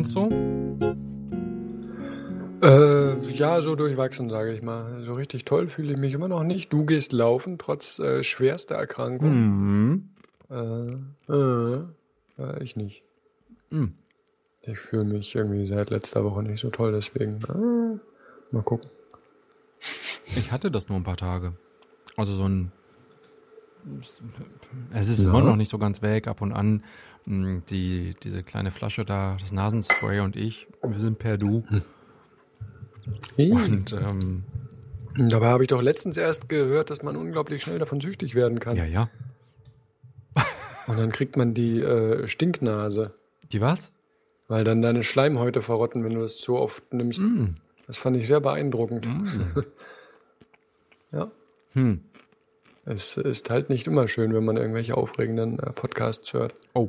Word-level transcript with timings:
Sonst 0.00 0.12
so? 0.12 0.28
Äh, 2.62 3.20
ja, 3.32 3.60
so 3.60 3.74
durchwachsen, 3.74 4.30
sage 4.30 4.52
ich 4.52 4.62
mal. 4.62 5.04
So 5.04 5.12
richtig 5.12 5.44
toll 5.44 5.68
fühle 5.68 5.92
ich 5.92 5.98
mich 5.98 6.14
immer 6.14 6.28
noch 6.28 6.42
nicht. 6.42 6.72
Du 6.72 6.86
gehst 6.86 7.12
laufen, 7.12 7.58
trotz 7.58 7.98
äh, 7.98 8.22
schwerster 8.22 8.76
Erkrankung. 8.76 9.32
Mhm. 9.32 10.08
Äh, 10.50 11.32
äh, 11.32 11.82
äh, 12.38 12.62
ich 12.62 12.76
nicht. 12.76 13.02
Mhm. 13.68 13.94
Ich 14.62 14.78
fühle 14.78 15.04
mich 15.04 15.34
irgendwie 15.34 15.66
seit 15.66 15.90
letzter 15.90 16.24
Woche 16.24 16.42
nicht 16.42 16.60
so 16.60 16.70
toll, 16.70 16.92
deswegen 16.92 17.40
äh, 17.48 18.54
mal 18.54 18.62
gucken. 18.62 18.90
Ich 20.24 20.50
hatte 20.50 20.70
das 20.70 20.88
nur 20.88 20.98
ein 20.98 21.04
paar 21.04 21.18
Tage. 21.18 21.52
Also 22.16 22.32
so 22.32 22.48
ein. 22.48 22.72
Es 24.92 25.08
ist 25.08 25.22
Ja. 25.24 25.30
immer 25.30 25.42
noch 25.42 25.56
nicht 25.56 25.70
so 25.70 25.78
ganz 25.78 26.02
weg. 26.02 26.26
Ab 26.28 26.40
und 26.42 26.52
an 26.52 26.82
mh, 27.26 27.62
die, 27.70 28.14
diese 28.22 28.42
kleine 28.42 28.70
Flasche 28.70 29.04
da, 29.04 29.36
das 29.40 29.52
Nasenspray 29.52 30.20
und 30.20 30.36
ich, 30.36 30.66
wir 30.82 30.98
sind 30.98 31.18
per 31.18 31.38
Du. 31.38 31.64
Hm. 33.36 33.52
Und 33.52 33.92
ähm, 33.92 34.44
Dabei 35.16 35.48
habe 35.48 35.64
ich 35.64 35.68
doch 35.68 35.82
letztens 35.82 36.16
erst 36.16 36.48
gehört, 36.48 36.90
dass 36.90 37.02
man 37.02 37.16
unglaublich 37.16 37.62
schnell 37.62 37.78
davon 37.78 38.00
süchtig 38.00 38.34
werden 38.34 38.60
kann. 38.60 38.76
ja, 38.76 38.84
ja. 38.84 39.08
Und 40.86 40.96
dann 40.98 41.10
kriegt 41.12 41.36
man 41.36 41.52
die 41.54 41.80
äh, 41.80 42.26
Stinknase, 42.28 43.14
Die 43.52 43.60
was? 43.60 43.90
weil 44.48 44.64
dann 44.64 44.82
deine 44.82 45.02
Schleimhäute 45.02 45.62
verrotten, 45.62 46.02
wenn 46.04 46.14
du 46.14 46.20
das 46.20 46.36
zu 46.38 46.56
oft 46.56 46.92
nimmst. 46.92 47.20
Mm. 47.20 47.54
Das 47.86 47.98
fand 47.98 48.16
ich 48.16 48.26
sehr 48.26 48.40
beeindruckend. 48.40 49.06
Mm. 49.06 49.60
Ja. 51.12 51.30
Hm. 51.72 52.00
Es 52.84 53.16
ist 53.16 53.50
halt 53.50 53.68
nicht 53.70 53.86
immer 53.86 54.08
schön, 54.08 54.32
wenn 54.34 54.44
man 54.44 54.56
irgendwelche 54.56 54.96
aufregenden 54.96 55.58
äh, 55.58 55.70
Podcasts 55.72 56.32
hört. 56.32 56.54
Oh. 56.74 56.88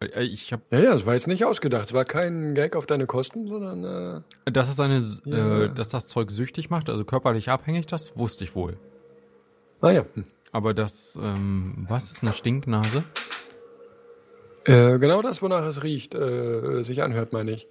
Äh, 0.00 0.24
Ich 0.24 0.52
habe, 0.52 0.62
Ja, 0.70 0.80
ja, 0.80 0.94
es 0.94 1.06
war 1.06 1.14
jetzt 1.14 1.28
nicht 1.28 1.44
ausgedacht. 1.44 1.86
Es 1.86 1.94
war 1.94 2.04
kein 2.04 2.54
Gag 2.54 2.74
auf 2.76 2.86
deine 2.86 3.06
Kosten, 3.06 3.46
sondern 3.48 4.24
äh, 4.46 4.50
dass 4.52 4.68
es 4.68 4.80
eine, 4.80 5.02
Ja. 5.24 5.62
äh, 5.64 5.74
dass 5.74 5.88
das 5.90 6.06
Zeug 6.06 6.30
süchtig 6.30 6.70
macht, 6.70 6.90
also 6.90 7.04
körperlich 7.04 7.48
abhängig, 7.50 7.86
das 7.86 8.16
wusste 8.18 8.44
ich 8.44 8.54
wohl. 8.54 8.76
naja. 9.80 10.04
Hm. 10.14 10.24
Aber 10.50 10.72
das, 10.72 11.16
ähm, 11.22 11.84
was 11.88 12.10
ist 12.10 12.22
eine 12.22 12.32
Stinknase? 12.32 13.04
Äh, 14.64 14.98
genau 14.98 15.20
das, 15.22 15.42
wonach 15.42 15.64
es 15.66 15.82
riecht, 15.82 16.14
äh, 16.14 16.82
sich 16.82 17.02
anhört, 17.02 17.32
meine 17.34 17.52
ich. 17.52 17.68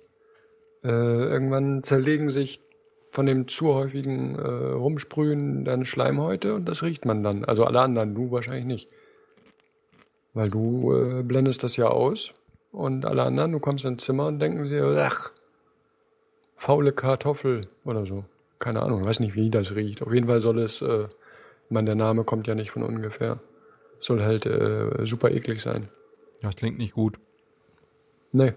Äh, 0.84 0.90
irgendwann 0.90 1.82
zerlegen 1.84 2.30
sich 2.30 2.62
von 3.10 3.26
dem 3.26 3.48
zu 3.48 3.74
häufigen 3.74 4.36
äh, 4.38 4.42
Rumsprühen 4.42 5.66
dann 5.66 5.86
Schleimhäute 5.86 6.54
und 6.56 6.66
das 6.66 6.84
riecht 6.84 7.06
man 7.06 7.24
dann. 7.24 7.46
Also 7.46 7.64
alle 7.64 7.82
anderen, 7.82 8.16
du 8.16 8.32
wahrscheinlich 8.32 8.66
nicht. 8.66 8.90
Weil 10.34 10.50
du 10.50 10.94
äh, 10.94 11.24
blendest 11.24 11.64
das 11.64 11.78
ja 11.78 11.88
aus 11.88 12.34
und 12.72 13.06
alle 13.06 13.24
anderen, 13.24 13.54
du 13.54 13.60
kommst 13.60 13.86
ins 13.86 14.04
Zimmer 14.04 14.28
und 14.28 14.40
denken 14.40 14.66
sie, 14.66 14.80
ach, 14.80 15.32
faule 16.56 16.92
Kartoffel 16.92 17.68
oder 17.86 18.06
so. 18.06 18.26
Keine 18.60 18.82
Ahnung, 18.82 19.06
weiß 19.06 19.20
nicht, 19.20 19.36
wie 19.36 19.50
das 19.50 19.76
riecht. 19.76 20.02
Auf 20.02 20.14
jeden 20.14 20.28
Fall 20.28 20.42
soll 20.42 20.60
es, 20.60 20.82
äh, 20.82 21.06
ich 21.06 21.72
meine, 21.72 21.86
der 21.86 21.96
Name 21.96 22.24
kommt 22.24 22.48
ja 22.48 22.56
nicht 22.56 22.72
von 22.72 22.84
ungefähr. 22.84 23.40
Soll 24.00 24.22
halt 24.24 24.46
äh, 24.46 25.06
super 25.06 25.32
eklig 25.32 25.62
sein. 25.62 25.90
Das 26.42 26.56
klingt 26.56 26.78
nicht 26.78 26.94
gut. 26.94 27.20
Nee. 28.32 28.54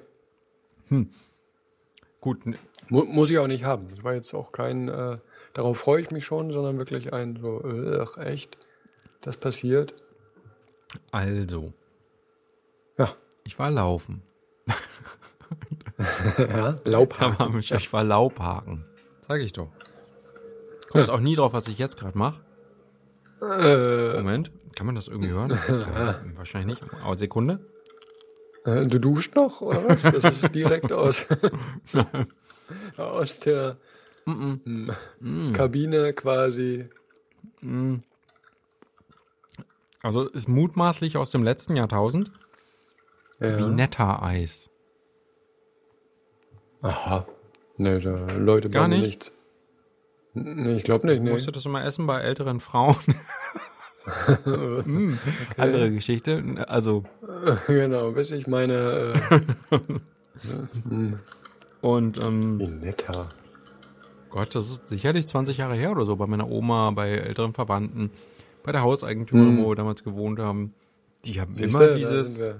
Gut, 2.21 2.45
n- 2.45 2.57
Mu 2.91 3.05
muss 3.05 3.31
ich 3.31 3.39
auch 3.39 3.47
nicht 3.47 3.65
haben. 3.65 3.89
Das 3.89 4.05
war 4.05 4.15
jetzt 4.15 4.35
auch 4.35 4.53
kein, 4.53 4.89
äh, 4.89 5.19
darauf 5.55 5.79
freue 5.79 6.01
ich 6.01 6.11
mich 6.11 6.25
schon, 6.25 6.53
sondern 6.53 6.77
wirklich 6.79 7.13
ein 7.13 7.39
so, 7.41 7.63
äh, 7.65 8.01
ach 8.01 8.19
echt, 8.19 8.59
das 9.21 9.37
passiert. 9.37 9.95
also, 11.13 11.73
Ja. 12.99 13.15
ich 13.45 13.59
war 13.59 13.71
laufen. 13.71 14.23
ja, 16.39 16.77
Laubhaken. 16.85 17.55
mich, 17.57 17.71
ich 17.73 17.93
war 17.93 18.05
Laubhaken. 18.05 18.85
Sag 19.21 19.41
ich 19.41 19.53
doch. 19.53 19.69
Kommst 20.91 21.09
Ja. 21.09 21.15
auch 21.15 21.21
nie 21.21 21.37
drauf, 21.37 21.53
was 21.53 21.69
ich 21.69 21.79
jetzt 21.79 21.97
gerade 21.99 22.19
mache. 22.19 22.41
Äh, 23.41 24.17
Moment, 24.19 24.51
kann 24.77 24.87
man 24.87 24.95
das 24.97 25.09
irgendwie 25.09 25.31
hören? 25.31 25.51
äh, 25.69 26.37
wahrscheinlich 26.37 26.81
nicht. 26.81 26.93
Aber 27.05 27.17
Sekunde. 27.17 27.61
äh, 28.65 28.85
du 28.87 28.99
duscht 28.99 29.35
noch, 29.37 29.61
oder 29.63 29.89
was? 29.89 30.03
Das 30.03 30.25
ist 30.25 30.55
direkt 30.55 30.93
aus, 30.93 31.25
aus 32.97 33.41
der 33.41 33.77
Mm 34.27 34.93
-mm. 35.21 35.53
Kabine 35.55 36.13
quasi. 36.13 36.89
Mm. 37.63 37.97
Also 40.03 40.29
ist 40.29 40.49
mutmaßlich 40.49 41.17
aus 41.17 41.31
dem 41.31 41.43
letzten 41.43 41.77
Jahrtausend 41.77 42.31
Ja. 43.39 43.59
wie 43.59 43.67
Netta-Eis. 43.67 44.71
Aha. 46.83 47.27
Nee, 47.77 48.01
da 48.01 48.27
Leute 48.37 48.71
Gar 48.71 48.89
nicht? 48.89 49.03
nichts. 49.03 49.33
Nee, 50.35 50.77
ich 50.77 50.85
glaube 50.85 51.07
nicht, 51.07 51.23
nee. 51.23 51.31
Musst 51.31 51.47
du 51.47 51.51
das 51.51 51.67
immer 51.67 51.85
essen 51.85 52.07
bei 52.07 52.21
älteren 52.21 52.61
Frauen? 52.61 52.97
mm. 54.85 55.15
Andere 55.57 55.91
Geschichte. 55.91 56.65
Also, 56.69 57.05
genau, 57.67 58.13
bis 58.13 58.31
ich 58.31 58.47
meine, 58.47 59.15
äh, 59.71 59.81
hm, 60.89 61.19
und 61.81 62.19
ähm, 62.19 62.59
wie 62.59 62.67
netter. 62.69 63.31
Gott, 64.31 64.55
das 64.55 64.71
ist 64.71 64.89
sicherlich 64.89 65.27
20 65.27 65.57
Jahre 65.59 65.75
her 65.75 65.91
oder 65.91 66.05
so, 66.07 66.15
bei 66.17 66.27
meiner 66.27 66.49
Oma, 66.49 66.91
bei 66.93 67.11
älteren 67.11 67.53
Verwandten, 67.53 68.11
bei 68.63 68.73
der 68.73 68.83
Hauseigentümerin, 68.83 69.59
Hm. 69.59 69.65
wo 69.65 69.71
wir 69.71 69.77
damals 69.77 70.05
gewohnt 70.05 70.39
haben. 70.39 70.73
Die 71.25 71.41
haben 71.41 71.55
Siehste, 71.55 71.85
immer 71.85 71.95
dieses. 71.95 72.51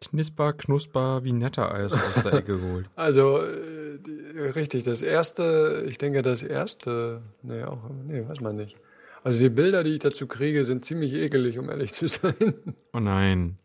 Knisper, 0.00 0.54
Knusper 0.54 1.24
wie 1.24 1.32
netter 1.32 1.74
Eis 1.74 1.92
aus 1.92 2.22
der 2.22 2.32
Ecke 2.32 2.58
geholt. 2.58 2.86
Also, 2.96 3.38
äh, 3.38 4.48
richtig, 4.54 4.84
das 4.84 5.02
erste, 5.02 5.84
ich 5.86 5.98
denke, 5.98 6.22
das 6.22 6.42
erste, 6.42 7.20
nee, 7.42 7.62
auch, 7.64 7.78
nee, 8.06 8.26
weiß 8.26 8.40
man 8.40 8.56
nicht. 8.56 8.76
Also 9.22 9.38
die 9.40 9.50
Bilder, 9.50 9.84
die 9.84 9.90
ich 9.90 9.98
dazu 9.98 10.26
kriege, 10.26 10.64
sind 10.64 10.86
ziemlich 10.86 11.12
ekelig, 11.12 11.58
um 11.58 11.68
ehrlich 11.68 11.92
zu 11.92 12.08
sein. 12.08 12.54
Oh 12.94 13.00
nein. 13.00 13.58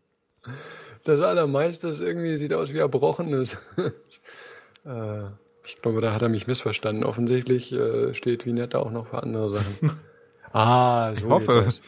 Das 1.06 1.20
allermeiste 1.20 1.88
ist 1.88 2.00
irgendwie, 2.00 2.36
sieht 2.36 2.52
aus 2.52 2.72
wie 2.72 2.78
Erbrochenes. 2.78 3.56
äh, 4.84 5.22
ich 5.64 5.80
glaube, 5.80 6.00
da 6.00 6.12
hat 6.12 6.22
er 6.22 6.28
mich 6.28 6.46
missverstanden. 6.46 7.04
Offensichtlich 7.04 7.72
äh, 7.72 8.12
steht 8.14 8.44
Vinetta 8.44 8.78
auch 8.80 8.90
noch 8.90 9.08
für 9.08 9.22
andere 9.22 9.50
Sachen. 9.50 10.00
ah, 10.52 11.14
so 11.14 11.26
Ich 11.26 11.30
hoffe. 11.30 11.54
geht 11.58 11.66
das. 11.66 11.82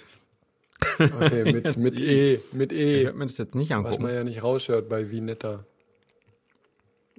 Okay, 1.21 1.53
mit, 1.53 1.77
mit. 1.85 1.99
E, 1.99 2.41
mit 2.53 2.71
Ich 2.73 2.79
E. 2.79 3.05
werde 3.07 3.19
mir 3.19 3.27
das 3.27 3.39
jetzt 3.39 3.55
nicht 3.57 3.71
Was 3.71 3.77
man 3.77 3.87
angucken. 3.87 4.09
ja 4.15 4.25
nicht 4.25 4.43
raushört 4.43 4.89
bei 4.89 5.11
Vinetta. 5.11 5.65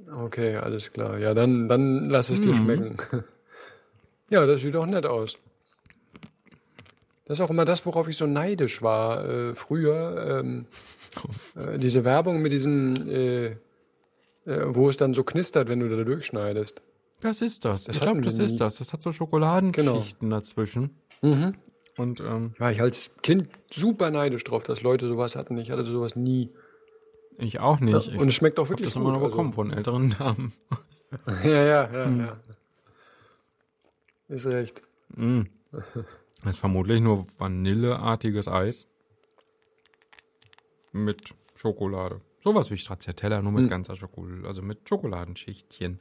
Okay, 0.10 0.56
alles 0.56 0.94
klar. 0.94 1.18
Ja, 1.20 1.34
dann, 1.34 1.68
dann 1.68 2.10
lass 2.10 2.30
es 2.30 2.40
dir 2.40 2.54
Mhm. 2.54 2.58
schmecken. 2.58 2.98
Ja, 4.30 4.46
das 4.46 4.62
sieht 4.62 4.74
doch 4.76 4.86
nett 4.86 5.06
aus. 5.06 5.38
Das 7.26 7.38
ist 7.38 7.42
auch 7.42 7.50
immer 7.50 7.66
das, 7.66 7.86
worauf 7.86 8.08
ich 8.08 8.16
so 8.16 8.26
neidisch 8.26 8.82
war 8.82 9.28
äh, 9.28 9.54
früher. 9.56 10.40
Ähm, 10.40 10.66
äh, 11.56 11.78
diese 11.78 12.04
Werbung 12.04 12.42
mit 12.42 12.52
diesem, 12.52 12.96
äh, 13.10 13.46
äh, 13.48 13.56
wo 14.46 14.90
es 14.90 14.98
dann 14.98 15.14
so 15.14 15.24
knistert, 15.24 15.68
wenn 15.70 15.80
du 15.80 15.90
da 15.96 16.04
durchschneidest. 16.04 16.82
Das 17.22 17.42
ist 17.42 17.66
das. 17.66 17.84
Das 17.86 17.98
ich 17.98 18.02
glaube, 18.02 18.22
das 18.22 18.38
nie. 18.38 18.46
ist 18.46 18.58
das. 18.62 18.78
Das 18.78 18.94
hat 18.94 19.02
so 19.04 19.12
Schokoladengeschichten 19.12 20.30
dazwischen. 20.30 20.98
Mhm. 21.22 21.56
Und 21.98 22.22
ähm, 22.22 22.54
War 22.58 22.72
ich 22.72 22.80
als 22.82 23.16
Kind 23.24 23.50
super 23.70 24.10
neidisch 24.10 24.46
drauf, 24.46 24.64
dass 24.64 24.82
Leute 24.82 25.08
sowas 25.08 25.36
hatten. 25.36 25.58
Ich 25.58 25.70
hatte 25.72 25.86
sowas 25.86 26.16
nie. 26.16 26.50
ich 27.38 27.60
auch 27.60 27.82
nicht. 27.82 28.08
ich 28.08 28.18
Und 28.18 28.28
es 28.30 28.34
schmeckt 28.36 28.58
auch 28.58 28.70
wirklich 28.70 28.88
das 28.88 28.96
immer 28.96 29.12
nur 29.12 29.20
gut, 29.20 29.32
bekommen 29.32 29.52
von 29.52 29.72
älteren 29.72 30.12
Damen. 30.18 30.54
Also. 31.26 31.50
Ja, 31.50 31.64
ja, 31.64 31.92
ja, 31.92 32.06
Hm. 32.06 32.20
ja. 32.20 32.38
Ist 34.28 34.46
recht. 34.46 34.84
Mm. 35.16 35.42
Das 36.44 36.52
ist 36.56 36.60
vermutlich 36.60 37.02
nur 37.02 37.26
vanilleartiges 37.40 38.48
Eis 38.48 38.88
mit 40.92 41.34
Schokolade. 41.56 42.22
Sowas 42.44 42.72
wie 42.72 42.78
Stracciatella, 42.78 43.42
nur 43.42 43.52
mit 43.52 43.64
Hm. 43.64 43.70
ganzer 43.70 43.96
Schokolade, 43.96 44.48
also 44.48 44.62
mit 44.62 44.88
Schokoladenschichtchen. 44.88 46.00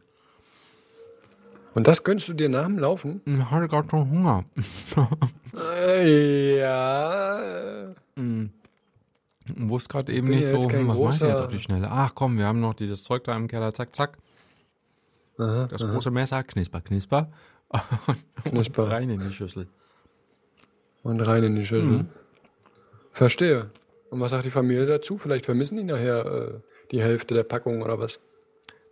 Und 1.74 1.86
das 1.86 2.02
gönnst 2.02 2.28
du 2.28 2.32
dir 2.32 2.48
nach 2.48 2.64
dem 2.66 2.78
Laufen? 2.78 3.20
Ich 3.26 3.44
hatte 3.50 3.68
gerade 3.68 3.88
schon 3.90 4.10
Hunger. 4.10 4.44
Äh, 5.56 6.58
ja. 6.58 7.92
Und 8.16 8.52
Wusste 9.56 9.88
gerade 9.88 10.12
eben 10.12 10.28
nicht 10.28 10.46
so, 10.46 10.56
hm, 10.62 10.88
was 10.88 10.98
mach 10.98 11.12
ich 11.12 11.18
denn 11.20 11.28
jetzt 11.28 11.38
großer- 11.38 11.44
auf 11.44 11.50
die 11.50 11.58
Schnelle? 11.58 11.88
Ach 11.90 12.14
komm, 12.14 12.36
wir 12.36 12.46
haben 12.46 12.60
noch 12.60 12.74
dieses 12.74 13.02
Zeug 13.02 13.24
da 13.24 13.34
im 13.36 13.48
Keller, 13.48 13.72
zack, 13.72 13.94
zack. 13.96 14.18
Aha, 15.38 15.66
Das 15.68 15.82
aha. 15.82 15.92
große 15.92 16.10
Messer, 16.10 16.42
knisper, 16.42 16.80
knisper. 16.80 17.30
Knisper. 18.44 18.90
Rein 18.90 19.10
in 19.10 19.20
die 19.20 19.30
Schüssel. 19.32 19.68
Und 21.02 21.20
rein 21.20 21.44
in 21.44 21.54
die 21.56 21.64
Schüssel. 21.66 21.90
Mhm. 21.98 22.08
Verstehe. 23.12 23.70
Und 24.10 24.20
was 24.20 24.30
sagt 24.30 24.44
die 24.44 24.50
Familie 24.50 24.86
dazu? 24.86 25.18
Vielleicht 25.18 25.44
vermissen 25.44 25.76
die 25.76 25.84
nachher 25.84 26.26
äh, 26.26 26.50
die 26.90 27.02
Hälfte 27.02 27.34
der 27.34 27.44
Packung 27.44 27.82
oder 27.82 27.98
was? 27.98 28.20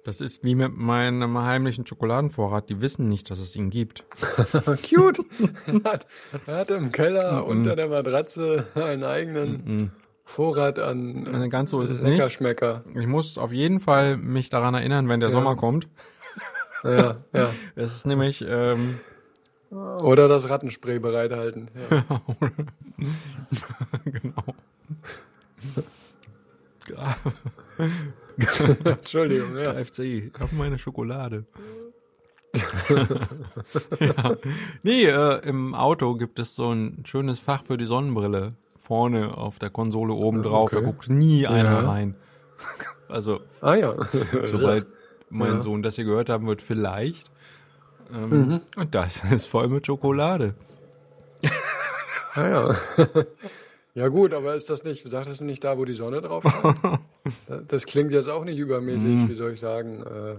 Das 0.04 0.20
ist 0.20 0.44
wie 0.44 0.54
mit 0.54 0.76
meinem 0.76 1.36
heimlichen 1.42 1.84
Schokoladenvorrat. 1.86 2.68
Die 2.68 2.80
wissen 2.80 3.08
nicht, 3.08 3.28
dass 3.30 3.40
es 3.40 3.56
ihn 3.56 3.70
gibt. 3.70 4.04
Cute. 4.88 5.24
er, 5.66 5.92
hat, 5.92 6.06
hat 6.46 6.70
im 6.70 6.92
Keller 6.92 7.42
Mhm. 7.42 7.48
unter 7.48 7.74
der 7.76 7.88
Matratze 7.88 8.66
einen 8.76 9.02
eigenen. 9.04 9.52
Mm. 9.86 9.90
Vorrat 10.28 10.78
an 10.80 11.42
Äh, 11.44 11.48
Ganz 11.48 11.70
so 11.70 11.80
ist 11.80 11.90
es 11.90 12.02
nicht. 12.02 12.18
Ich 12.20 13.06
muss 13.06 13.38
auf 13.38 13.52
jeden 13.52 13.78
Fall 13.80 14.16
mich 14.16 14.48
daran 14.48 14.74
erinnern, 14.74 15.08
wenn 15.08 15.20
der 15.20 15.28
Ja. 15.28 15.32
Sommer 15.32 15.54
kommt. 15.56 15.88
Ja, 16.84 17.16
ja. 17.32 17.50
Es 17.76 17.92
ist 17.94 18.06
nämlich, 18.06 18.44
ähm, 18.48 18.98
Oder 19.70 20.26
das 20.28 20.48
Rattenspray 20.48 20.98
bereithalten. 21.00 21.68
Ja. 21.90 22.04
genau. 24.04 24.44
Entschuldigung, 28.84 29.56
ja. 29.58 29.78
Ich 29.78 30.30
hab 30.38 30.52
meine 30.52 30.78
Schokolade. 30.78 31.44
ja. 34.00 34.36
Nee, 34.82 35.04
äh, 35.04 35.40
im 35.48 35.74
Auto 35.74 36.14
gibt 36.14 36.38
es 36.38 36.54
so 36.54 36.70
ein 36.72 37.02
schönes 37.06 37.38
Fach 37.38 37.64
für 37.64 37.76
die 37.76 37.84
Sonnenbrille. 37.84 38.54
Vorne 38.78 39.36
auf 39.36 39.58
der 39.58 39.70
Konsole 39.70 40.14
oben 40.14 40.42
drauf. 40.42 40.70
Da 40.70 40.76
Okay. 40.78 40.86
guckt 40.86 41.08
nie 41.10 41.46
einer 41.46 41.72
Ja. 41.82 41.88
rein. 41.88 42.14
Also, 43.08 43.40
Ah 43.60 43.74
ja. 43.74 43.94
sobald 44.44 44.86
mein. 45.28 45.60
Sohn 45.60 45.82
das 45.82 45.96
hier 45.96 46.04
gehört 46.04 46.28
haben 46.28 46.46
wird, 46.46 46.62
vielleicht. 46.62 47.30
Ähm, 48.14 48.28
Mhm. 48.30 48.60
Und 48.76 48.94
das 48.94 49.22
ist 49.32 49.46
voll 49.46 49.68
mit 49.68 49.86
Schokolade. 49.86 50.54
Ah 52.34 52.48
ja. 52.48 52.76
Ja 53.96 54.08
gut, 54.08 54.34
aber 54.34 54.54
ist 54.54 54.68
das 54.68 54.84
nicht, 54.84 55.08
sagtest 55.08 55.40
du 55.40 55.44
nicht 55.44 55.64
da, 55.64 55.78
wo 55.78 55.84
die 55.86 55.94
Sonne 55.94 56.20
drauf 56.20 56.44
scheint? 56.44 57.00
Das 57.68 57.86
klingt 57.86 58.12
jetzt 58.12 58.28
auch 58.28 58.44
nicht 58.44 58.58
übermäßig, 58.58 59.08
Mhm. 59.08 59.28
wie 59.28 59.34
soll 59.34 59.52
ich 59.52 59.58
sagen, 59.58 60.02
äh, 60.02 60.36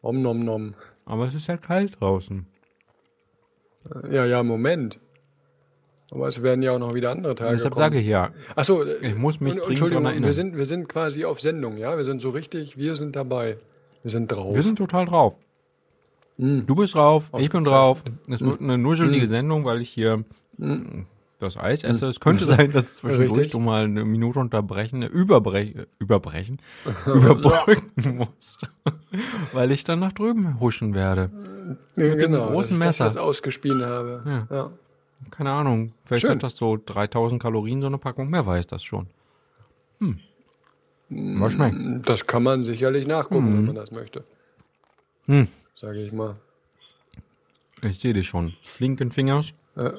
om 0.00 0.22
nom 0.22 0.42
nom. 0.44 0.74
Aber 1.04 1.26
es 1.26 1.34
ist 1.34 1.46
ja 1.48 1.56
kalt 1.58 2.00
draußen. 2.00 2.46
Ja, 4.10 4.24
ja, 4.24 4.42
Moment. 4.42 4.98
Aber 6.10 6.28
es 6.28 6.42
werden 6.42 6.62
ja 6.62 6.72
auch 6.72 6.78
noch 6.78 6.94
wieder 6.94 7.10
andere 7.10 7.34
Tage 7.34 7.50
Deshalb 7.52 7.74
kommen. 7.74 7.84
sage 7.84 7.98
ich 8.00 8.06
ja, 8.06 8.30
Achso, 8.54 8.84
ich 8.86 9.14
muss 9.16 9.40
mich 9.40 9.56
Entschuldigung, 9.56 10.04
wir 10.04 10.32
sind, 10.32 10.56
wir 10.56 10.64
sind 10.64 10.88
quasi 10.88 11.24
auf 11.24 11.40
Sendung, 11.40 11.76
ja? 11.76 11.96
Wir 11.96 12.04
sind 12.04 12.20
so 12.20 12.30
richtig, 12.30 12.78
wir 12.78 12.94
sind 12.96 13.16
dabei. 13.16 13.58
Wir 14.02 14.10
sind 14.10 14.28
drauf. 14.30 14.54
wir 14.54 14.62
sind 14.62 14.76
total 14.78 15.06
drauf. 15.06 15.36
Mhm. 16.36 16.66
Du 16.66 16.74
bist 16.76 16.94
drauf, 16.94 17.30
ich 17.38 17.50
bin 17.50 17.64
drauf. 17.64 18.04
Es 18.28 18.40
wird 18.40 18.60
eine 18.60 18.78
nuschelige 18.78 19.26
Mhm. 19.26 19.30
Sendung, 19.30 19.64
weil 19.64 19.80
ich 19.80 19.90
hier 19.90 20.24
das 21.44 21.56
Eis 21.56 21.84
esse. 21.84 22.06
Es 22.06 22.18
könnte 22.20 22.44
sein, 22.44 22.72
dass 22.72 22.84
es 22.84 22.94
zwischendurch 22.96 23.32
Richtig. 23.32 23.52
du 23.52 23.58
mal 23.60 23.84
eine 23.84 24.04
Minute 24.04 24.38
unterbrechen, 24.40 25.02
äh, 25.02 25.06
überbre 25.06 25.86
überbrechen, 25.98 26.58
überbrücken 27.06 28.16
musst. 28.16 28.66
weil 29.52 29.70
ich 29.72 29.84
dann 29.84 30.00
nach 30.00 30.12
drüben 30.12 30.58
huschen 30.60 30.94
werde. 30.94 31.30
ja, 31.96 32.04
mit 32.04 32.20
dem 32.20 32.32
genau, 32.32 32.46
großen 32.48 32.56
dass 32.56 32.70
ich 32.70 32.78
Messer. 32.78 33.04
Das 33.04 33.14
jetzt 33.14 33.22
ausgespien 33.22 33.84
habe. 33.84 34.22
Ja. 34.50 34.56
ja. 34.56 34.70
Keine 35.30 35.52
Ahnung, 35.52 35.92
vielleicht 36.04 36.22
Schön. 36.22 36.32
hat 36.32 36.42
das 36.42 36.56
so 36.56 36.76
3000 36.84 37.40
Kalorien, 37.40 37.80
so 37.80 37.86
eine 37.86 37.98
Packung. 37.98 38.30
Wer 38.32 38.44
weiß 38.44 38.66
das 38.66 38.82
schon. 38.82 39.06
Hm. 40.00 40.18
Was 41.08 41.52
schmeckt? 41.52 42.08
Das 42.08 42.26
kann 42.26 42.42
man 42.42 42.62
sicherlich 42.62 43.06
nachgucken, 43.06 43.50
Mhm. 43.52 43.56
wenn 43.58 43.66
man 43.66 43.74
das 43.76 43.90
möchte. 43.92 44.24
Hm. 45.26 45.48
Sage 45.76 46.02
ich 46.02 46.12
mal. 46.12 46.36
Ich 47.84 48.00
sehe 48.00 48.12
dich 48.14 48.26
schon. 48.26 48.54
Flinken 48.62 49.12
Fingers. 49.12 49.52
Äh, 49.76 49.90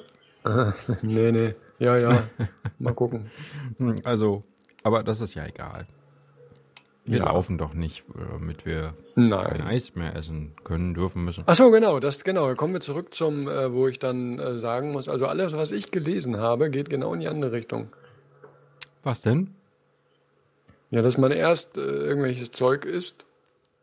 nee, 1.01 1.31
nee. 1.31 1.56
Ja, 1.80 1.97
ja. 1.97 2.24
Mal 2.80 2.94
gucken. 2.94 3.30
Hm, 3.77 4.01
Also, 4.03 4.44
aber 4.83 5.03
das 5.03 5.21
ist 5.21 5.33
ja 5.36 5.45
egal. 5.45 5.88
Wir 7.07 7.19
Ja. 7.19 7.25
laufen 7.25 7.57
doch 7.59 7.74
nicht, 7.74 8.03
damit 8.31 8.65
wir 8.65 8.94
kein 9.15 9.30
Nein. 9.30 9.62
Eis 9.62 9.94
mehr 9.95 10.15
essen 10.15 10.53
können, 10.63 10.94
dürfen 10.95 11.24
müssen. 11.24 11.44
Ach 11.45 11.56
so, 11.56 11.69
genau, 11.69 12.00
das 12.00 12.24
genau. 12.24 12.53
Kommen 12.56 12.74
wir 12.74 12.81
zurück 12.81 13.13
zum, 13.13 13.47
äh, 13.47 13.71
wo 13.74 13.88
ich 13.88 14.00
dann 14.00 14.39
äh, 14.39 14.57
sagen 14.57 14.92
muss, 14.92 15.07
also 15.07 15.27
alles, 15.27 15.53
was 15.53 15.71
ich 15.71 15.92
gelesen 15.92 16.38
habe, 16.38 16.69
geht 16.71 16.89
genau 16.89 17.13
in 17.13 17.19
die 17.19 17.27
andere 17.27 17.51
Richtung. 17.51 17.89
Was 19.03 19.21
denn? 19.21 19.53
Ja, 20.89 21.01
dass 21.03 21.18
man 21.19 21.31
erst 21.31 21.77
äh, 21.77 21.81
irgendwelches 21.81 22.50
Zeug 22.51 22.86
isst, 22.86 23.25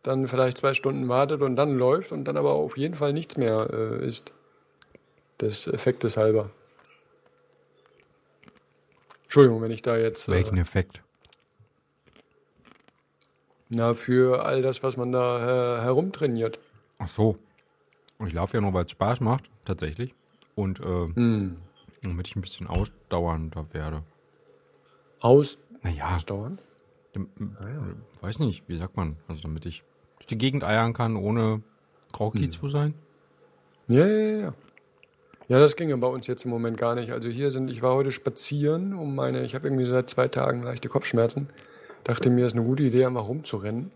dann 0.02 0.26
vielleicht 0.26 0.58
zwei 0.58 0.74
Stunden 0.74 1.08
wartet 1.08 1.42
und 1.42 1.54
dann 1.54 1.78
läuft 1.78 2.10
und 2.10 2.24
dann 2.24 2.36
aber 2.36 2.52
auf 2.54 2.76
jeden 2.76 2.96
Fall 2.96 3.12
nichts 3.12 3.36
mehr 3.36 3.68
äh, 3.72 4.04
isst. 4.04 4.32
Des 5.42 5.66
Effektes 5.66 6.16
halber. 6.16 6.50
Entschuldigung, 9.24 9.60
wenn 9.60 9.72
ich 9.72 9.82
da 9.82 9.96
jetzt. 9.96 10.28
Äh, 10.28 10.32
Welchen 10.32 10.56
Effekt? 10.56 11.02
na, 13.74 13.94
für 13.94 14.44
all 14.44 14.60
das, 14.62 14.82
was 14.82 14.96
man 14.98 15.10
da 15.12 15.78
äh, 15.78 15.82
herumtrainiert. 15.82 16.58
Ach 16.98 17.08
so. 17.08 17.38
Ich 18.24 18.32
laufe 18.34 18.56
ja 18.56 18.60
nur, 18.60 18.72
weil 18.74 18.84
es 18.84 18.90
Spaß 18.92 19.20
macht, 19.20 19.50
tatsächlich. 19.64 20.14
Und 20.54 20.78
äh, 20.78 20.84
Hm. 21.14 21.56
damit 22.02 22.28
ich 22.28 22.36
ein 22.36 22.42
bisschen 22.42 22.66
ausdauernder 22.68 23.66
werde. 23.72 24.04
Naja, 25.82 26.14
Ausdauern? 26.16 26.58
dem- 27.16 27.30
Ah, 27.58 28.24
weiß 28.24 28.38
nicht, 28.40 28.68
wie 28.68 28.76
sagt 28.78 28.96
man? 28.96 29.16
Also 29.26 29.42
damit 29.42 29.66
ich 29.66 29.82
durch 30.18 30.26
die 30.28 30.38
Gegend 30.38 30.62
eiern 30.62 30.92
kann, 30.92 31.16
ohne 31.16 31.62
groggy 32.12 32.44
Hm. 32.44 32.50
zu 32.50 32.68
sein. 32.68 32.94
Ja, 33.88 34.06
ja, 34.06 34.38
ja, 34.46 34.54
ja. 35.48 35.58
Das 35.58 35.76
ginge 35.76 35.96
bei 35.96 36.06
uns 36.06 36.26
jetzt 36.26 36.44
im 36.44 36.50
Moment 36.50 36.76
gar 36.76 36.94
nicht. 36.94 37.10
Also 37.12 37.28
hier 37.28 37.50
sind, 37.50 37.70
ich 37.70 37.82
war 37.82 37.94
heute 37.94 38.12
spazieren, 38.12 38.94
um 38.94 39.14
meine, 39.14 39.42
ich 39.42 39.54
habe 39.54 39.66
irgendwie 39.66 39.84
seit 39.84 40.10
zwei 40.10 40.28
Tagen 40.28 40.62
leichte 40.62 40.88
Kopfschmerzen. 40.88 41.48
Dachte 42.04 42.30
mir, 42.30 42.46
ist 42.46 42.54
eine 42.54 42.64
gute 42.64 42.82
Idee, 42.82 43.04
einfach 43.04 43.28
rumzurennen. 43.28 43.90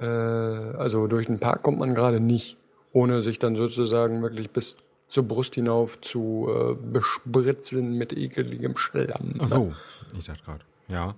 Äh, 0.00 0.04
also 0.06 1.06
durch 1.06 1.26
den 1.26 1.40
Park 1.40 1.62
kommt 1.62 1.78
man 1.78 1.94
gerade 1.94 2.20
nicht, 2.20 2.56
ohne 2.92 3.22
sich 3.22 3.38
dann 3.38 3.56
sozusagen 3.56 4.22
wirklich 4.22 4.50
bis 4.50 4.76
zur 5.08 5.24
Brust 5.24 5.54
hinauf 5.54 6.00
zu 6.00 6.48
äh, 6.48 6.74
bespritzen 6.74 7.92
mit 7.92 8.12
ekeligem 8.12 8.76
Schlamm. 8.76 9.34
Ach 9.40 9.48
so, 9.48 9.72
ich 10.18 10.26
dachte 10.26 10.44
gerade. 10.44 10.64
Ja. 10.88 11.14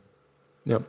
Ja. 0.65 0.81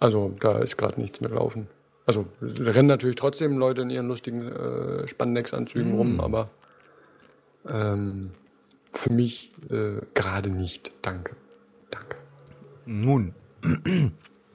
Also 0.00 0.34
da 0.40 0.58
ist 0.58 0.76
gerade 0.76 1.00
nichts 1.00 1.20
mit 1.20 1.30
Laufen. 1.30 1.66
Also 2.06 2.26
rennen 2.40 2.88
natürlich 2.88 3.16
trotzdem 3.16 3.58
Leute 3.58 3.82
in 3.82 3.90
ihren 3.90 4.08
lustigen 4.08 4.48
äh, 4.48 5.06
Spandex-Anzügen 5.06 5.94
rum, 5.94 6.20
aber 6.20 6.48
ähm, 7.70 8.30
für 8.92 9.12
mich 9.12 9.52
äh, 9.70 10.00
gerade 10.14 10.50
nicht. 10.50 10.92
Danke. 11.02 11.36
Danke. 11.90 12.16
Nun, 12.86 13.34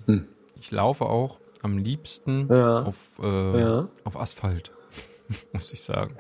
Hm. 0.06 0.28
ich 0.60 0.72
laufe 0.72 1.06
auch 1.06 1.40
am 1.62 1.78
liebsten 1.78 2.48
Ja. 2.50 2.84
auf, 2.84 3.20
äh, 3.22 3.60
Ja. 3.60 3.88
auf 4.04 4.20
Asphalt, 4.20 4.72
muss 5.54 5.72
ich 5.72 5.82
sagen. 5.82 6.18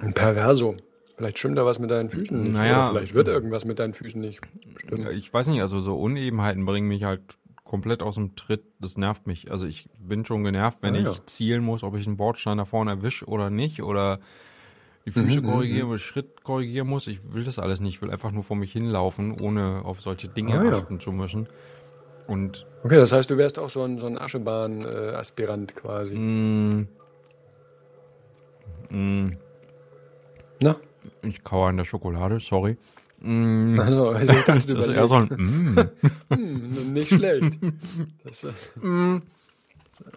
Ein 0.00 0.14
Perverso. 0.14 0.76
Vielleicht 1.16 1.38
stimmt 1.38 1.58
da 1.58 1.66
was 1.66 1.78
mit 1.78 1.90
deinen 1.90 2.08
Füßen 2.08 2.42
nicht. 2.42 2.52
Naja. 2.54 2.84
Oder 2.90 2.98
vielleicht 3.00 3.14
wird 3.14 3.28
irgendwas 3.28 3.64
mit 3.66 3.78
deinen 3.78 3.92
Füßen 3.92 4.20
nicht 4.20 4.40
stimmen. 4.76 5.02
Ja, 5.02 5.10
Ich 5.10 5.32
weiß 5.32 5.46
nicht, 5.48 5.60
also 5.60 5.80
so 5.80 5.98
Unebenheiten 6.00 6.64
bringen 6.64 6.88
mich 6.88 7.04
halt 7.04 7.20
komplett 7.62 8.02
aus 8.02 8.14
dem 8.14 8.34
Tritt. 8.36 8.64
Das 8.80 8.96
nervt 8.96 9.26
mich. 9.26 9.50
Also 9.50 9.66
ich 9.66 9.90
bin 9.98 10.24
schon 10.24 10.42
genervt, 10.44 10.78
wenn 10.80 10.96
Ah, 10.96 11.00
ja. 11.00 11.10
ich 11.10 11.24
zielen 11.26 11.62
muss, 11.62 11.82
ob 11.82 11.94
ich 11.96 12.06
einen 12.06 12.16
Bordstein 12.16 12.56
da 12.58 12.64
vorne 12.64 12.92
erwische 12.92 13.26
oder 13.26 13.50
nicht. 13.50 13.82
Oder 13.82 14.18
die 15.06 15.10
Füße 15.12 15.40
Mhm, 15.40 15.46
korrigieren 15.46 15.88
oder 15.88 15.98
Schritt 15.98 16.42
korrigieren 16.44 16.86
muss. 16.88 17.06
Ich 17.06 17.32
will 17.32 17.44
das 17.44 17.58
alles 17.58 17.80
nicht. 17.80 17.94
Ich 17.96 18.02
will 18.02 18.10
einfach 18.10 18.32
nur 18.32 18.42
vor 18.42 18.56
mich 18.56 18.72
hinlaufen, 18.72 19.40
ohne 19.40 19.82
auf 19.84 20.00
solche 20.00 20.28
Dinge 20.28 20.60
Ah, 20.60 20.64
ja. 20.64 20.78
achten 20.78 21.00
zu 21.00 21.10
müssen. 21.12 21.48
Und 22.26 22.66
Okay, 22.84 22.96
das 22.96 23.12
heißt, 23.12 23.28
du 23.30 23.36
wärst 23.36 23.58
auch 23.58 23.70
so 23.70 23.82
ein, 23.82 23.98
so 23.98 24.06
ein 24.06 24.18
Aschebahn-Aspirant 24.18 25.74
quasi. 25.74 26.14
mh, 26.16 26.86
mh, 28.90 29.30
Na? 30.60 30.76
ich 31.22 31.42
kauere 31.42 31.68
an 31.68 31.76
der 31.78 31.84
Schokolade, 31.84 32.38
sorry. 32.40 32.76
Mh, 33.20 33.82
Also, 33.82 34.08
also 34.10 34.32
ich 34.32 34.44
dachte, 34.44 34.74
das 34.74 34.86
ist 34.86 34.92
eher 34.94 35.06
so 35.06 35.14
ein 35.14 35.28
mh. 35.36 35.88
Hm, 36.36 36.92
nicht 36.92 37.08
schlecht. 37.12 37.58
Das, 38.24 38.44
äh, 38.44 38.52
Mm. 38.86 39.22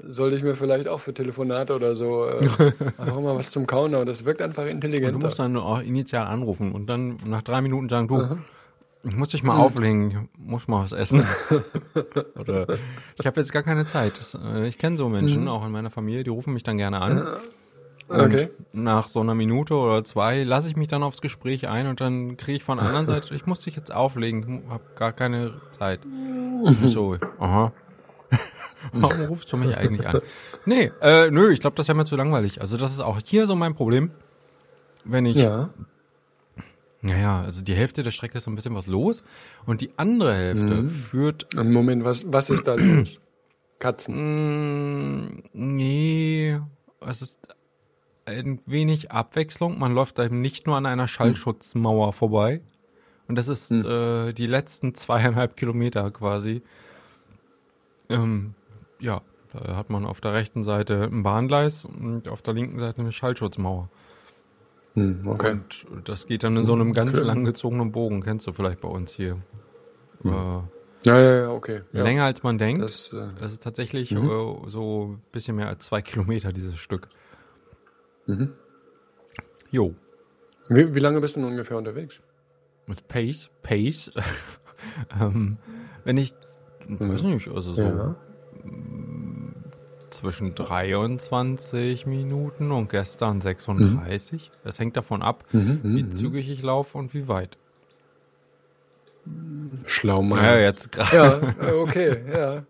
Sollte 0.07 0.35
ich 0.35 0.43
mir 0.43 0.55
vielleicht 0.55 0.87
auch 0.87 0.99
für 0.99 1.13
Telefonate 1.13 1.73
oder 1.75 1.95
so 1.95 2.25
äh, 2.25 2.39
einfach 2.97 3.19
mal 3.21 3.35
was 3.35 3.51
zum 3.51 3.67
Kauen, 3.67 3.93
aber 3.95 4.05
das 4.05 4.25
wirkt 4.25 4.41
einfach 4.41 4.63
Und 4.63 4.69
intelligenter. 4.69 5.13
du 5.13 5.19
musst 5.19 5.39
dann 5.39 5.55
auch 5.57 5.81
initial 5.81 6.25
anrufen 6.27 6.71
und 6.71 6.87
dann 6.87 7.17
nach 7.25 7.41
drei 7.41 7.61
Minuten 7.61 7.89
sagen, 7.89 8.07
du, 8.07 8.15
Aha. 8.17 8.37
ich 9.03 9.15
muss 9.15 9.29
dich 9.29 9.43
mal 9.43 9.55
auflegen, 9.57 10.29
ich 10.33 10.39
muss 10.47 10.67
mal 10.67 10.83
was 10.83 10.91
essen. 10.91 11.25
Oder 12.39 12.67
ich 13.19 13.25
habe 13.25 13.39
jetzt 13.39 13.51
gar 13.53 13.63
keine 13.63 13.85
Zeit. 13.85 14.17
Das, 14.17 14.35
äh, 14.35 14.67
ich 14.67 14.77
kenne 14.77 14.97
so 14.97 15.09
Menschen, 15.09 15.47
auch 15.47 15.65
in 15.65 15.71
meiner 15.71 15.89
Familie, 15.89 16.23
die 16.23 16.29
rufen 16.29 16.53
mich 16.53 16.63
dann 16.63 16.77
gerne 16.77 17.01
an. 17.01 17.17
Und 17.21 17.39
Okay. 18.19 18.49
nach 18.73 19.07
so 19.07 19.21
einer 19.21 19.33
Minute 19.33 19.73
oder 19.75 20.03
zwei 20.03 20.43
lasse 20.43 20.67
ich 20.67 20.75
mich 20.75 20.89
dann 20.89 21.03
aufs 21.03 21.21
Gespräch 21.21 21.69
ein 21.69 21.87
und 21.87 22.01
dann 22.01 22.35
kriege 22.37 22.57
ich 22.57 22.63
von 22.63 22.77
der 22.77 22.85
anderen 22.85 23.05
Seite, 23.07 23.33
ich 23.33 23.45
muss 23.45 23.61
dich 23.61 23.75
jetzt 23.77 23.93
auflegen, 23.93 24.63
ich 24.65 24.69
habe 24.71 24.83
gar 24.95 25.13
keine 25.13 25.53
Zeit. 25.71 26.01
Ich 26.65 26.91
so, 26.91 27.15
aha. 27.39 27.71
Warum 28.91 29.21
rufst 29.25 29.51
du 29.51 29.57
mich 29.57 29.75
eigentlich 29.75 30.07
an? 30.07 30.21
Nee, 30.65 30.91
äh, 31.01 31.29
nö, 31.31 31.51
ich 31.51 31.59
glaube, 31.59 31.75
das 31.75 31.87
wäre 31.87 31.97
mir 31.97 32.05
zu 32.05 32.15
langweilig. 32.15 32.61
Also 32.61 32.77
das 32.77 32.91
ist 32.91 32.99
auch 32.99 33.19
hier 33.23 33.47
so 33.47 33.55
mein 33.55 33.75
Problem. 33.75 34.11
Wenn 35.05 35.25
ich 35.25 35.37
Ja. 35.37 35.69
naja, 37.01 37.41
also 37.41 37.61
die 37.61 37.73
Hälfte 37.73 38.03
der 38.03 38.11
Strecke 38.11 38.37
ist 38.37 38.45
so 38.45 38.51
ein 38.51 38.55
bisschen 38.55 38.75
was 38.75 38.87
los 38.87 39.23
und 39.65 39.81
die 39.81 39.91
andere 39.97 40.33
Hälfte 40.33 40.89
führt, 40.89 41.53
Moment, 41.55 42.03
was, 42.03 42.31
was 42.31 42.49
ist 42.49 42.67
da 42.67 42.75
los? 42.75 43.19
Katzen. 43.79 44.15
mh, 44.15 45.43
nee, 45.53 46.59
es 47.01 47.21
ist 47.21 47.39
ein 48.25 48.59
wenig 48.65 49.11
Abwechslung. 49.11 49.77
Man 49.79 49.93
läuft 49.93 50.19
eben 50.19 50.41
nicht 50.41 50.65
nur 50.65 50.77
an 50.77 50.85
einer 50.85 51.07
Schallschutzmauer 51.07 52.13
vorbei 52.13 52.61
Und 53.27 53.37
das 53.37 53.47
ist 53.47 53.69
hm. 53.69 53.85
äh, 53.85 54.33
die 54.33 54.47
letzten 54.47 54.95
zweieinhalb 54.95 55.57
Kilometer 55.57 56.11
quasi. 56.11 56.61
Ähm, 58.09 58.53
ja, 59.03 59.21
da 59.51 59.75
hat 59.75 59.89
man 59.89 60.05
auf 60.05 60.21
der 60.21 60.33
rechten 60.33 60.63
Seite 60.63 61.03
ein 61.03 61.23
Bahngleis 61.23 61.85
und 61.85 62.27
auf 62.29 62.41
der 62.41 62.53
linken 62.53 62.79
Seite 62.79 63.01
eine 63.01 63.11
Schallschutzmauer. 63.11 63.89
Hm, 64.93 65.27
okay. 65.27 65.59
Und 65.91 66.07
das 66.07 66.25
geht 66.25 66.43
dann 66.43 66.55
in 66.55 66.65
so 66.65 66.73
einem 66.73 66.93
ganz 66.93 67.17
okay. 67.17 67.27
langgezogenen 67.27 67.91
Bogen, 67.91 68.21
kennst 68.21 68.47
du 68.47 68.53
vielleicht 68.53 68.79
bei 68.81 68.87
uns 68.87 69.11
hier. 69.11 69.37
Hm. 70.21 70.31
Äh, 70.31 70.61
ja, 71.05 71.19
ja, 71.19 71.35
ja, 71.41 71.49
okay. 71.49 71.81
Ja. 71.91 72.03
Länger 72.03 72.23
als 72.23 72.43
man 72.43 72.57
denkt. 72.57 72.81
Das, 72.81 73.11
äh, 73.11 73.27
das 73.39 73.51
ist 73.51 73.63
tatsächlich 73.63 74.11
mhm. 74.11 74.29
äh, 74.29 74.69
so 74.69 75.15
ein 75.15 75.21
bisschen 75.31 75.57
mehr 75.57 75.67
als 75.67 75.85
zwei 75.85 76.01
Kilometer, 76.01 76.53
dieses 76.53 76.77
Stück. 76.79 77.09
Mhm. 78.25 78.53
Jo. 79.69 79.95
Wie, 80.69 80.95
wie 80.95 80.99
lange 80.99 81.19
bist 81.19 81.35
du 81.35 81.41
nun 81.41 81.51
ungefähr 81.51 81.77
unterwegs? 81.77 82.21
Mit 82.85 83.07
Pace? 83.09 83.49
Pace? 83.63 84.11
ähm, 85.19 85.57
wenn 86.05 86.17
ich, 86.17 86.33
mhm. 86.87 87.11
weiß 87.11 87.23
nicht, 87.23 87.49
also 87.49 87.73
so 87.73 87.81
ja. 87.81 88.15
Zwischen 90.17 90.55
23 90.55 92.05
Minuten 92.05 92.71
und 92.71 92.89
gestern 92.89 93.41
36. 93.41 94.33
Mhm. 94.33 94.55
Das 94.63 94.79
hängt 94.79 94.97
davon 94.97 95.21
ab, 95.21 95.43
mhm, 95.51 95.79
wie 95.83 96.03
mhm. 96.03 96.15
zügig 96.15 96.49
ich 96.49 96.61
laufe 96.61 96.97
und 96.97 97.13
wie 97.13 97.27
weit. 97.27 97.57
Schlau 99.85 100.21
mal. 100.21 100.43
Ja, 100.43 100.57
jetzt 100.59 100.91
gerade. 100.91 101.55
Ja, 101.59 101.73
okay, 101.81 102.17
ja. 102.31 102.63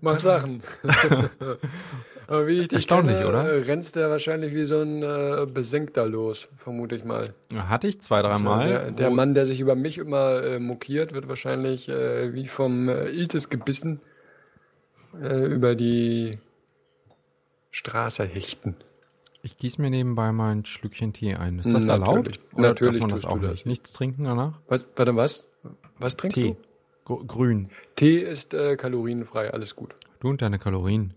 Mach 0.00 0.20
Sachen. 0.20 0.62
Aber 2.26 2.46
wie 2.46 2.60
ich 2.60 2.68
dich 2.68 2.76
Erstaunlich, 2.76 3.16
kenne, 3.16 3.28
oder? 3.28 3.50
Äh, 3.50 3.62
rennst 3.62 3.96
der 3.96 4.10
wahrscheinlich 4.10 4.54
wie 4.54 4.64
so 4.64 4.82
ein 4.82 5.02
äh, 5.02 5.46
Besenkter 5.46 6.06
los, 6.06 6.48
vermute 6.58 6.94
ich 6.94 7.04
mal. 7.04 7.24
Hatte 7.54 7.88
ich 7.88 8.02
zwei, 8.02 8.20
dreimal. 8.20 8.60
Also 8.60 8.72
der, 8.72 8.90
der 8.90 9.10
Mann, 9.10 9.34
der 9.34 9.46
sich 9.46 9.60
über 9.60 9.74
mich 9.74 9.96
immer 9.96 10.42
äh, 10.42 10.58
mokiert, 10.58 11.14
wird 11.14 11.28
wahrscheinlich 11.30 11.88
äh, 11.88 12.34
wie 12.34 12.46
vom 12.46 12.90
äh, 12.90 13.08
Iltis 13.08 13.48
gebissen 13.48 14.00
äh, 15.22 15.42
über 15.42 15.74
die 15.74 16.38
Straße 17.70 18.24
hechten. 18.24 18.76
Ich 19.42 19.56
gieße 19.56 19.80
mir 19.80 19.90
nebenbei 19.90 20.32
mal 20.32 20.50
ein 20.50 20.64
Schlückchen 20.64 21.12
Tee 21.12 21.34
ein. 21.34 21.58
Ist 21.58 21.66
das 21.66 21.84
natürlich, 21.84 21.90
erlaubt? 21.90 22.40
Oder 22.52 22.68
natürlich 22.68 23.00
darf 23.00 23.00
man 23.02 23.10
das 23.10 23.24
auch 23.24 23.38
nicht? 23.38 23.66
Nichts 23.66 23.92
trinken 23.92 24.24
danach? 24.24 24.60
Was, 24.68 24.86
warte, 24.96 25.14
was? 25.16 25.48
Was 25.98 26.16
trinkst 26.16 26.36
Tee. 26.36 26.56
du? 27.06 27.24
Grün. 27.26 27.70
Tee 27.96 28.18
ist 28.18 28.52
äh, 28.52 28.76
kalorienfrei, 28.76 29.52
alles 29.52 29.76
gut. 29.76 29.94
Du 30.20 30.28
und 30.28 30.42
deine 30.42 30.58
Kalorien. 30.58 31.14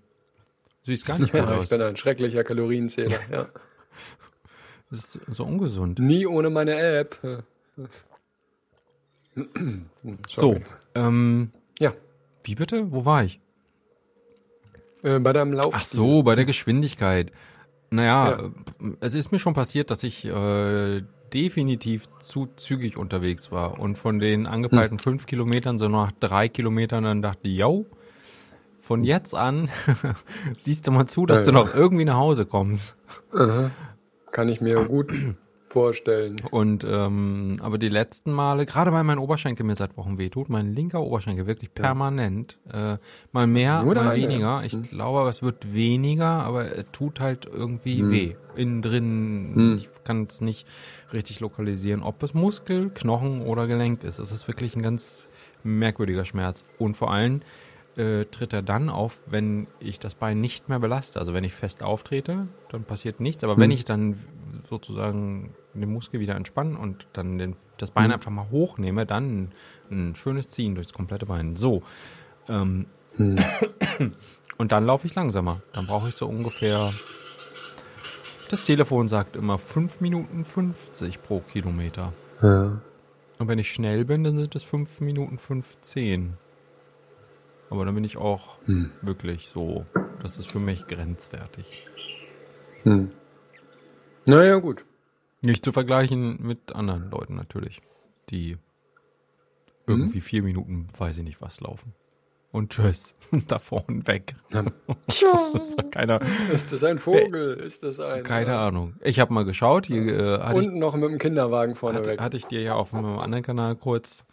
Siehst 0.84 1.06
gar 1.06 1.20
nicht 1.20 1.32
gut 1.34 1.42
aus. 1.48 1.66
Ich 1.66 1.70
bin 1.70 1.82
ein 1.82 1.98
schrecklicher 1.98 2.44
Kalorienzähler, 2.44 3.20
ja. 3.32 3.48
Das 4.90 5.16
ist 5.16 5.20
so 5.32 5.46
ungesund. 5.46 6.00
Nie 6.00 6.26
ohne 6.26 6.50
meine 6.50 6.76
App. 6.76 7.20
so, 10.30 10.58
ähm, 10.96 11.52
ja. 11.80 11.94
Wie 12.44 12.56
bitte? 12.56 12.92
Wo 12.92 13.06
war 13.06 13.24
ich? 13.24 13.40
Äh, 15.04 15.20
bei 15.20 15.34
deinem 15.34 15.54
Lauf. 15.54 15.74
Ach 15.76 15.84
so, 15.84 16.24
bei 16.24 16.36
der 16.36 16.46
Geschwindigkeit. 16.46 17.32
Naja, 17.90 18.32
ja. 18.32 18.52
es 19.02 19.16
ist 19.16 19.32
mir 19.32 19.40
schon 19.40 19.54
passiert, 19.54 19.92
dass 19.92 20.04
ich 20.04 20.26
äh, 20.26 21.02
definitiv 21.34 22.08
zu 22.22 22.48
zügig 22.56 22.98
unterwegs 22.98 23.52
war 23.52 23.80
und 23.80 23.98
von 23.98 24.20
den 24.20 24.48
angepeilten 24.48 24.98
hm. 24.98 25.04
fünf 25.04 25.26
Kilometern 25.26 25.78
so 25.78 25.88
nach 25.88 26.12
drei 26.20 26.48
Kilometern 26.48 27.04
dann 27.04 27.22
dachte, 27.22 27.48
yo, 27.50 27.86
von 28.80 29.04
jetzt 29.04 29.36
an 29.36 29.70
siehst 30.58 30.88
du 30.88 30.92
mal 30.92 31.08
zu, 31.08 31.26
dass 31.26 31.46
ja, 31.46 31.52
du 31.52 31.52
noch 31.52 31.74
irgendwie 31.74 32.06
nach 32.06 32.18
Hause 32.18 32.46
kommst. 32.46 32.96
Aha. 33.34 33.72
Kann 34.32 34.50
ich 34.50 34.62
mir 34.62 34.86
gut 34.86 35.12
vorstellen. 35.72 36.38
Und 36.52 36.84
ähm, 36.84 37.58
aber 37.62 37.78
die 37.78 37.90
letzten 37.90 38.32
Male, 38.32 38.66
gerade 38.66 38.92
weil 38.92 39.04
mein 39.04 39.18
Oberschenkel 39.18 39.66
mir 39.66 39.76
seit 39.76 39.98
Wochen 39.98 40.18
wehtut, 40.18 40.50
mein 40.50 40.74
linker 40.74 41.02
Oberschenkel 41.02 41.48
wirklich 41.48 41.74
permanent, 41.74 42.58
äh, 42.72 42.98
mal 43.32 43.48
mehr, 43.48 43.84
Nur 43.84 43.96
mal 43.96 44.16
weniger. 44.16 44.64
Ich 44.64 44.74
hm. 44.74 44.84
glaube, 44.84 45.30
es 45.30 45.42
wird 45.42 45.74
weniger, 45.74 46.44
aber 46.44 46.66
er 46.66 46.92
tut 46.92 47.20
halt 47.20 47.46
irgendwie 47.46 48.00
hm. 48.00 48.12
weh. 48.12 48.36
Innen 48.56 48.82
drin, 48.82 49.52
hm. 49.56 49.78
ich 49.78 49.90
kann 50.04 50.28
es 50.30 50.42
nicht 50.42 50.68
richtig 51.14 51.40
lokalisieren, 51.40 52.04
ob 52.04 52.22
es 52.22 52.34
Muskel, 52.34 52.90
Knochen 52.90 53.42
oder 53.42 53.68
Gelenk 53.68 54.04
ist. 54.04 54.20
Es 54.20 54.32
ist 54.32 54.48
wirklich 54.48 54.76
ein 54.76 54.82
ganz 54.82 55.30
merkwürdiger 55.64 56.26
Schmerz. 56.26 56.66
Und 56.78 56.98
vor 56.98 57.12
allem 57.12 57.42
äh, 57.98 58.26
tritt 58.26 58.54
er 58.54 58.62
dann 58.62 58.90
auf, 58.90 59.20
wenn 59.26 59.68
ich 59.80 60.00
das 60.00 60.16
Bein 60.16 60.42
nicht 60.42 60.70
mehr 60.70 60.80
belaste. 60.80 61.20
Also 61.20 61.34
wenn 61.34 61.44
ich 61.44 61.54
fest 61.54 61.84
auftrete, 61.84 62.48
dann 62.70 62.84
passiert 62.84 63.20
nichts. 63.20 63.44
Aber 63.44 63.54
hm. 63.54 63.62
wenn 63.62 63.72
ich 63.72 63.86
dann 63.86 64.16
sozusagen 64.70 65.54
den 65.74 65.92
Muskel 65.92 66.20
wieder 66.20 66.36
entspannen 66.36 66.76
und 66.76 67.08
dann 67.14 67.38
den, 67.38 67.56
das 67.78 67.92
Bein 67.92 68.08
mhm. 68.08 68.14
einfach 68.14 68.32
mal 68.32 68.50
hochnehme, 68.52 69.06
dann 69.06 69.50
ein, 69.90 70.16
schönes 70.16 70.50
Ziehen 70.50 70.76
durchs 70.76 70.94
komplette 70.94 71.26
Bein. 71.26 71.56
So. 71.56 71.84
Ähm, 72.48 72.88
mhm. 73.18 73.40
Und 74.58 74.72
dann 74.72 74.86
laufe 74.86 75.08
ich 75.08 75.16
langsamer. 75.16 75.62
Dann 75.74 75.88
brauche 75.88 76.10
ich 76.10 76.16
so 76.16 76.28
ungefähr. 76.28 76.92
Das 78.50 78.64
Telefon 78.64 79.08
sagt 79.08 79.36
immer 79.36 79.58
5 79.58 80.02
Minuten 80.02 80.46
50 80.46 81.24
pro 81.24 81.40
Kilometer. 81.40 82.14
Ja. 82.44 82.80
Und 83.40 83.48
wenn 83.48 83.58
ich 83.58 83.72
schnell 83.72 84.06
bin, 84.06 84.24
dann 84.24 84.38
sind 84.38 84.54
es 84.54 84.64
5 84.64 85.02
Minuten 85.02 85.40
15. 85.40 86.38
Aber 87.72 87.86
dann 87.86 87.96
bin 87.96 88.04
ich 88.04 88.18
auch 88.18 88.58
hm. 88.66 88.92
wirklich 89.02 89.48
so. 89.48 89.86
Das 90.22 90.38
ist 90.38 90.52
für 90.52 90.60
mich 90.60 90.88
grenzwertig. 90.88 91.88
Hm. 92.84 93.10
Naja, 94.28 94.58
gut. 94.58 94.86
Nicht 95.42 95.64
zu 95.64 95.72
vergleichen 95.72 96.38
mit 96.46 96.76
anderen 96.76 97.10
Leuten 97.10 97.36
natürlich, 97.36 97.82
die 98.30 98.58
irgendwie 99.88 100.18
mhm. 100.18 100.22
vier 100.22 100.44
Minuten, 100.44 100.88
weiß 100.96 101.18
ich 101.18 101.24
nicht 101.24 101.42
was, 101.42 101.62
laufen. 101.62 101.94
Und 102.52 102.74
tschüss, 102.74 103.16
da 103.48 103.58
vorne 103.58 104.06
weg. 104.06 104.36
ist, 105.08 105.78
keiner, 105.92 106.20
ist 106.54 106.74
das 106.74 106.84
ein 106.84 107.00
Vogel? 107.00 107.54
Ist 107.54 107.84
das 107.84 108.02
ein... 108.02 108.24
Keine 108.24 108.52
ja. 108.52 108.68
Ahnung. 108.68 108.96
Ich 109.02 109.20
habe 109.22 109.34
mal 109.34 109.46
geschaut. 109.46 109.88
Hier, 109.88 110.42
äh, 110.42 110.54
Und 110.54 110.62
ich, 110.62 110.68
noch 110.68 110.96
mit 110.96 111.10
dem 111.10 111.18
Kinderwagen 111.20 111.76
vorne 111.76 112.00
hatte, 112.00 112.10
weg. 112.10 112.20
Hatte 112.22 112.36
ich 112.36 112.46
dir 112.46 112.62
ja 112.62 112.76
auf 112.76 112.94
einem 112.94 113.18
anderen 113.18 113.44
Kanal 113.44 113.78
kurz 113.78 114.26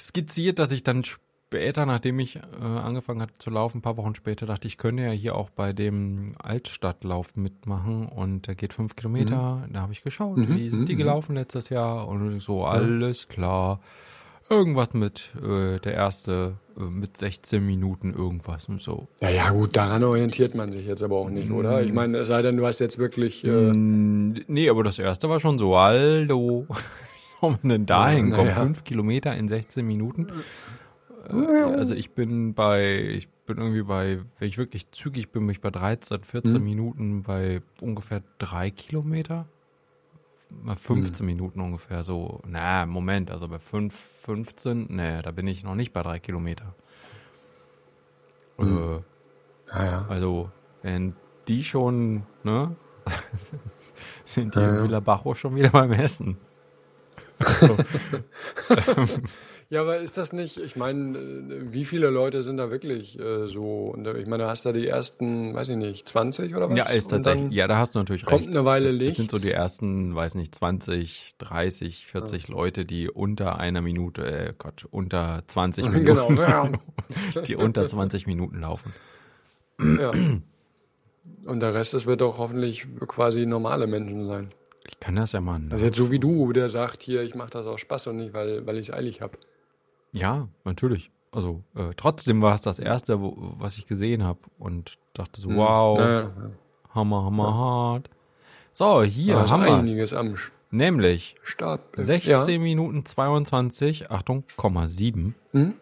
skizziert, 0.00 0.60
dass 0.60 0.70
ich 0.70 0.84
dann 0.84 1.02
später, 1.52 1.84
nachdem 1.84 2.18
ich 2.18 2.36
äh, 2.36 2.40
angefangen 2.62 3.20
hatte 3.20 3.36
zu 3.36 3.50
laufen, 3.50 3.78
ein 3.78 3.82
paar 3.82 3.98
Wochen 3.98 4.14
später, 4.14 4.46
dachte 4.46 4.66
ich, 4.66 4.78
könnte 4.78 5.02
ja 5.02 5.10
hier 5.10 5.34
auch 5.34 5.50
bei 5.50 5.74
dem 5.74 6.34
Altstadtlauf 6.42 7.36
mitmachen 7.36 8.06
und 8.06 8.46
der 8.46 8.54
geht 8.54 8.72
fünf 8.72 8.96
Kilometer. 8.96 9.62
Mhm. 9.66 9.72
Da 9.74 9.82
habe 9.82 9.92
ich 9.92 10.02
geschaut, 10.02 10.38
mhm. 10.38 10.56
wie 10.56 10.70
sind 10.70 10.88
die 10.88 10.94
mhm. 10.94 10.98
gelaufen 10.98 11.34
letztes 11.34 11.68
Jahr 11.68 12.08
und 12.08 12.40
so, 12.40 12.64
alles 12.64 13.28
klar. 13.28 13.80
Irgendwas 14.48 14.94
mit 14.94 15.32
äh, 15.42 15.78
der 15.78 15.92
erste 15.92 16.56
äh, 16.78 16.84
mit 16.84 17.18
16 17.18 17.64
Minuten 17.64 18.14
irgendwas 18.14 18.70
und 18.70 18.80
so. 18.80 19.08
Ja, 19.20 19.28
ja, 19.28 19.50
gut, 19.50 19.76
daran 19.76 20.04
orientiert 20.04 20.54
man 20.54 20.72
sich 20.72 20.86
jetzt 20.86 21.02
aber 21.02 21.16
auch 21.16 21.28
nicht, 21.28 21.50
oder? 21.50 21.82
Ich 21.82 21.90
mhm. 21.90 21.96
meine, 21.96 22.18
es 22.18 22.28
sei 22.28 22.40
denn, 22.40 22.56
du 22.56 22.66
hast 22.66 22.80
jetzt 22.80 22.98
wirklich. 22.98 23.44
Äh 23.44 23.72
nee, 23.72 24.70
aber 24.70 24.84
das 24.84 24.98
erste 24.98 25.28
war 25.28 25.38
schon 25.38 25.58
so, 25.58 25.76
Aldo. 25.76 26.66
Wie 26.68 27.40
soll 27.40 27.58
man 27.62 27.68
denn 27.68 27.86
da 27.86 28.08
hinkommen? 28.08 28.46
Ja, 28.46 28.52
ja. 28.52 28.62
Fünf 28.62 28.84
Kilometer 28.84 29.36
in 29.36 29.48
16 29.48 29.86
Minuten? 29.86 30.28
Also 31.28 31.94
ich 31.94 32.12
bin 32.12 32.54
bei, 32.54 33.00
ich 33.00 33.28
bin 33.46 33.58
irgendwie 33.58 33.82
bei, 33.82 34.20
wenn 34.38 34.48
ich 34.48 34.58
wirklich 34.58 34.90
zügig 34.90 35.30
bin, 35.30 35.46
bin 35.46 35.50
ich 35.50 35.60
bei 35.60 35.70
13, 35.70 36.22
14 36.22 36.54
hm. 36.54 36.64
Minuten 36.64 37.22
bei 37.22 37.62
ungefähr 37.80 38.22
drei 38.38 38.70
Kilometer. 38.70 39.46
Mal 40.50 40.76
15 40.76 41.20
hm. 41.20 41.26
Minuten 41.26 41.60
ungefähr 41.60 42.04
so. 42.04 42.40
Na, 42.46 42.86
Moment, 42.86 43.30
also 43.30 43.48
bei 43.48 43.58
5, 43.58 43.94
15, 43.94 44.94
ne, 44.94 45.22
da 45.22 45.30
bin 45.30 45.46
ich 45.46 45.64
noch 45.64 45.74
nicht 45.74 45.92
bei 45.92 46.02
drei 46.02 46.18
Kilometer. 46.18 46.74
Hm. 48.58 48.76
Äh, 48.76 49.70
ah, 49.70 49.84
ja. 49.84 50.06
Also, 50.08 50.50
wenn 50.82 51.14
die 51.48 51.64
schon, 51.64 52.24
ne, 52.44 52.76
sind 54.24 54.54
die 54.54 54.60
ja, 54.60 54.76
in 54.76 54.82
Villa 54.84 55.34
schon 55.34 55.54
wieder 55.54 55.70
beim 55.70 55.92
Essen. 55.92 56.36
Also, 57.44 57.76
Ja, 59.72 59.80
aber 59.80 60.00
ist 60.00 60.18
das 60.18 60.34
nicht, 60.34 60.58
ich 60.58 60.76
meine, 60.76 61.16
äh, 61.16 61.72
wie 61.72 61.86
viele 61.86 62.10
Leute 62.10 62.42
sind 62.42 62.58
da 62.58 62.70
wirklich 62.70 63.18
äh, 63.18 63.48
so? 63.48 63.86
Und 63.94 64.06
ich 64.06 64.26
meine, 64.26 64.42
du 64.42 64.48
hast 64.50 64.66
da 64.66 64.72
die 64.72 64.86
ersten, 64.86 65.54
weiß 65.54 65.70
ich 65.70 65.76
nicht, 65.76 66.06
20 66.06 66.54
oder 66.54 66.68
was? 66.68 66.76
Ja, 66.76 66.90
ist 66.90 67.08
tatsächlich. 67.08 67.50
Ja, 67.52 67.66
da 67.68 67.78
hast 67.78 67.94
du 67.94 67.98
natürlich 67.98 68.26
kommt 68.26 68.40
recht. 68.42 68.48
Kommt 68.48 68.58
eine 68.58 68.66
Weile 68.66 68.88
das, 68.88 68.96
Licht. 68.96 69.10
Das 69.12 69.16
sind 69.16 69.30
so 69.30 69.38
die 69.38 69.50
ersten, 69.50 70.14
weiß 70.14 70.34
nicht, 70.34 70.54
20, 70.54 71.36
30, 71.38 72.04
40 72.04 72.48
ja. 72.48 72.54
Leute, 72.54 72.84
die 72.84 73.08
unter 73.08 73.58
einer 73.58 73.80
Minute, 73.80 74.26
äh, 74.26 74.52
Gott, 74.58 74.86
unter 74.90 75.42
20 75.46 75.84
Minuten. 75.90 76.36
genau. 76.36 76.68
die 77.46 77.56
unter 77.56 77.86
20 77.86 78.26
Minuten 78.26 78.60
laufen. 78.60 78.92
Ja. 79.80 80.10
Und 81.46 81.60
der 81.60 81.72
Rest, 81.72 81.94
das 81.94 82.04
wird 82.04 82.20
doch 82.20 82.36
hoffentlich 82.36 82.86
quasi 83.08 83.46
normale 83.46 83.86
Menschen 83.86 84.26
sein. 84.26 84.50
Ich 84.86 84.98
kann 85.00 85.16
das 85.16 85.32
ja 85.32 85.40
mal. 85.40 85.60
Also 85.70 85.84
jetzt 85.84 85.96
so 85.96 86.10
wie 86.10 86.18
du, 86.18 86.52
der 86.52 86.68
sagt 86.68 87.02
hier, 87.02 87.22
ich 87.22 87.34
mache 87.34 87.50
das 87.50 87.66
aus 87.66 87.80
Spaß 87.80 88.08
und 88.08 88.16
nicht, 88.16 88.34
weil, 88.34 88.66
weil 88.66 88.78
ich 88.78 88.88
es 88.88 88.94
eilig 88.94 89.20
habe. 89.20 89.38
Ja, 90.12 90.48
natürlich. 90.64 91.10
Also 91.30 91.62
äh, 91.74 91.90
trotzdem 91.96 92.42
war 92.42 92.54
es 92.54 92.60
das 92.60 92.78
erste, 92.78 93.20
wo, 93.20 93.54
was 93.58 93.78
ich 93.78 93.86
gesehen 93.86 94.22
habe 94.22 94.40
und 94.58 94.94
dachte 95.14 95.40
so, 95.40 95.48
hm. 95.48 95.56
wow, 95.56 95.98
ja, 95.98 96.20
ja, 96.20 96.32
Hammer, 96.94 97.24
Hammer 97.24 97.54
hart. 97.54 98.10
So, 98.72 99.02
hier 99.02 99.48
haben 99.48 99.64
wir 99.64 99.74
einiges 99.74 100.12
am 100.12 100.36
Nämlich 100.70 101.36
Startbild. 101.42 102.06
16 102.06 102.60
Minuten 102.60 103.04
22, 103.04 104.10
Achtung, 104.10 104.44
Komma 104.56 104.88
7 104.88 105.34
Hm? 105.52 105.74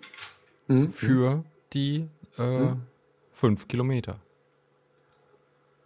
Hm? 0.66 0.90
für 0.90 1.44
die 1.72 2.08
äh, 2.36 2.74
5 3.32 3.68
Kilometer. 3.68 4.16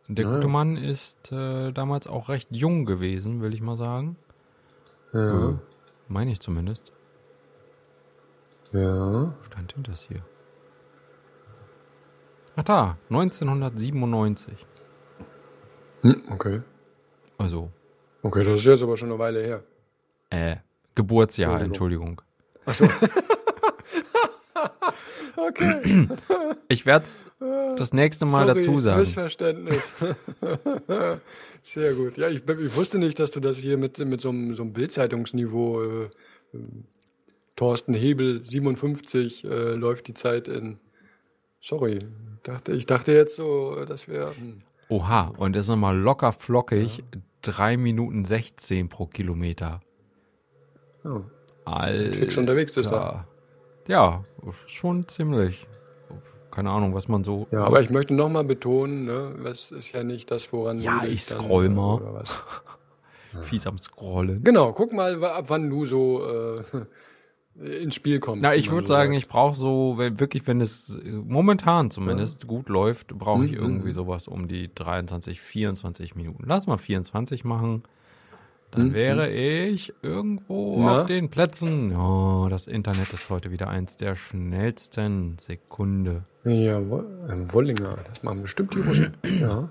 Der 0.09 0.25
gute 0.27 0.43
ja. 0.43 0.49
Mann 0.49 0.77
ist 0.77 1.33
äh, 1.33 1.73
damals 1.73 2.07
auch 2.07 2.29
recht 2.29 2.49
jung 2.55 2.85
gewesen, 2.85 3.41
will 3.41 3.55
ich 3.55 3.61
mal 3.63 3.77
sagen. 3.77 4.17
Ja. 5.13 5.51
Äh, 5.51 5.55
meine 6.09 6.31
ich 6.33 6.41
zumindest. 6.41 6.93
ja. 8.73 9.33
Wo 9.39 9.43
stand 9.45 9.75
denn 9.77 9.83
das 9.85 10.03
hier? 10.03 10.23
Ach 12.57 12.63
da, 12.63 12.99
1997. 13.11 14.67
Hm, 16.03 16.23
okay. 16.31 16.61
Also, 17.39 17.71
Okay, 18.23 18.43
das 18.43 18.61
ist 18.61 18.65
jetzt 18.65 18.83
aber 18.83 18.97
schon 18.97 19.11
eine 19.11 19.19
Weile 19.19 19.43
her. 19.43 19.63
äh, 20.31 20.57
Geburtsjahr, 20.95 21.61
Entschuldigung. 21.61 22.23
Achso. 22.65 22.89
okay. 25.37 26.09
Ich 26.69 26.87
werde 26.87 27.05
es 27.05 27.31
das 27.77 27.93
nächste 27.93 28.25
Mal 28.25 28.47
Sorry, 28.47 28.61
dazu 28.61 28.81
sagen. 28.81 29.01
Missverständnis. 29.01 29.93
Sehr 31.63 31.95
gut. 31.95 32.17
Ja, 32.17 32.29
ich, 32.29 32.43
ich 32.49 32.77
wusste 32.77 32.99
nicht, 32.99 33.19
dass 33.21 33.31
du 33.31 33.41
das 33.41 33.59
hier 33.59 33.77
mit, 33.77 33.99
mit 33.99 34.21
so 34.21 34.31
einem, 34.31 34.55
so 34.55 34.63
einem 34.63 34.73
Bildzeitungsniveau, 34.73 35.83
äh, 35.83 36.05
äh, 36.05 36.09
Thorsten 37.57 37.95
Hebel, 37.95 38.43
57, 38.43 39.45
äh, 39.45 39.75
läuft 39.75 40.09
die 40.09 40.15
Zeit 40.15 40.49
in. 40.49 40.79
Sorry. 41.61 42.01
Dachte, 42.43 42.73
ich 42.73 42.87
dachte 42.87 43.13
jetzt 43.13 43.37
so, 43.37 43.85
das 43.87 44.09
wäre. 44.09 44.37
Hm. 44.37 44.59
Oha, 44.89 45.33
und 45.37 45.55
das 45.55 45.67
ist 45.67 45.71
nochmal 45.71 45.97
locker 45.97 46.33
flockig. 46.33 47.05
3 47.43 47.77
Minuten 47.77 48.25
16 48.25 48.89
pro 48.89 49.07
Kilometer. 49.07 49.81
Oh. 51.05 51.23
Alter. 51.65 52.19
Fix 52.19 52.37
unterwegs 52.37 52.77
ist 52.77 52.91
er. 52.91 53.27
Ja, 53.89 54.25
schon 54.67 55.07
ziemlich. 55.09 55.67
Keine 56.51 56.71
Ahnung, 56.71 56.95
was 56.95 57.09
man 57.09 57.25
so. 57.25 57.49
Ja, 57.51 57.65
aber 57.65 57.81
ich 57.81 57.91
möchte 57.91 58.15
nochmal 58.15 58.45
betonen, 58.45 59.07
ne, 59.07 59.37
das 59.43 59.73
ist 59.73 59.93
ja 59.93 60.05
nicht 60.05 60.31
das, 60.31 60.53
woran 60.53 60.79
Ja, 60.79 61.01
du 61.01 61.09
dich 61.09 61.23
ich 61.25 61.27
dann, 61.27 61.41
scroll 61.41 61.67
äh, 61.67 61.69
mal. 61.71 61.97
oder 61.97 62.15
was. 62.15 62.43
fies 63.45 63.67
am 63.67 63.79
Scrollen. 63.79 64.45
Genau, 64.45 64.73
guck 64.73 64.93
mal, 64.93 65.23
ab 65.25 65.47
wann 65.49 65.69
du 65.69 65.85
so 65.85 66.23
äh, 66.25 66.63
ins 67.83 67.95
Spiel 67.97 68.21
kommst. 68.21 68.43
Na, 68.43 68.55
ich 68.55 68.71
würde 68.71 68.87
so 68.87 68.95
sagen, 68.95 69.13
ich 69.15 69.29
brauche 69.29 69.55
so, 69.55 69.95
wenn 69.97 70.21
wirklich, 70.21 70.47
wenn 70.47 70.61
es 70.61 70.97
äh, 70.97 71.11
momentan 71.11 71.91
zumindest 71.91 72.47
gut 72.47 72.69
läuft, 72.69 73.09
brauche 73.19 73.45
ich 73.45 73.53
Mhm, 73.53 73.59
irgendwie 73.59 73.89
mhm. 73.89 73.95
sowas 73.95 74.29
um 74.29 74.49
die 74.49 74.73
23, 74.75 75.41
24 75.41 76.15
Minuten. 76.15 76.45
Lass 76.47 76.67
mal 76.67 76.79
24 76.79 77.45
machen. 77.45 77.83
Dann 78.75 78.89
Mhm, 78.89 78.93
wäre 78.95 79.31
ich 79.31 79.93
irgendwo 80.03 80.83
Na? 80.83 81.01
auf 81.03 81.07
den 81.07 81.29
Plätzen. 81.31 81.95
Oh, 81.97 82.49
das 82.51 82.67
Internet 82.67 83.13
ist 83.13 83.31
heute 83.31 83.51
wieder 83.53 83.69
eins 83.69 83.97
der 83.97 84.17
schnellsten 84.17 85.37
Sekunde. 85.39 86.25
Ja, 86.45 86.81
Wo- 86.91 87.05
ähm, 87.29 87.53
Wollinger, 87.53 87.97
das 88.09 88.23
machen 88.23 88.43
bestimmt 88.43 88.75
die 88.75 88.81
Russen. 88.81 89.13
ja. 89.41 89.69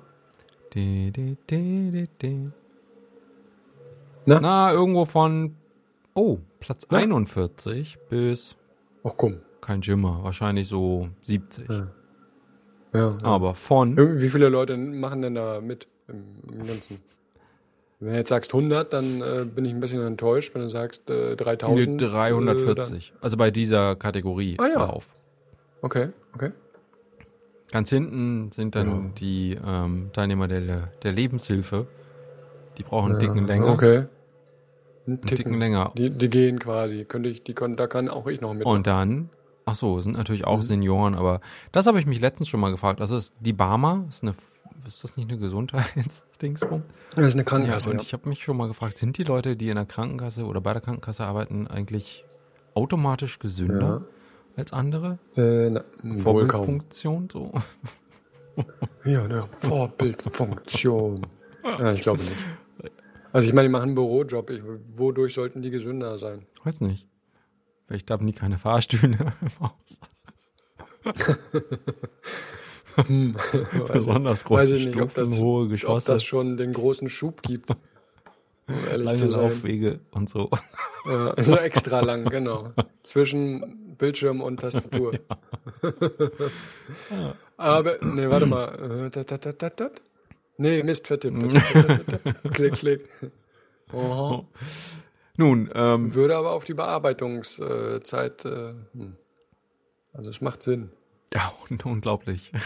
Di, 0.73 1.11
di, 1.11 1.37
di, 1.49 2.07
di. 2.21 2.49
Na? 4.25 4.39
Na, 4.39 4.71
irgendwo 4.71 5.03
von, 5.05 5.55
oh, 6.13 6.37
Platz 6.61 6.87
Na? 6.89 6.99
41 6.99 7.97
bis, 8.09 8.55
Ach 9.03 9.11
komm. 9.17 9.39
kein 9.59 9.81
Jimmer, 9.81 10.23
wahrscheinlich 10.23 10.67
so 10.69 11.09
70. 11.23 11.67
Ja. 11.69 11.87
Ja, 12.93 13.09
ja. 13.09 13.17
Aber 13.23 13.53
von, 13.53 13.97
Wie 13.97 14.29
viele 14.29 14.47
Leute 14.49 14.77
machen 14.77 15.21
denn 15.23 15.35
da 15.35 15.59
mit 15.59 15.87
im, 16.07 16.23
im 16.51 16.65
Ganzen? 16.67 16.99
Wenn 18.03 18.13
du 18.13 18.17
jetzt 18.17 18.29
sagst 18.29 18.53
100, 18.53 18.91
dann 18.93 19.21
äh, 19.21 19.45
bin 19.45 19.65
ich 19.65 19.71
ein 19.73 19.79
bisschen 19.79 20.01
enttäuscht. 20.05 20.53
Wenn 20.53 20.63
du 20.63 20.69
sagst 20.69 21.09
äh, 21.09 21.29
nee, 21.31 21.35
3000. 21.35 22.01
Äh, 22.01 22.05
340. 22.07 23.13
also 23.21 23.37
bei 23.37 23.49
dieser 23.51 23.95
Kategorie 23.95 24.57
Ah, 24.59 24.67
ja. 24.67 24.79
Dann, 24.79 24.99
okay, 25.81 26.09
okay. 26.35 26.51
Ganz 27.71 27.89
hinten 27.89 28.51
sind 28.51 28.75
dann 28.75 28.87
Ja. 28.87 29.09
die 29.17 29.57
ähm, 29.65 30.09
Teilnehmer 30.13 30.47
der, 30.47 30.89
der 31.01 31.11
Lebenshilfe. 31.11 31.87
Die 32.77 32.83
brauchen 32.83 33.11
einen 33.13 33.19
dicken 33.19 33.39
Ja, 33.39 33.45
länger. 33.45 33.67
Okay. 33.73 33.97
Ein 33.97 34.07
Einen 35.07 35.21
Ticken. 35.21 35.35
dicken 35.37 35.59
länger. 35.59 35.91
Die, 35.97 36.09
die 36.09 36.29
gehen 36.29 36.59
quasi. 36.59 37.05
Könnte 37.05 37.29
ich, 37.29 37.43
die 37.43 37.53
können, 37.53 37.75
da 37.75 37.87
kann 37.87 38.09
auch 38.09 38.27
ich 38.27 38.41
noch 38.41 38.53
mit. 38.53 38.65
Und 38.65 38.85
dann, 38.87 39.29
ach 39.65 39.75
so, 39.75 39.99
sind 39.99 40.17
natürlich 40.17 40.45
auch 40.45 40.57
Mhm. 40.57 40.61
Senioren, 40.63 41.15
aber 41.15 41.39
das 41.71 41.85
habe 41.87 41.99
ich 41.99 42.05
mich 42.05 42.19
letztens 42.19 42.49
schon 42.49 42.59
mal 42.59 42.71
gefragt. 42.71 43.01
Also 43.01 43.15
ist 43.17 43.33
die 43.39 43.53
Barmer, 43.53 44.05
ist 44.09 44.23
eine, 44.23 44.33
ist 44.87 45.03
das 45.03 45.17
nicht 45.17 45.29
eine 45.29 45.39
Gesundheitsdingsbum? 45.39 46.83
das 47.15 47.27
ist 47.27 47.33
eine 47.35 47.41
Ja, 47.43 47.47
Krankenkasse. 47.47 47.89
und 47.89 47.97
Ja, 47.97 48.01
ich 48.03 48.13
habe 48.13 48.29
mich 48.29 48.43
schon 48.43 48.57
mal 48.57 48.67
gefragt, 48.67 48.97
sind 48.97 49.17
die 49.17 49.23
Leute, 49.23 49.55
die 49.55 49.69
in 49.69 49.75
der 49.75 49.85
Krankenkasse 49.85 50.45
oder 50.45 50.61
bei 50.61 50.73
der 50.73 50.81
Krankenkasse 50.81 51.23
arbeiten, 51.25 51.67
eigentlich 51.67 52.25
automatisch 52.73 53.39
gesünder 53.39 54.05
als 54.55 54.73
andere? 54.73 55.17
Äh, 55.35 55.69
na. 55.69 55.83
Vorbildfunktion 56.19 57.29
so? 57.31 57.51
Ja, 59.03 59.23
eine 59.23 59.47
Vorbildfunktion. 59.61 61.25
ja, 61.63 61.91
ich 61.93 62.01
glaube 62.01 62.21
nicht. 62.21 62.35
Also 63.31 63.47
ich 63.47 63.53
meine, 63.53 63.67
die 63.67 63.71
machen 63.71 63.85
einen 63.85 63.95
Bürojob. 63.95 64.49
Ich, 64.51 64.61
wodurch 64.95 65.33
sollten 65.33 65.61
die 65.63 65.71
gesünder 65.71 66.19
sein? 66.19 66.45
Weiß 66.63 66.81
nicht. 66.81 67.07
Vielleicht 67.93 68.09
haben 68.09 68.25
die 68.25 68.33
keine 68.33 68.57
Fahrstühle 68.57 69.17
im 69.41 69.59
Haus. 69.59 69.99
Hm. 73.05 73.35
Besonders 73.93 74.43
große 74.45 74.75
ich 74.75 74.87
nicht, 74.87 74.99
ob 74.99 75.11
Stufen, 75.11 75.29
das- 75.29 75.39
hohe 75.39 75.65
Ob 75.65 75.69
Geschosse, 75.69 76.11
das 76.13 76.23
schon 76.23 76.57
den 76.57 76.73
großen 76.73 77.07
Schub 77.07 77.43
gibt. 77.43 77.69
Um 77.69 78.75
lange. 78.95 79.25
Laufwege 79.27 79.99
und 80.09 80.27
so. 80.27 80.49
Ja, 81.05 81.35
so 81.37 81.55
extra 81.55 81.99
lang, 81.99 82.25
genau. 82.25 82.71
Zwischen 83.03 83.95
Bildschirm 83.99 84.41
und 84.41 84.61
Tastatur. 84.61 85.11
Aber, 87.57 87.97
nee, 88.01 88.27
warte 88.27 88.47
mal. 88.47 89.11
Äh. 89.13 89.89
Nee, 90.57 90.81
Mist, 90.81 91.05
vertippt. 91.05 91.43
Klick, 92.53 92.73
klick. 92.73 93.07
Aha. 93.93 94.45
Nun, 95.37 95.69
ähm, 95.73 96.13
Würde 96.13 96.35
aber 96.37 96.51
auf 96.51 96.65
die 96.65 96.73
Bearbeitungszeit. 96.75 98.45
Äh, 98.45 98.73
hm. 98.93 99.15
also 100.13 100.29
es 100.29 100.41
macht 100.41 100.61
Sinn. 100.63 100.91
ja, 101.33 101.51
un 101.69 101.79
unglaublich. 101.83 102.51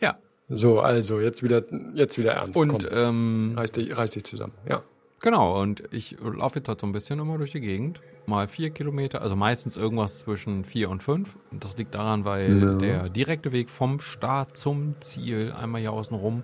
ja, 0.00 0.16
So, 0.48 0.80
also 0.80 1.20
jetzt 1.20 1.42
wieder, 1.42 1.62
jetzt 1.94 2.18
wieder 2.18 2.32
ernst. 2.34 2.56
und 2.56 2.68
Komm, 2.68 2.80
ähm, 2.90 3.54
reiß, 3.56 3.72
dich, 3.72 3.96
reiß 3.96 4.10
dich 4.12 4.24
zusammen. 4.24 4.52
Ja. 4.68 4.82
genau, 5.20 5.60
und 5.60 5.82
ich 5.92 6.16
laufe 6.20 6.58
jetzt 6.58 6.68
halt 6.68 6.80
so 6.80 6.86
ein 6.86 6.92
bisschen 6.92 7.18
immer 7.20 7.38
durch 7.38 7.52
die 7.52 7.60
Gegend. 7.60 8.00
Mal 8.26 8.48
vier 8.48 8.70
Kilometer, 8.70 9.20
also 9.22 9.36
meistens 9.36 9.76
irgendwas 9.76 10.18
zwischen 10.20 10.64
vier 10.64 10.90
und 10.90 11.02
fünf. 11.02 11.36
Und 11.50 11.62
das 11.62 11.76
liegt 11.76 11.94
daran, 11.94 12.24
weil 12.24 12.58
Ja. 12.62 12.74
der 12.78 13.08
direkte 13.10 13.52
Weg 13.52 13.70
vom 13.70 14.00
Start 14.00 14.56
zum 14.56 14.94
Ziel, 15.00 15.52
einmal 15.52 15.80
hier 15.82 15.92
außen 15.92 16.16
rum, 16.16 16.42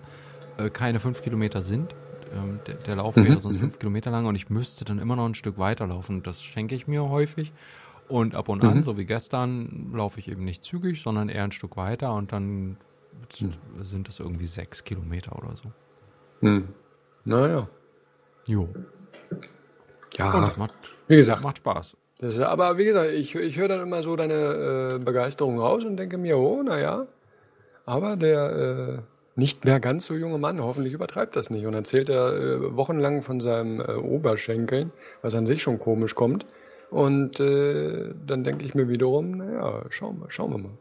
äh, 0.58 0.68
keine 0.70 1.00
fünf 1.00 1.22
Kilometer 1.22 1.62
sind. 1.62 1.94
Ähm, 2.32 2.60
der, 2.66 2.74
der 2.76 2.96
Lauf 2.96 3.16
Mhm, 3.16 3.24
wäre 3.24 3.40
sonst 3.40 3.56
mhm. 3.56 3.60
fünf 3.60 3.78
Kilometer 3.78 4.10
lang 4.10 4.26
und 4.26 4.34
ich 4.36 4.50
müsste 4.50 4.84
dann 4.84 4.98
immer 4.98 5.16
noch 5.16 5.26
ein 5.26 5.34
Stück 5.34 5.58
weiterlaufen. 5.58 6.22
Das 6.22 6.42
schenke 6.42 6.74
ich 6.74 6.86
mir 6.86 7.08
häufig. 7.08 7.52
Und 8.08 8.34
ab 8.34 8.48
und 8.48 8.64
an, 8.64 8.78
Mhm. 8.78 8.82
so 8.82 8.96
wie 8.98 9.04
gestern, 9.04 9.92
laufe 9.94 10.18
ich 10.20 10.28
eben 10.28 10.44
nicht 10.44 10.64
zügig, 10.64 11.00
sondern 11.02 11.28
eher 11.28 11.44
ein 11.44 11.52
Stück 11.52 11.76
weiter 11.76 12.12
und 12.14 12.32
dann 12.32 12.76
Mhm. 13.40 13.52
sind 13.82 14.08
es 14.08 14.18
irgendwie 14.20 14.46
sechs 14.46 14.82
Kilometer 14.84 15.36
oder 15.36 15.56
so. 15.56 15.70
Hm. 16.40 16.68
Naja. 17.24 17.68
Jo. 18.46 18.68
Ja, 20.16 20.32
Und 20.34 20.42
das 20.42 20.56
macht, 20.56 20.72
wie 21.06 21.16
gesagt. 21.16 21.42
macht 21.42 21.58
Spaß. 21.58 21.96
Das 22.18 22.34
ist, 22.34 22.40
aber 22.40 22.76
wie 22.78 22.84
gesagt, 22.84 23.10
ich, 23.12 23.34
ich 23.34 23.58
höre 23.58 23.68
dann 23.68 23.80
immer 23.80 24.02
so 24.02 24.16
deine 24.16 24.96
äh, 24.96 24.98
Begeisterung 24.98 25.58
raus 25.58 25.84
und 25.84 25.96
denke 25.96 26.18
mir, 26.18 26.36
oh, 26.38 26.62
naja. 26.62 27.06
Aber 27.86 28.16
der 28.16 28.98
äh, 28.98 29.02
nicht 29.40 29.64
mehr 29.64 29.80
ganz 29.80 30.06
so 30.06 30.14
junge 30.14 30.38
Mann 30.38 30.60
hoffentlich 30.62 30.92
übertreibt 30.92 31.34
das 31.34 31.50
nicht 31.50 31.66
und 31.66 31.74
erzählt 31.74 32.08
er 32.08 32.34
äh, 32.36 32.76
wochenlang 32.76 33.22
von 33.22 33.40
seinem 33.40 33.80
äh, 33.80 33.94
Oberschenkeln, 33.94 34.92
was 35.22 35.34
an 35.34 35.46
sich 35.46 35.60
schon 35.62 35.78
komisch 35.78 36.14
kommt. 36.14 36.46
Und 36.90 37.40
äh, 37.40 38.12
dann 38.26 38.44
denke 38.44 38.64
ich 38.64 38.74
mir 38.74 38.88
wiederum, 38.88 39.38
naja, 39.38 39.84
schauen 39.90 40.20
wir, 40.20 40.30
schauen 40.30 40.50
wir 40.52 40.58
mal, 40.58 40.78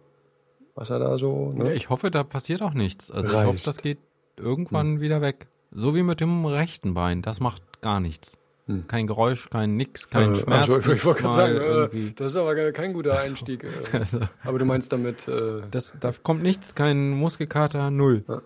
was 0.75 0.89
er 0.89 0.99
da 0.99 1.17
so. 1.17 1.53
Ja, 1.57 1.63
Ne? 1.65 1.73
ich 1.73 1.89
hoffe, 1.89 2.11
da 2.11 2.23
passiert 2.23 2.61
auch 2.61 2.73
nichts. 2.73 3.11
Also 3.11 3.29
ich 3.29 3.35
Reißt. 3.35 3.47
hoffe, 3.47 3.59
das 3.65 3.77
geht 3.77 3.99
irgendwann 4.37 4.99
wieder 5.01 5.21
weg. 5.21 5.47
So 5.71 5.93
wie 5.95 6.03
mit 6.03 6.19
dem 6.19 6.45
rechten 6.45 6.93
Bein. 6.95 7.21
Das 7.21 7.39
macht 7.39 7.61
gar 7.81 7.99
nichts. 7.99 8.37
Hm. 8.69 8.87
Kein 8.87 9.07
Geräusch, 9.07 9.49
kein 9.49 9.75
Nix, 9.77 10.09
kein 10.11 10.33
Äh, 10.33 10.35
Schmerz. 10.35 10.69
also, 10.69 10.91
ich, 10.93 11.03
wollte 11.03 11.23
gerade 11.23 11.33
sagen, 11.35 11.55
äh, 11.55 11.59
irgendwie. 11.59 12.11
das 12.15 12.31
ist 12.31 12.37
aber 12.37 12.71
kein 12.71 12.93
guter 12.93 13.19
Einstieg. 13.19 13.63
Äh, 13.63 13.67
Also, 13.97 14.19
aber 14.43 14.59
du 14.59 14.65
meinst 14.65 14.91
damit, 14.93 15.27
äh, 15.27 15.61
das, 15.71 15.97
da 15.99 16.11
kommt 16.21 16.43
nichts, 16.43 16.75
kein 16.75 17.09
Muskelkater, 17.09 17.89
null. 17.89 18.23
Ja. 18.27 18.41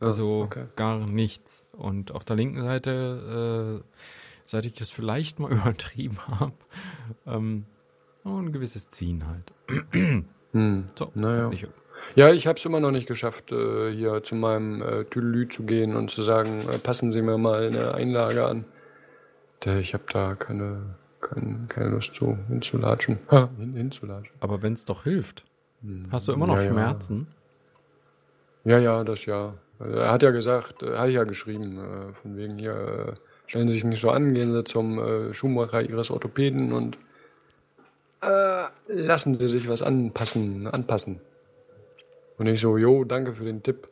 Also 0.00 0.42
okay. 0.42 0.66
gar 0.76 0.98
nichts. 0.98 1.64
Und 1.72 2.12
auf 2.12 2.24
der 2.24 2.36
linken 2.36 2.62
Seite, 2.62 3.82
äh, 3.82 3.98
seit 4.44 4.66
ich 4.66 4.74
das 4.74 4.90
vielleicht 4.90 5.38
mal 5.40 5.50
übertrieben 5.52 6.18
habe, 6.28 6.52
ähm, 7.26 7.64
ein 8.26 8.52
gewisses 8.52 8.90
Ziehen 8.90 9.24
halt. 9.26 9.84
Hm. 10.52 10.84
So, 10.96 11.10
Naja. 11.14 11.50
ich, 11.50 11.66
Ja, 12.14 12.30
ich 12.30 12.46
habe 12.46 12.56
es 12.58 12.64
immer 12.64 12.78
noch 12.78 12.92
nicht 12.92 13.08
geschafft, 13.08 13.50
äh, 13.50 13.90
hier 13.90 14.22
zu 14.22 14.36
meinem 14.36 14.82
äh, 14.82 15.04
Tüdelü 15.04 15.48
zu 15.48 15.64
gehen 15.64 15.96
und 15.96 16.10
zu 16.12 16.22
sagen, 16.22 16.60
äh, 16.70 16.78
passen 16.78 17.10
Sie 17.10 17.22
mir 17.22 17.38
mal 17.38 17.66
eine 17.66 17.94
Einlage 17.94 18.46
an. 18.46 18.64
Der, 19.64 19.78
ich 19.78 19.94
habe 19.94 20.04
da 20.12 20.34
keine, 20.34 20.96
kein, 21.20 21.66
keine 21.68 21.90
Lust 21.90 22.14
zu, 22.14 22.36
hinzulatschen. 22.48 23.18
Ha, 23.30 23.48
hin, 23.58 23.74
hinzulatschen. 23.74 24.36
aber 24.40 24.62
wenn 24.62 24.72
es 24.74 24.84
doch 24.84 25.04
hilft, 25.04 25.44
hast 26.10 26.28
du 26.28 26.32
immer 26.32 26.46
noch 26.46 26.56
Ja, 26.56 26.62
ja. 26.62 26.70
Schmerzen? 26.70 27.26
Ja, 28.64 28.78
ja, 28.78 29.04
das 29.04 29.26
ja. 29.26 29.54
Also, 29.78 29.98
Er 29.98 30.12
hat 30.12 30.22
ja 30.22 30.30
gesagt, 30.30 30.82
äh, 30.82 30.96
hat 30.96 31.10
ja 31.10 31.24
geschrieben, 31.24 31.78
äh, 31.78 32.12
von 32.14 32.36
wegen 32.36 32.58
hier, 32.58 32.72
äh, 32.74 33.14
stellen 33.46 33.68
Sie 33.68 33.74
sich 33.74 33.84
nicht 33.84 34.00
so 34.00 34.10
an, 34.10 34.32
gehen 34.34 34.52
Sie 34.52 34.64
zum 34.64 34.98
äh, 34.98 35.34
Schuhmacher 35.34 35.82
Ihres 35.82 36.10
Orthopäden 36.10 36.72
und 36.72 36.96
äh, 38.22 38.64
lassen 38.86 39.34
Sie 39.34 39.48
sich 39.48 39.68
was 39.68 39.82
anpassen, 39.82 40.66
anpassen. 40.66 41.20
Und 42.38 42.46
ich 42.46 42.60
so, 42.60 42.78
jo, 42.78 43.04
danke 43.04 43.32
für 43.34 43.44
den 43.44 43.62
Tipp. 43.62 43.88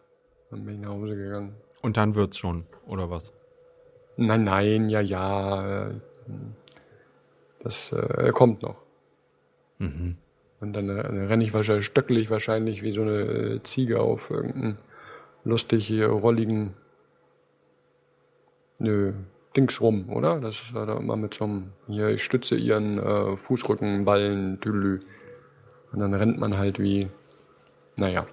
Dann 0.50 0.64
bin 0.64 0.76
ich 0.76 0.80
nach 0.80 0.90
Hause 0.90 1.16
gegangen. 1.16 1.54
Und 1.82 1.96
dann 1.96 2.14
wird's 2.14 2.38
schon, 2.38 2.64
oder 2.86 3.10
was? 3.10 3.32
Nein, 4.16 4.44
nein, 4.44 4.88
ja, 4.88 5.00
ja. 5.00 5.90
Das 7.60 7.92
äh, 7.92 8.30
kommt 8.32 8.62
noch. 8.62 8.76
Mhm. 9.78 10.16
Und 10.60 10.72
dann, 10.74 10.88
äh, 10.88 11.02
dann 11.02 11.26
renne 11.26 11.44
ich 11.44 11.52
wahrscheinlich, 11.52 11.86
stöckel 11.86 12.18
ich 12.18 12.30
wahrscheinlich 12.30 12.82
wie 12.82 12.92
so 12.92 13.02
eine 13.02 13.20
äh, 13.20 13.62
Ziege 13.62 14.00
auf 14.00 14.30
irgendeinen 14.30 14.78
lustig 15.44 15.90
äh, 15.90 16.04
rolligen 16.04 16.74
nö, 18.78 19.12
Dings 19.56 19.80
rum, 19.80 20.08
oder? 20.10 20.40
Das 20.40 20.60
ist 20.62 20.72
ja 20.74 20.86
da 20.86 20.96
immer 20.96 21.16
mit 21.16 21.34
so 21.34 21.44
einem, 21.44 21.72
hier, 21.86 22.08
ich 22.08 22.22
stütze 22.22 22.56
ihren 22.56 22.98
äh, 22.98 23.36
Fußrückenballen, 23.36 24.60
Tüdelü. 24.60 25.00
Und 25.92 25.98
dann 25.98 26.14
rennt 26.14 26.38
man 26.38 26.56
halt 26.56 26.78
wie, 26.78 27.08
naja. 27.98 28.26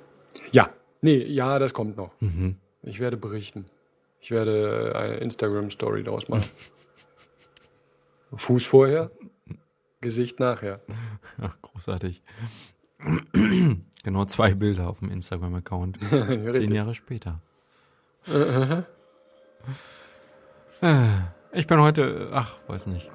Ja, 0.52 0.70
nee, 1.02 1.24
ja, 1.24 1.60
das 1.60 1.74
kommt 1.74 1.98
noch. 1.98 2.14
Mhm. 2.22 2.56
Ich 2.84 3.00
werde 3.00 3.18
berichten. 3.18 3.66
Ich 4.20 4.32
werde 4.32 4.92
äh, 4.94 4.98
eine 4.98 5.16
Instagram-Story 5.18 6.04
daraus 6.04 6.28
machen. 6.28 6.50
Fuß 8.36 8.66
vorher, 8.66 9.12
Gesicht 10.02 10.40
nachher. 10.40 10.82
Ja, 11.42 11.54
großartig. 11.62 12.22
genau 14.04 14.26
zwei 14.26 14.54
Bilder 14.54 14.90
auf 14.90 15.00
dem 15.00 15.10
Instagram-Account. 15.10 15.98
Zehn. 16.52 16.72
Jahre 16.74 16.94
später. 16.94 17.42
Äh, 18.28 18.84
Ich 21.52 21.66
bin 21.68 21.80
heute, 21.82 22.30
ach, 22.34 22.60
weiß 22.68 22.88
nicht. 22.88 23.10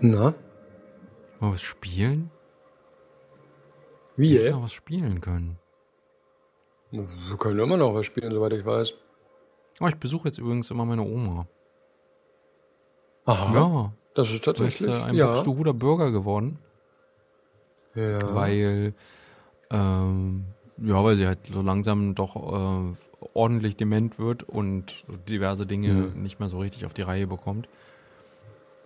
Na, 0.00 0.22
Wollen 0.24 0.34
wir 1.40 1.52
was 1.52 1.62
spielen? 1.62 2.30
wie, 4.16 4.38
ey? 4.38 4.50
noch 4.52 4.62
was 4.64 4.72
spielen 4.72 5.20
können. 5.20 5.58
Wir 6.90 7.36
können 7.38 7.58
immer 7.58 7.76
noch 7.76 7.94
was 7.94 8.06
spielen, 8.06 8.32
soweit 8.32 8.52
ich 8.52 8.64
weiß. 8.64 8.94
Oh, 9.80 9.88
ich 9.88 9.96
besuche 9.96 10.28
jetzt 10.28 10.38
übrigens 10.38 10.70
immer 10.70 10.84
meine 10.84 11.02
Oma. 11.02 11.46
Aha, 13.26 13.54
Ja, 13.54 13.92
das 14.14 14.30
ist 14.32 14.46
du 14.46 14.50
bist 14.52 14.58
tatsächlich, 14.60 14.88
äh, 14.90 15.02
ein 15.02 15.14
ja. 15.14 15.28
Buxtehuder 15.32 15.72
Bürger 15.74 16.10
geworden, 16.10 16.58
ja. 17.94 18.18
weil, 18.34 18.94
ähm, 19.70 20.44
ja, 20.78 21.02
weil 21.02 21.16
sie 21.16 21.26
halt 21.26 21.38
so 21.50 21.62
langsam 21.62 22.14
doch 22.14 22.36
äh, 22.36 22.96
ordentlich 23.32 23.76
dement 23.76 24.18
wird 24.18 24.42
und 24.42 25.04
diverse 25.28 25.66
Dinge 25.66 25.92
Mhm. 26.14 26.22
nicht 26.22 26.38
mehr 26.38 26.48
so 26.48 26.58
richtig 26.58 26.84
auf 26.86 26.92
die 26.94 27.02
Reihe 27.02 27.26
bekommt. 27.26 27.68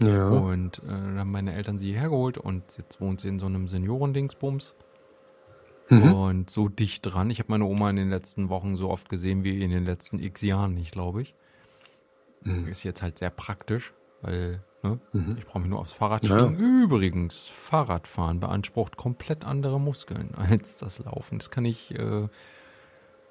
ja. 0.01 0.29
Und 0.29 0.79
äh, 0.79 0.87
dann 0.87 1.19
haben 1.19 1.33
meine 1.33 1.53
Eltern 1.55 1.79
sie 1.79 1.93
hergeholt 1.93 2.39
und 2.39 2.79
jetzt 2.79 3.01
wohnt 3.01 3.21
sie 3.21 3.29
in 3.29 3.41
so 3.41 3.47
einem 3.47 3.67
Seniorendingsbums. 3.67 4.75
Mhm. 5.91 6.13
Und 6.13 6.51
so 6.51 6.69
dicht 6.69 7.03
dran. 7.03 7.31
Ich 7.31 7.39
habe 7.39 7.51
meine 7.51 7.65
Oma 7.65 7.89
in 7.91 7.97
den 7.97 8.11
letzten 8.11 8.49
Wochen 8.51 8.77
so 8.77 8.91
oft 8.91 9.09
gesehen 9.09 9.43
wie 9.45 9.63
in 9.63 9.71
den 9.71 9.85
letzten 9.85 10.19
x 10.19 10.43
Jahren 10.43 10.75
nicht, 10.75 10.93
glaube 10.93 11.23
ich. 11.23 11.35
Mhm. 12.45 12.69
Ist 12.69 12.83
jetzt 12.83 13.03
halt 13.03 13.19
sehr 13.19 13.31
praktisch, 13.31 13.95
weil 14.23 14.63
ne, 14.83 15.01
Mhm. 15.13 15.37
ich 15.39 15.47
brauche 15.47 15.61
mich 15.61 15.71
nur 15.71 15.81
aufs 15.81 15.93
Fahrrad 15.95 16.25
Ja. 16.27 16.49
schwingen. 16.49 16.83
Übrigens, 16.85 17.49
Fahrradfahren 17.49 18.39
beansprucht 18.41 18.97
komplett 18.97 19.45
andere 19.45 19.81
Muskeln 19.81 20.35
als 20.37 20.77
das 20.77 20.99
Laufen. 20.99 21.39
Das 21.39 21.51
kann 21.51 21.65
ich 21.65 21.91
äh, 21.95 22.29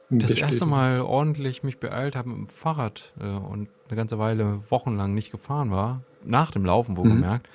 das 0.09 0.31
erste 0.31 0.43
Bestätigen. 0.45 0.69
Mal 0.71 1.01
ordentlich 1.01 1.63
mich 1.63 1.79
beeilt 1.79 2.15
habe 2.15 2.29
mit 2.29 2.37
dem 2.37 2.49
Fahrrad 2.49 3.13
äh, 3.19 3.27
und 3.27 3.69
eine 3.87 3.95
ganze 3.95 4.17
Weile 4.19 4.61
wochenlang 4.69 5.13
nicht 5.13 5.31
gefahren 5.31 5.69
war, 5.71 6.01
nach 6.23 6.49
dem 6.51 6.65
Laufen 6.65 6.97
wohlgemerkt, 6.97 7.47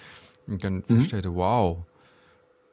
und 0.46 0.62
dann 0.64 0.82
feststellte, 0.82 1.34
wow, 1.34 1.78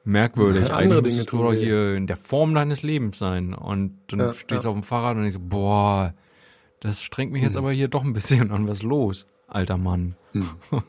merkwürdig, 0.04 0.72
Andere 0.72 1.00
eigentlich 1.00 1.14
Dinge 1.16 1.26
tun 1.26 1.42
doch 1.44 1.54
hier 1.54 1.96
in 1.96 2.08
der 2.08 2.18
Form 2.18 2.54
deines 2.54 2.82
Lebens 2.84 3.20
sein 3.20 3.54
und 3.54 4.00
dann 4.08 4.20
Ja, 4.20 4.32
stehst 4.32 4.64
du 4.64 4.68
ja. 4.68 4.72
auf 4.72 4.80
dem 4.80 4.84
Fahrrad 4.84 5.18
und 5.18 5.26
ich 5.26 5.34
so, 5.34 5.40
boah, 5.42 6.14
das 6.80 7.02
strengt 7.02 7.32
mich 7.32 7.44
jetzt 7.44 7.58
aber 7.58 7.72
hier 7.72 7.88
doch 7.88 8.04
ein 8.04 8.14
bisschen 8.14 8.52
an, 8.52 8.68
was 8.68 8.84
los, 8.84 9.28
alter 9.48 9.78
Mann. 9.78 10.16
Mhm. 10.34 10.50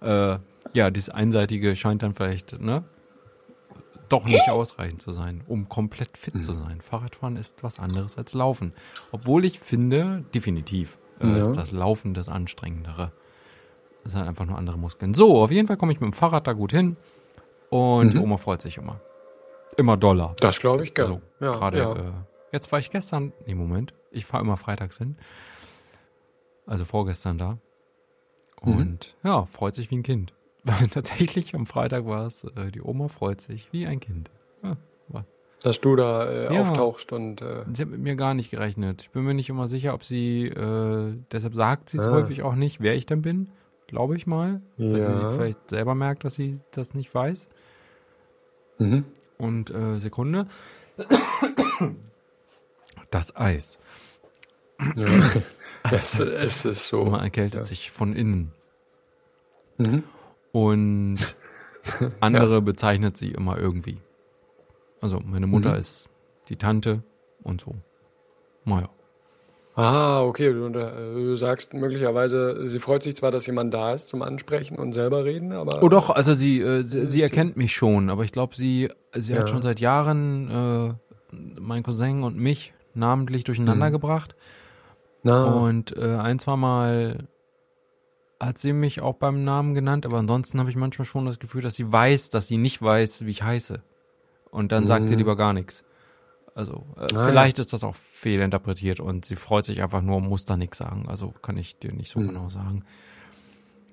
äh, 0.00 0.38
ja, 0.72 0.90
dieses 0.90 1.10
Einseitige 1.10 1.76
scheint 1.76 2.02
dann 2.02 2.14
vielleicht, 2.14 2.58
ne, 2.60 2.84
doch 4.08 4.24
nicht 4.26 4.48
ausreichend 4.48 5.00
zu 5.02 5.12
sein, 5.12 5.42
um 5.46 5.68
komplett 5.68 6.16
fit 6.18 6.42
zu 6.42 6.52
sein. 6.52 6.80
Fahrradfahren 6.80 7.36
ist 7.36 7.62
was 7.62 7.78
anderes 7.78 8.18
als 8.18 8.34
Laufen. 8.34 8.72
Obwohl 9.12 9.44
ich 9.44 9.58
finde, 9.60 10.24
definitiv, 10.34 10.98
äh, 11.20 11.26
Ja. 11.26 11.48
ist 11.48 11.56
das 11.56 11.72
Laufen 11.72 12.12
das 12.14 12.28
Anstrengendere. 12.28 13.12
Das 14.04 14.12
sind 14.12 14.22
einfach 14.22 14.44
nur 14.44 14.58
andere 14.58 14.78
Muskeln. 14.78 15.14
So, 15.14 15.42
auf 15.42 15.50
jeden 15.50 15.66
Fall 15.66 15.78
komme 15.78 15.92
ich 15.92 16.00
mit 16.00 16.10
dem 16.10 16.12
Fahrrad 16.12 16.46
da 16.46 16.52
gut 16.52 16.72
hin 16.72 16.96
und 17.74 18.14
Mhm. 18.14 18.22
Oma 18.22 18.36
freut 18.36 18.62
sich 18.62 18.76
immer. 18.78 19.00
Immer 19.76 19.96
doller. 19.96 20.34
Das 20.40 20.60
glaube 20.60 20.84
ich 20.84 20.94
gern. 20.94 21.10
Also 21.10 21.20
ja, 21.40 21.52
gerade, 21.52 21.78
ja. 21.78 21.92
äh, 21.94 22.12
jetzt 22.52 22.70
war 22.70 22.78
ich 22.78 22.90
gestern, 22.90 23.32
nee, 23.46 23.54
Moment, 23.54 23.92
ich 24.12 24.24
fahre 24.24 24.44
immer 24.44 24.56
freitags 24.56 24.98
hin. 24.98 25.16
Also 26.66 26.84
vorgestern 26.84 27.38
da. 27.38 27.58
Mhm. 28.62 28.76
Und 28.76 29.16
ja, 29.24 29.44
freut 29.46 29.74
sich 29.74 29.90
wie 29.90 29.96
ein 29.96 30.02
Kind. 30.02 30.32
Tatsächlich 30.92 31.54
am 31.54 31.66
Freitag 31.66 32.06
war 32.06 32.26
es, 32.26 32.44
äh, 32.44 32.70
die 32.70 32.80
Oma 32.80 33.08
freut 33.08 33.40
sich 33.40 33.72
wie 33.72 33.86
ein 33.86 34.00
Kind. 34.00 34.30
Ja. 34.62 34.76
Dass 35.62 35.80
du 35.80 35.96
da 35.96 36.26
äh, 36.28 36.54
Ja. 36.54 36.60
auftauchst 36.62 37.10
und 37.12 37.40
äh, 37.40 37.64
Sie 37.72 37.82
hat 37.82 37.88
mit 37.90 37.98
mir 38.00 38.16
gar 38.16 38.34
nicht 38.34 38.50
gerechnet. 38.50 39.00
Ich 39.02 39.10
bin 39.12 39.24
mir 39.24 39.32
nicht 39.32 39.48
immer 39.48 39.66
sicher, 39.66 39.94
ob 39.94 40.04
sie, 40.04 40.46
äh, 40.48 41.14
deshalb 41.32 41.54
sagt 41.54 41.88
sie 41.88 41.96
es 41.96 42.06
Ah. 42.06 42.10
häufig 42.12 42.42
auch 42.42 42.54
nicht, 42.54 42.82
wer 42.82 42.94
ich 42.94 43.06
denn 43.06 43.22
bin. 43.22 43.48
Glaube 43.86 44.14
ich 44.14 44.26
mal. 44.26 44.60
Weil 44.76 45.02
sie 45.02 45.10
Ja. 45.12 45.28
vielleicht 45.30 45.70
selber 45.70 45.94
merkt, 45.94 46.24
dass 46.24 46.34
sie 46.34 46.60
das 46.72 46.92
nicht 46.92 47.14
weiß. 47.14 47.48
Mhm. 48.78 49.04
Und 49.38 49.70
äh, 49.70 49.98
Sekunde. 49.98 50.46
Das 53.10 53.34
Eis. 53.36 53.78
ja. 54.96 55.06
es, 55.90 56.18
es 56.18 56.64
ist 56.64 56.88
so. 56.88 57.04
Man 57.04 57.20
erkältet 57.20 57.60
ja. 57.60 57.64
sich 57.64 57.90
von 57.90 58.14
innen. 58.14 58.52
Mhm. 59.78 60.04
Und 60.52 61.18
andere 62.20 62.62
bezeichnet 62.62 63.16
sie 63.16 63.32
immer 63.32 63.58
irgendwie. 63.58 63.98
Also 65.00 65.20
meine 65.20 65.46
Mutter 65.46 65.72
Mhm. 65.72 65.80
ist 65.80 66.08
die 66.48 66.56
Tante 66.56 67.02
und 67.42 67.60
so. 67.60 67.74
Naja. 68.64 68.88
Ah, 69.76 70.22
okay. 70.22 70.52
Du, 70.52 70.68
du 70.70 71.36
sagst 71.36 71.74
möglicherweise, 71.74 72.68
sie 72.68 72.78
freut 72.78 73.02
sich 73.02 73.16
zwar, 73.16 73.30
dass 73.32 73.46
jemand 73.46 73.74
da 73.74 73.92
ist 73.94 74.08
zum 74.08 74.22
Ansprechen 74.22 74.78
und 74.78 74.92
selber 74.92 75.24
reden, 75.24 75.52
aber. 75.52 75.82
Oh 75.82 75.88
doch, 75.88 76.10
also 76.10 76.32
sie, 76.34 76.60
äh, 76.60 76.82
sie, 76.84 77.00
sie 77.02 77.06
Sie- 77.08 77.22
erkennt 77.22 77.56
mich 77.56 77.74
schon, 77.74 78.08
aber 78.08 78.22
ich 78.24 78.30
glaube, 78.32 78.54
sie, 78.54 78.88
sie 79.14 79.32
hat 79.34 79.48
Ja. 79.48 79.52
schon 79.52 79.62
seit 79.62 79.80
Jahren 79.80 80.96
äh, 81.32 81.34
meinen 81.60 81.82
Cousin 81.82 82.22
und 82.22 82.36
mich 82.36 82.72
namentlich 82.94 83.42
durcheinander 83.42 83.88
Mhm. 83.88 83.92
gebracht. 83.92 84.36
Na, 85.24 85.44
Und 85.44 85.96
äh, 85.96 86.16
ein, 86.18 86.38
zwei 86.38 86.54
Mal 86.56 87.26
hat 88.38 88.58
sie 88.58 88.72
mich 88.72 89.00
auch 89.00 89.14
beim 89.14 89.42
Namen 89.42 89.74
genannt, 89.74 90.06
aber 90.06 90.18
ansonsten 90.18 90.60
habe 90.60 90.70
ich 90.70 90.76
manchmal 90.76 91.06
schon 91.06 91.24
das 91.26 91.38
Gefühl, 91.40 91.62
dass 91.62 91.74
sie 91.74 91.90
weiß, 91.90 92.30
dass 92.30 92.46
sie 92.46 92.58
nicht 92.58 92.80
weiß, 92.82 93.24
wie 93.26 93.30
ich 93.30 93.42
heiße. 93.42 93.80
Und 94.50 94.70
dann 94.70 94.86
sagt 94.86 95.08
sie 95.08 95.14
Mhm. 95.14 95.18
lieber 95.18 95.36
gar 95.36 95.52
nichts. 95.52 95.82
Also, 96.54 96.84
äh, 96.96 97.12
Ah, 97.14 97.24
vielleicht 97.24 97.58
ist 97.58 97.72
das 97.72 97.82
auch 97.82 97.94
fehlinterpretiert 97.96 99.00
und 99.00 99.24
sie 99.24 99.36
freut 99.36 99.64
sich 99.64 99.82
einfach 99.82 100.02
nur, 100.02 100.20
muss 100.20 100.44
da 100.44 100.56
nichts 100.56 100.78
sagen. 100.78 101.06
Also 101.08 101.32
kann 101.42 101.56
ich 101.56 101.78
dir 101.78 101.92
nicht 101.92 102.10
so 102.10 102.20
Mhm. 102.20 102.28
genau 102.28 102.48
sagen. 102.48 102.84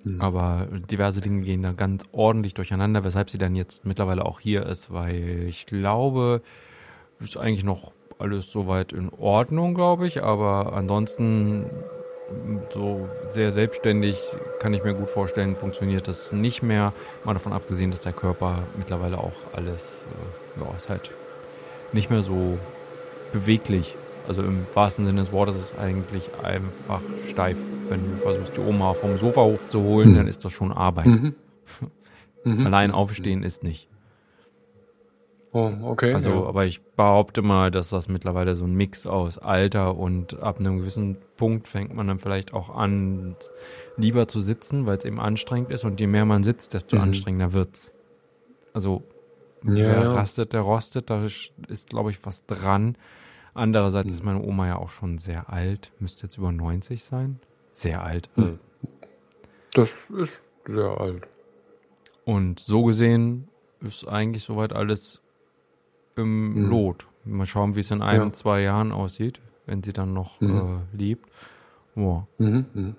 Mhm. 0.04 0.21
Aber 0.21 0.67
diverse 0.89 1.21
Dinge 1.21 1.41
gehen 1.43 1.63
da 1.63 1.71
ganz 1.74 2.04
ordentlich 2.12 2.54
durcheinander, 2.54 3.04
weshalb 3.04 3.30
sie 3.30 3.38
dann 3.38 3.56
jetzt 3.56 3.86
mittlerweile 3.86 4.26
auch 4.26 4.39
hier 4.39 4.65
ist, 4.65 4.91
weil 4.93 5.45
ich 5.47 5.65
glaube, 5.65 6.41
ist 7.19 7.38
eigentlich 7.38 7.63
noch 7.63 7.93
alles 8.19 8.52
soweit 8.52 8.93
in 8.93 9.10
Ordnung, 9.10 9.74
glaube 9.74 10.06
ich, 10.08 10.24
aber 10.24 10.74
ansonsten 10.74 11.65
so 12.71 13.10
sehr 13.30 13.52
selbstständig 13.52 14.19
kann 14.60 14.74
ich 14.74 14.84
mir 14.84 14.93
gut 14.93 15.10
vorstellen, 15.10 15.56
funktioniert 15.56 16.08
das 16.08 16.32
nicht 16.32 16.62
mehr. 16.62 16.93
Mal 17.26 17.34
davon 17.34 17.52
abgesehen, 17.54 17.91
dass 17.91 18.00
der 18.02 18.13
Körper 18.13 18.63
mittlerweile 18.78 19.17
auch 19.17 19.34
alles, 19.54 20.06
äh, 20.58 20.63
ja, 20.63 20.76
ist 20.78 20.88
halt 20.89 21.12
nicht 21.93 22.10
mehr 22.10 22.23
so 22.23 22.58
beweglich. 23.32 23.95
Also 24.27 24.43
im 24.43 24.65
wahrsten 24.73 25.06
Sinne 25.06 25.21
des 25.21 25.32
Wortes 25.32 25.56
ist 25.56 25.73
es 25.73 25.77
eigentlich 25.77 26.30
einfach 26.43 27.01
steif. 27.27 27.58
Wenn 27.89 28.12
du 28.12 28.17
versuchst, 28.17 28.56
die 28.56 28.62
Oma 28.62 28.93
vom 28.93 29.17
Sofa 29.17 29.41
hochzuholen, 29.41 30.10
Hm. 30.12 30.15
dann 30.15 30.27
ist 30.27 30.45
das 30.45 30.51
schon 30.51 30.71
Arbeit. 30.71 31.06
Mhm. 31.08 31.36
Mhm. 32.43 32.65
Allein 32.65 32.89
aufstehen 32.89 33.43
ist 33.43 33.62
nicht. 33.62 33.88
Oh, 35.54 35.71
okay. 35.84 36.13
Also, 36.13 36.30
ja. 36.32 36.43
aber 36.45 36.65
ich 36.65 36.82
behaupte 36.82 37.41
mal, 37.43 37.69
dass 37.71 37.89
das 37.89 38.08
mittlerweile 38.08 38.56
so 38.56 38.63
ein 38.65 38.73
Mix 38.73 39.06
aus 39.06 39.38
Alter 39.38 39.95
und 39.97 40.41
ab 40.41 40.60
einem 40.60 40.77
gewissen 40.77 41.17
Punkt 41.36 41.67
fängt 41.67 41.93
man 41.93 42.08
dann 42.08 42.17
vielleicht 42.19 42.54
auch 42.54 42.73
an, 42.75 43.36
lieber 43.97 44.27
zu 44.30 44.39
sitzen, 44.39 44.86
weil 44.88 44.97
es 44.97 45.06
eben 45.06 45.19
anstrengend 45.19 45.71
ist 45.71 45.84
und 45.84 45.99
je 45.99 46.08
mehr 46.08 46.25
man 46.25 46.43
sitzt, 46.43 46.73
desto 46.73 46.95
Mhm. 46.95 47.01
anstrengender 47.04 47.54
wird's. 47.54 47.91
Also, 48.73 49.04
Ja, 49.63 49.76
ja. 50.04 50.13
rastet, 50.13 50.54
der 50.54 50.62
rostet, 50.62 51.10
da 51.10 51.24
ist, 51.26 51.89
glaube 51.89 52.10
ich, 52.12 52.26
was 52.26 52.45
dran. 52.45 52.97
Andererseits 53.54 54.08
Mhm. 54.08 54.13
ist 54.13 54.24
meine 54.24 54.41
Oma 54.41 54.67
ja 54.67 54.76
auch 54.78 54.89
schon 54.89 55.17
sehr 55.17 55.52
alt, 55.52 55.91
müsste 56.00 56.24
jetzt 56.24 56.38
über 56.38 56.52
90 56.52 57.04
sein. 57.04 57.39
Sehr 57.71 58.04
alt. 58.04 58.30
Mhm. 58.36 58.60
Das 59.74 59.95
ist 60.17 60.47
sehr 60.65 61.00
alt. 61.00 61.28
Und 62.26 62.60
so 62.60 62.84
gesehen 62.84 63.47
ist 63.80 64.08
eigentlich 64.08 64.43
soweit 64.43 64.74
alles 64.74 65.21
im 66.15 66.54
Mhm. 66.65 66.69
Lot. 66.69 67.08
Mal 67.24 67.45
schauen, 67.45 67.76
wie 67.76 67.80
es 67.82 67.91
in 67.91 68.02
ein, 68.02 68.19
Ja. 68.21 68.34
zwei 68.34 68.62
Jahren 68.62 68.91
aussieht, 68.91 69.41
wenn 69.65 69.84
sie 69.84 69.93
dann 69.93 70.13
noch 70.13 70.39
Mhm. 70.41 70.82
äh, 70.93 70.97
lebt. 70.97 71.30
Boah, 71.95 72.28
Mhm. 72.38 72.65
Mhm. 72.74 72.95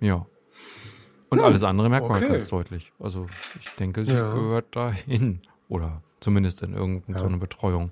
ja. 0.00 0.24
Und 1.30 1.40
alles 1.40 1.62
andere 1.64 1.88
merkt 1.90 2.04
man 2.06 2.14
halt 2.14 2.24
okay. 2.24 2.32
ganz 2.32 2.48
deutlich. 2.48 2.92
Also 3.00 3.26
ich 3.58 3.68
denke, 3.76 4.04
sie 4.04 4.12
Ja. 4.14 4.30
gehört 4.32 4.74
dahin. 4.76 5.40
Oder 5.68 6.02
zumindest 6.20 6.62
in 6.62 6.74
irgendeine 6.74 7.18
Ja. 7.18 7.30
so 7.30 7.38
Betreuung. 7.38 7.90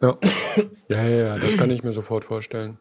Ja. 0.00 0.16
ja, 0.88 1.02
ja, 1.02 1.26
ja, 1.26 1.38
das 1.38 1.56
kann 1.56 1.70
ich 1.70 1.82
mir 1.82 1.92
sofort 1.92 2.24
vorstellen. 2.24 2.78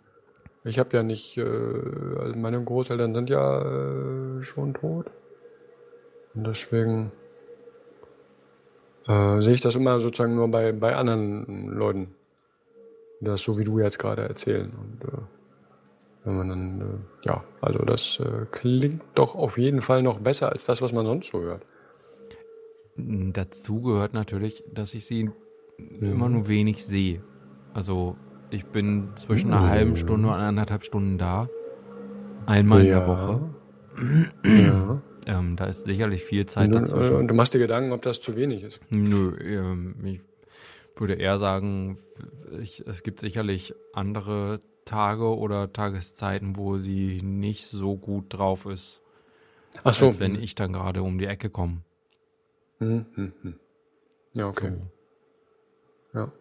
Ich 0.64 0.80
habe 0.80 0.98
ja 0.98 1.04
nicht, 1.04 1.38
äh, 1.38 1.44
also 1.44 2.34
meine 2.36 2.64
Großeltern 2.64 3.14
sind 3.14 3.30
ja 3.30 3.62
äh, 3.62 4.42
schon 4.42 4.74
tot. 4.74 5.12
Und 6.34 6.48
deswegen 6.48 7.12
äh, 9.08 9.42
sehe 9.42 9.54
ich 9.54 9.62
das 9.62 9.76
immer 9.76 10.02
sozusagen 10.02 10.36
nur 10.36 10.50
bei, 10.50 10.72
bei 10.72 10.96
anderen 10.96 11.70
Leuten. 11.70 12.16
Das 13.22 13.42
so 13.42 13.58
wie 13.58 13.64
du 13.64 13.80
jetzt 13.80 14.00
gerade 14.00 14.24
erzählen. 14.24 14.72
Und 14.72 15.08
äh, 15.08 15.22
wenn 16.26 16.38
man 16.38 16.50
dann, 16.50 16.82
äh, 16.82 17.28
ja, 17.28 17.44
also 17.62 17.80
das 17.86 18.20
äh, 18.20 18.46
klingt 18.52 19.04
doch 19.14 19.36
auf 19.36 19.58
jeden 19.58 19.82
Fall 19.82 20.02
noch 20.02 20.20
besser 20.20 20.52
als 20.52 20.66
das, 20.66 20.82
was 20.82 20.92
man 20.92 21.06
sonst 21.06 21.32
so 21.32 21.42
hört. 21.42 21.62
Dazu 22.98 23.82
gehört 23.82 24.14
natürlich, 24.14 24.64
dass 24.74 24.94
ich 24.94 25.06
sie 25.06 25.30
Ja. 26.00 26.12
immer 26.12 26.30
nur 26.30 26.48
wenig 26.48 26.86
sehe. 26.86 27.22
Also 27.74 28.16
ich 28.52 28.66
bin 28.66 29.10
zwischen 29.16 29.52
einer 29.52 29.68
halben 29.68 29.96
Stunde 29.98 30.30
und 30.30 30.34
anderthalb 30.36 30.84
Stunden 30.86 31.18
da. 31.18 31.50
Einmal 32.46 32.82
in 32.82 32.88
der 32.88 33.00
Ja. 33.00 33.08
Woche. 33.08 33.50
Ja. 34.46 35.02
Ähm, 35.28 35.56
da 35.56 35.66
ist 35.66 35.84
sicherlich 35.86 36.24
viel 36.24 36.46
Zeit 36.46 36.68
Und, 36.68 36.74
du- 36.76 36.80
dazwischen. 36.80 37.16
und 37.16 37.28
du 37.28 37.34
machst 37.34 37.54
dir 37.54 37.60
Gedanken, 37.60 37.92
ob 37.92 38.02
das 38.04 38.22
zu 38.22 38.36
wenig 38.36 38.64
ist. 38.64 38.80
Nö, 38.92 39.36
ähm, 39.42 39.96
ich 40.04 40.22
würde 40.96 41.16
eher 41.16 41.40
sagen, 41.40 41.98
ich, 42.62 42.82
es 42.88 43.02
gibt 43.04 43.20
sicherlich 43.20 43.74
andere 43.94 44.60
Tage 44.86 45.36
oder 45.36 45.74
Tageszeiten, 45.74 46.56
wo 46.58 46.78
sie 46.78 47.20
nicht 47.24 47.66
so 47.66 47.98
gut 47.98 48.26
drauf 48.30 48.66
ist, 48.68 49.02
Ach 49.84 49.94
so. 49.96 50.06
als 50.08 50.20
wenn 50.20 50.36
ich 50.36 50.54
dann 50.56 50.72
gerade 50.74 51.02
um 51.02 51.18
die 51.18 51.26
Ecke 51.26 51.50
komme. 51.50 51.82
Hm, 52.80 53.06
hm, 53.16 53.34
hm. 53.42 53.60
Ja, 54.36 54.48
okay. 54.48 54.72
So. 56.14 56.20
Ja. 56.20 56.32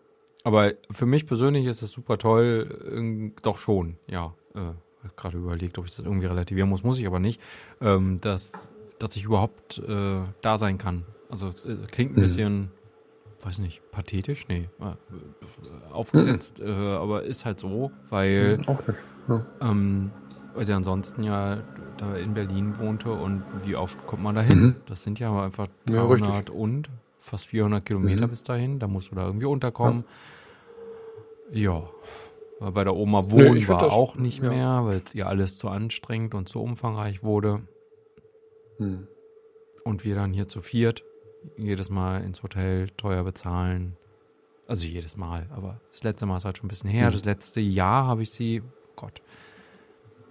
Aber 0.45 0.73
für 0.91 1.07
mich 1.07 1.27
persönlich 1.27 1.65
ist 1.67 1.83
es 1.83 1.91
super 1.91 2.19
toll, 2.19 3.33
doch 3.43 3.59
schon, 3.59 3.97
ja. 4.07 4.35
Äh, 4.55 4.73
gerade 5.17 5.39
überlegt, 5.39 5.79
ob 5.79 5.87
ich 5.87 5.95
das 5.97 6.05
irgendwie 6.05 6.27
relativieren 6.27 6.69
muss, 6.69 6.83
muss 6.83 6.99
ich 6.99 7.07
aber 7.07 7.19
nicht, 7.19 7.41
ähm, 7.81 8.21
dass, 8.21 8.69
dass 8.99 9.17
ich 9.17 9.25
überhaupt 9.25 9.79
äh, 9.79 10.23
da 10.43 10.59
sein 10.59 10.79
kann. 10.79 11.05
Also 11.29 11.49
äh, 11.49 11.87
klingt 11.91 12.13
ein 12.13 12.17
Mhm. 12.17 12.21
bisschen, 12.21 12.71
weiß 13.41 13.59
nicht, 13.59 13.81
pathetisch? 13.91 14.47
Nee, 14.49 14.69
äh, 14.81 15.93
aufgesetzt, 15.93 16.61
äh, 16.61 16.71
aber 16.71 17.23
ist 17.25 17.45
halt 17.45 17.59
so, 17.61 17.91
weil. 18.11 18.59
Ja. 19.29 19.47
ähm, 19.61 20.11
weil 20.55 20.65
sie 20.65 20.73
ansonsten 20.73 21.23
ja 21.23 21.59
da 21.97 22.15
in 22.17 22.35
Berlin 22.35 22.79
wohnte 22.79 23.13
und 23.13 23.43
wie 23.65 23.77
oft 23.77 24.07
kommt 24.07 24.23
man 24.23 24.35
da 24.35 24.43
hin? 24.43 24.59
Mhm. 24.61 24.77
Das 24.87 25.03
sind 25.03 25.19
ja 25.21 25.43
einfach 25.45 25.69
Ja, 25.89 26.07
300 26.07 26.51
und 26.51 26.89
fast 27.21 27.47
400 27.47 27.85
Kilometer 27.85 28.27
Mhm. 28.27 28.31
bis 28.31 28.43
dahin, 28.43 28.79
da 28.79 28.87
musst 28.89 29.11
du 29.11 29.15
da 29.17 29.27
irgendwie 29.27 29.47
unterkommen. 29.47 30.05
Ja. 31.51 31.89
Weil 32.61 32.73
Bei 32.73 32.85
der 32.85 32.95
Oma 32.95 33.31
wohnen 33.31 33.55
find 33.57 33.69
war 33.69 33.83
das- 33.83 33.93
auch 33.93 34.17
nicht 34.17 34.43
ja. 34.43 34.49
mehr, 34.49 34.85
weil 34.85 35.03
es 35.05 35.15
ihr 35.15 35.27
alles 35.27 35.59
zu 35.59 35.69
anstrengend 35.69 36.35
und 36.35 36.49
zu 36.49 36.63
umfangreich 36.63 37.23
wurde. 37.23 37.63
Hm. 38.79 39.07
Und 39.85 40.05
wir 40.05 40.15
dann 40.15 40.33
hier 40.33 40.49
zu 40.49 40.63
viert 40.63 41.05
jedes 41.57 41.91
Mal 41.91 42.23
ins 42.25 42.43
Hotel 42.43 42.89
teuer 42.97 43.23
bezahlen. 43.25 43.97
Also 44.67 44.87
jedes 44.87 45.17
Mal, 45.17 45.47
aber 45.55 45.81
das 45.93 46.03
letzte 46.05 46.25
Mal 46.25 46.39
ist 46.39 46.47
halt 46.47 46.57
schon 46.57 46.67
ein 46.67 46.69
bisschen 46.69 46.89
her. 46.89 47.09
Mhm. 47.09 47.13
Das 47.13 47.25
letzte 47.27 47.61
Jahr 47.61 48.07
habe 48.07 48.23
ich 48.23 48.31
sie, 48.31 48.63
Gott, 48.97 49.21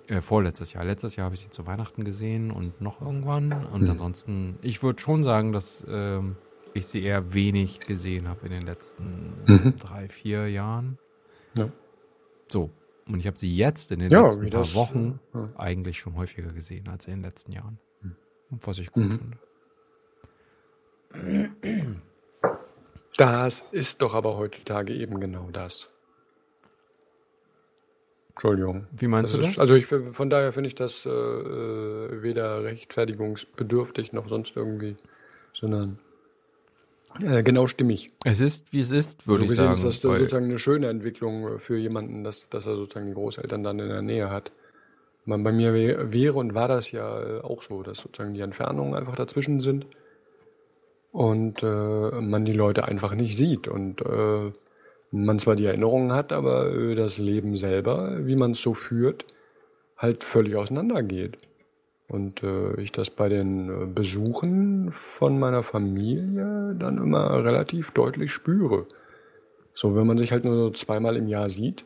äh, 0.07 0.21
vorletztes 0.21 0.73
Jahr. 0.73 0.83
Letztes 0.85 1.15
Jahr 1.15 1.25
habe 1.25 1.35
ich 1.35 1.41
sie 1.41 1.49
zu 1.49 1.65
Weihnachten 1.67 2.03
gesehen 2.03 2.51
und 2.51 2.81
noch 2.81 3.01
irgendwann. 3.01 3.51
Und 3.67 3.83
Mhm. 3.83 3.89
ansonsten, 3.91 4.57
ich 4.61 4.83
würde 4.83 5.01
schon 5.01 5.23
sagen, 5.23 5.51
dass 5.53 5.85
ähm, 5.87 6.35
ich 6.73 6.87
sie 6.87 7.03
eher 7.03 7.33
wenig 7.33 7.79
gesehen 7.81 8.27
habe 8.27 8.45
in 8.45 8.51
den 8.51 8.63
letzten 8.63 9.43
Mhm. 9.47 9.77
drei, 9.77 10.09
vier 10.09 10.49
Jahren. 10.49 10.97
Ja. 11.57 11.69
So. 12.51 12.69
Und 13.07 13.19
ich 13.19 13.27
habe 13.27 13.37
sie 13.37 13.53
jetzt 13.55 13.91
in 13.91 13.99
den 13.99 14.11
Ja, 14.11 14.23
letzten 14.23 14.49
paar 14.49 14.61
das, 14.61 14.75
Wochen 14.75 15.19
ja. 15.33 15.49
eigentlich 15.57 15.99
schon 15.99 16.15
häufiger 16.15 16.47
gesehen 16.53 16.87
als 16.87 17.05
in 17.07 17.15
den 17.15 17.23
letzten 17.23 17.51
Jahren. 17.51 17.79
Mhm. 18.01 18.15
Was 18.49 18.79
ich 18.79 18.91
gut 18.91 19.03
Mhm. 19.03 19.19
finde. 19.19 19.37
Das 23.17 23.61
ist 23.71 24.01
doch 24.01 24.13
aber 24.15 24.37
heutzutage 24.37 24.93
eben 24.93 25.19
genau 25.19 25.49
das. 25.51 25.91
Entschuldigung. 28.33 28.87
Wie 28.97 29.07
meinst 29.07 29.33
Das 29.33 29.39
du 29.39 29.45
ist, 29.45 29.51
das? 29.53 29.59
also 29.59 29.75
ich, 29.75 29.85
von 29.85 30.29
daher 30.29 30.53
finde 30.53 30.67
ich 30.67 30.75
das 30.75 31.05
äh, 31.05 31.09
äh, 31.09 32.21
weder 32.23 32.63
rechtfertigungsbedürftig 32.63 34.11
noch 34.13 34.27
sonst 34.27 34.57
irgendwie, 34.57 34.95
sondern 35.53 35.99
äh, 37.21 37.43
genau 37.43 37.67
stimmig. 37.67 38.11
Es 38.25 38.39
ist, 38.39 38.73
wie 38.73 38.79
es 38.79 38.91
ist, 38.91 39.27
würde 39.27 39.41
so 39.41 39.43
ich 39.45 39.49
gesehen 39.51 39.65
sagen. 39.65 39.75
ist 39.75 40.03
das 40.03 40.03
weil- 40.09 40.17
sozusagen 40.17 40.45
eine 40.45 40.57
schöne 40.57 40.87
Entwicklung 40.89 41.47
äh, 41.55 41.59
für 41.59 41.77
jemanden, 41.77 42.23
dass, 42.23 42.49
dass 42.49 42.65
er 42.65 42.75
sozusagen 42.75 43.07
die 43.07 43.13
Großeltern 43.13 43.63
dann 43.63 43.77
in 43.79 43.89
der 43.89 44.01
Nähe 44.01 44.29
hat. 44.31 44.51
Man, 45.25 45.43
bei 45.43 45.51
mir 45.51 45.73
wär- 45.73 46.11
wäre 46.11 46.33
und 46.39 46.55
war 46.55 46.67
das 46.67 46.91
ja 46.91 47.21
äh, 47.37 47.41
auch 47.41 47.61
so, 47.61 47.83
dass 47.83 47.99
sozusagen 47.99 48.33
die 48.33 48.41
Entfernungen 48.41 48.95
einfach 48.95 49.15
dazwischen 49.15 49.59
sind 49.59 49.85
und 51.11 51.61
äh, 51.61 52.19
man 52.19 52.45
die 52.45 52.53
Leute 52.53 52.85
einfach 52.85 53.13
nicht 53.13 53.37
sieht 53.37 53.67
und 53.67 54.01
äh, 54.01 54.51
man 55.13 55.37
zwar 55.39 55.55
die 55.55 55.65
Erinnerungen 55.65 56.11
hat, 56.11 56.33
aber 56.33 56.73
äh, 56.73 56.95
das 56.95 57.17
Leben 57.19 57.55
selber, 57.55 58.25
wie 58.25 58.35
man 58.35 58.51
es 58.51 58.61
so 58.61 58.73
führt, 58.73 59.25
halt 59.95 60.23
völlig 60.23 60.55
auseinandergeht. 60.55 61.37
Und 62.07 62.43
äh, 62.43 62.79
ich 62.81 62.91
das 62.91 63.09
bei 63.09 63.29
den 63.29 63.69
äh, 63.69 63.85
Besuchen 63.85 64.91
von 64.91 65.39
meiner 65.39 65.63
Familie 65.63 66.75
dann 66.77 66.97
immer 66.97 67.43
relativ 67.43 67.91
deutlich 67.91 68.31
spüre. 68.31 68.87
So, 69.73 69.95
wenn 69.95 70.07
man 70.07 70.17
sich 70.17 70.31
halt 70.31 70.45
nur 70.45 70.55
so 70.55 70.69
zweimal 70.71 71.15
im 71.15 71.27
Jahr 71.27 71.49
sieht, 71.49 71.85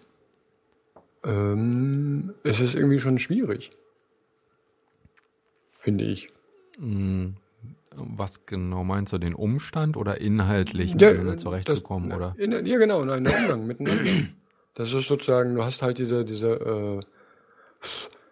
ähm, 1.24 2.34
ist 2.44 2.62
es 2.62 2.76
irgendwie 2.76 3.00
schon 3.00 3.20
schwierig. 3.20 3.72
Finde 5.78 6.06
ich. 6.06 6.30
Hm, 6.78 7.36
Was 8.00 8.46
genau 8.46 8.84
meinst 8.84 9.12
du, 9.14 9.18
den 9.18 9.34
Umstand 9.34 9.98
oder 9.98 10.22
inhaltlich 10.22 10.94
mit 10.94 11.02
Ja, 11.02 11.14
denen 11.14 11.38
zurechtzukommen, 11.38 12.10
das, 12.10 12.18
oder? 12.18 12.36
In, 12.38 12.66
ja, 12.66 12.78
genau, 12.78 13.04
nein, 13.04 13.24
der 13.24 13.36
Umgang 13.36 13.66
miteinander. 13.66 14.28
Das 14.76 14.94
ist 14.94 15.08
sozusagen, 15.08 15.56
du 15.56 15.64
hast 15.64 15.82
halt 15.82 15.98
diese, 15.98 16.24
diese 16.24 16.52
äh, 16.52 17.00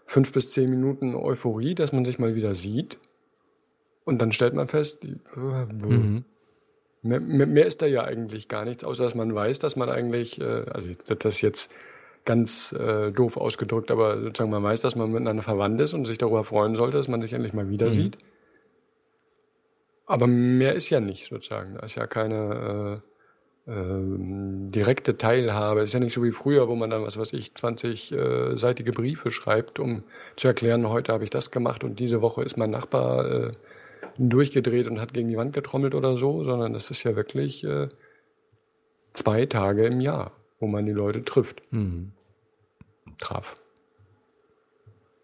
fünf 0.06 0.32
bis 0.32 0.52
zehn 0.52 0.70
Minuten 0.70 1.16
Euphorie, 1.16 1.74
dass 1.76 1.92
man 1.92 2.06
sich 2.06 2.20
mal 2.20 2.36
wieder 2.36 2.54
sieht. 2.54 3.00
Und 4.04 4.22
dann 4.22 4.32
stellt 4.32 4.54
man 4.54 4.68
fest, 4.68 5.04
äh, 5.04 5.08
Mhm. 5.38 6.24
mehr, 7.02 7.20
mehr, 7.20 7.66
ist 7.66 7.82
da 7.82 7.88
ja 7.88 8.04
eigentlich 8.04 8.48
gar 8.48 8.66
nichts, 8.66 8.84
außer 8.84 9.04
dass 9.04 9.16
man 9.16 9.34
weiß, 9.34 9.58
dass 9.60 9.76
man 9.76 9.90
eigentlich, 9.90 10.40
äh, 10.40 10.44
also 10.72 10.88
jetzt- 10.88 11.10
das 11.10 11.36
ist 11.36 11.42
jetzt 11.42 11.72
ganz 12.24 12.72
äh, 12.74 13.12
doof 13.12 13.38
ausgedrückt, 13.38 13.90
aber 13.92 14.22
sozusagen 14.22 14.52
man 14.52 14.64
weiß, 14.64 14.82
dass 14.82 14.96
man 14.96 15.12
miteinander 15.12 15.44
verwandt 15.44 15.82
ist 15.82 15.94
und 15.94 16.06
sich 16.06 16.18
darüber 16.20 16.44
freuen 16.44 16.76
sollte, 16.76 16.98
dass 16.98 17.08
man 17.08 17.22
sich 17.22 17.34
endlich 17.34 17.54
mal 17.54 17.70
wieder 17.70 17.88
Mhm. 17.88 17.92
sieht. 17.92 18.18
Aber 20.06 20.28
mehr 20.28 20.76
ist 20.76 20.90
ja 20.90 21.00
nicht 21.00 21.28
sozusagen. 21.30 21.76
Da 21.76 21.86
ist 21.86 21.96
ja 21.96 22.06
keine 22.08 23.02
äh, 23.68 23.72
ähm, 23.72 24.68
direkte 24.70 25.18
Teilhabe. 25.18 25.82
Ist 25.82 25.94
ja 25.94 26.00
nicht 26.00 26.14
so 26.14 26.24
wie 26.24 26.32
früher, 26.32 26.68
wo 26.68 26.76
man 26.76 26.90
dann, 26.92 27.04
was 27.04 27.18
weiß 27.18 27.34
ich, 27.34 27.54
20-seitige 27.54 28.94
Briefe 28.94 29.32
schreibt, 29.32 29.80
um 29.80 30.04
zu 30.36 30.48
erklären, 30.48 30.88
heute 30.90 31.12
habe 31.14 31.24
ich 31.24 31.32
das 31.32 31.50
gemacht 31.52 31.84
und 31.84 32.00
diese 32.00 32.22
Woche 32.22 32.44
ist 32.44 32.58
mein 32.58 32.70
Nachbar 32.70 33.26
äh, 33.32 33.52
durchgedreht 34.18 34.88
und 34.88 35.02
hat 35.02 35.14
gegen 35.14 35.30
die 35.30 35.38
Wand 35.38 35.54
getrommelt 35.54 35.96
oder 35.96 36.18
so, 36.18 36.44
sondern 36.44 36.74
das 36.74 36.92
ist 36.92 37.04
ja 37.04 37.16
wirklich 37.16 37.64
äh, 37.64 37.90
zwei 39.14 39.46
Tage 39.48 39.86
im 39.88 40.00
Jahr, 40.00 40.32
wo 40.60 40.68
man 40.68 40.86
die 40.86 40.92
Leute 40.92 41.24
trifft, 41.24 41.64
Mhm. 41.72 42.12
traf. 43.18 43.56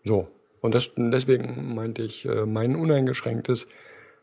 So. 0.04 0.28
Und 0.62 0.76
das, 0.76 0.94
deswegen 0.96 1.74
meinte 1.74 2.02
ich, 2.04 2.26
äh, 2.26 2.46
mein 2.46 2.76
uneingeschränktes 2.76 3.67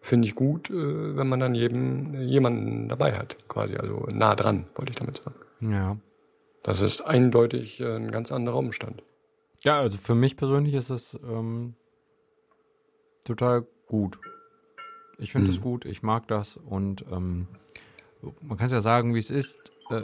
finde 0.00 0.26
ich 0.28 0.34
gut, 0.34 0.70
äh, 0.70 1.16
wenn 1.16 1.28
man 1.28 1.40
dann 1.40 1.54
jedem, 1.54 2.14
jemanden 2.14 2.88
dabei 2.88 3.16
hat, 3.16 3.36
quasi, 3.48 3.76
also 3.76 4.06
nah 4.10 4.34
dran, 4.34 4.66
wollte 4.74 4.90
ich 4.90 4.96
damit 4.96 5.22
sagen. 5.22 5.72
Ja. 5.72 5.96
Das 6.62 6.80
ist 6.80 7.02
eindeutig 7.02 7.80
äh, 7.80 7.96
ein 7.96 8.10
ganz 8.10 8.32
anderer 8.32 8.56
Umstand. 8.56 9.02
Ja, 9.62 9.78
also 9.80 9.98
für 9.98 10.14
mich 10.14 10.36
persönlich 10.36 10.74
ist 10.74 10.90
es 10.90 11.18
ähm, 11.28 11.74
total 13.24 13.66
gut. 13.86 14.18
Ich 15.18 15.32
finde 15.32 15.50
es 15.50 15.56
Hm. 15.56 15.62
gut, 15.62 15.84
ich 15.84 16.02
mag 16.02 16.28
das 16.28 16.56
und 16.56 17.04
ähm, 17.10 17.48
man 18.40 18.56
kann 18.56 18.66
es 18.66 18.72
ja 18.72 18.80
sagen, 18.80 19.14
wie 19.14 19.18
es 19.18 19.30
ist. 19.30 19.58
Äh, 19.90 20.02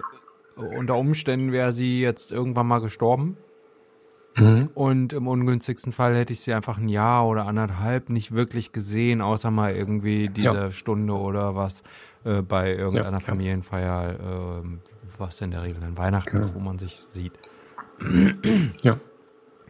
unter 0.56 0.96
Umständen 0.96 1.52
wäre 1.52 1.72
sie 1.72 2.00
jetzt 2.00 2.30
irgendwann 2.32 2.66
mal 2.66 2.80
gestorben 2.80 3.36
Mhm. 4.36 4.68
und 4.74 5.12
im 5.12 5.26
ungünstigsten 5.28 5.92
Fall 5.92 6.16
hätte 6.16 6.32
ich 6.32 6.40
sie 6.40 6.52
einfach 6.54 6.78
ein 6.78 6.88
Jahr 6.88 7.26
oder 7.26 7.46
anderthalb 7.46 8.08
nicht 8.08 8.32
wirklich 8.32 8.72
gesehen, 8.72 9.20
außer 9.20 9.50
mal 9.50 9.74
irgendwie 9.74 10.28
diese 10.28 10.54
Ja. 10.54 10.70
Stunde 10.70 11.14
oder 11.14 11.54
was 11.54 11.82
äh, 12.24 12.42
bei 12.42 12.74
irgendeiner 12.74 13.18
Ja. 13.18 13.20
Familienfeier, 13.20 14.60
ähm, 14.62 14.80
was 15.18 15.40
in 15.40 15.52
der 15.52 15.62
Regel 15.62 15.80
dann 15.80 15.96
Weihnachten 15.96 16.36
ist, 16.38 16.54
wo 16.54 16.58
man 16.58 16.78
sich 16.78 17.04
sieht. 17.10 17.38
Ja. 18.82 18.96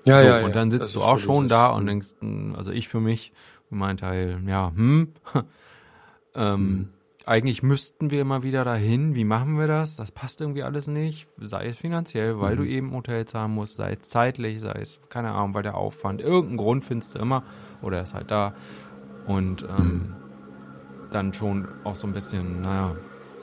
Ja, 0.07 0.19
so, 0.19 0.27
ja, 0.27 0.45
und 0.45 0.55
dann 0.55 0.71
sitzt 0.71 0.95
du 0.97 1.01
auch 1.03 1.19
so 1.19 1.25
schon 1.33 1.49
da 1.49 1.69
und 1.69 1.87
denkst, 1.87 2.09
mh, 2.21 2.57
also 2.57 2.73
ich 2.73 2.89
für 2.89 3.01
mich, 3.01 3.33
für 3.69 3.75
meinen 3.75 3.97
Teil, 3.97 4.39
ja, 4.47 4.71
hm, 4.75 5.13
ähm, 6.35 6.35
Hm. 6.35 6.94
Eigentlich 7.27 7.63
müssten 7.63 8.11
wir 8.11 8.21
immer 8.21 8.43
wieder 8.43 8.65
dahin. 8.65 9.15
Wie 9.15 9.25
machen 9.25 9.59
wir 9.59 9.67
das? 9.67 9.97
Das 9.97 10.13
passt 10.13 10.41
irgendwie 10.41 10.63
alles 10.63 10.87
nicht. 10.87 11.27
Sei 11.41 11.67
es 11.67 11.79
finanziell, 11.79 12.39
weil 12.39 12.57
Hm. 12.57 12.63
du 12.65 12.69
eben 12.69 12.93
Hotels 12.93 13.35
haben 13.35 13.55
musst, 13.55 13.75
sei 13.77 13.93
es 14.01 14.09
zeitlich, 14.09 14.61
sei 14.61 14.79
es, 14.81 15.01
keine 15.09 15.33
Ahnung, 15.33 15.55
weil 15.55 15.63
der 15.63 15.77
Aufwand, 15.77 16.21
irgendeinen 16.21 16.59
Grund 16.59 16.85
findest 16.85 17.15
du 17.15 17.21
immer 17.21 17.43
oder 17.83 17.99
er 17.99 18.03
ist 18.03 18.15
halt 18.15 18.31
da. 18.31 18.53
Und 19.27 19.63
ähm, 19.63 19.77
Hm. 19.77 20.07
dann 21.13 21.33
schon 21.33 21.67
auch 21.85 21.95
so 21.95 22.07
ein 22.07 22.13
bisschen, 22.13 22.61
naja, 22.63 22.95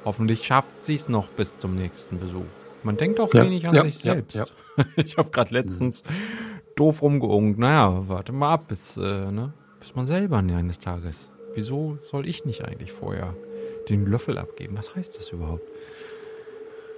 hoffentlich 0.06 0.44
schafft 0.46 0.84
sie 0.84 0.96
es 0.96 1.10
noch 1.10 1.30
bis 1.30 1.58
zum 1.58 1.76
nächsten 1.76 2.20
Besuch. 2.20 2.46
Man 2.84 2.98
denkt 2.98 3.20
auch 3.20 3.34
Ja, 3.34 3.44
wenig 3.46 3.68
an 3.68 3.76
ja, 3.76 3.82
sich 3.84 3.98
selbst. 3.98 4.36
ja. 4.36 4.46
Ich 4.96 5.18
habe 5.18 5.30
gerade 5.32 5.54
letztens 5.54 6.04
doof 6.76 7.02
rumgeungt. 7.02 7.58
Naja, 7.60 8.04
warte 8.08 8.32
mal 8.32 8.54
ab, 8.54 8.68
bis, 8.68 8.98
äh, 8.98 9.32
ne, 9.32 9.54
bis 9.80 9.96
man 9.96 10.06
selber 10.06 10.38
eines 10.38 10.80
Tages. 10.80 11.30
Wieso 11.54 11.98
soll 12.04 12.28
ich 12.28 12.46
nicht 12.46 12.64
eigentlich 12.64 12.92
vorher 12.92 13.36
den 13.90 14.06
Löffel 14.06 14.38
abgeben? 14.38 14.78
Was 14.78 14.96
heißt 14.96 15.18
das 15.18 15.30
überhaupt? 15.32 15.64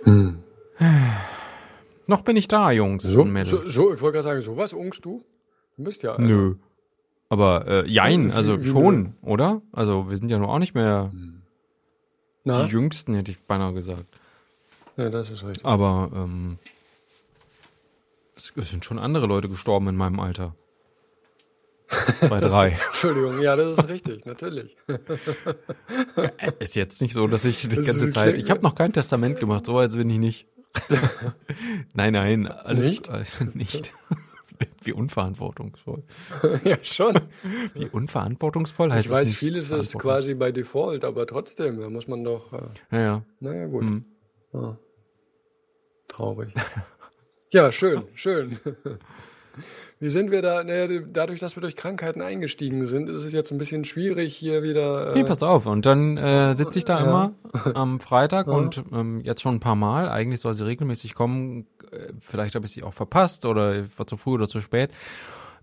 Hm. 0.04 0.40
Noch 2.08 2.22
bin 2.22 2.36
ich 2.36 2.48
da, 2.48 2.72
Jungs 2.72 3.04
So, 3.04 3.22
und 3.22 3.32
Mädels. 3.32 3.50
so, 3.50 3.66
so, 3.66 3.94
ich 3.94 4.02
wollte 4.02 4.14
gerade 4.18 4.24
sagen, 4.24 4.42
sowas 4.42 4.74
ungst 4.74 5.06
du? 5.06 5.24
Du 5.78 5.84
bist 5.84 6.04
ja. 6.04 6.20
Nö. 6.20 6.56
Aber 7.30 7.66
äh, 7.68 7.88
jein, 7.90 8.32
also 8.32 8.62
schon, 8.62 9.16
oder? 9.22 9.62
Also 9.72 10.10
wir 10.10 10.18
sind 10.18 10.30
ja 10.30 10.38
nur 10.38 10.50
auch 10.50 10.60
nicht 10.60 10.76
mehr 10.76 11.12
Na? 12.44 12.64
die 12.66 12.72
Jüngsten, 12.72 13.16
hätte 13.16 13.32
ich 13.32 13.42
beinahe 13.44 13.74
gesagt. 13.74 14.06
Ja, 14.98 15.10
das 15.10 15.32
ist 15.32 15.44
richtig. 15.44 15.66
Aber 15.66 16.12
ähm, 16.14 16.60
es 18.36 18.52
sind 18.70 18.86
schon 18.86 19.00
andere 19.00 19.26
Leute 19.26 19.50
gestorben 19.50 19.88
in 19.88 19.96
meinem 19.96 20.20
Alter. 20.20 20.54
Zwei, 21.88 22.40
drei. 22.40 22.78
Entschuldigung, 22.88 23.42
ja, 23.42 23.56
das 23.56 23.74
ist 23.78 23.88
richtig, 23.88 24.26
natürlich. 24.26 24.76
Ist 26.60 26.76
jetzt 26.76 27.02
nicht 27.02 27.14
so, 27.14 27.28
dass 27.28 27.46
ich 27.46 27.62
die 27.68 27.76
Das 27.76 27.86
ganze 27.86 28.12
Zeit. 28.12 28.38
Ich 28.38 28.50
habe 28.50 28.62
noch 28.62 28.76
kein 28.76 28.94
Testament 28.94 29.40
gemacht, 29.40 29.66
so 29.66 29.78
als 29.78 29.96
bin 29.96 30.10
ich 30.10 30.20
nicht. 30.20 30.48
nein, 31.94 32.14
nein, 32.14 32.48
alles 32.48 32.86
Nicht? 32.86 33.08
äh, 33.10 33.24
nicht. 33.54 33.94
Wie 34.82 34.94
unverantwortungsvoll. 34.94 36.04
ja, 36.64 36.78
schon. 36.84 37.20
Wie 37.74 37.88
unverantwortungsvoll 37.88 38.92
heißt 38.92 39.06
Ich 39.06 39.12
es 39.12 39.18
weiß, 39.18 39.28
nicht 39.30 39.38
vieles 39.38 39.72
ist 39.72 39.98
quasi 40.00 40.36
bei 40.36 40.52
Default, 40.52 41.04
aber 41.04 41.28
trotzdem, 41.28 41.80
da 41.80 41.90
muss 41.90 42.08
man 42.08 42.24
doch. 42.24 42.54
Äh, 42.54 42.62
Ja, 42.92 43.00
ja. 43.00 43.24
naja, 43.40 43.68
gut. 43.68 43.82
Hm. 43.82 44.06
Ah. 44.54 44.78
Traurig. 46.08 46.54
ja, 47.52 47.72
schön, 47.72 48.04
schön. 48.14 48.60
Wie 50.04 50.10
sind 50.10 50.32
wir 50.32 50.42
da? 50.42 50.66
Naja, 50.66 51.00
dadurch, 51.14 51.40
dass 51.40 51.56
wir 51.56 51.62
durch 51.62 51.78
Krankheiten 51.78 52.22
eingestiegen 52.22 52.84
sind, 52.84 53.08
ist 53.10 53.24
es 53.24 53.32
jetzt 53.32 53.52
ein 53.52 53.58
bisschen 53.58 53.86
schwierig, 53.86 54.36
hier 54.36 54.62
wieder. 54.62 55.12
Äh, 55.12 55.20
Nee, 55.20 55.24
pass 55.24 55.42
auf. 55.42 55.66
Und 55.66 55.86
dann 55.86 56.18
äh, 56.18 56.56
sitze 56.56 56.78
ich 56.80 56.84
da 56.84 57.00
Ja. 57.00 57.06
immer 57.06 57.34
am 57.74 58.02
Freitag 58.02 58.48
Ja. 58.48 58.54
und 58.54 58.84
ähm, 58.92 59.22
jetzt 59.24 59.42
schon 59.42 59.56
ein 59.56 59.60
paar 59.62 59.76
Mal. 59.78 60.10
Eigentlich 60.10 60.42
soll 60.42 60.56
sie 60.56 60.66
regelmäßig 60.66 61.14
kommen. 61.16 61.68
Äh, 61.92 62.12
vielleicht 62.20 62.56
habe 62.56 62.66
ich 62.66 62.74
sie 62.74 62.84
auch 62.84 62.92
verpasst 62.94 63.46
oder 63.46 63.86
war 63.98 64.06
zu 64.06 64.18
früh 64.18 64.32
oder 64.34 64.50
zu 64.50 64.60
spät. 64.60 64.92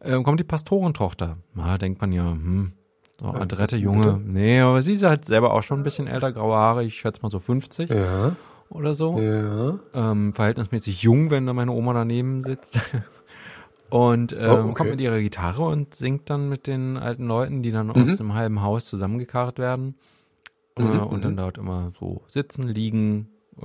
Ähm, 0.03 0.23
kommt 0.25 0.41
die 0.41 0.45
Pastorentochter. 0.45 1.37
Na, 1.53 1.77
denkt 1.77 2.01
man 2.01 2.11
ja, 2.11 2.31
hm, 2.33 2.73
so 3.21 3.27
adrette 3.29 3.77
Junge. 3.77 4.19
Nee, 4.25 4.61
aber 4.61 4.81
sie 4.81 4.95
ist 4.95 5.03
halt 5.03 5.27
selber 5.27 5.53
auch 5.53 5.63
schon 5.63 5.81
ein 5.81 5.85
bisschen 5.85 6.07
älter, 6.07 6.33
graue 6.33 6.57
Haare. 6.57 6.83
Ich 6.85 6.95
schätze 6.95 7.21
mal 7.21 7.29
so 7.29 7.41
50 7.41 7.91
Ja, 7.91 8.37
oder 8.71 8.95
so. 8.95 9.19
ja. 9.19 9.79
ähm, 9.93 10.33
verhältnismäßig 10.33 11.03
jung, 11.03 11.31
wenn 11.31 11.45
da 11.45 11.53
meine 11.53 11.73
Oma 11.73 11.93
daneben 11.93 12.43
sitzt. 12.43 12.81
Und 13.91 14.33
ähm, 14.33 14.39
Oh, 14.49 14.53
okay. 14.65 14.75
kommt 14.75 14.91
mit 14.91 15.01
ihrer 15.01 15.21
Gitarre 15.21 15.63
und 15.65 15.95
singt 15.95 16.31
dann 16.31 16.49
mit 16.49 16.67
den 16.67 16.97
alten 16.97 17.27
Leuten, 17.27 17.63
die 17.63 17.71
dann 17.73 17.91
aus 17.91 18.09
Mhm. 18.13 18.17
dem 18.17 18.35
halben 18.35 18.63
Haus 18.63 18.87
zusammengekarrt 18.87 19.59
werden. 19.59 19.97
äh, 20.77 20.83
Mhm, 20.83 21.03
und 21.09 21.25
dann 21.25 21.37
dort 21.37 21.59
immer 21.59 21.93
so 21.99 22.23
sitzen, 22.29 22.63
liegen, 22.63 23.29
äh, 23.61 23.65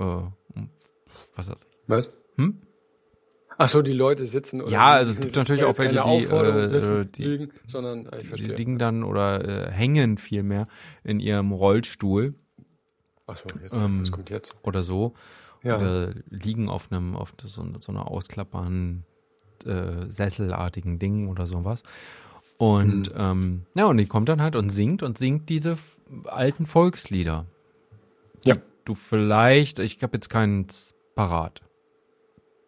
was 1.34 1.48
weiß 1.48 1.56
ich. 1.60 1.66
Was? 1.88 2.12
Hm? 2.36 2.60
Ach 3.58 3.68
so, 3.68 3.80
die 3.80 3.92
Leute 3.92 4.26
sitzen. 4.26 4.60
Oder 4.60 4.70
Ja, 4.70 4.86
also 4.88 5.12
es 5.12 5.18
gibt 5.20 5.30
Das 5.34 5.44
natürlich 5.48 5.64
auch 5.64 5.78
welche, 5.78 6.02
die, 6.02 6.24
äh, 6.24 6.68
sitzen, 6.68 7.00
äh, 7.02 7.06
die- 7.06 7.24
liegen, 7.24 7.52
sondern 7.66 8.06
ah, 8.08 8.16
ich 8.16 8.22
Die 8.22 8.26
verstehe. 8.26 8.54
liegen 8.56 8.78
dann 8.78 9.02
oder 9.04 9.68
äh, 9.68 9.70
hängen 9.70 10.18
vielmehr 10.18 10.66
in 11.04 11.20
ihrem 11.20 11.52
Rollstuhl 11.52 12.34
Ach 13.26 13.36
so, 13.38 13.44
jetzt, 13.62 13.80
ähm, 13.80 14.00
was 14.02 14.12
kommt 14.12 14.28
jetzt? 14.28 14.54
oder 14.62 14.82
so. 14.82 15.14
Ja. 15.62 15.76
Oder 15.76 16.14
liegen 16.28 16.68
auf 16.68 16.92
einem, 16.92 17.16
auf 17.16 17.32
so, 17.42 17.64
so 17.78 17.92
einer 17.92 18.10
ausklappbaren 18.10 19.04
äh, 19.66 20.10
sesselartigen 20.10 20.98
Ding 20.98 21.28
oder 21.28 21.46
sowas. 21.46 21.82
Und 22.58 23.12
Mhm. 23.14 23.20
ähm, 23.20 23.62
ja, 23.74 23.84
und 23.86 23.98
die 23.98 24.06
kommt 24.06 24.28
dann 24.28 24.40
halt 24.40 24.56
und 24.56 24.70
singt 24.70 25.02
und 25.02 25.18
singt 25.18 25.48
diese 25.48 25.76
alten 26.24 26.64
Volkslieder. 26.66 27.44
Die 28.44 28.50
Ja. 28.50 28.56
Du 28.84 28.94
vielleicht, 28.94 29.78
ich 29.80 30.00
habe 30.02 30.16
jetzt 30.16 30.30
keinen 30.30 30.66
parat. 31.16 31.60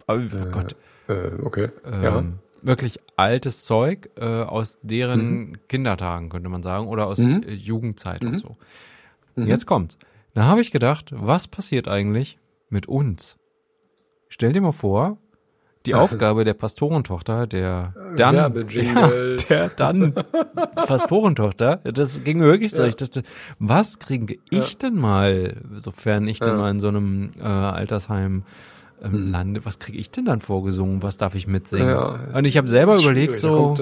Aber 0.07 0.23
Äh, 0.23 0.51
Gott, 0.51 0.77
Äh, 1.09 1.31
okay. 1.43 1.69
ähm, 1.87 2.03
ja. 2.03 2.25
wirklich 2.63 2.99
altes 3.17 3.65
Zeug 3.65 4.11
äh, 4.17 4.25
aus 4.25 4.79
deren 4.83 5.57
Kindertagen, 5.69 6.29
könnte 6.29 6.49
man 6.49 6.63
sagen, 6.63 6.89
oder 6.89 7.07
aus 7.07 7.19
Mhm. 7.19 7.43
äh, 7.47 7.53
Jugendzeit 7.53 8.23
Mhm. 8.25 8.29
und 8.31 8.39
so. 8.41 8.57
Mhm. 9.37 9.47
Jetzt 9.47 9.67
kommt's. 9.67 9.97
Da 10.35 10.45
habe 10.45 10.61
ich 10.61 10.71
gedacht, 10.71 11.13
was 11.15 11.47
passiert 11.49 11.89
eigentlich 11.89 12.39
mit 12.69 12.87
uns? 12.87 13.37
Stell 14.29 14.53
dir 14.53 14.61
mal 14.61 14.73
vor, 14.73 15.19
die 15.87 15.95
Aufgabe 15.95 16.45
der 16.45 16.55
Pastorentochter, 16.55 17.47
der 17.47 17.95
dann, 18.17 18.35
ja, 18.75 19.39
der 19.49 19.69
dann 19.71 20.15
Pastorentochter, 20.87 21.77
das 21.85 22.23
ging 22.25 22.39
mir 22.39 22.47
wirklich 22.47 22.73
so. 22.73 22.83
Ja. 22.83 22.89
Ich 22.89 22.97
dachte, 22.97 23.23
was 23.59 23.99
kriege 23.99 24.37
ich 24.51 24.79
denn 24.79 24.97
mal, 24.97 25.57
sofern 25.81 26.27
ich 26.29 26.39
dann 26.41 26.51
Ja. 26.57 26.57
mal 26.57 26.71
in 26.71 26.81
so 26.81 26.89
einem 26.89 27.31
äh, 27.39 27.43
Altersheim 27.43 28.45
ähm, 29.03 29.13
Hm. 29.13 29.31
lande, 29.31 29.65
was 29.65 29.79
kriege 29.79 29.99
ich 29.99 30.11
denn 30.11 30.25
dann 30.25 30.41
vorgesungen? 30.41 31.03
Was 31.03 31.17
darf 31.19 31.35
ich 31.37 31.47
mitsingen? 31.47 31.89
Ja, 31.89 32.29
Und 32.35 32.45
ich 32.45 32.57
habe 32.57 32.67
selber 32.69 32.97
überlegt, 32.99 33.39
so, 33.39 33.77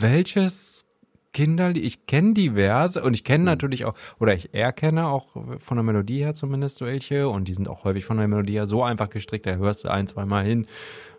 welches 0.00 0.84
Kinderlied, 1.32 1.84
ich 1.84 2.06
kenne 2.06 2.34
diverse 2.34 3.02
und 3.02 3.14
ich 3.14 3.24
kenne 3.24 3.44
natürlich 3.44 3.84
auch, 3.84 3.94
oder 4.18 4.34
ich 4.34 4.52
erkenne 4.52 5.06
auch 5.06 5.28
von 5.58 5.76
der 5.76 5.84
Melodie 5.84 6.18
her 6.18 6.34
zumindest 6.34 6.80
welche 6.80 7.28
und 7.28 7.46
die 7.48 7.52
sind 7.52 7.68
auch 7.68 7.84
häufig 7.84 8.04
von 8.04 8.16
der 8.18 8.28
Melodie 8.28 8.54
her 8.54 8.66
so 8.66 8.82
einfach 8.82 9.08
gestrickt, 9.10 9.46
da 9.46 9.54
hörst 9.56 9.84
du 9.84 9.88
ein, 9.90 10.06
zwei 10.06 10.24
Mal 10.26 10.44
hin, 10.44 10.66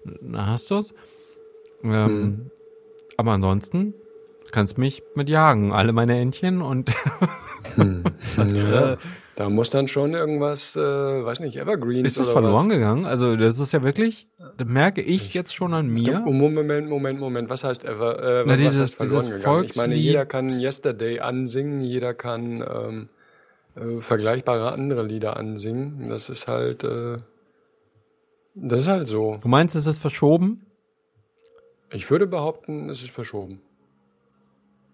dann 0.04 0.47
hast 0.47 0.70
du's. 0.72 0.93
Ähm, 1.84 1.91
Hm. 1.91 2.51
Aber 3.18 3.32
ansonsten 3.32 3.93
kannst 4.51 4.78
mich 4.78 5.03
mit 5.16 5.30
jagen, 5.30 5.72
alle 5.72 5.93
meine 5.93 6.20
Entchen 6.20 6.62
und 6.62 6.91
Hm. 7.76 8.03
ja, 8.38 8.93
äh, 8.93 8.97
da 9.42 9.50
muss 9.50 9.72
dann 9.72 9.88
schon 9.88 10.14
irgendwas, 10.14 10.76
äh, 10.76 10.80
weiß 10.82 11.39
nicht, 11.39 11.58
Evergreens 11.58 12.08
ist 12.08 12.20
das 12.20 12.30
verloren 12.30 12.68
was. 12.70 12.76
gegangen? 12.76 13.06
Also 13.06 13.36
das 13.36 13.60
ist 13.60 13.72
ja 13.72 13.82
wirklich, 13.82 14.28
das 14.58 14.68
merke 14.68 15.02
ich 15.02 15.34
jetzt 15.34 15.56
schon 15.56 15.74
an 15.74 15.88
mir. 15.89 16.20
Moment, 16.20 16.88
Moment, 16.88 17.20
Moment. 17.20 17.50
Was 17.50 17.64
heißt 17.64 17.84
ever? 17.84 18.20
Äh, 18.42 18.44
Na, 18.46 18.54
was 18.54 18.60
dieses- 18.60 18.80
heißt 18.82 18.96
verloren 18.98 19.26
dieses 19.26 19.38
gegangen? 19.42 19.64
Ich 19.66 19.76
meine, 19.76 19.94
Volkslied- 19.96 20.04
jeder 20.04 20.26
kann 20.28 20.50
Yesterday 20.50 21.20
ansingen, 21.22 21.82
jeder 21.82 22.14
kann 22.14 22.62
ähm, 22.62 23.10
äh, 23.76 24.02
vergleichbare 24.02 24.72
andere 24.74 25.04
Lieder 25.04 25.38
ansingen. 25.38 26.10
Das 26.10 26.30
ist 26.30 26.48
halt, 26.48 26.84
äh, 26.84 27.18
das 28.54 28.82
ist 28.82 28.88
halt 28.89 29.08
so. 29.08 29.38
Du 29.42 29.48
meinst, 29.48 29.76
es 29.76 29.88
ist 29.88 29.98
verschoben? 30.00 30.66
Ich 31.92 32.12
würde 32.12 32.28
behaupten, 32.28 32.89
es 32.89 33.02
ist 33.02 33.12
verschoben. 33.12 33.60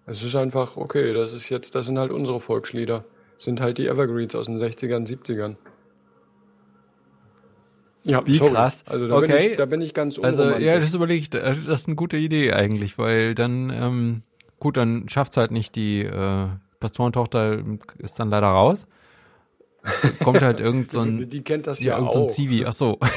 Es 0.06 0.24
ist 0.24 0.36
einfach, 0.36 0.78
okay, 0.78 1.14
das 1.14 1.34
ist 1.34 1.50
jetzt, 1.50 1.76
das 1.76 1.86
sind 1.88 2.00
halt 2.00 2.12
unsere 2.12 2.39
Volkslieder. 2.39 3.04
Sind 3.38 3.62
halt 3.62 3.78
die 3.78 3.88
Evergreens 3.88 4.36
aus 4.36 4.48
den 4.48 4.60
60ern, 4.60 5.08
70ern. 5.08 5.56
Ja, 8.04 8.26
Wie 8.26 8.38
sorry. 8.38 8.52
krass. 8.52 8.84
Also 8.88 9.08
da, 9.08 9.20
bin 9.20 9.32
Okay. 9.32 9.52
ich, 9.52 9.58
da 9.58 9.66
bin 9.66 9.82
ich 9.82 9.94
ganz 9.94 10.18
Also, 10.18 10.44
ja, 10.44 10.80
das 10.80 10.94
überlege 10.94 11.22
ich, 11.22 11.30
das 11.30 11.58
ist 11.58 11.88
eine 11.88 11.96
gute 11.96 12.18
Idee 12.18 12.54
eigentlich, 12.54 12.98
weil 12.98 13.36
dann 13.36 13.70
ähm, 13.70 14.22
gut, 14.60 14.78
dann 14.78 15.10
schafft's 15.10 15.38
halt 15.38 15.52
nicht 15.52 15.76
die 15.76 16.04
äh, 16.04 16.48
Pastorentochter 16.80 17.64
ist 17.98 18.20
dann 18.20 18.30
leider 18.30 18.48
raus. 18.48 18.88
Kommt 20.24 20.42
halt 20.42 20.60
irgend 20.60 20.92
so 20.92 21.02
ein, 21.02 21.18
die, 21.18 21.28
die 21.28 21.44
kennt 21.44 21.68
das 21.68 21.82
ja, 21.82 21.94
ja, 21.94 21.98
irgend 21.98 22.14
so 22.14 22.20
ein. 22.22 22.30
Zivi, 22.30 22.66
ach 22.66 22.74
so. 22.74 22.98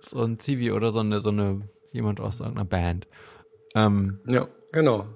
so 0.00 0.22
ein 0.22 0.38
Zivi 0.38 0.72
oder 0.72 0.90
so 0.90 1.00
eine, 1.00 1.20
so 1.20 1.30
eine, 1.30 1.62
jemand 1.92 2.20
aus 2.20 2.40
irgendeiner 2.40 2.66
Band. 2.66 3.06
Ähm, 3.74 4.20
Ja, 4.26 4.48
genau. 4.72 5.06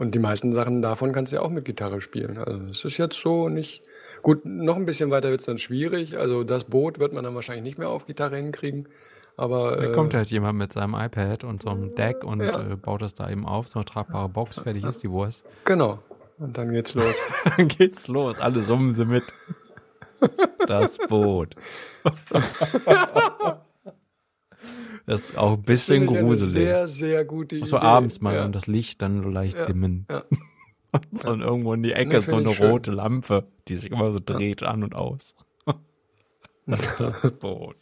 Und 0.00 0.14
die 0.14 0.18
meisten 0.18 0.54
Sachen 0.54 0.80
davon 0.80 1.12
kannst 1.12 1.30
du 1.32 1.36
ja 1.36 1.42
auch 1.42 1.50
mit 1.50 1.66
Gitarre 1.66 2.00
spielen. 2.00 2.38
Also 2.38 2.64
es 2.70 2.82
ist 2.86 2.96
jetzt 2.96 3.20
so 3.20 3.50
nicht. 3.50 3.82
Gut, 4.22 4.46
noch 4.46 4.76
ein 4.76 4.86
bisschen 4.86 5.10
weiter 5.10 5.28
wird's 5.28 5.44
dann 5.44 5.58
schwierig. 5.58 6.16
Also 6.16 6.42
das 6.42 6.64
Boot 6.64 6.98
wird 6.98 7.12
man 7.12 7.22
dann 7.22 7.34
wahrscheinlich 7.34 7.64
nicht 7.64 7.76
mehr 7.78 7.90
auf 7.90 8.06
Gitarre 8.06 8.36
hinkriegen. 8.36 8.88
Aber 9.36 9.76
da 9.76 9.84
äh, 9.90 9.92
kommt 9.92 10.14
halt 10.14 10.28
jemand 10.28 10.56
mit 10.56 10.72
seinem 10.72 10.94
iPad 10.94 11.44
und 11.44 11.60
so 11.60 11.68
einem 11.68 11.94
Deck 11.96 12.24
und 12.24 12.40
Ja. 12.40 12.60
äh, 12.72 12.76
baut 12.76 13.02
das 13.02 13.14
da 13.14 13.28
eben 13.28 13.44
auf, 13.46 13.68
so 13.68 13.78
eine 13.78 13.84
tragbare 13.84 14.30
Box, 14.30 14.58
fertig 14.60 14.84
ist 14.84 15.02
die 15.02 15.10
Wurst. 15.10 15.44
genau. 15.66 15.98
Und 16.38 16.56
dann 16.56 16.72
geht's 16.72 16.94
los. 16.94 17.14
Dann 17.58 17.68
geht's 17.68 18.08
los, 18.08 18.40
alle 18.40 18.62
summen 18.62 18.92
sie 18.92 19.04
mit. 19.04 19.24
Das 20.66 20.96
Boot. 21.08 21.54
Das 25.10 25.30
ist 25.30 25.36
auch 25.38 25.54
ein 25.54 25.62
bisschen 25.62 26.06
gruselig. 26.06 26.52
Sehr, 26.52 26.86
sehr 26.86 27.24
gute 27.24 27.56
Idee. 27.56 27.66
so 27.66 27.78
abends 27.78 28.20
mal 28.20 28.36
Ja. 28.36 28.44
und 28.44 28.54
das 28.54 28.68
Licht 28.68 29.02
dann 29.02 29.32
leicht 29.32 29.56
Ja, 29.58 29.66
dimmen. 29.66 30.06
ja. 30.08 30.22
Und 30.92 31.20
so 31.20 31.34
irgendwo 31.34 31.72
in 31.74 31.82
die 31.84 31.92
Ecke 31.92 32.14
Nee, 32.16 32.20
so 32.20 32.36
eine 32.36 32.50
ich 32.50 32.56
schön. 32.56 32.70
rote 32.70 32.90
Lampe, 32.92 33.44
die 33.68 33.76
sich 33.76 33.90
immer 33.92 34.10
so 34.12 34.18
dreht 34.24 34.62
an 34.64 34.82
und 34.84 34.94
aus. 34.94 35.34
Das 36.66 37.30
Boot. 37.32 37.76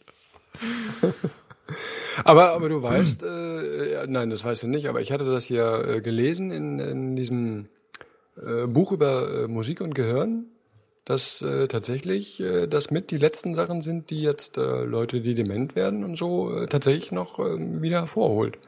Aber, 2.23 2.51
aber 2.51 2.69
du 2.69 2.81
weißt, 2.81 3.21
äh, 3.23 3.93
ja, 3.93 4.07
nein, 4.07 4.29
das 4.31 4.43
weißt 4.43 4.63
du 4.63 4.67
nicht, 4.67 4.87
aber 4.89 5.01
ich 5.01 5.11
hatte 5.11 5.25
das 5.25 5.45
hier 5.45 5.85
äh, 5.87 6.01
gelesen 6.01 6.51
in, 6.51 6.79
in 6.79 7.15
diesem 7.15 7.67
äh, 8.43 8.65
Buch 8.67 8.91
über 8.91 9.43
äh, 9.43 9.47
Musik 9.47 9.81
und 9.81 9.93
Gehirn, 9.95 10.45
dass 11.09 11.41
äh, 11.41 11.67
tatsächlich 11.67 12.39
äh, 12.39 12.67
das 12.67 12.91
mit 12.91 13.09
die 13.09 13.17
letzten 13.17 13.55
Sachen 13.55 13.81
sind, 13.81 14.11
die 14.11 14.21
jetzt 14.21 14.57
äh, 14.59 14.83
Leute, 14.83 15.21
die 15.21 15.33
dement 15.33 15.75
werden 15.75 16.03
und 16.03 16.15
so, 16.15 16.55
äh, 16.55 16.67
tatsächlich 16.67 17.11
noch 17.11 17.39
äh, 17.39 17.57
wieder 17.81 18.01
hervorholt. 18.01 18.59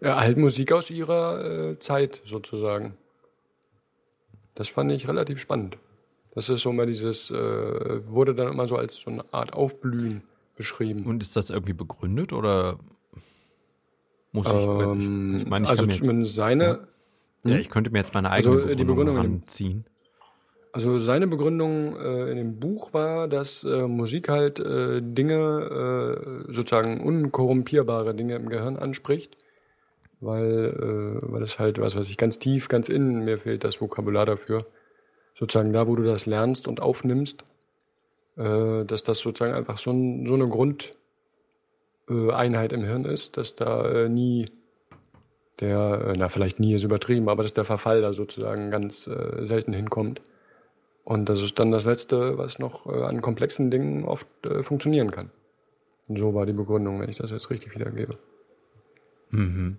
ja, 0.00 0.16
halt 0.18 0.38
Musik 0.38 0.72
aus 0.72 0.90
ihrer 0.90 1.44
äh, 1.72 1.78
Zeit 1.80 2.22
sozusagen. 2.24 2.96
Das 4.54 4.70
fand 4.70 4.90
ich 4.90 5.06
relativ 5.06 5.38
spannend. 5.38 5.76
Das 6.34 6.48
ist 6.48 6.62
so 6.62 6.72
mal 6.72 6.86
dieses, 6.86 7.30
äh, 7.30 8.06
wurde 8.06 8.34
dann 8.34 8.48
immer 8.48 8.66
so 8.66 8.76
als 8.76 8.96
so 8.96 9.10
eine 9.10 9.22
Art 9.34 9.52
Aufblühen 9.52 10.22
beschrieben. 10.56 11.04
Und 11.04 11.22
ist 11.22 11.36
das 11.36 11.50
irgendwie 11.50 11.74
begründet 11.74 12.32
oder 12.32 12.78
muss 14.32 14.46
ich, 14.46 14.52
Ähm, 14.54 15.36
ich 15.40 15.46
meine, 15.46 15.64
ich 15.64 15.70
also 15.70 15.84
mir 15.84 15.92
jetzt, 15.92 16.02
zumindest 16.02 16.34
seine, 16.34 16.88
ja, 17.44 17.56
ich 17.56 17.68
könnte 17.68 17.90
mir 17.90 17.98
jetzt 17.98 18.14
meine 18.14 18.30
Also, 18.30 18.52
eigene 18.52 18.72
äh, 18.72 18.76
die 18.76 18.84
Begründung 18.84 19.16
Begründung- 19.16 19.34
ranziehen. 19.42 19.84
Also 20.76 20.98
seine 20.98 21.26
Begründung 21.26 21.96
äh, 21.96 22.30
in 22.30 22.36
dem 22.36 22.60
Buch 22.60 22.92
war, 22.92 23.28
dass 23.28 23.64
äh, 23.64 23.88
Musik 23.88 24.28
halt 24.28 24.60
äh, 24.60 25.00
Dinge, 25.00 26.44
äh, 26.48 26.52
sozusagen 26.52 27.00
unkorrumpierbare 27.00 28.14
Dinge 28.14 28.34
im 28.34 28.50
Gehirn 28.50 28.76
anspricht, 28.76 29.38
weil, 30.20 30.74
äh, 31.24 31.32
weil 31.32 31.42
es 31.42 31.58
halt, 31.58 31.80
was 31.80 31.96
weiß 31.96 32.10
ich, 32.10 32.18
ganz 32.18 32.38
tief, 32.38 32.68
ganz 32.68 32.90
innen, 32.90 33.24
mir 33.24 33.38
fehlt 33.38 33.64
das 33.64 33.80
Vokabular 33.80 34.26
dafür, 34.26 34.66
sozusagen 35.34 35.72
da, 35.72 35.86
wo 35.86 35.96
du 35.96 36.02
das 36.02 36.26
lernst 36.26 36.68
und 36.68 36.82
aufnimmst, 36.82 37.44
äh, 38.36 38.84
dass 38.84 39.02
das 39.02 39.20
sozusagen 39.20 39.54
einfach 39.54 39.78
so, 39.78 39.92
ein, 39.92 40.26
so 40.26 40.34
eine 40.34 40.46
Grundeinheit 40.46 40.98
Einheit 42.34 42.74
im 42.74 42.84
Hirn 42.84 43.06
ist, 43.06 43.38
dass 43.38 43.54
da 43.54 44.10
nie 44.10 44.44
der, 45.58 46.12
na 46.18 46.28
vielleicht 46.28 46.60
nie 46.60 46.74
ist 46.74 46.84
übertrieben, 46.84 47.30
aber 47.30 47.44
dass 47.44 47.54
der 47.54 47.64
Verfall 47.64 48.02
da 48.02 48.12
sozusagen 48.12 48.70
ganz 48.70 49.04
selten 49.40 49.72
hinkommt. 49.72 50.20
Und 51.06 51.28
das 51.28 51.40
ist 51.40 51.56
dann 51.60 51.70
das 51.70 51.84
Letzte, 51.84 52.36
was 52.36 52.58
noch 52.58 52.84
äh, 52.86 53.04
an 53.04 53.22
komplexen 53.22 53.70
Dingen 53.70 54.04
oft 54.04 54.26
äh, 54.44 54.64
funktionieren 54.64 55.12
kann. 55.12 55.30
Und 56.08 56.18
so 56.18 56.34
war 56.34 56.46
die 56.46 56.52
Begründung, 56.52 57.00
wenn 57.00 57.08
ich 57.08 57.18
das 57.18 57.30
jetzt 57.30 57.48
richtig 57.48 57.76
wiedergebe. 57.76 58.14
Mhm. 59.30 59.76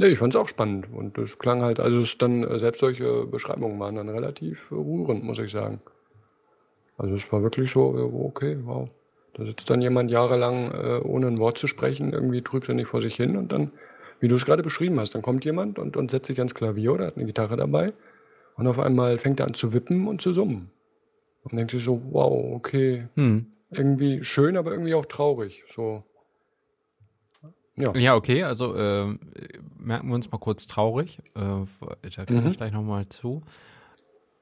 Ja, 0.00 0.08
ich 0.08 0.18
fand 0.18 0.34
es 0.34 0.40
auch 0.40 0.48
spannend 0.48 0.88
und 0.92 1.16
es 1.18 1.38
klang 1.38 1.62
halt, 1.62 1.78
also 1.78 2.00
es 2.00 2.18
dann 2.18 2.42
äh, 2.42 2.58
selbst 2.58 2.80
solche 2.80 3.24
Beschreibungen 3.26 3.78
waren 3.78 3.94
dann 3.94 4.08
relativ 4.08 4.72
rührend, 4.72 5.22
muss 5.22 5.38
ich 5.38 5.52
sagen. 5.52 5.80
Also 6.98 7.14
es 7.14 7.30
war 7.30 7.44
wirklich 7.44 7.70
so, 7.70 7.84
okay, 8.24 8.58
wow. 8.64 8.88
Da 9.34 9.44
sitzt 9.44 9.70
dann 9.70 9.80
jemand 9.80 10.10
jahrelang 10.12 11.02
ohne 11.02 11.26
ein 11.26 11.38
Wort 11.38 11.58
zu 11.58 11.66
sprechen, 11.66 12.12
irgendwie 12.12 12.40
trübsinnig 12.40 12.86
vor 12.86 13.02
sich 13.02 13.16
hin 13.16 13.36
und 13.36 13.50
dann, 13.50 13.72
wie 14.20 14.28
du 14.28 14.36
es 14.36 14.44
gerade 14.44 14.62
beschrieben 14.62 15.00
hast, 15.00 15.16
dann 15.16 15.22
kommt 15.22 15.44
jemand 15.44 15.76
und, 15.80 15.96
und 15.96 16.12
setzt 16.12 16.28
sich 16.28 16.38
ans 16.38 16.54
Klavier 16.54 16.92
oder 16.92 17.06
hat 17.06 17.16
eine 17.16 17.26
Gitarre 17.26 17.56
dabei 17.56 17.92
und 18.56 18.66
auf 18.66 18.78
einmal 18.78 19.18
fängt 19.18 19.40
er 19.40 19.46
an 19.46 19.54
zu 19.54 19.72
wippen 19.72 20.06
und 20.08 20.20
zu 20.22 20.32
summen. 20.32 20.70
Und 21.42 21.52
denkt 21.56 21.72
sich 21.72 21.84
so, 21.84 22.00
wow, 22.10 22.54
okay, 22.54 23.08
Hm. 23.16 23.46
irgendwie 23.70 24.22
schön, 24.24 24.56
aber 24.56 24.70
irgendwie 24.72 24.94
auch 24.94 25.06
traurig. 25.06 25.64
So. 25.74 26.04
Ja. 27.76 27.94
Ja, 27.96 28.14
okay, 28.14 28.44
also 28.44 28.74
äh, 28.76 29.06
merken 29.78 30.08
wir 30.08 30.14
uns 30.14 30.30
mal 30.30 30.38
kurz 30.38 30.66
traurig. 30.68 31.18
Äh, 31.34 31.40
da 32.16 32.24
komme 32.26 32.42
Mhm. 32.42 32.46
ich 32.46 32.56
gleich 32.56 32.72
nochmal 32.72 33.08
zu. 33.08 33.42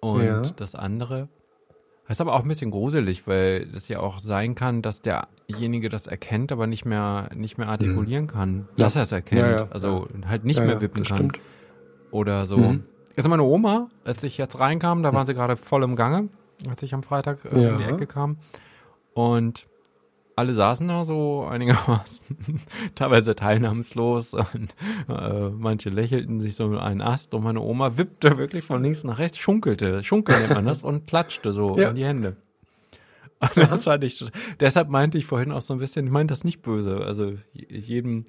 Und 0.00 0.22
Ja. 0.24 0.42
das 0.56 0.74
andere 0.74 1.28
ist 2.08 2.20
aber 2.20 2.34
auch 2.34 2.42
ein 2.42 2.48
bisschen 2.48 2.70
gruselig, 2.70 3.26
weil 3.26 3.68
es 3.74 3.88
ja 3.88 4.00
auch 4.00 4.18
sein 4.18 4.54
kann, 4.54 4.82
dass 4.82 5.00
derjenige 5.00 5.88
das 5.88 6.06
erkennt, 6.06 6.52
aber 6.52 6.66
nicht 6.66 6.84
mehr 6.84 7.30
nicht 7.34 7.56
mehr 7.56 7.68
artikulieren 7.68 8.26
kann, 8.26 8.68
dass 8.76 8.96
er 8.96 9.02
es 9.04 9.12
erkennt. 9.12 9.40
Mhm. 9.42 9.50
Ja, 9.52 9.56
ja, 9.64 9.68
also 9.70 10.08
halt 10.26 10.44
nicht 10.44 10.58
Ja, 10.58 10.64
mehr 10.66 10.74
ja, 10.74 10.80
wippen 10.82 10.98
das 10.98 11.08
kann. 11.08 11.16
stimmt. 11.16 11.40
Oder 12.10 12.44
so. 12.44 12.58
Mhm. 12.58 12.84
Also 13.16 13.28
meine 13.28 13.42
Oma, 13.42 13.88
als 14.04 14.22
ich 14.22 14.38
jetzt 14.38 14.58
reinkam, 14.58 15.02
da 15.02 15.12
waren 15.12 15.26
sie 15.26 15.34
gerade 15.34 15.56
voll 15.56 15.82
im 15.82 15.96
Gange, 15.96 16.28
als 16.68 16.82
ich 16.82 16.94
am 16.94 17.02
Freitag 17.02 17.44
äh, 17.44 17.48
um 17.54 17.78
die 17.78 17.84
Ja. 17.84 17.90
Ecke 17.90 18.06
kam. 18.06 18.38
Und 19.14 19.66
alle 20.34 20.54
saßen 20.54 20.88
da 20.88 21.04
so 21.04 21.44
einigermaßen, 21.48 22.60
teilweise 22.94 23.34
teilnahmslos 23.34 24.32
und 24.32 24.74
äh, 25.08 25.50
manche 25.50 25.90
lächelten 25.90 26.40
sich 26.40 26.54
so 26.56 26.68
mit 26.68 26.80
einen 26.80 27.02
Ast 27.02 27.34
und 27.34 27.44
meine 27.44 27.60
Oma 27.60 27.98
wippte 27.98 28.38
wirklich 28.38 28.64
von 28.64 28.82
links 28.82 29.04
nach 29.04 29.18
rechts, 29.18 29.36
schunkelte, 29.36 30.02
schunkeln 30.02 30.40
nennt 30.40 30.54
man 30.54 30.64
das 30.64 30.82
und 30.82 31.06
klatschte 31.06 31.52
so 31.52 31.78
Ja. 31.78 31.90
in 31.90 31.96
die 31.96 32.04
Hände. 32.06 32.36
Und 33.40 33.56
das 33.70 33.84
fand 33.84 34.04
ich, 34.04 34.24
deshalb 34.58 34.88
meinte 34.88 35.18
ich 35.18 35.26
vorhin 35.26 35.52
auch 35.52 35.60
so 35.60 35.74
ein 35.74 35.80
bisschen, 35.80 36.06
ich 36.06 36.12
meinte 36.12 36.32
das 36.32 36.44
nicht 36.44 36.62
böse, 36.62 36.96
also 37.04 37.34
je- 37.52 37.66
jedem, 37.78 38.24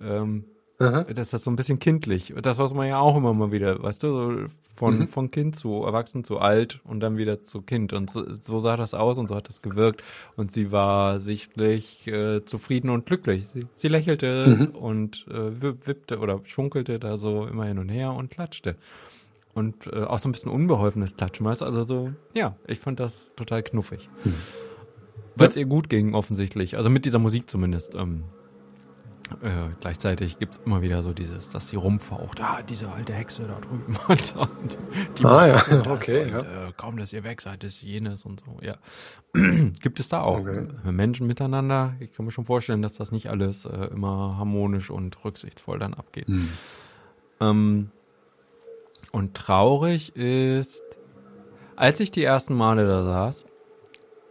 ähm, 0.00 0.46
Aha. 0.78 1.04
das 1.04 1.32
ist 1.32 1.44
so 1.44 1.50
ein 1.50 1.56
bisschen 1.56 1.78
kindlich. 1.78 2.34
Das, 2.42 2.58
was 2.58 2.74
man 2.74 2.86
ja 2.86 2.98
auch 2.98 3.16
immer 3.16 3.32
mal 3.32 3.50
wieder, 3.50 3.82
weißt 3.82 4.02
du, 4.02 4.08
so 4.08 4.36
von, 4.74 4.98
Mhm. 4.98 5.08
von 5.08 5.30
Kind 5.30 5.56
zu 5.56 5.82
Erwachsen 5.84 6.22
zu 6.22 6.38
alt 6.38 6.80
und 6.84 7.00
dann 7.00 7.16
wieder 7.16 7.40
zu 7.42 7.62
Kind. 7.62 7.94
Und 7.94 8.10
so, 8.10 8.24
so 8.34 8.60
sah 8.60 8.76
das 8.76 8.92
aus 8.92 9.18
und 9.18 9.28
so 9.28 9.34
hat 9.36 9.48
das 9.48 9.62
gewirkt. 9.62 10.02
Und 10.36 10.52
sie 10.52 10.72
war 10.72 11.20
sichtlich 11.20 12.06
äh, 12.06 12.44
zufrieden 12.44 12.90
und 12.90 13.06
glücklich. 13.06 13.46
Sie, 13.54 13.66
sie 13.74 13.88
lächelte 13.88 14.44
Mhm. 14.46 14.76
und 14.76 15.26
äh, 15.30 15.62
wipp- 15.62 15.86
wippte 15.86 16.18
oder 16.18 16.40
schunkelte 16.44 16.98
da 16.98 17.18
so 17.18 17.46
immer 17.46 17.64
hin 17.64 17.78
und 17.78 17.88
her 17.88 18.12
und 18.12 18.30
klatschte. 18.30 18.76
Und 19.54 19.86
äh, 19.90 20.02
auch 20.02 20.18
so 20.18 20.28
ein 20.28 20.32
bisschen 20.32 20.52
unbeholfenes 20.52 21.16
Klatschen, 21.16 21.46
weißt 21.46 21.62
du? 21.62 21.64
Also 21.64 21.82
so, 21.82 22.10
ja, 22.34 22.56
ich 22.66 22.78
fand 22.78 23.00
das 23.00 23.34
total 23.34 23.62
knuffig. 23.62 24.10
Weil 25.36 25.48
es 25.48 25.56
ihr 25.56 25.64
gut 25.64 25.88
ging, 25.88 26.14
offensichtlich. 26.14 26.76
Also 26.76 26.90
mit 26.90 27.06
dieser 27.06 27.18
Musik 27.18 27.48
zumindest. 27.48 27.94
Ähm, 27.94 28.24
äh, 29.42 29.70
gleichzeitig 29.80 30.38
gibt's 30.38 30.60
immer 30.64 30.82
wieder 30.82 31.02
so 31.02 31.12
dieses, 31.12 31.50
dass 31.50 31.68
sie 31.68 31.76
rumfaucht, 31.76 32.40
ah, 32.40 32.62
diese 32.62 32.90
alte 32.90 33.12
Hexe 33.12 33.42
da 33.42 33.58
drüben 33.60 33.96
und, 34.08 34.36
und 34.36 34.78
die 35.18 35.24
Ah, 35.24 35.46
ja, 35.46 35.52
das 35.54 35.86
okay, 35.86 36.24
und, 36.24 36.30
ja. 36.30 36.40
Äh, 36.68 36.72
kaum, 36.76 36.96
dass 36.96 37.12
ihr 37.12 37.24
weg 37.24 37.40
seid, 37.40 37.64
ist 37.64 37.82
jenes 37.82 38.24
und 38.24 38.42
so, 38.44 38.58
ja. 38.62 38.76
Gibt 39.34 40.00
es 40.00 40.08
da 40.08 40.20
auch 40.20 40.40
Okay. 40.40 40.68
äh, 40.86 40.92
Menschen 40.92 41.26
miteinander? 41.26 41.94
Ich 42.00 42.12
kann 42.12 42.24
mir 42.24 42.32
schon 42.32 42.44
vorstellen, 42.46 42.82
dass 42.82 42.92
das 42.92 43.10
nicht 43.12 43.28
alles 43.28 43.64
äh, 43.64 43.88
immer 43.92 44.36
harmonisch 44.38 44.90
und 44.90 45.24
rücksichtsvoll 45.24 45.78
dann 45.78 45.94
abgeht. 45.94 46.28
Hm. 46.28 46.48
Ähm, 47.40 47.90
und 49.12 49.34
traurig 49.34 50.14
ist, 50.16 50.82
als 51.74 52.00
ich 52.00 52.10
die 52.10 52.24
ersten 52.24 52.54
Male 52.54 52.86
da 52.86 53.02
saß, 53.04 53.46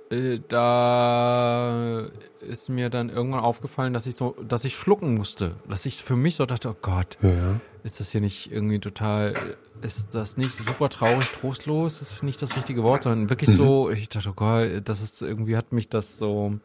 äh, 0.10 0.40
da 0.48 2.06
ist 2.40 2.70
mir 2.70 2.90
dann 2.90 3.10
irgendwann 3.10 3.40
aufgefallen, 3.42 3.94
dass 3.94 4.06
ich 4.06 4.16
so, 4.16 4.36
dass 4.44 4.66
ich 4.66 4.76
schlucken 4.76 5.16
musste, 5.16 5.58
dass 5.68 5.86
ich 5.86 6.04
für 6.04 6.16
mich 6.16 6.36
so 6.36 6.46
dachte, 6.46 6.70
oh 6.70 6.76
Gott, 6.82 7.18
Ja. 7.22 7.60
ist 7.84 8.00
das 8.00 8.12
hier 8.12 8.22
nicht 8.22 8.52
irgendwie 8.52 8.80
total, 8.80 9.58
ist 9.82 10.14
das 10.16 10.38
nicht 10.38 10.58
super 10.58 10.90
traurig, 10.90 11.32
trostlos, 11.32 12.02
ist 12.02 12.24
nicht 12.24 12.42
das 12.42 12.56
richtige 12.56 12.84
Wort, 12.84 13.04
sondern 13.04 13.30
wirklich 13.30 13.50
so, 13.56 13.90
ich 13.90 14.10
dachte, 14.10 14.30
oh 14.30 14.34
Gott, 14.34 14.88
das 14.88 15.02
ist 15.02 15.22
irgendwie 15.22 15.58
hat 15.58 15.72
mich 15.72 15.90
das 15.90 16.18
so 16.18 16.60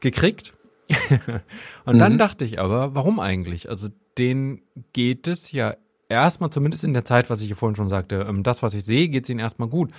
gekriegt. 0.00 0.52
Und 1.86 1.98
dann 1.98 2.14
Mhm. 2.14 2.18
dachte 2.18 2.44
ich 2.44 2.60
aber, 2.60 2.94
warum 2.94 3.20
eigentlich? 3.20 3.68
Also 3.70 3.88
denen 4.18 4.60
geht 4.92 5.26
es 5.26 5.50
ja 5.50 5.74
erstmal, 6.10 6.50
zumindest 6.50 6.84
in 6.84 6.92
der 6.92 7.04
Zeit, 7.06 7.30
was 7.30 7.40
ich 7.40 7.46
hier 7.46 7.56
vorhin 7.56 7.74
schon 7.76 7.88
sagte, 7.88 8.26
ähm, 8.28 8.42
das, 8.42 8.62
was 8.62 8.74
ich 8.74 8.84
sehe, 8.84 9.08
geht 9.08 9.24
es 9.24 9.30
ihnen 9.30 9.40
erstmal 9.40 9.68
gut. 9.68 9.90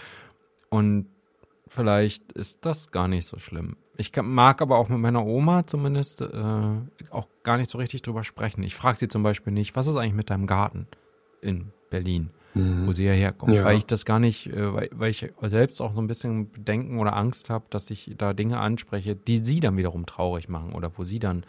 Und 0.70 1.08
vielleicht 1.68 2.32
ist 2.34 2.66
das 2.66 2.91
gar 2.91 3.07
nicht 3.07 3.28
so 3.28 3.38
schlimm. 3.38 3.78
Ich 3.97 4.11
kann, 4.11 4.28
mag 4.28 4.61
aber 4.61 4.78
auch 4.78 4.89
mit 4.89 4.99
meiner 4.99 5.26
Oma 5.26 5.66
zumindest 5.66 6.22
äh, 6.22 6.28
auch 7.11 7.28
gar 7.43 7.57
nicht 7.57 7.70
so 7.70 7.78
richtig 7.78 8.01
drüber 8.01 8.24
sprechen. 8.24 8.63
Ich 8.63 8.76
frage 8.76 8.97
sie 8.97 9.07
zum 9.07 9.24
Beispiel 9.24 9.53
nicht, 9.53 9.76
was 9.76 9.88
ist 9.88 9.95
eigentlich 9.95 10.13
mit 10.13 10.30
deinem 10.30 10.47
Garten 10.47 10.88
in 11.41 11.72
Berlin, 11.89 12.30
mhm. 12.53 12.88
wo 12.88 12.91
sie 12.91 13.05
ja 13.05 13.13
herkommt, 13.13 13.53
ja. 13.53 13.63
weil 13.63 13.78
ich 13.78 13.86
das 13.86 14.05
gar 14.05 14.20
nicht, 14.20 14.47
äh, 14.47 14.74
weil, 14.74 14.89
weil 14.93 15.11
ich 15.11 15.32
selbst 15.43 15.82
auch 15.82 15.93
so 15.95 16.01
ein 16.01 16.07
bisschen 16.07 16.51
Bedenken 16.51 16.99
oder 16.99 17.16
Angst 17.16 17.49
habe, 17.49 17.66
dass 17.70 17.89
ich 17.89 18.11
da 18.18 18.34
Dinge 18.34 18.59
anspreche, 18.59 19.16
die 19.16 19.38
sie 19.38 19.59
dann 19.59 19.78
wiederum 19.78 20.05
traurig 20.05 20.49
machen 20.49 20.74
oder 20.74 20.91
wo 20.97 21.05
sie 21.05 21.20
dann 21.20 21.43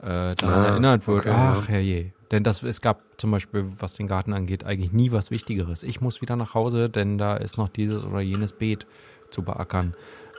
äh, 0.00 0.34
daran 0.36 0.64
ah, 0.64 0.66
erinnert 0.66 1.06
wird, 1.06 1.20
okay, 1.20 1.34
ach 1.34 1.68
herrje. 1.68 2.12
Denn 2.30 2.44
das, 2.44 2.62
es 2.62 2.80
gab 2.80 3.02
zum 3.16 3.30
Beispiel, 3.30 3.64
was 3.78 3.94
den 3.94 4.06
Garten 4.06 4.32
angeht, 4.32 4.64
eigentlich 4.64 4.92
nie 4.92 5.12
was 5.12 5.30
Wichtigeres. 5.30 5.82
Ich 5.82 6.00
muss 6.00 6.20
wieder 6.20 6.36
nach 6.36 6.54
Hause, 6.54 6.90
denn 6.90 7.16
da 7.16 7.36
ist 7.36 7.58
noch 7.58 7.68
dieses 7.68 8.04
oder 8.04 8.20
jenes 8.20 8.52
Beet 8.52 8.86
zu 9.34 9.42
beackern. 9.42 9.94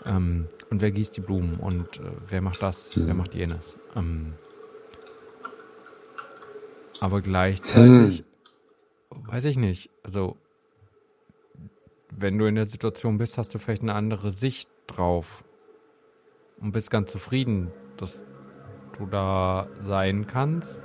Ähm, 0.06 0.48
und 0.70 0.82
wer 0.82 0.92
gießt 0.92 1.16
die 1.16 1.22
Blumen 1.22 1.60
und 1.60 2.00
äh, 2.00 2.12
wer 2.28 2.42
macht 2.42 2.62
das, 2.62 2.96
hm. 2.96 3.08
wer 3.08 3.14
macht 3.14 3.36
jenes. 3.36 3.78
Ähm, 3.96 4.34
aber 7.00 7.22
gleichzeitig, 7.22 8.24
hm. 9.14 9.28
weiß 9.28 9.46
ich 9.46 9.58
nicht, 9.58 9.90
also 10.04 10.38
wenn 12.18 12.38
du 12.38 12.46
in 12.46 12.56
der 12.56 12.66
Situation 12.66 13.18
bist, 13.18 13.38
hast 13.38 13.54
du 13.54 13.60
vielleicht 13.60 13.82
eine 13.82 13.94
andere 13.94 14.32
Sicht 14.32 14.70
drauf 14.88 15.44
und 16.62 16.72
bist 16.72 16.90
ganz 16.90 17.12
zufrieden, 17.12 17.72
dass 17.98 18.26
du 18.98 19.06
da 19.06 19.68
sein 19.82 20.26
kannst. 20.28 20.80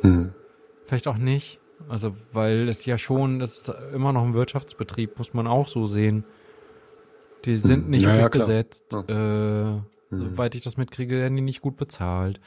Hm. 0.00 0.34
Vielleicht 0.86 1.08
auch 1.08 1.16
nicht. 1.16 1.60
Also, 1.88 2.14
weil 2.32 2.68
es 2.68 2.86
ja 2.86 2.96
schon, 2.98 3.38
das 3.38 3.68
ist 3.68 3.74
immer 3.92 4.12
noch 4.12 4.24
ein 4.24 4.34
Wirtschaftsbetrieb, 4.34 5.18
muss 5.18 5.34
man 5.34 5.46
auch 5.46 5.68
so 5.68 5.86
sehen. 5.86 6.24
Die 7.44 7.56
sind 7.56 7.88
nicht 7.88 8.02
ja, 8.02 8.24
weggesetzt. 8.24 8.92
Ja, 8.92 9.00
äh, 9.00 9.80
hm. 10.10 10.30
Soweit 10.30 10.54
ich 10.54 10.62
das 10.62 10.76
mitkriege, 10.76 11.16
werden 11.16 11.36
die 11.36 11.42
nicht 11.42 11.60
gut 11.60 11.76
bezahlt. 11.76 12.40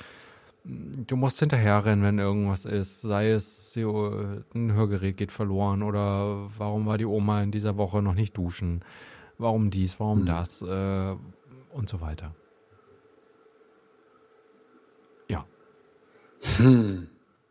Du 0.63 1.15
musst 1.15 1.39
hinterherrennen, 1.39 2.03
wenn 2.03 2.19
irgendwas 2.19 2.65
ist. 2.65 3.01
Sei 3.01 3.29
es, 3.29 3.75
ein 3.75 4.73
Hörgerät 4.73 5.15
geht 5.15 5.31
verloren 5.31 5.81
oder 5.83 6.49
warum 6.57 6.85
war 6.85 6.97
die 6.97 7.05
Oma 7.05 7.41
in 7.41 7.51
dieser 7.51 7.77
Woche 7.77 8.01
noch 8.01 8.15
nicht 8.15 8.37
duschen? 8.37 8.83
Warum 9.37 9.69
dies, 9.69 9.99
warum 9.99 10.19
hm. 10.19 10.25
das? 10.25 10.61
Äh, 10.61 11.15
und 11.71 11.89
so 11.89 12.01
weiter. 12.01 12.33
Hm. 16.57 17.07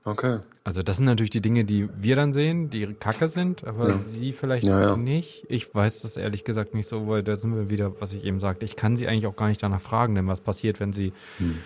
Okay. 0.07 0.39
Also 0.63 0.83
das 0.85 0.99
sind 0.99 1.07
natürlich 1.07 1.31
die 1.31 1.41
Dinge, 1.41 1.65
die 1.65 1.89
wir 1.97 2.15
dann 2.15 2.33
sehen, 2.33 2.71
die 2.71 2.95
kacke 2.95 3.29
sind, 3.29 3.65
aber 3.65 3.89
ja. 3.89 3.99
sie 3.99 4.33
vielleicht 4.33 4.65
ja, 4.65 4.81
ja. 4.81 4.97
nicht. 4.97 5.45
Ich 5.49 5.75
weiß 5.75 6.03
das 6.03 6.17
ehrlich 6.17 6.45
gesagt 6.45 6.75
nicht 6.75 6.87
so, 6.87 7.09
weil 7.09 7.25
da 7.25 7.37
sind 7.37 7.57
wir 7.57 7.71
wieder, 7.71 8.01
was 8.01 8.13
ich 8.13 8.25
eben 8.25 8.39
sagte. 8.39 8.65
Ich 8.65 8.77
kann 8.77 8.97
sie 8.97 9.09
eigentlich 9.09 9.27
auch 9.27 9.35
gar 9.35 9.49
nicht 9.49 9.61
danach 9.65 9.81
fragen, 9.81 10.15
denn 10.15 10.29
was 10.29 10.41
passiert, 10.41 10.79
wenn 10.79 10.93
sie. 10.93 11.13
Hm. 11.39 11.59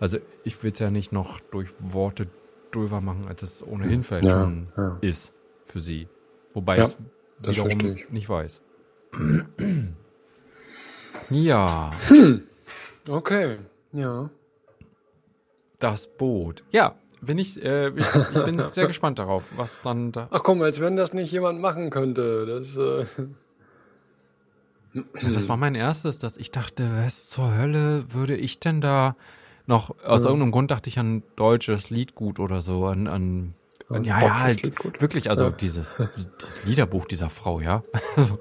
Also 0.00 0.18
ich 0.42 0.60
will 0.64 0.72
es 0.72 0.80
ja 0.80 0.90
nicht 0.90 1.12
noch 1.12 1.38
durch 1.52 1.70
Worte 1.78 2.26
drüber 2.72 3.00
machen, 3.00 3.26
als 3.28 3.42
es 3.42 3.64
ohnehin 3.64 4.02
vielleicht 4.02 4.30
schon 4.30 4.66
ist 5.00 5.32
für 5.64 5.78
sie. 5.78 6.08
Wobei 6.54 6.78
es 6.78 6.98
wiederum 7.38 7.96
nicht 8.10 8.28
weiß. 8.28 8.62
ja. 11.30 11.92
Hm. 12.08 12.42
Okay, 13.08 13.58
ja. 13.92 14.28
Das 15.78 16.08
Boot. 16.08 16.64
Ja, 16.72 16.96
bin 17.26 17.38
ich, 17.38 17.62
äh, 17.62 17.88
ich, 17.88 18.06
ich, 18.06 18.44
bin 18.44 18.68
sehr 18.68 18.86
gespannt 18.86 19.18
darauf, 19.18 19.44
was 19.56 19.80
dann 19.82 20.12
da. 20.12 20.28
Ach 20.30 20.42
komm, 20.42 20.62
als 20.62 20.80
wenn 20.80 20.96
das 20.96 21.12
nicht 21.12 21.30
jemand 21.32 21.60
machen 21.60 21.90
könnte. 21.90 22.46
Das, 22.46 22.76
äh 22.76 23.04
das 25.22 25.48
war 25.48 25.56
mein 25.56 25.74
erstes, 25.74 26.18
dass 26.18 26.36
ich 26.36 26.50
dachte, 26.50 26.88
was 27.04 27.28
zur 27.28 27.56
Hölle 27.56 28.04
würde 28.12 28.36
ich 28.36 28.60
denn 28.60 28.80
da 28.80 29.16
noch, 29.66 29.90
aus 30.04 30.22
ja. 30.22 30.28
irgendeinem 30.28 30.52
Grund 30.52 30.70
dachte 30.70 30.88
ich 30.88 30.98
an 30.98 31.22
deutsches 31.34 31.90
Liedgut 31.90 32.38
oder 32.38 32.62
so, 32.62 32.86
an, 32.86 33.06
an 33.08 33.54
ja, 33.90 34.20
ja, 34.20 34.40
halt 34.40 34.64
Liedgut. 34.64 35.00
wirklich, 35.00 35.28
also 35.28 35.44
ja. 35.44 35.50
dieses, 35.50 35.94
dieses 36.40 36.64
Liederbuch 36.64 37.06
dieser 37.06 37.30
Frau, 37.30 37.60
ja. 37.60 37.82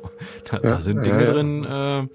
Da, 0.50 0.60
da 0.60 0.82
sind 0.82 1.06
Dinge 1.06 1.26
drin, 1.26 1.64
äh, 1.64 2.08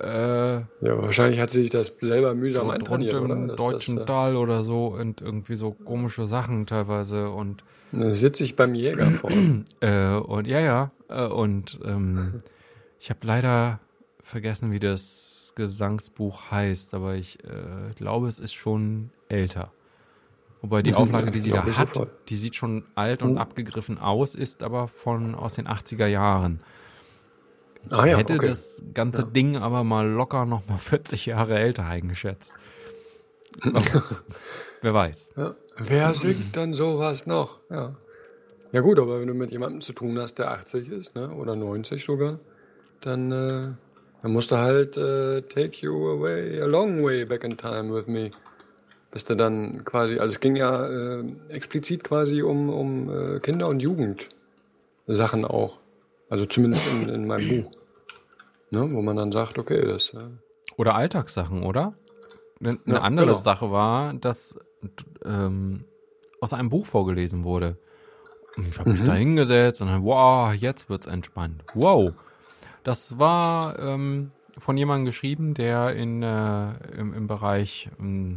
äh, 0.00 0.54
ja, 0.56 1.02
wahrscheinlich 1.02 1.40
hat 1.40 1.50
sie 1.50 1.62
sich 1.62 1.70
das 1.70 1.96
selber 2.00 2.34
mühsam 2.34 2.70
eintrainiert, 2.70 3.14
oder? 3.14 3.34
Im 3.34 3.48
deutschen 3.48 3.96
das, 3.96 4.06
Tal 4.06 4.36
oder 4.36 4.62
so 4.62 4.88
und 4.88 5.20
irgendwie 5.20 5.56
so 5.56 5.72
komische 5.72 6.26
Sachen 6.26 6.66
teilweise 6.66 7.30
und 7.30 7.62
da 7.92 8.10
sitze 8.10 8.44
ich 8.44 8.56
beim 8.56 8.74
Jäger 8.74 9.06
vor. 9.06 9.30
äh, 9.80 10.16
und 10.16 10.46
ja, 10.46 10.60
ja. 10.60 10.90
Äh, 11.08 11.26
und 11.26 11.78
ähm, 11.84 12.42
ich 12.98 13.10
habe 13.10 13.20
leider 13.22 13.80
vergessen, 14.20 14.72
wie 14.72 14.80
das 14.80 15.52
Gesangsbuch 15.54 16.50
heißt, 16.50 16.94
aber 16.94 17.14
ich 17.14 17.38
äh, 17.44 17.94
glaube, 17.94 18.28
es 18.28 18.38
ist 18.38 18.54
schon 18.54 19.10
älter. 19.28 19.72
Wobei 20.62 20.82
die 20.82 20.94
Auflage, 20.94 21.30
die 21.30 21.40
sie 21.40 21.50
da 21.50 21.64
hat, 21.64 22.08
die 22.28 22.36
sieht 22.36 22.56
schon 22.56 22.84
alt 22.94 23.22
und 23.22 23.36
oh. 23.36 23.40
abgegriffen 23.40 23.98
aus, 23.98 24.34
ist 24.34 24.62
aber 24.62 24.88
von 24.88 25.34
aus 25.34 25.54
den 25.54 25.68
80er 25.68 26.06
Jahren. 26.06 26.60
Ah, 27.90 28.06
ja, 28.06 28.16
hätte 28.16 28.34
okay. 28.34 28.48
das 28.48 28.82
ganze 28.94 29.22
ja. 29.22 29.28
Ding 29.28 29.56
aber 29.56 29.84
mal 29.84 30.06
locker 30.08 30.44
noch 30.46 30.66
mal 30.68 30.78
40 30.78 31.26
Jahre 31.26 31.58
älter 31.58 31.86
eingeschätzt. 31.86 32.54
Wer 34.82 34.94
weiß. 34.94 35.30
Ja. 35.36 35.54
Wer 35.78 36.14
singt 36.14 36.56
dann 36.56 36.74
sowas 36.74 37.26
noch? 37.26 37.60
Ja. 37.70 37.96
Ja 38.72 38.80
gut, 38.80 38.98
aber 38.98 39.20
wenn 39.20 39.28
du 39.28 39.34
mit 39.34 39.52
jemandem 39.52 39.80
zu 39.80 39.92
tun 39.92 40.18
hast, 40.18 40.38
der 40.38 40.50
80 40.50 40.90
ist, 40.90 41.14
ne, 41.14 41.30
oder 41.30 41.56
90 41.56 42.04
sogar, 42.04 42.40
dann, 43.00 43.32
äh, 43.32 43.72
dann 44.22 44.32
musst 44.32 44.50
du 44.50 44.56
halt 44.56 44.96
äh, 44.96 45.42
take 45.42 45.78
you 45.80 46.10
away 46.10 46.60
a 46.60 46.66
long 46.66 47.02
way 47.04 47.24
back 47.24 47.44
in 47.44 47.56
time 47.56 47.94
with 47.94 48.06
me. 48.06 48.30
Bis 49.12 49.24
du 49.24 49.34
dann 49.34 49.84
quasi, 49.84 50.18
also 50.18 50.32
es 50.32 50.40
ging 50.40 50.56
ja 50.56 50.86
äh, 50.88 51.24
explizit 51.48 52.04
quasi 52.04 52.42
um, 52.42 52.68
um 52.68 53.36
äh, 53.36 53.40
Kinder- 53.40 53.68
und 53.68 53.80
Jugendsachen 53.80 55.44
auch. 55.44 55.78
Also 56.28 56.44
zumindest 56.44 56.86
in, 56.88 57.08
in 57.08 57.26
meinem 57.26 57.62
Buch. 57.62 57.70
Ne, 58.70 58.80
wo 58.92 59.00
man 59.00 59.16
dann 59.16 59.30
sagt, 59.30 59.58
okay, 59.58 59.86
das. 59.86 60.12
Äh 60.12 60.28
oder 60.76 60.94
Alltagssachen, 60.94 61.62
oder? 61.62 61.94
Eine 62.60 62.78
ja, 62.86 63.00
andere 63.00 63.26
genau. 63.26 63.38
Sache 63.38 63.70
war, 63.70 64.14
dass 64.14 64.58
ähm, 65.24 65.84
aus 66.40 66.52
einem 66.52 66.68
Buch 66.68 66.86
vorgelesen 66.86 67.44
wurde. 67.44 67.78
Ich 68.70 68.78
habe 68.78 68.90
mich 68.90 69.02
mhm. 69.02 69.06
da 69.06 69.14
hingesetzt 69.14 69.82
und 69.82 69.88
dann, 69.88 70.02
wow, 70.02 70.52
jetzt 70.52 70.88
wird's 70.88 71.06
entspannt. 71.06 71.62
Wow. 71.74 72.12
Das 72.84 73.18
war 73.18 73.78
ähm, 73.78 74.32
von 74.58 74.76
jemandem 74.76 75.04
geschrieben, 75.04 75.54
der 75.54 75.94
in, 75.94 76.22
äh, 76.22 76.72
im, 76.96 77.12
im 77.12 77.26
Bereich 77.26 77.90
äh, 78.00 78.34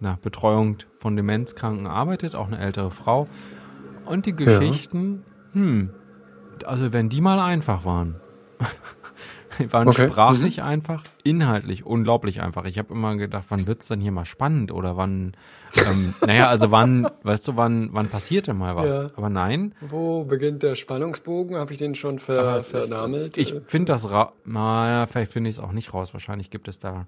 na, 0.00 0.18
Betreuung 0.22 0.76
von 1.00 1.16
Demenzkranken 1.16 1.86
arbeitet, 1.86 2.36
auch 2.36 2.46
eine 2.46 2.58
ältere 2.58 2.90
Frau. 2.90 3.26
Und 4.04 4.26
die 4.26 4.34
Geschichten, 4.34 5.24
ja. 5.48 5.60
hm, 5.60 5.90
also 6.64 6.92
wenn 6.92 7.08
die 7.08 7.20
mal 7.20 7.38
einfach 7.40 7.84
waren. 7.84 8.16
die 9.58 9.72
waren 9.72 9.88
okay. 9.88 10.08
sprachlich 10.08 10.58
mhm. 10.58 10.64
einfach, 10.64 11.04
inhaltlich 11.24 11.84
unglaublich 11.84 12.40
einfach. 12.40 12.64
Ich 12.64 12.78
habe 12.78 12.92
immer 12.92 13.16
gedacht, 13.16 13.46
wann 13.48 13.66
wird's 13.66 13.88
denn 13.88 14.00
hier 14.00 14.12
mal 14.12 14.24
spannend 14.24 14.72
oder 14.72 14.96
wann, 14.96 15.36
ähm, 15.74 16.14
naja, 16.26 16.48
also 16.48 16.70
wann, 16.70 17.08
weißt 17.22 17.48
du, 17.48 17.56
wann, 17.56 17.90
wann 17.92 18.08
passiert 18.08 18.46
denn 18.46 18.58
mal 18.58 18.76
was? 18.76 19.02
Ja. 19.02 19.10
Aber 19.16 19.30
nein. 19.30 19.74
Wo 19.80 20.24
beginnt 20.24 20.62
der 20.62 20.74
Spannungsbogen? 20.74 21.56
Habe 21.56 21.72
ich 21.72 21.78
den 21.78 21.94
schon 21.94 22.18
ver 22.18 22.60
vernamelt? 22.60 23.36
ich 23.36 23.54
finde 23.54 23.92
das, 23.92 24.10
ra 24.10 24.32
naja, 24.44 25.06
vielleicht 25.06 25.32
finde 25.32 25.50
ich 25.50 25.56
es 25.56 25.60
auch 25.60 25.72
nicht 25.72 25.94
raus. 25.94 26.12
Wahrscheinlich 26.12 26.50
gibt 26.50 26.68
es 26.68 26.78
da 26.78 27.06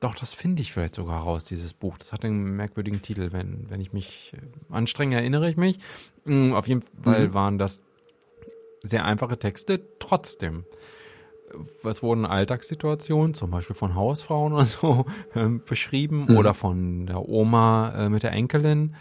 doch, 0.00 0.14
das 0.14 0.32
finde 0.32 0.62
ich 0.62 0.72
vielleicht 0.72 0.94
sogar 0.94 1.22
raus, 1.22 1.44
dieses 1.44 1.74
Buch. 1.74 1.98
Das 1.98 2.12
hat 2.12 2.24
einen 2.24 2.56
merkwürdigen 2.56 3.02
Titel, 3.02 3.32
wenn, 3.32 3.68
wenn 3.68 3.80
ich 3.80 3.92
mich 3.92 4.32
äh, 4.34 4.72
anstrenge, 4.72 5.16
erinnere 5.16 5.50
ich 5.50 5.56
mich. 5.56 5.78
Mm, 6.24 6.52
auf 6.52 6.68
jeden 6.68 6.82
Fall 7.02 7.28
mhm. 7.28 7.34
waren 7.34 7.58
das 7.58 7.82
sehr 8.82 9.04
einfache 9.04 9.38
Texte 9.38 9.80
trotzdem. 9.98 10.64
Was 11.82 12.02
wurden 12.02 12.26
Alltagssituationen, 12.26 13.32
zum 13.32 13.50
Beispiel 13.50 13.74
von 13.74 13.94
Hausfrauen 13.94 14.52
oder 14.52 14.64
so, 14.64 15.06
äh, 15.34 15.48
beschrieben 15.48 16.26
mhm. 16.28 16.36
oder 16.36 16.54
von 16.54 17.06
der 17.06 17.26
Oma 17.28 17.94
äh, 17.96 18.08
mit 18.08 18.22
der 18.22 18.32
Enkelin. 18.32 18.94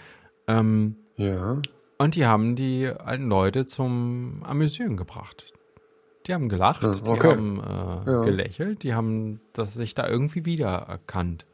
Ähm, 0.48 0.96
ja. 1.18 1.60
Und 1.98 2.16
die 2.16 2.26
haben 2.26 2.56
die 2.56 2.88
alten 2.88 3.26
Leute 3.26 3.66
zum 3.66 4.44
Amüsieren 4.44 4.98
gebracht. 4.98 5.52
Die 6.28 6.34
haben 6.34 6.50
gelacht, 6.50 6.84
ja, 6.84 6.90
okay. 6.90 7.20
die 7.22 7.28
haben 7.28 7.60
äh, 7.60 8.12
ja. 8.12 8.24
gelächelt, 8.24 8.84
die 8.84 8.94
haben 8.94 9.40
das, 9.54 9.74
sich 9.74 9.96
da 9.96 10.08
irgendwie 10.08 10.46
wiedererkannt. 10.46 11.46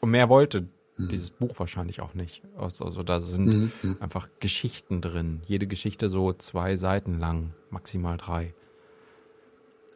Und 0.00 0.10
mehr 0.10 0.28
wollte 0.28 0.68
mhm. 0.98 1.08
dieses 1.08 1.30
Buch 1.30 1.58
wahrscheinlich 1.58 2.00
auch 2.00 2.14
nicht. 2.14 2.42
Also, 2.56 3.02
da 3.02 3.20
sind 3.20 3.72
mhm. 3.82 3.96
einfach 4.00 4.28
Geschichten 4.40 5.00
drin. 5.00 5.40
Jede 5.46 5.66
Geschichte 5.66 6.08
so 6.08 6.32
zwei 6.32 6.76
Seiten 6.76 7.18
lang, 7.18 7.50
maximal 7.70 8.16
drei. 8.16 8.54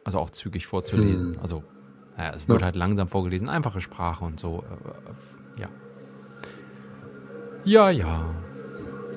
Also 0.03 0.19
auch 0.19 0.29
zügig 0.29 0.67
vorzulesen. 0.67 1.33
Mhm. 1.33 1.39
Also 1.39 1.63
naja, 2.17 2.33
es 2.35 2.47
wird 2.47 2.61
ja. 2.61 2.65
halt 2.65 2.75
langsam 2.75 3.07
vorgelesen, 3.07 3.49
einfache 3.49 3.81
Sprache 3.81 4.23
und 4.23 4.39
so. 4.39 4.63
Äh, 5.57 5.61
ja. 5.61 5.69
Ja, 7.65 7.89
ja. 7.89 8.35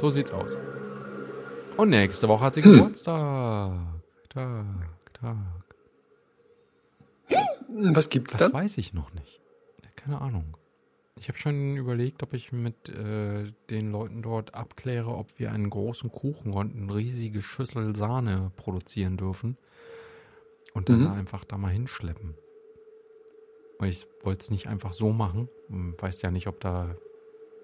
So 0.00 0.10
sieht's 0.10 0.32
aus. 0.32 0.56
Und 1.76 1.90
nächste 1.90 2.28
Woche 2.28 2.44
hat 2.44 2.54
sie 2.54 2.62
hm. 2.62 2.72
Geburtstag. 2.72 3.72
Tag, 4.30 4.64
Tag. 5.12 5.36
Was 7.68 8.08
gibt's 8.08 8.32
Das 8.32 8.42
dann? 8.42 8.52
weiß 8.52 8.78
ich 8.78 8.94
noch 8.94 9.12
nicht. 9.12 9.40
Keine 9.96 10.20
Ahnung. 10.20 10.55
Ich 11.18 11.28
habe 11.28 11.38
schon 11.38 11.76
überlegt, 11.76 12.22
ob 12.22 12.34
ich 12.34 12.52
mit 12.52 12.88
äh, 12.90 13.50
den 13.70 13.90
Leuten 13.90 14.20
dort 14.22 14.54
abkläre, 14.54 15.08
ob 15.14 15.38
wir 15.38 15.50
einen 15.50 15.70
großen 15.70 16.10
Kuchen 16.12 16.52
und 16.52 16.76
eine 16.76 16.94
riesige 16.94 17.40
Schüssel 17.40 17.96
Sahne 17.96 18.52
produzieren 18.56 19.16
dürfen. 19.16 19.56
Und 20.74 20.90
dann 20.90 21.00
Mhm. 21.00 21.04
da 21.04 21.12
einfach 21.14 21.44
da 21.44 21.56
mal 21.56 21.72
hinschleppen. 21.72 22.34
Weil 23.78 23.88
ich 23.90 24.06
wollte 24.24 24.42
es 24.42 24.50
nicht 24.50 24.66
einfach 24.68 24.92
so 24.92 25.10
machen. 25.12 25.48
Hm, 25.68 25.94
Weißt 25.98 26.22
ja 26.22 26.30
nicht, 26.30 26.48
ob 26.48 26.60
da 26.60 26.94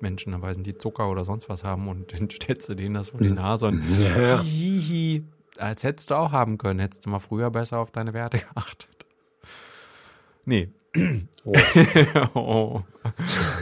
Menschen 0.01 0.35
sind, 0.55 0.67
die 0.67 0.77
Zucker 0.79 1.11
oder 1.11 1.25
sonst 1.25 1.49
was 1.51 1.63
haben 1.63 1.89
und 1.89 2.13
dann 2.19 2.31
stellst 2.31 2.71
du 2.71 2.75
denen 2.75 2.95
das 2.95 3.11
vor 3.11 3.21
die. 3.21 3.31
Nase 3.31 3.67
und 3.69 3.85
Ja, 4.01 4.21
ja. 4.21 4.41
hihihi. 4.43 5.25
Als 5.59 5.85
hättest 5.85 6.11
du 6.11 6.15
auch 6.15 6.33
haben 6.33 6.57
können, 6.57 6.81
hättest 6.81 7.05
du 7.05 7.11
mal 7.11 7.19
früher 7.21 7.51
besser 7.51 7.79
auf 7.79 7.91
deine 7.91 8.15
Werte 8.15 8.39
geachtet. 8.55 9.05
Nee. 10.47 10.71
Oh, 11.45 11.53
oh. 12.35 12.83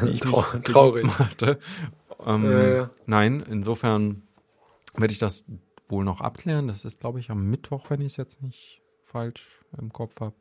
Ich 0.06 0.20
traurig. 0.20 1.04
machte. 1.06 1.58
Ähm, 2.26 2.50
ja. 2.50 2.90
Nein, 3.06 3.44
insofern 3.48 4.22
werde 4.96 5.12
ich 5.12 5.18
das 5.18 5.44
wohl 5.88 6.04
noch 6.04 6.20
abklären. 6.20 6.68
Das 6.68 6.84
ist, 6.84 7.00
glaube 7.00 7.20
ich, 7.20 7.30
am 7.30 7.48
Mittwoch, 7.48 7.88
wenn 7.90 8.00
ich 8.00 8.08
es 8.12 8.16
jetzt 8.16 8.42
nicht 8.42 8.82
falsch 9.04 9.60
im 9.78 9.92
Kopf 9.92 10.20
habe. 10.20 10.34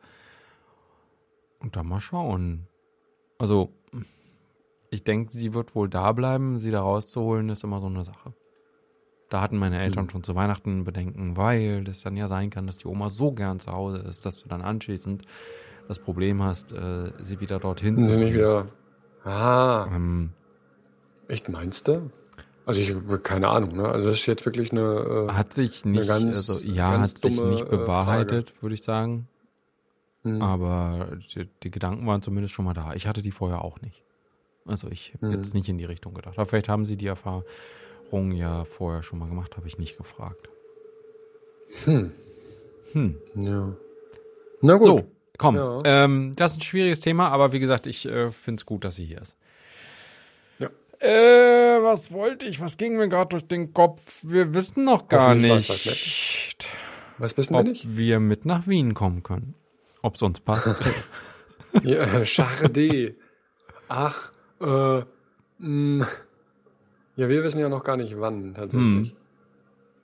Und 1.59 1.75
dann 1.75 1.87
mal 1.87 1.99
schauen. 2.01 2.67
Also, 3.37 3.73
ich 4.89 5.03
denke, 5.03 5.31
sie 5.31 5.53
wird 5.53 5.75
wohl 5.75 5.89
da 5.89 6.11
bleiben. 6.11 6.59
Sie 6.59 6.71
da 6.71 6.81
rauszuholen, 6.81 7.49
ist 7.49 7.63
immer 7.63 7.79
so 7.81 7.87
eine 7.87 8.03
Sache. 8.03 8.33
Da 9.29 9.41
hatten 9.41 9.57
meine 9.57 9.79
Eltern 9.79 10.05
Hm. 10.05 10.09
schon 10.09 10.23
zu 10.23 10.35
Weihnachten 10.35 10.83
Bedenken, 10.83 11.37
weil 11.37 11.83
das 11.83 12.01
dann 12.01 12.17
ja 12.17 12.27
sein 12.27 12.49
kann, 12.49 12.65
dass 12.65 12.79
die 12.79 12.87
Oma 12.87 13.09
so 13.09 13.31
gern 13.31 13.59
zu 13.59 13.71
Hause 13.71 13.99
ist, 13.99 14.25
dass 14.25 14.39
du 14.41 14.49
dann 14.49 14.61
anschließend 14.61 15.23
das 15.89 15.99
Problem 15.99 16.41
hast, 16.41 16.71
äh, 16.71 17.11
sie 17.19 17.41
wieder 17.41 17.59
dorthin 17.59 18.01
zu 18.01 18.15
bringen. 18.15 18.33
wieder. 18.33 18.67
Ah, 19.23 19.87
Ähm, 19.93 20.29
echt 21.27 21.49
meinst 21.49 21.87
du? 21.87 22.09
Also 22.65 22.79
ich 22.79 22.93
habe 22.93 23.19
keine 23.19 23.47
Ahnung, 23.49 23.75
ne? 23.75 23.87
Also 23.89 24.07
das 24.07 24.19
ist 24.19 24.25
jetzt 24.27 24.45
wirklich 24.45 24.71
eine. 24.71 25.27
Äh, 25.29 25.33
Hat 25.33 25.53
sich 25.53 25.83
nicht, 25.85 26.07
ganz- 26.07 26.49
also 26.49 26.65
ja, 26.65 26.91
ganz 26.91 27.13
hat 27.15 27.17
sich 27.21 27.41
nicht 27.41 27.63
äh, 27.63 27.69
bewahrheitet, 27.69 28.61
würde 28.61 28.75
ich 28.75 28.83
sagen. 28.83 29.27
hm. 30.23 30.41
Aber 30.41 31.17
die, 31.35 31.49
die 31.63 31.71
Gedanken 31.71 32.05
waren 32.05 32.21
zumindest 32.21 32.53
schon 32.53 32.65
mal 32.65 32.73
da. 32.75 32.93
Ich 32.93 33.07
hatte 33.07 33.21
die 33.23 33.31
vorher 33.31 33.63
auch 33.65 33.81
nicht. 33.81 34.03
Also 34.65 34.87
ich 34.89 35.13
habe 35.15 35.25
Mhm. 35.27 35.33
jetzt 35.33 35.53
nicht 35.55 35.67
in 35.69 35.79
die 35.79 35.85
Richtung 35.85 36.13
gedacht. 36.13 36.37
Aber 36.37 36.45
vielleicht 36.45 36.69
haben 36.69 36.85
sie 36.85 36.95
die 36.97 37.07
Erfahrung 37.07 37.43
ja 38.31 38.63
vorher 38.65 39.01
schon 39.01 39.17
mal 39.17 39.27
gemacht, 39.27 39.57
habe 39.57 39.65
ich 39.67 39.79
nicht 39.79 39.97
gefragt. 39.97 40.47
Hm. 41.85 42.11
Hm. 42.93 43.15
Ja. 43.35 43.73
Na 44.61 44.73
gut. 44.75 44.83
So, 44.87 45.03
komm. 45.39 45.55
Ja. 45.55 45.81
Ähm, 45.85 46.33
das 46.35 46.51
ist 46.51 46.59
ein 46.59 46.61
schwieriges 46.63 46.99
Thema, 46.99 47.29
aber 47.29 47.51
wie 47.51 47.59
gesagt, 47.59 47.87
ich 47.87 48.05
äh, 48.05 48.29
finde 48.29 48.61
es 48.61 48.65
gut, 48.67 48.83
dass 48.85 48.95
sie 48.97 49.05
hier 49.05 49.21
ist. 49.21 49.35
Ja. 50.59 50.67
Äh, 50.99 51.81
was 51.81 52.11
wollte 52.11 52.45
ich? 52.45 52.61
Was 52.61 52.77
ging 52.77 52.95
mir 52.97 53.09
gerade 53.09 53.29
durch 53.29 53.47
den 53.47 53.73
Kopf? 53.73 54.19
Wir 54.23 54.53
wissen 54.53 54.83
noch 54.83 55.07
gar 55.07 55.33
nicht, 55.33 55.67
was 55.69 56.65
Was 57.17 57.35
wissen 57.37 57.53
wir 57.55 57.59
ob 57.61 57.65
nicht? 57.67 57.97
wir 57.97 58.19
mit 58.19 58.45
nach 58.45 58.67
Wien 58.67 58.93
kommen 58.93 59.23
können. 59.23 59.55
Ob 60.03 60.15
es 60.15 60.21
uns 60.21 60.39
passt. 60.39 60.81
Ja, 61.83 62.23
Charde. 62.25 63.13
Ach, 63.89 64.31
äh, 64.59 65.01
mh. 65.59 66.07
ja, 67.15 67.29
wir 67.29 67.43
wissen 67.43 67.59
ja 67.59 67.69
noch 67.69 67.83
gar 67.83 67.95
nicht 67.95 68.19
wann 68.19 68.55
tatsächlich. 68.55 69.15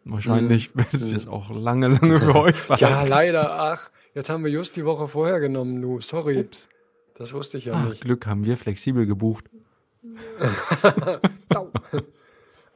Wahrscheinlich 0.03 0.75
wird 0.75 0.93
es 0.93 1.11
jetzt 1.11 1.27
auch 1.27 1.49
lange, 1.49 1.87
lange 1.87 2.19
für 2.19 2.35
euch 2.39 2.55
Ja, 2.69 2.75
behalten. 2.75 3.09
leider. 3.09 3.59
Ach, 3.59 3.89
jetzt 4.15 4.29
haben 4.29 4.43
wir 4.43 4.51
just 4.51 4.75
die 4.75 4.85
Woche 4.85 5.07
vorher 5.07 5.39
genommen, 5.39 5.81
du. 5.81 6.01
Sorry. 6.01 6.39
Ups. 6.39 6.67
Das 7.17 7.33
wusste 7.33 7.57
ich 7.57 7.65
ja 7.65 7.73
Ach, 7.75 7.89
nicht. 7.89 8.01
Glück 8.01 8.25
haben 8.25 8.43
wir 8.45 8.57
flexibel 8.57 9.05
gebucht. 9.05 9.45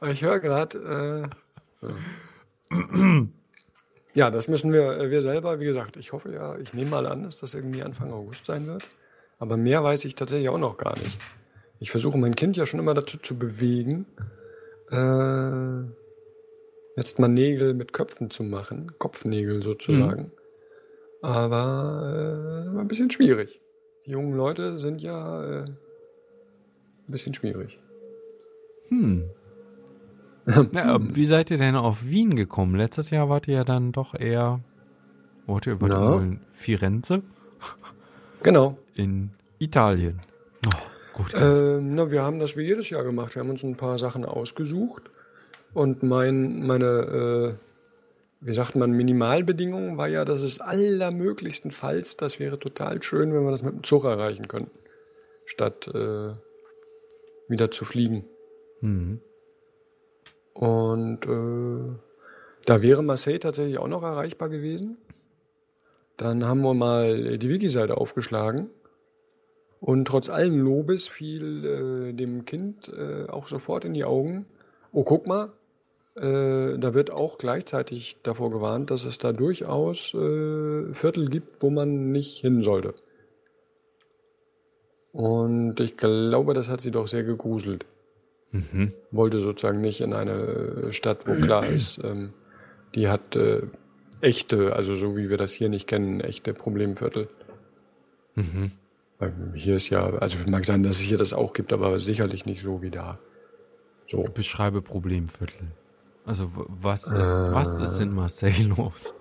Ich 0.08 0.22
höre 0.22 0.40
gerade. 0.40 1.30
Äh, 2.72 2.76
ja, 4.14 4.30
das 4.30 4.48
müssen 4.48 4.72
wir, 4.72 4.98
äh, 4.98 5.10
wir 5.10 5.20
selber, 5.20 5.60
wie 5.60 5.66
gesagt, 5.66 5.96
ich 5.98 6.12
hoffe 6.12 6.32
ja, 6.32 6.56
ich 6.58 6.72
nehme 6.72 6.90
mal 6.90 7.06
an, 7.06 7.24
dass 7.24 7.38
das 7.38 7.52
irgendwie 7.52 7.82
Anfang 7.82 8.10
August 8.10 8.46
sein 8.46 8.66
wird. 8.66 8.86
Aber 9.38 9.56
mehr 9.58 9.84
weiß 9.84 10.04
ich 10.06 10.14
tatsächlich 10.14 10.48
auch 10.48 10.58
noch 10.58 10.78
gar 10.78 10.98
nicht. 10.98 11.18
Ich 11.80 11.90
versuche 11.90 12.18
mein 12.18 12.36
Kind 12.36 12.56
ja 12.56 12.66
schon 12.66 12.80
immer 12.80 12.94
dazu 12.94 13.18
zu 13.18 13.38
bewegen, 13.38 14.06
äh, 14.90 15.82
jetzt 16.96 17.18
mal 17.18 17.28
Nägel 17.28 17.74
mit 17.74 17.92
Köpfen 17.92 18.30
zu 18.30 18.42
machen, 18.42 18.92
Kopfnägel 18.98 19.62
sozusagen. 19.62 20.32
Aber 21.22 22.72
äh, 22.74 22.78
ein 22.80 22.88
bisschen 22.88 23.10
schwierig. 23.10 23.60
Die 24.06 24.12
jungen 24.12 24.32
Leute 24.34 24.78
sind 24.78 25.02
ja 25.02 25.44
äh, 25.44 25.64
ein 25.64 25.76
bisschen 27.08 27.34
schwierig. 27.34 27.78
Hm. 28.88 29.24
Ja, 30.72 30.98
wie 31.00 31.26
seid 31.26 31.50
ihr 31.50 31.58
denn 31.58 31.76
auf 31.76 32.06
Wien 32.08 32.34
gekommen? 32.34 32.74
Letztes 32.74 33.10
Jahr 33.10 33.28
wart 33.28 33.46
ihr 33.46 33.54
ja 33.56 33.64
dann 33.64 33.92
doch 33.92 34.14
eher, 34.18 34.60
wart 35.46 35.66
ihr, 35.66 35.76
Ja. 35.88 36.18
in 36.18 36.40
Firenze 36.50 37.22
Genau. 38.42 38.76
in 38.94 39.30
Italien. 39.58 40.20
Oh, 40.66 40.70
gut. 41.12 41.34
Ähm, 41.36 41.94
na, 41.94 42.10
wir 42.10 42.22
haben 42.22 42.40
das 42.40 42.56
wie 42.56 42.62
jedes 42.62 42.90
Jahr 42.90 43.04
gemacht. 43.04 43.34
Wir 43.36 43.40
haben 43.42 43.50
uns 43.50 43.62
ein 43.62 43.76
paar 43.76 43.98
Sachen 43.98 44.24
ausgesucht. 44.24 45.10
Und 45.74 46.02
mein, 46.02 46.66
meine, 46.66 46.86
äh, 46.86 47.54
wie 48.40 48.54
sagt 48.54 48.74
man, 48.74 48.92
Minimalbedingung 48.92 49.98
war 49.98 50.08
ja, 50.08 50.24
dass 50.24 50.42
es 50.42 50.60
allermöglichstenfalls, 50.60 52.16
das 52.16 52.38
wäre 52.38 52.58
total 52.58 53.02
schön, 53.02 53.34
wenn 53.34 53.44
wir 53.44 53.50
das 53.50 53.62
mit 53.62 53.74
dem 53.74 53.84
Zug 53.84 54.04
erreichen 54.04 54.48
könnten, 54.48 54.78
statt 55.44 55.88
äh, 55.88 56.32
wieder 57.48 57.70
zu 57.70 57.84
fliegen. 57.84 58.24
hm. 58.80 59.20
Und 60.52 61.26
äh, 61.26 61.96
da 62.66 62.82
wäre 62.82 63.02
Marseille 63.02 63.38
tatsächlich 63.38 63.78
auch 63.78 63.88
noch 63.88 64.02
erreichbar 64.02 64.48
gewesen. 64.48 64.98
Dann 66.16 66.44
haben 66.44 66.60
wir 66.60 66.74
mal 66.74 67.38
die 67.38 67.48
Wiki-Seite 67.48 67.96
aufgeschlagen. 67.96 68.68
Und 69.80 70.04
trotz 70.04 70.28
allen 70.28 70.58
Lobes 70.58 71.08
fiel 71.08 71.64
äh, 71.64 72.12
dem 72.12 72.44
Kind 72.44 72.92
äh, 72.92 73.26
auch 73.28 73.48
sofort 73.48 73.86
in 73.86 73.94
die 73.94 74.04
Augen. 74.04 74.44
Oh, 74.92 75.04
guck 75.04 75.26
mal, 75.26 75.52
äh, 76.20 76.78
da 76.78 76.94
wird 76.94 77.10
auch 77.10 77.38
gleichzeitig 77.38 78.18
davor 78.22 78.50
gewarnt, 78.50 78.90
dass 78.90 79.04
es 79.04 79.18
da 79.18 79.32
durchaus 79.32 80.14
äh, 80.14 80.92
Viertel 80.94 81.28
gibt, 81.28 81.62
wo 81.62 81.70
man 81.70 82.12
nicht 82.12 82.38
hin 82.38 82.62
sollte. 82.62 82.94
Und 85.12 85.80
ich 85.80 85.96
glaube, 85.96 86.54
das 86.54 86.68
hat 86.68 86.80
sie 86.80 86.90
doch 86.90 87.08
sehr 87.08 87.24
gegruselt 87.24 87.86
Mhm. 88.52 88.92
wollte 89.12 89.40
sozusagen 89.40 89.80
nicht 89.80 90.00
in 90.00 90.12
eine 90.12 90.90
Stadt, 90.90 91.26
wo 91.26 91.34
klar 91.34 91.66
ist, 91.66 92.00
ähm, 92.02 92.32
die 92.94 93.08
hat 93.08 93.36
äh, 93.36 93.62
echte, 94.20 94.74
also 94.74 94.96
so 94.96 95.16
wie 95.16 95.30
wir 95.30 95.36
das 95.36 95.52
hier 95.52 95.68
nicht 95.68 95.86
kennen, 95.86 96.20
echte 96.20 96.52
Problemviertel. 96.52 97.28
Mhm. 98.34 98.72
Hier 99.54 99.76
ist 99.76 99.90
ja, 99.90 100.14
also 100.14 100.38
mag 100.46 100.64
sein, 100.64 100.82
dass 100.82 100.96
es 100.96 101.02
hier 101.02 101.18
das 101.18 101.32
auch 101.32 101.52
gibt, 101.52 101.72
aber 101.72 102.00
sicherlich 102.00 102.46
nicht 102.46 102.62
so 102.62 102.80
wie 102.80 102.90
da. 102.90 103.18
So. 104.08 104.22
Beschreibe 104.22 104.80
Problemviertel. 104.80 105.72
Also 106.30 106.48
was 106.54 107.10
ist, 107.10 107.38
Äh. 107.38 107.52
was 107.52 107.80
ist 107.80 107.98
in 107.98 108.14
Marseille 108.14 108.62
los? 108.76 109.12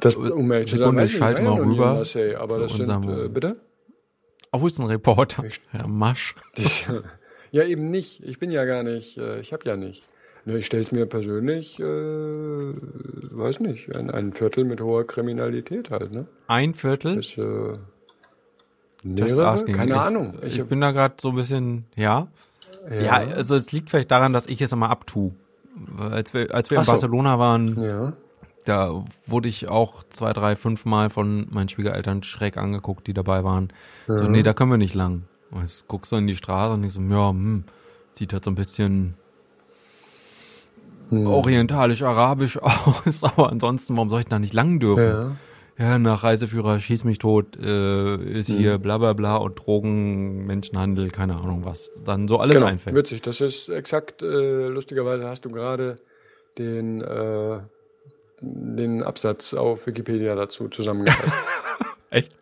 Das, 0.00 0.14
um 0.14 0.52
ehrlich 0.52 0.68
zu 0.68 0.76
sagen, 0.76 0.96
ich 1.00 1.10
ich 1.12 1.16
schalte 1.18 1.42
mal 1.42 1.60
rüber 1.60 1.94
Marseille, 1.94 2.36
aber 2.36 2.54
zu 2.68 2.78
das 2.84 2.86
sind, 3.02 3.06
äh, 3.08 3.28
bitte? 3.28 3.56
Außenreporter, 4.52 5.42
Ich- 5.44 5.60
Herr 5.70 5.88
Masch. 5.88 6.36
Ich, 6.54 6.86
ja, 7.50 7.64
eben 7.64 7.90
nicht. 7.90 8.22
Ich 8.22 8.38
bin 8.38 8.52
ja 8.52 8.64
gar 8.64 8.84
nicht, 8.84 9.18
äh, 9.18 9.40
ich 9.40 9.52
habe 9.52 9.64
ja 9.66 9.76
nicht. 9.76 10.04
Ich 10.46 10.66
stelle 10.66 10.84
es 10.84 10.92
mir 10.92 11.06
persönlich, 11.06 11.80
äh, 11.80 11.82
weiß 11.82 13.58
nicht, 13.60 13.92
ein, 13.92 14.10
ein 14.12 14.32
Viertel 14.34 14.62
mit 14.64 14.80
hoher 14.80 15.04
Kriminalität 15.04 15.90
halt, 15.90 16.12
ne? 16.12 16.26
Ein 16.46 16.74
Viertel? 16.74 17.18
Ist, 17.18 17.36
äh, 17.38 17.78
mehrere? 19.02 19.64
Keine 19.64 19.94
ich, 19.94 20.00
Ahnung. 20.00 20.34
Ich, 20.42 20.60
hab- 20.60 20.68
bin 20.68 20.80
da 20.80 20.92
gerade 20.92 21.14
so 21.20 21.30
ein 21.30 21.34
bisschen, 21.36 21.86
ja. 21.96 22.28
Ja. 22.90 23.12
also 23.12 23.56
es 23.56 23.72
liegt 23.72 23.90
vielleicht 23.90 24.10
daran, 24.10 24.32
dass 24.32 24.46
ich 24.46 24.60
es 24.62 24.72
immer 24.72 24.90
abtue. 24.90 25.32
Als 25.98 26.34
wir, 26.34 26.54
als 26.54 26.70
wir 26.70 26.78
Ach 26.78 26.82
in 26.82 26.86
so. 26.86 26.92
Barcelona 26.92 27.38
waren, 27.38 27.82
ja. 27.82 28.12
da 28.64 29.04
wurde 29.26 29.48
ich 29.48 29.68
auch 29.68 30.04
zwei, 30.08 30.32
drei, 30.32 30.54
fünf 30.56 30.84
Mal 30.84 31.10
von 31.10 31.46
meinen 31.50 31.68
Schwiegereltern 31.68 32.22
schräg 32.22 32.56
angeguckt, 32.56 33.06
die 33.06 33.14
dabei 33.14 33.42
waren. 33.44 33.72
So, 34.06 34.22
Ja. 34.22 34.28
nee, 34.28 34.42
da 34.42 34.52
können 34.54 34.70
wir 34.70 34.78
nicht 34.78 34.94
lang. 34.94 35.24
Und 35.50 35.62
jetzt 35.62 35.88
guckst 35.88 36.12
du 36.12 36.16
in 36.16 36.26
die 36.26 36.36
Straße 36.36 36.74
und 36.74 36.84
ich 36.84 36.92
so, 36.92 37.00
ja, 37.00 37.30
hm, 37.30 37.64
sieht 38.14 38.32
halt 38.32 38.44
so 38.44 38.50
ein 38.50 38.54
bisschen 38.54 39.14
orientalisch-arabisch 41.10 42.58
aus, 42.62 43.22
aber 43.24 43.50
ansonsten, 43.50 43.96
warum 43.96 44.10
soll 44.10 44.20
ich 44.20 44.26
da 44.26 44.38
nicht 44.38 44.52
lang 44.54 44.80
dürfen? 44.80 45.38
Ja. 45.78 45.98
Nach 45.98 46.22
Reiseführer 46.22 46.78
schieß 46.78 47.04
mich 47.04 47.18
tot, 47.18 47.56
äh, 47.60 48.14
ist 48.16 48.48
Hm. 48.48 48.56
hier 48.58 48.78
bla 48.78 48.98
bla 48.98 49.12
bla 49.12 49.36
und 49.36 49.56
Drogen, 49.56 50.46
Menschenhandel, 50.46 51.10
keine 51.10 51.36
Ahnung 51.36 51.64
was. 51.64 51.90
Dann 52.04 52.28
so 52.28 52.38
alles 52.38 52.54
Genau, 52.54 52.66
einfällt. 52.66 52.94
witzig. 52.94 53.22
Das 53.22 53.40
ist 53.40 53.68
exakt, 53.70 54.22
äh, 54.22 54.68
lustigerweise 54.68 55.24
hast 55.28 55.44
du 55.44 55.50
gerade 55.50 55.96
den, 56.58 57.00
äh, 57.02 57.58
den 58.40 59.02
Absatz 59.02 59.52
auf 59.54 59.86
Wikipedia 59.86 60.34
dazu 60.36 60.68
zusammengefasst. 60.68 61.34
Echt? 62.10 62.32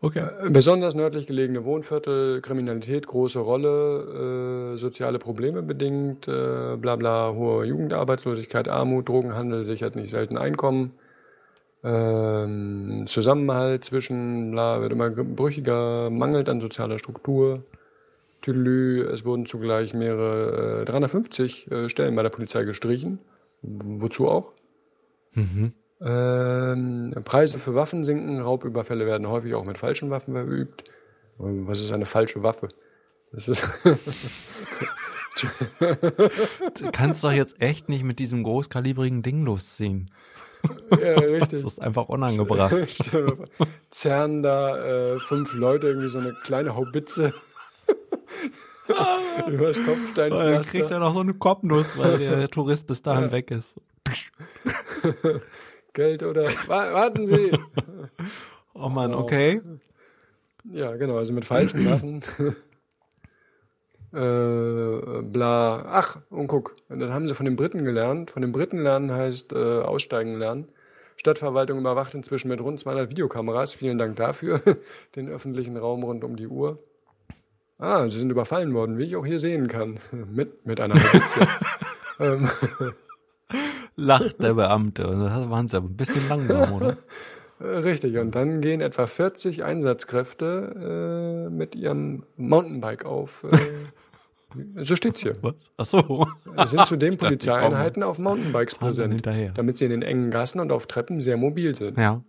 Okay. 0.00 0.26
Äh, 0.42 0.50
besonders 0.50 0.94
nördlich 0.96 1.26
gelegene 1.28 1.64
Wohnviertel, 1.64 2.40
Kriminalität, 2.40 3.06
große 3.06 3.38
Rolle, 3.38 4.72
äh, 4.74 4.78
soziale 4.78 5.18
Probleme 5.20 5.62
bedingt, 5.62 6.26
äh, 6.28 6.76
bla 6.76 6.96
bla, 6.96 7.32
hohe 7.32 7.64
Jugendarbeitslosigkeit, 7.66 8.68
Armut, 8.68 9.08
Drogenhandel, 9.08 9.64
sichert 9.64 9.94
nicht 9.96 10.10
selten 10.10 10.36
Einkommen. 10.36 10.92
Ähm, 11.84 13.04
Zusammenhalt 13.06 13.84
zwischen, 13.84 14.52
bla, 14.52 14.80
wird 14.80 14.92
immer 14.92 15.10
brüchiger, 15.10 16.08
mangelt 16.08 16.48
an 16.48 16.60
sozialer 16.60 16.98
Struktur. 16.98 17.62
Tüdelü, 18.40 19.06
es 19.08 19.24
wurden 19.24 19.44
zugleich 19.46 19.92
mehrere, 19.94 20.82
äh, 20.82 20.84
350 20.86 21.70
äh, 21.70 21.88
Stellen 21.90 22.16
bei 22.16 22.22
der 22.22 22.30
Polizei 22.30 22.64
gestrichen. 22.64 23.18
Wozu 23.62 24.28
auch? 24.28 24.52
Mhm. 25.34 25.72
Ähm, 26.00 27.14
Preise 27.24 27.58
für 27.58 27.74
Waffen 27.74 28.02
sinken, 28.04 28.40
Raubüberfälle 28.40 29.06
werden 29.06 29.28
häufig 29.28 29.54
auch 29.54 29.64
mit 29.64 29.78
falschen 29.78 30.10
Waffen 30.10 30.34
verübt. 30.34 30.84
Was 31.38 31.82
ist 31.82 31.92
eine 31.92 32.06
falsche 32.06 32.42
Waffe? 32.42 32.68
Das 33.32 33.48
ist 33.48 33.64
du 35.34 36.90
kannst 36.92 37.24
doch 37.24 37.32
jetzt 37.32 37.60
echt 37.60 37.88
nicht 37.88 38.04
mit 38.04 38.18
diesem 38.18 38.42
großkalibrigen 38.42 39.22
Ding 39.22 39.44
losziehen. 39.44 40.10
Ja, 40.90 40.96
richtig. 41.18 41.48
Das 41.50 41.64
ist 41.64 41.80
einfach 41.80 42.08
unangebracht. 42.08 42.74
Zerren 43.90 44.42
da 44.42 45.14
äh, 45.14 45.18
fünf 45.20 45.54
Leute 45.54 45.88
irgendwie 45.88 46.08
so 46.08 46.18
eine 46.18 46.34
kleine 46.34 46.74
Haubitze 46.74 47.32
über 49.46 49.68
das 49.68 49.84
Kopfsteinpflaster. 49.84 50.52
Dann 50.52 50.62
kriegt 50.62 50.90
er 50.90 50.98
noch 50.98 51.14
so 51.14 51.20
eine 51.20 51.34
Kopfnuss, 51.34 51.96
weil 51.98 52.18
der 52.18 52.50
Tourist 52.50 52.86
bis 52.86 53.02
dahin 53.02 53.24
ja. 53.24 53.32
weg 53.32 53.50
ist. 53.50 53.76
Geld 55.92 56.22
oder. 56.22 56.44
Warten 56.66 57.26
Sie! 57.26 57.52
Oh 58.74 58.88
Mann, 58.88 59.14
okay. 59.14 59.62
Ja, 60.72 60.96
genau, 60.96 61.18
also 61.18 61.32
mit 61.32 61.44
falschen 61.44 61.88
Waffen. 61.88 62.20
äh, 64.14 65.22
bla. 65.22 65.84
Ach, 65.86 66.18
und 66.30 66.46
guck, 66.46 66.74
das 66.88 67.10
haben 67.10 67.28
sie 67.28 67.34
von 67.34 67.46
den 67.46 67.56
Briten 67.56 67.84
gelernt. 67.84 68.30
Von 68.30 68.42
den 68.42 68.52
Briten 68.52 68.82
lernen 68.82 69.12
heißt 69.12 69.52
äh, 69.52 69.80
aussteigen 69.80 70.38
lernen. 70.38 70.68
Stadtverwaltung 71.16 71.78
überwacht 71.78 72.14
inzwischen 72.14 72.48
mit 72.48 72.60
rund 72.60 72.78
200 72.78 73.10
Videokameras. 73.10 73.74
Vielen 73.74 73.98
Dank 73.98 74.16
dafür. 74.16 74.60
Den 75.16 75.28
öffentlichen 75.28 75.76
Raum 75.76 76.02
rund 76.02 76.24
um 76.24 76.36
die 76.36 76.46
Uhr. 76.46 76.78
Ah, 77.78 78.08
sie 78.08 78.18
sind 78.18 78.30
überfallen 78.30 78.72
worden, 78.74 78.98
wie 78.98 79.04
ich 79.04 79.16
auch 79.16 79.26
hier 79.26 79.38
sehen 79.38 79.68
kann. 79.68 79.98
mit, 80.12 80.66
mit 80.66 80.80
einer 80.80 80.94
Polizei. 80.94 81.48
ähm, 82.20 82.48
lacht 83.96 84.42
der 84.42 84.54
Beamte. 84.54 85.02
Das 85.02 85.50
waren 85.50 85.66
sie 85.66 85.76
aber 85.76 85.88
ein 85.88 85.96
bisschen 85.96 86.28
langsam, 86.28 86.72
oder? 86.72 86.96
Richtig, 87.64 88.18
und 88.18 88.34
dann 88.34 88.60
gehen 88.60 88.80
etwa 88.80 89.06
40 89.06 89.64
Einsatzkräfte 89.64 91.46
äh, 91.46 91.50
mit 91.50 91.74
ihrem 91.74 92.24
Mountainbike 92.36 93.04
auf. 93.04 93.44
Äh, 93.44 94.84
so 94.84 94.94
steht's 94.96 95.20
hier. 95.20 95.34
Was? 95.42 95.54
Ach 95.76 95.86
so. 95.86 96.26
Sind 96.66 96.86
zudem 96.86 97.16
Polizeieinheiten 97.18 98.02
auf 98.02 98.18
Mountainbikes 98.18 98.74
präsent, 98.76 99.26
damit 99.26 99.78
sie 99.78 99.86
in 99.86 99.90
den 99.90 100.02
engen 100.02 100.30
Gassen 100.30 100.60
und 100.60 100.70
auf 100.72 100.86
Treppen 100.86 101.20
sehr 101.20 101.36
mobil 101.36 101.74
sind. 101.74 101.98
Ja. 101.98 102.22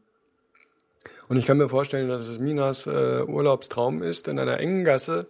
Und 1.28 1.38
ich 1.38 1.46
kann 1.46 1.58
mir 1.58 1.70
vorstellen, 1.70 2.08
dass 2.08 2.28
es 2.28 2.40
Minas 2.40 2.88
äh, 2.88 3.24
Urlaubstraum 3.28 4.02
ist, 4.04 4.28
in 4.28 4.40
einer 4.40 4.60
engen 4.60 4.86
Gasse 4.86 5.28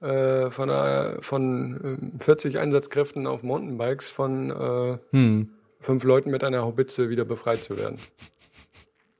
äh, 0.00 0.50
von, 0.50 0.70
einer, 0.70 1.18
von 1.20 2.12
40 2.18 2.54
äh, 2.54 2.58
Einsatzkräften 2.58 3.26
auf 3.26 3.42
Mountainbikes 3.42 4.10
von 4.10 4.50
äh, 4.50 4.98
hm 5.10 5.50
fünf 5.82 6.04
Leuten 6.04 6.30
mit 6.30 6.44
einer 6.44 6.62
Haubitze 6.62 7.10
wieder 7.10 7.24
befreit 7.24 7.62
zu 7.62 7.76
werden. 7.76 7.98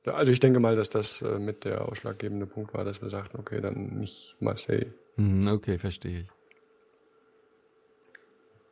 Also 0.05 0.31
ich 0.31 0.39
denke 0.39 0.59
mal, 0.59 0.75
dass 0.75 0.89
das 0.89 1.21
äh, 1.21 1.39
mit 1.39 1.63
der 1.63 1.87
ausschlaggebende 1.87 2.45
Punkt 2.45 2.73
war, 2.73 2.83
dass 2.83 3.01
wir 3.01 3.09
sagten, 3.09 3.39
okay, 3.39 3.61
dann 3.61 3.99
nicht 3.99 4.35
Marseille. 4.39 4.93
Mhm, 5.15 5.47
okay, 5.47 5.77
verstehe 5.77 6.21
ich. 6.21 6.27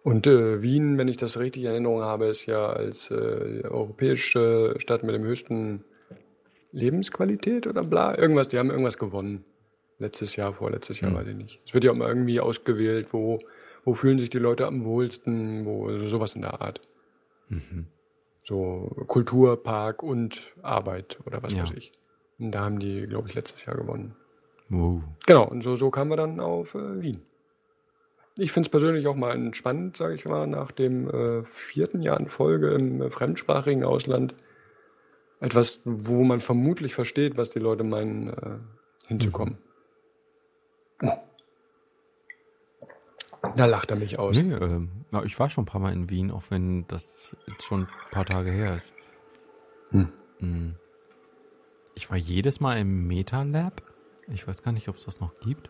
Und 0.03 0.25
äh, 0.27 0.61
Wien, 0.61 0.97
wenn 0.97 1.07
ich 1.07 1.17
das 1.17 1.37
richtig 1.37 1.63
in 1.63 1.69
Erinnerung 1.69 2.01
habe, 2.01 2.25
ist 2.25 2.47
ja 2.47 2.67
als 2.67 3.11
äh, 3.11 3.61
europäische 3.63 4.75
Stadt 4.79 5.03
mit 5.03 5.13
dem 5.13 5.23
höchsten 5.23 5.85
Lebensqualität 6.71 7.67
oder 7.67 7.83
bla, 7.83 8.17
irgendwas, 8.17 8.49
die 8.49 8.57
haben 8.57 8.71
irgendwas 8.71 8.97
gewonnen. 8.97 9.45
Letztes 9.99 10.35
Jahr, 10.35 10.53
vorletztes 10.53 11.01
Jahr, 11.01 11.11
mhm. 11.11 11.15
weiß 11.15 11.27
ich 11.27 11.35
nicht. 11.35 11.61
Es 11.65 11.73
wird 11.73 11.83
ja 11.83 11.91
auch 11.91 11.95
mal 11.95 12.09
irgendwie 12.09 12.39
ausgewählt, 12.39 13.09
wo, 13.11 13.37
wo 13.85 13.93
fühlen 13.93 14.17
sich 14.17 14.31
die 14.31 14.39
Leute 14.39 14.65
am 14.65 14.83
wohlsten, 14.83 15.65
wo, 15.65 15.87
also 15.87 16.07
sowas 16.07 16.33
in 16.33 16.41
der 16.41 16.59
Art. 16.59 16.81
Mhm. 17.49 17.85
So 18.51 18.91
Kulturpark 19.07 20.03
und 20.03 20.51
Arbeit 20.61 21.19
oder 21.25 21.41
was 21.41 21.53
ja. 21.53 21.61
weiß 21.61 21.71
ich. 21.71 21.93
Und 22.37 22.53
da 22.53 22.65
haben 22.65 22.79
die, 22.79 23.07
glaube 23.07 23.29
ich, 23.29 23.33
letztes 23.33 23.63
Jahr 23.63 23.77
gewonnen. 23.77 24.13
Wow. 24.67 25.03
Genau, 25.25 25.47
und 25.47 25.61
so, 25.61 25.77
so 25.77 25.89
kamen 25.89 26.11
wir 26.11 26.17
dann 26.17 26.41
auf 26.41 26.75
äh, 26.75 27.01
Wien. 27.01 27.21
Ich 28.35 28.51
finde 28.51 28.67
es 28.67 28.69
persönlich 28.69 29.07
auch 29.07 29.15
mal 29.15 29.31
entspannend, 29.31 29.95
sage 29.95 30.15
ich 30.15 30.25
mal, 30.25 30.47
nach 30.47 30.73
dem 30.73 31.09
äh, 31.09 31.45
vierten 31.45 32.01
Jahr 32.03 32.19
in 32.19 32.27
Folge 32.27 32.73
im 32.73 33.01
äh, 33.01 33.09
fremdsprachigen 33.09 33.85
Ausland. 33.85 34.35
Etwas, 35.39 35.81
wo 35.85 36.25
man 36.25 36.41
vermutlich 36.41 36.93
versteht, 36.93 37.37
was 37.37 37.51
die 37.51 37.59
Leute 37.59 37.85
meinen, 37.85 38.33
äh, 38.33 38.57
hinzukommen. 39.07 39.59
Mhm. 41.01 41.09
Da 43.55 43.65
lacht 43.65 43.91
er 43.91 43.97
mich 43.97 44.19
aus. 44.19 44.37
Nee, 44.37 44.53
äh, 44.53 45.25
ich 45.25 45.39
war 45.39 45.49
schon 45.49 45.63
ein 45.63 45.67
paar 45.67 45.81
Mal 45.81 45.93
in 45.93 46.09
Wien, 46.09 46.31
auch 46.31 46.43
wenn 46.49 46.87
das 46.87 47.35
jetzt 47.47 47.63
schon 47.63 47.81
ein 47.81 48.11
paar 48.11 48.25
Tage 48.25 48.51
her 48.51 48.75
ist. 48.75 48.93
Hm. 49.89 50.09
hm. 50.39 50.75
Ich 51.95 52.09
war 52.09 52.17
jedes 52.17 52.59
Mal 52.59 52.79
im 52.79 53.07
MetaLab. 53.07 53.81
Ich 54.31 54.47
weiß 54.47 54.63
gar 54.63 54.71
nicht, 54.71 54.87
ob 54.87 54.95
es 54.95 55.05
das 55.05 55.19
noch 55.19 55.37
gibt. 55.39 55.69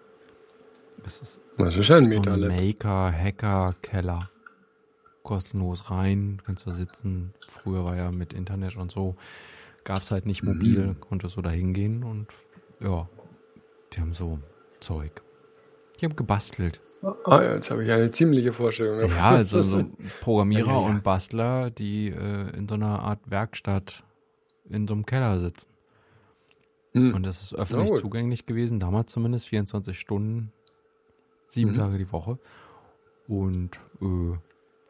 Es 1.03 1.21
ist, 1.21 1.41
Was 1.57 1.75
ist 1.77 1.89
ein 1.89 2.03
so 2.03 2.19
MetaLab? 2.19 2.51
Maker, 2.51 3.11
Hacker, 3.11 3.75
Keller. 3.81 4.29
Kostenlos 5.23 5.89
rein, 5.89 6.41
kannst 6.45 6.65
du 6.65 6.71
sitzen. 6.71 7.33
Früher 7.47 7.85
war 7.85 7.95
ja 7.95 8.11
mit 8.11 8.33
Internet 8.33 8.75
und 8.75 8.91
so. 8.91 9.15
Gab 9.83 10.01
es 10.01 10.11
halt 10.11 10.25
nicht 10.25 10.43
mobil, 10.43 10.87
mhm. 10.87 10.99
konntest 10.99 11.37
du 11.37 11.41
da 11.41 11.49
hingehen 11.49 12.03
und 12.03 12.27
ja, 12.79 13.07
die 13.93 14.01
haben 14.01 14.13
so 14.13 14.39
Zeug. 14.79 15.21
Die 16.01 16.05
haben 16.05 16.15
gebastelt. 16.15 16.81
Ah, 17.03 17.43
ja, 17.43 17.53
jetzt 17.53 17.69
habe 17.69 17.83
ich 17.83 17.91
eine 17.91 18.09
ziemliche 18.09 18.53
Vorstellung. 18.53 18.99
Davon. 19.01 19.15
Ja, 19.15 19.29
also 19.29 19.61
so 19.61 19.85
Programmierer 20.21 20.67
ja, 20.67 20.81
ja. 20.81 20.87
und 20.87 21.03
Bastler, 21.03 21.69
die 21.69 22.09
äh, 22.09 22.57
in 22.57 22.67
so 22.67 22.73
einer 22.73 23.03
Art 23.03 23.19
Werkstatt 23.29 24.03
in 24.67 24.87
so 24.87 24.95
einem 24.95 25.05
Keller 25.05 25.39
sitzen. 25.39 25.69
Hm. 26.93 27.13
Und 27.13 27.23
das 27.23 27.41
ist 27.41 27.53
öffentlich 27.53 27.91
oh. 27.91 27.99
zugänglich 27.99 28.45
gewesen, 28.45 28.79
damals 28.79 29.11
zumindest, 29.11 29.47
24 29.47 29.99
Stunden, 29.99 30.51
sieben 31.49 31.73
mhm. 31.73 31.77
Tage 31.77 31.97
die 31.97 32.11
Woche. 32.11 32.39
Und 33.27 33.77
äh, 34.01 34.37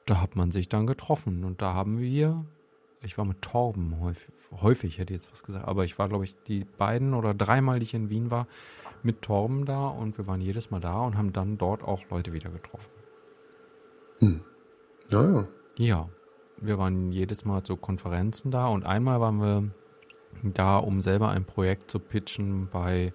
da 0.06 0.22
hat 0.22 0.36
man 0.36 0.52
sich 0.52 0.70
dann 0.70 0.88
getroffen. 0.88 1.44
Und 1.44 1.62
da 1.62 1.74
haben 1.74 2.00
wir, 2.00 2.46
ich 3.04 3.18
war 3.18 3.26
mit 3.26 3.42
Torben 3.42 4.00
häufig, 4.00 4.34
häufig 4.52 5.00
hätte 5.00 5.14
ich 5.14 5.22
jetzt 5.22 5.32
was 5.32 5.44
gesagt, 5.44 5.68
aber 5.68 5.86
ich 5.86 5.98
war, 5.98 6.08
glaube 6.08 6.24
ich, 6.24 6.36
die 6.44 6.66
beiden 6.66 7.14
oder 7.14 7.34
dreimal, 7.34 7.80
die 7.80 7.86
ich 7.86 7.94
in 7.94 8.10
Wien 8.10 8.32
war, 8.32 8.48
mit 9.04 9.22
Torben 9.22 9.66
da 9.66 9.88
und 9.88 10.18
wir 10.18 10.28
waren 10.28 10.42
jedes 10.42 10.70
Mal 10.70 10.80
da 10.80 11.00
und 11.02 11.18
haben 11.18 11.34
dann 11.34 11.58
dort 11.58 11.84
auch 11.84 12.04
Leute 12.10 12.34
wieder 12.34 12.50
getroffen. 12.50 12.92
Hm. 14.20 14.42
Ja, 15.10 15.24
ja. 15.24 15.48
Ja, 15.78 16.10
wir 16.58 16.78
waren 16.78 17.12
jedes 17.12 17.44
Mal 17.44 17.64
zu 17.64 17.76
Konferenzen 17.76 18.52
da 18.52 18.68
und 18.68 18.86
einmal 18.86 19.20
waren 19.20 19.42
wir 19.42 19.72
da, 20.44 20.78
um 20.78 21.02
selber 21.02 21.30
ein 21.30 21.46
Projekt 21.46 21.90
zu 21.90 22.00
pitchen 22.00 22.68
bei, 22.70 23.14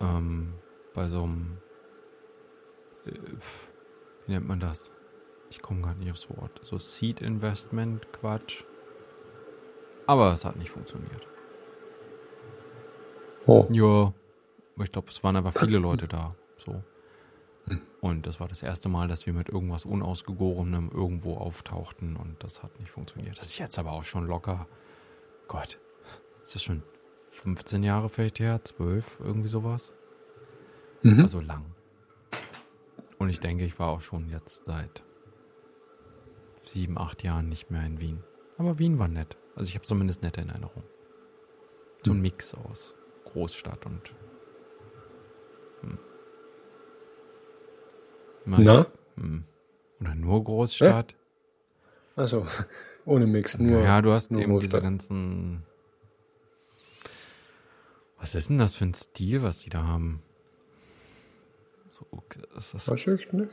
ähm, 0.00 0.54
bei 0.94 1.08
so 1.08 1.24
einem, 1.24 1.58
äh, 3.04 3.12
wie 4.26 4.32
nennt 4.32 4.48
man 4.48 4.60
das? 4.60 4.90
Ich 5.52 5.60
komme 5.60 5.82
gerade 5.82 5.98
nicht 5.98 6.10
aufs 6.10 6.30
Wort. 6.30 6.62
So 6.64 6.78
Seed 6.78 7.20
Investment 7.20 8.10
Quatsch. 8.10 8.64
Aber 10.06 10.32
es 10.32 10.46
hat 10.46 10.56
nicht 10.56 10.70
funktioniert. 10.70 11.26
Oh. 13.46 13.66
Ja, 13.70 14.14
ich 14.82 14.90
glaube, 14.90 15.08
es 15.10 15.22
waren 15.22 15.36
einfach 15.36 15.52
viele 15.52 15.76
Leute 15.76 16.08
da. 16.08 16.34
So. 16.56 16.82
Und 18.00 18.26
das 18.26 18.40
war 18.40 18.48
das 18.48 18.62
erste 18.62 18.88
Mal, 18.88 19.08
dass 19.08 19.26
wir 19.26 19.34
mit 19.34 19.50
irgendwas 19.50 19.84
Unausgegorenem 19.84 20.90
irgendwo 20.90 21.36
auftauchten 21.36 22.16
und 22.16 22.42
das 22.42 22.62
hat 22.62 22.80
nicht 22.80 22.90
funktioniert. 22.90 23.36
Das 23.36 23.48
ist 23.48 23.58
jetzt 23.58 23.78
aber 23.78 23.92
auch 23.92 24.04
schon 24.04 24.26
locker. 24.26 24.66
Gott, 25.48 25.78
ist 26.42 26.54
das 26.54 26.62
schon 26.62 26.82
15 27.30 27.82
Jahre 27.82 28.08
vielleicht 28.08 28.40
her? 28.40 28.64
12, 28.64 29.20
irgendwie 29.20 29.48
sowas? 29.48 29.92
Mhm. 31.02 31.20
Also 31.20 31.40
lang. 31.40 31.66
Und 33.18 33.28
ich 33.28 33.38
denke, 33.38 33.66
ich 33.66 33.78
war 33.78 33.90
auch 33.90 34.00
schon 34.00 34.30
jetzt 34.30 34.64
seit 34.64 35.04
sieben, 36.66 36.98
acht 36.98 37.22
Jahren 37.22 37.48
nicht 37.48 37.70
mehr 37.70 37.84
in 37.84 38.00
Wien. 38.00 38.22
Aber 38.58 38.78
Wien 38.78 38.98
war 38.98 39.08
nett. 39.08 39.36
Also 39.54 39.68
ich 39.68 39.74
habe 39.74 39.84
zumindest 39.84 40.22
nette 40.22 40.40
in 40.40 40.48
Erinnerung. 40.48 40.82
So 42.02 42.12
ein 42.12 42.16
hm. 42.16 42.22
Mix 42.22 42.54
aus 42.54 42.94
Großstadt 43.24 43.86
und 43.86 44.14
hm. 45.80 45.98
Na? 48.44 48.86
Hm. 49.16 49.44
Oder 50.00 50.14
nur 50.14 50.42
Großstadt? 50.42 51.14
Also 52.16 52.46
ohne 53.04 53.26
Mix, 53.26 53.58
nur. 53.58 53.82
Ja, 53.82 54.02
du 54.02 54.12
hast 54.12 54.30
eben 54.32 54.52
Großstadt. 54.52 54.62
diese 54.62 54.82
ganzen 54.82 55.62
Was 58.18 58.36
ist 58.36 58.50
denn 58.50 58.58
das 58.58 58.76
für 58.76 58.84
ein 58.84 58.94
Stil, 58.94 59.42
was 59.42 59.60
die 59.60 59.70
da 59.70 59.84
haben? 59.84 60.22
So, 61.90 62.06
ist 62.56 62.74
das, 62.74 63.06
ich 63.06 63.32
nicht. 63.32 63.50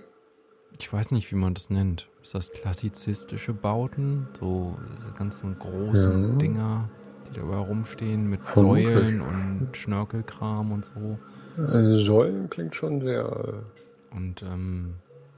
Ich 0.77 0.91
weiß 0.91 1.11
nicht, 1.11 1.31
wie 1.31 1.35
man 1.35 1.53
das 1.53 1.69
nennt. 1.69 2.09
Ist 2.21 2.35
das 2.35 2.51
klassizistische 2.51 3.53
Bauten? 3.53 4.27
So 4.39 4.77
diese 4.99 5.11
ganzen 5.13 5.57
großen 5.57 6.31
Ja. 6.31 6.35
Dinger, 6.37 6.89
die 7.27 7.33
da 7.35 7.41
überall 7.41 7.63
rumstehen 7.63 8.27
mit 8.29 8.41
Vermutlich. 8.43 8.85
Säulen 8.87 9.21
und 9.21 9.69
Schnörkelkram 9.73 10.71
und 10.71 10.85
so. 10.85 11.17
Äh, 11.57 11.93
Säulen 12.01 12.49
klingt 12.49 12.75
schon 12.75 13.01
sehr. 13.01 13.63
Und 14.11 14.41
ähm, 14.43 14.95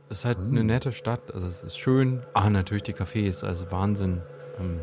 es 0.09 0.19
ist 0.19 0.25
halt 0.25 0.37
Hm. 0.37 0.49
eine 0.51 0.63
nette 0.63 0.91
Stadt, 0.91 1.33
also 1.33 1.47
es 1.47 1.63
ist 1.63 1.77
schön. 1.77 2.21
Ah, 2.33 2.49
natürlich 2.49 2.83
die 2.83 2.93
Cafés, 2.93 3.43
also 3.45 3.71
Wahnsinn. 3.71 4.21
Ähm, 4.59 4.79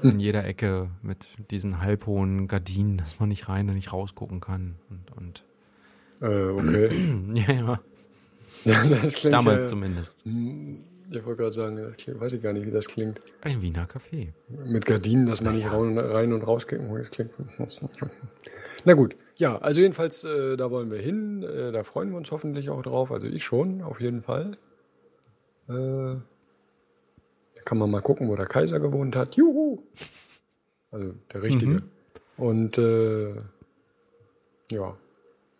Hm. 0.00 0.10
in 0.10 0.20
jeder 0.20 0.44
Ecke 0.44 0.88
mit 1.02 1.28
diesen 1.50 1.80
halbhohen 1.80 2.46
Gardinen, 2.48 2.98
dass 2.98 3.20
man 3.20 3.28
nicht 3.30 3.48
rein 3.48 3.68
und 3.68 3.74
nicht 3.74 3.92
rausgucken 3.92 4.40
kann. 4.40 4.74
Und, 4.90 5.16
und 5.16 5.44
Äh, 6.20 6.26
äh, 6.26 6.50
okay. 6.50 6.90
ja, 7.34 7.52
Ja, 7.54 7.80
das 9.02 9.14
klingt 9.14 9.34
damals 9.34 9.58
ja, 9.58 9.64
zumindest. 9.64 10.24
Hm, 10.24 10.84
Ich 11.10 11.24
wollte 11.24 11.42
gerade 11.42 11.52
sagen, 11.52 11.94
klingt, 11.96 12.20
weiß 12.20 12.32
ich 12.32 12.42
gar 12.42 12.52
nicht, 12.52 12.66
wie 12.66 12.70
das 12.70 12.86
klingt. 12.88 13.20
Ein 13.42 13.60
Wiener 13.62 13.86
Café. 13.86 14.32
Mit 14.48 14.86
Gardinen, 14.86 15.26
dass 15.26 15.42
man 15.42 15.54
nicht 15.54 15.70
raun- 15.70 15.98
rein 15.98 16.32
und 16.32 16.42
rausklicken 16.42 16.88
muss. 16.88 17.02
Das 17.02 17.10
klingt. 17.10 17.30
Na 18.86 18.92
gut, 18.94 19.16
ja, 19.36 19.58
also 19.58 19.80
jedenfalls, 19.80 20.24
äh, 20.24 20.56
da 20.56 20.70
wollen 20.70 20.90
wir 20.90 20.98
hin. 20.98 21.42
Äh, 21.42 21.72
da 21.72 21.84
freuen 21.84 22.10
wir 22.10 22.16
uns 22.18 22.30
hoffentlich 22.30 22.68
auch 22.70 22.82
drauf. 22.82 23.10
Also 23.10 23.26
ich 23.26 23.42
schon, 23.44 23.82
auf 23.82 24.00
jeden 24.00 24.22
Fall. 24.22 24.56
Äh, 25.68 25.72
da 27.54 27.62
kann 27.64 27.78
man 27.78 27.90
mal 27.90 28.02
gucken, 28.02 28.28
wo 28.28 28.36
der 28.36 28.46
Kaiser 28.46 28.80
gewohnt 28.80 29.16
hat. 29.16 29.36
Juhu! 29.36 29.82
Also 30.90 31.14
der 31.32 31.42
Richtige. 31.42 31.72
Mhm. 31.72 31.82
Und 32.36 32.78
äh, 32.78 33.34
ja, 34.70 34.96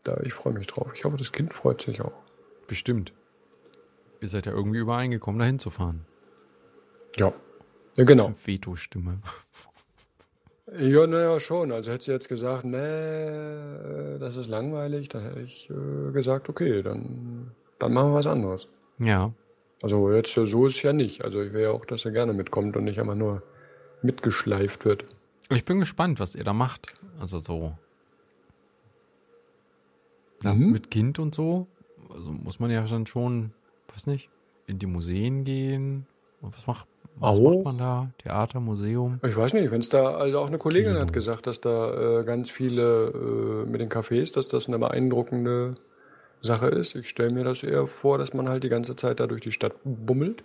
da 0.04 0.18
ich 0.22 0.32
freue 0.34 0.52
mich 0.52 0.66
drauf. 0.66 0.92
Ich 0.94 1.04
hoffe, 1.04 1.16
das 1.16 1.32
Kind 1.32 1.54
freut 1.54 1.80
sich 1.82 2.00
auch. 2.02 2.12
Bestimmt. 2.66 3.12
Ihr 4.20 4.28
seid 4.28 4.46
ja 4.46 4.52
irgendwie 4.52 4.78
übereingekommen, 4.78 5.38
da 5.38 5.44
hinzufahren. 5.44 6.06
Ja. 7.16 7.32
Ja, 7.96 8.04
genau. 8.04 8.32
Veto-Stimme. 8.44 9.20
Ja, 10.76 11.06
naja, 11.06 11.38
schon. 11.38 11.70
Also 11.70 11.92
hätte 11.92 12.04
sie 12.04 12.12
jetzt 12.12 12.28
gesagt, 12.28 12.64
nee, 12.64 12.76
äh, 12.78 14.18
das 14.18 14.36
ist 14.36 14.48
langweilig, 14.48 15.08
dann 15.08 15.22
hätte 15.22 15.40
ich 15.40 15.70
äh, 15.70 16.10
gesagt, 16.10 16.48
okay, 16.48 16.82
dann, 16.82 17.52
dann 17.78 17.92
machen 17.92 18.10
wir 18.10 18.14
was 18.14 18.26
anderes. 18.26 18.66
Ja. 18.98 19.32
Also 19.82 20.10
jetzt 20.10 20.32
so 20.32 20.66
ist 20.66 20.76
es 20.76 20.82
ja 20.82 20.92
nicht. 20.92 21.22
Also 21.22 21.42
ich 21.42 21.52
will 21.52 21.60
ja 21.62 21.70
auch, 21.70 21.84
dass 21.84 22.04
er 22.06 22.10
gerne 22.10 22.32
mitkommt 22.32 22.76
und 22.76 22.84
nicht 22.84 22.98
einfach 22.98 23.14
nur 23.14 23.42
mitgeschleift 24.02 24.84
wird. 24.84 25.04
Ich 25.50 25.64
bin 25.64 25.78
gespannt, 25.78 26.18
was 26.18 26.34
ihr 26.34 26.44
da 26.44 26.54
macht. 26.54 26.94
Also 27.20 27.38
so. 27.38 27.76
Ja, 30.42 30.54
Mhm. 30.54 30.72
Mit 30.72 30.90
Kind 30.90 31.18
und 31.18 31.34
so. 31.34 31.68
Also 32.14 32.30
muss 32.30 32.60
man 32.60 32.70
ja 32.70 32.84
dann 32.86 33.06
schon, 33.06 33.52
weiß 33.92 34.06
nicht, 34.06 34.30
in 34.66 34.78
die 34.78 34.86
Museen 34.86 35.44
gehen. 35.44 36.06
Und 36.40 36.56
was 36.56 36.66
macht, 36.66 36.86
was 37.16 37.40
macht 37.40 37.64
man 37.64 37.78
da? 37.78 38.10
Theater, 38.18 38.60
Museum? 38.60 39.18
Ich 39.24 39.36
weiß 39.36 39.54
nicht, 39.54 39.70
wenn 39.70 39.80
es 39.80 39.88
da, 39.88 40.14
also 40.14 40.38
auch 40.38 40.46
eine 40.46 40.58
Kollegin 40.58 40.92
Kino. 40.92 41.00
hat 41.00 41.12
gesagt, 41.12 41.46
dass 41.46 41.60
da 41.60 42.20
äh, 42.20 42.24
ganz 42.24 42.50
viele 42.50 43.08
äh, 43.08 43.68
mit 43.68 43.80
den 43.80 43.88
Cafés, 43.88 44.32
dass 44.32 44.48
das 44.48 44.68
eine 44.68 44.78
beeindruckende 44.78 45.74
Sache 46.40 46.68
ist. 46.68 46.94
Ich 46.94 47.08
stelle 47.08 47.32
mir 47.32 47.44
das 47.44 47.62
eher 47.62 47.86
vor, 47.86 48.18
dass 48.18 48.34
man 48.34 48.48
halt 48.48 48.62
die 48.62 48.68
ganze 48.68 48.96
Zeit 48.96 49.20
da 49.20 49.26
durch 49.26 49.40
die 49.40 49.52
Stadt 49.52 49.74
bummelt 49.84 50.44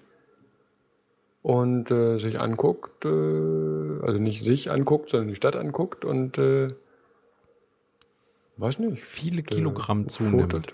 und 1.42 1.92
äh, 1.92 2.18
sich 2.18 2.40
anguckt, 2.40 3.06
äh, 3.06 3.10
also 3.10 4.18
nicht 4.18 4.44
sich 4.44 4.72
anguckt, 4.72 5.10
sondern 5.10 5.30
die 5.30 5.36
Stadt 5.36 5.56
anguckt 5.56 6.06
und 6.06 6.38
äh, 6.38 6.70
weiß 8.58 8.80
nicht. 8.80 9.02
Viele 9.02 9.42
äh, 9.42 9.44
Kilogramm 9.44 10.08
zunimmt. 10.08 10.54
fotot. 10.54 10.74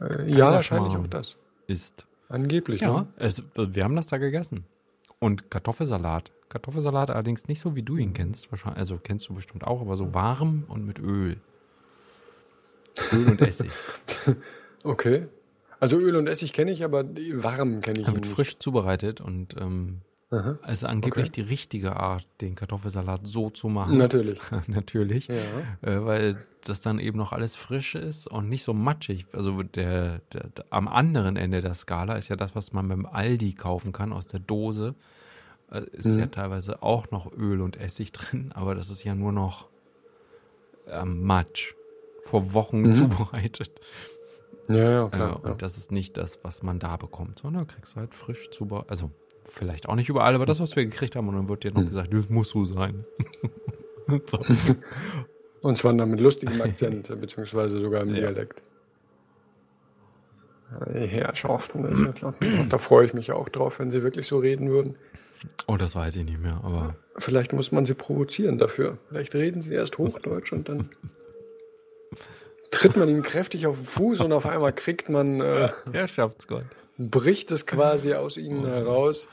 Äh, 0.00 0.30
ja, 0.32 0.50
wahrscheinlich 0.52 0.96
auch 0.96 1.06
das. 1.06 1.36
Ist. 1.66 2.06
Angeblich, 2.28 2.80
Ja, 2.80 3.00
ne? 3.00 3.06
es, 3.16 3.42
wir 3.54 3.84
haben 3.84 3.96
das 3.96 4.06
da 4.08 4.18
gegessen. 4.18 4.64
Und 5.18 5.50
Kartoffelsalat. 5.50 6.32
Kartoffelsalat 6.48 7.10
allerdings 7.10 7.46
nicht 7.48 7.60
so, 7.60 7.74
wie 7.76 7.82
du 7.82 7.96
ihn 7.96 8.12
kennst. 8.12 8.50
Wahrscheinlich, 8.50 8.78
also 8.78 8.98
kennst 9.02 9.28
du 9.28 9.34
bestimmt 9.34 9.64
auch, 9.66 9.80
aber 9.80 9.96
so 9.96 10.12
warm 10.14 10.64
und 10.68 10.84
mit 10.84 10.98
Öl. 10.98 11.36
Öl 13.12 13.26
und 13.28 13.40
Essig. 13.40 13.70
Okay. 14.84 15.26
Also 15.80 15.98
Öl 15.98 16.14
und 16.14 16.28
Essig 16.28 16.52
kenne 16.52 16.70
ich, 16.70 16.84
aber 16.84 17.04
warm 17.04 17.80
kenne 17.80 18.00
ich 18.00 18.06
Er 18.06 18.14
wird 18.14 18.24
nicht. 18.24 18.34
frisch 18.34 18.58
zubereitet 18.58 19.20
und 19.20 19.56
ähm, 19.60 20.00
Aha. 20.30 20.58
also 20.62 20.86
angeblich 20.88 21.26
Okay. 21.28 21.42
die 21.42 21.48
richtige 21.48 21.94
Art, 21.96 22.26
den 22.40 22.56
Kartoffelsalat 22.56 23.20
so 23.26 23.48
zu 23.50 23.68
machen. 23.68 23.96
Natürlich. 23.96 24.40
Natürlich. 24.66 25.28
Ja. 25.28 25.36
Äh, 25.82 26.04
weil 26.04 26.44
das 26.64 26.80
dann 26.80 26.98
eben 26.98 27.16
noch 27.16 27.32
alles 27.32 27.54
frisch 27.54 27.94
ist 27.94 28.26
und 28.26 28.48
nicht 28.48 28.64
so 28.64 28.74
matschig. 28.74 29.26
Also 29.32 29.62
der, 29.62 30.18
der, 30.32 30.48
der 30.48 30.64
am 30.70 30.88
anderen 30.88 31.36
Ende 31.36 31.60
der 31.60 31.74
Skala 31.74 32.14
ist 32.16 32.26
ja 32.28 32.34
das, 32.34 32.56
was 32.56 32.72
man 32.72 32.88
beim 32.88 33.06
Aldi 33.06 33.52
kaufen 33.52 33.92
kann 33.92 34.12
aus 34.12 34.26
der 34.26 34.40
Dose. 34.40 34.96
Äh, 35.70 35.82
ist 35.92 36.06
Mhm. 36.06 36.18
ja 36.18 36.26
teilweise 36.26 36.82
auch 36.82 37.10
noch 37.12 37.32
Öl 37.32 37.60
und 37.60 37.76
Essig 37.76 38.10
drin, 38.12 38.50
aber 38.52 38.74
das 38.74 38.90
ist 38.90 39.04
ja 39.04 39.14
nur 39.14 39.30
noch 39.32 39.68
ähm, 40.88 41.22
Matsch. 41.22 41.74
Vor 42.22 42.52
Wochen 42.52 42.80
Mhm. 42.82 42.92
zubereitet. 42.94 43.70
Ja, 44.68 44.76
ja, 44.76 45.06
Äh, 45.06 45.10
klar. 45.10 45.36
und 45.44 45.48
ja. 45.50 45.54
das 45.54 45.78
ist 45.78 45.92
nicht 45.92 46.16
das, 46.16 46.40
was 46.42 46.64
man 46.64 46.80
da 46.80 46.96
bekommt, 46.96 47.38
sondern 47.38 47.68
kriegst 47.68 47.94
du 47.94 48.00
halt 48.00 48.14
frisch 48.14 48.50
zubereitet. 48.50 48.90
Also 48.90 49.10
vielleicht 49.48 49.88
auch 49.88 49.94
nicht 49.94 50.08
überall, 50.08 50.34
aber 50.34 50.46
das, 50.46 50.60
was 50.60 50.76
wir 50.76 50.84
gekriegt 50.84 51.16
haben, 51.16 51.28
und 51.28 51.34
dann 51.36 51.48
wird 51.48 51.64
dir 51.64 51.72
noch 51.72 51.82
Mhm. 51.82 51.88
gesagt, 51.88 52.12
das 52.12 52.28
muss 52.28 52.50
so 52.50 52.64
sein. 52.64 53.04
so. 54.26 54.38
Und 55.62 55.76
zwar 55.78 55.92
dann 55.94 56.10
mit 56.10 56.20
lustigem 56.20 56.60
Akzent, 56.62 57.08
beziehungsweise 57.20 57.78
sogar 57.80 58.02
im 58.02 58.10
Ja. 58.14 58.20
Dialekt. 58.28 58.62
Herrschaften, 60.92 61.82
das 61.82 61.92
ist 61.98 62.04
ja 62.06 62.12
klar. 62.12 62.34
Und 62.40 62.72
da 62.72 62.78
freue 62.78 63.06
ich 63.06 63.14
mich 63.14 63.30
auch 63.30 63.48
drauf, 63.48 63.78
wenn 63.78 63.90
sie 63.92 64.02
wirklich 64.02 64.26
so 64.26 64.38
reden 64.38 64.68
würden. 64.68 64.96
Oh, 65.68 65.76
das 65.76 65.94
weiß 65.94 66.16
ich 66.16 66.24
nicht 66.24 66.40
mehr, 66.42 66.60
aber 66.64 66.96
Vielleicht 67.18 67.52
muss 67.52 67.70
man 67.72 67.84
sie 67.86 67.94
provozieren 67.94 68.58
dafür. 68.58 68.98
Vielleicht 69.08 69.34
reden 69.34 69.62
sie 69.62 69.72
erst 69.72 69.96
Hochdeutsch 69.96 70.52
und 70.52 70.68
dann 70.68 70.90
tritt 72.72 72.96
man 72.96 73.08
ihnen 73.08 73.22
kräftig 73.22 73.66
auf 73.66 73.76
den 73.76 73.86
Fuß 73.86 74.20
und 74.20 74.32
auf 74.32 74.44
einmal 74.44 74.72
kriegt 74.72 75.08
man, 75.08 75.40
äh, 75.40 75.68
Herrschaftsgott. 75.92 76.64
Bricht 76.98 77.50
es 77.52 77.66
quasi 77.66 78.14
aus 78.14 78.36
ihnen 78.36 78.64
heraus. 78.66 79.28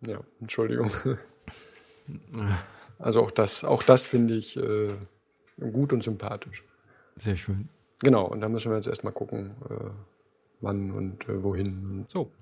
Ja, 0.00 0.20
Entschuldigung. 0.40 0.90
Also 3.00 3.22
auch 3.22 3.30
das, 3.30 3.64
auch 3.64 3.82
das 3.84 4.04
finde 4.04 4.34
ich 4.34 4.56
äh, 4.56 4.92
gut 5.60 5.92
und 5.92 6.02
sympathisch. 6.02 6.64
Sehr 7.16 7.36
schön. 7.36 7.68
Genau, 8.00 8.24
und 8.24 8.40
da 8.40 8.48
müssen 8.48 8.70
wir 8.70 8.76
jetzt 8.76 8.88
erstmal 8.88 9.12
gucken, 9.12 9.54
äh, 9.70 9.90
wann 10.60 10.90
und 10.90 11.28
äh, 11.28 11.42
wohin. 11.42 12.06
So. 12.08 12.32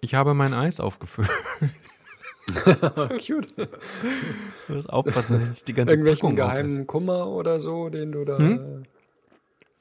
Ich 0.00 0.14
habe 0.14 0.34
mein 0.34 0.54
Eis 0.54 0.80
aufgefüllt. 0.80 1.28
Cute. 3.26 3.54
Du 4.66 4.72
musst 4.72 4.90
aufpassen, 4.90 5.40
dass 5.40 5.58
ich 5.58 5.64
die 5.64 5.74
ganze 5.74 5.92
Irgendwelchen 5.92 6.22
Packung 6.22 6.36
geheimen 6.36 6.86
Kummer 6.86 7.28
oder 7.28 7.60
so, 7.60 7.88
den 7.88 8.12
du 8.12 8.24
da. 8.24 8.38
Hm? 8.38 8.84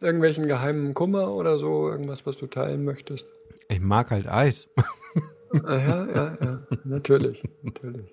Irgendwelchen 0.02 0.48
geheimen 0.48 0.94
Kummer 0.94 1.32
oder 1.34 1.58
so, 1.60 1.88
irgendwas, 1.90 2.26
was 2.26 2.36
du 2.38 2.48
teilen 2.48 2.84
möchtest. 2.84 3.32
Ich 3.70 3.80
mag 3.80 4.10
halt 4.12 4.28
Eis. 4.28 4.68
Ja, 5.54 6.06
ja, 6.06 6.38
ja, 6.42 6.62
natürlich, 6.86 7.44
natürlich. 7.62 8.06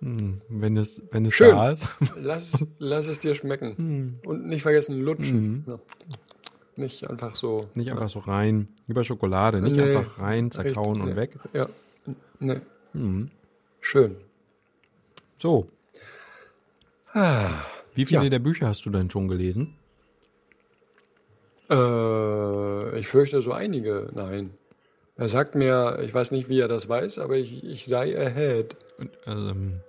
Hm, 0.00 0.40
Wenn 0.48 0.76
es, 0.76 1.02
wenn 1.10 1.26
es 1.26 1.34
Schön. 1.34 1.50
da 1.56 1.70
ist. 1.72 1.88
Lass, 2.16 2.68
lass 2.78 3.08
es 3.08 3.20
dir 3.20 3.34
schmecken. 3.34 3.76
Hm. 3.76 4.18
Und 4.24 4.46
nicht 4.46 4.62
vergessen, 4.62 5.00
lutschen. 5.00 5.40
Mhm. 5.42 5.64
Ja. 5.66 5.78
Nicht 6.76 7.08
einfach 7.10 7.34
so. 7.34 7.68
Nicht 7.74 7.90
einfach 7.90 8.08
so 8.08 8.20
rein. 8.20 8.68
Über 8.86 9.02
Schokolade. 9.04 9.60
Nicht 9.60 9.76
Nee, 9.76 9.96
einfach 9.96 10.18
rein, 10.20 10.50
zerkauen 10.50 10.92
richtig, 11.02 11.02
und 11.02 11.08
nee. 11.10 11.16
weg. 11.16 11.38
Ja, 11.52 11.68
ne, 12.38 12.62
Hm. 12.92 13.30
schön. 13.80 14.16
So. 15.36 15.68
Ah, 17.12 17.48
Wie 17.94 18.04
viele 18.06 18.24
Ja. 18.24 18.28
der 18.30 18.38
Bücher 18.38 18.68
hast 18.68 18.86
du 18.86 18.90
denn 18.90 19.10
schon 19.10 19.26
gelesen? 19.28 19.74
Äh, 21.70 22.98
ich 22.98 23.08
fürchte 23.08 23.40
so 23.42 23.52
einige. 23.52 24.08
Nein. 24.14 24.50
Er 25.16 25.28
sagt 25.28 25.54
mir, 25.54 25.98
ich 26.02 26.12
weiß 26.14 26.30
nicht, 26.30 26.48
wie 26.48 26.60
er 26.60 26.68
das 26.68 26.88
weiß, 26.88 27.18
aber 27.18 27.36
ich, 27.36 27.62
ich 27.64 27.84
sei 27.86 28.18
ahead. 28.18 28.76
Und, 28.98 29.10
ähm, 29.26 29.80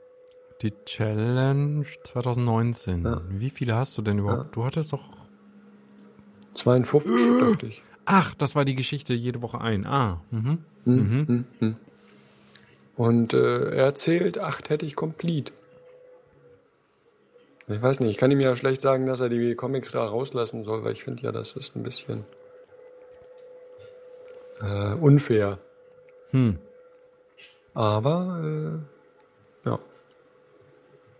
die 0.62 0.74
Challenge 0.86 1.86
2019. 2.04 3.06
Ja. 3.06 3.22
Wie 3.30 3.50
viele 3.50 3.76
hast 3.76 3.98
du 3.98 4.02
denn 4.02 4.20
überhaupt? 4.20 4.44
Ja. 4.46 4.50
Du 4.52 4.66
hattest 4.66 4.94
doch. 4.94 5.04
52, 6.54 7.12
dachte 7.40 7.66
ich. 7.68 7.82
Ach, 8.06 8.34
das 8.36 8.56
war 8.56 8.66
die 8.66 8.76
Geschichte 8.76 9.14
jede 9.14 9.42
Woche 9.42 9.62
ein. 9.62 9.86
Ah. 9.86 10.22
Mhm. 10.32 10.58
Hm, 10.86 10.96
Mhm. 10.96 11.28
hm, 11.28 11.46
hm. 11.60 11.76
Und 12.98 13.34
äh, 13.34 13.70
er 13.72 13.86
erzählt, 13.86 14.38
acht 14.38 14.70
hätte 14.70 14.86
ich 14.86 14.96
complete. 14.96 15.54
Ich 17.72 17.82
weiß 17.82 18.00
nicht, 18.00 18.10
ich 18.12 18.18
kann 18.18 18.32
ihm 18.32 18.40
ja 18.40 18.56
schlecht 18.56 18.82
sagen, 18.82 19.06
dass 19.06 19.22
er 19.22 19.30
die 19.30 19.56
Comics 19.56 19.92
da 19.92 20.06
rauslassen 20.06 20.64
soll, 20.64 20.84
weil 20.84 20.94
ich 20.94 21.04
finde 21.04 21.24
ja, 21.24 21.32
das 21.32 21.54
ist 21.54 21.76
ein 21.76 21.84
bisschen 21.84 22.26
äh, 24.62 24.94
unfair. 24.94 25.60
Hm. 26.32 26.60
Aber, 27.74 28.42
äh, 28.44 29.70
ja. 29.70 29.80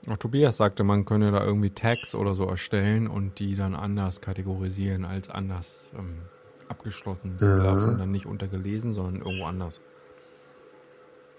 Auch 0.10 0.18
Tobias 0.18 0.58
sagte, 0.58 0.84
man 0.84 1.06
könne 1.06 1.32
da 1.32 1.44
irgendwie 1.44 1.70
Tags 1.70 2.16
oder 2.16 2.34
so 2.34 2.46
erstellen 2.46 3.08
und 3.08 3.40
die 3.40 3.56
dann 3.56 3.76
anders 3.76 4.20
kategorisieren 4.22 5.06
als 5.06 5.30
anders 5.30 5.92
ähm, 5.98 6.24
abgeschlossen. 6.70 7.38
Die 7.40 7.46
Ja. 7.46 7.58
laufen 7.58 7.98
dann 7.98 8.12
nicht 8.12 8.26
untergelesen, 8.26 8.94
sondern 8.94 9.22
irgendwo 9.22 9.46
anders. 9.46 9.82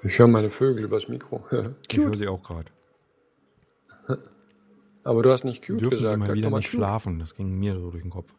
Ich 0.02 0.18
höre 0.18 0.28
meine 0.28 0.50
Vögel 0.50 0.84
übers 0.84 1.08
Mikro. 1.08 1.44
Ich 1.90 1.98
höre 1.98 2.16
sie 2.16 2.28
auch 2.28 2.42
gerade. 2.42 2.70
Aber 5.04 5.22
du 5.22 5.30
hast 5.30 5.44
nicht 5.44 5.66
cute 5.66 5.80
Dürfen 5.80 5.98
sie 5.98 6.02
gesagt. 6.04 6.18
mal 6.20 6.26
Sag 6.26 6.36
wieder 6.36 6.50
mal 6.50 6.58
nicht 6.58 6.70
cute. 6.70 6.78
schlafen. 6.78 7.18
Das 7.18 7.34
ging 7.34 7.58
mir 7.58 7.74
so 7.78 7.90
durch 7.90 8.02
den 8.02 8.10
Kopf. 8.10 8.32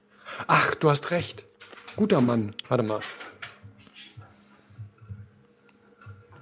Ach, 0.47 0.75
du 0.75 0.89
hast 0.89 1.11
recht. 1.11 1.45
Guter 1.95 2.21
Mann. 2.21 2.55
Warte 2.69 2.83
mal. 2.83 3.01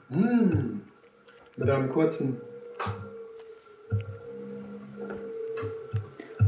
Hm. 0.10 0.82
Mit 1.58 1.70
einem 1.70 1.90
kurzen. 1.90 2.42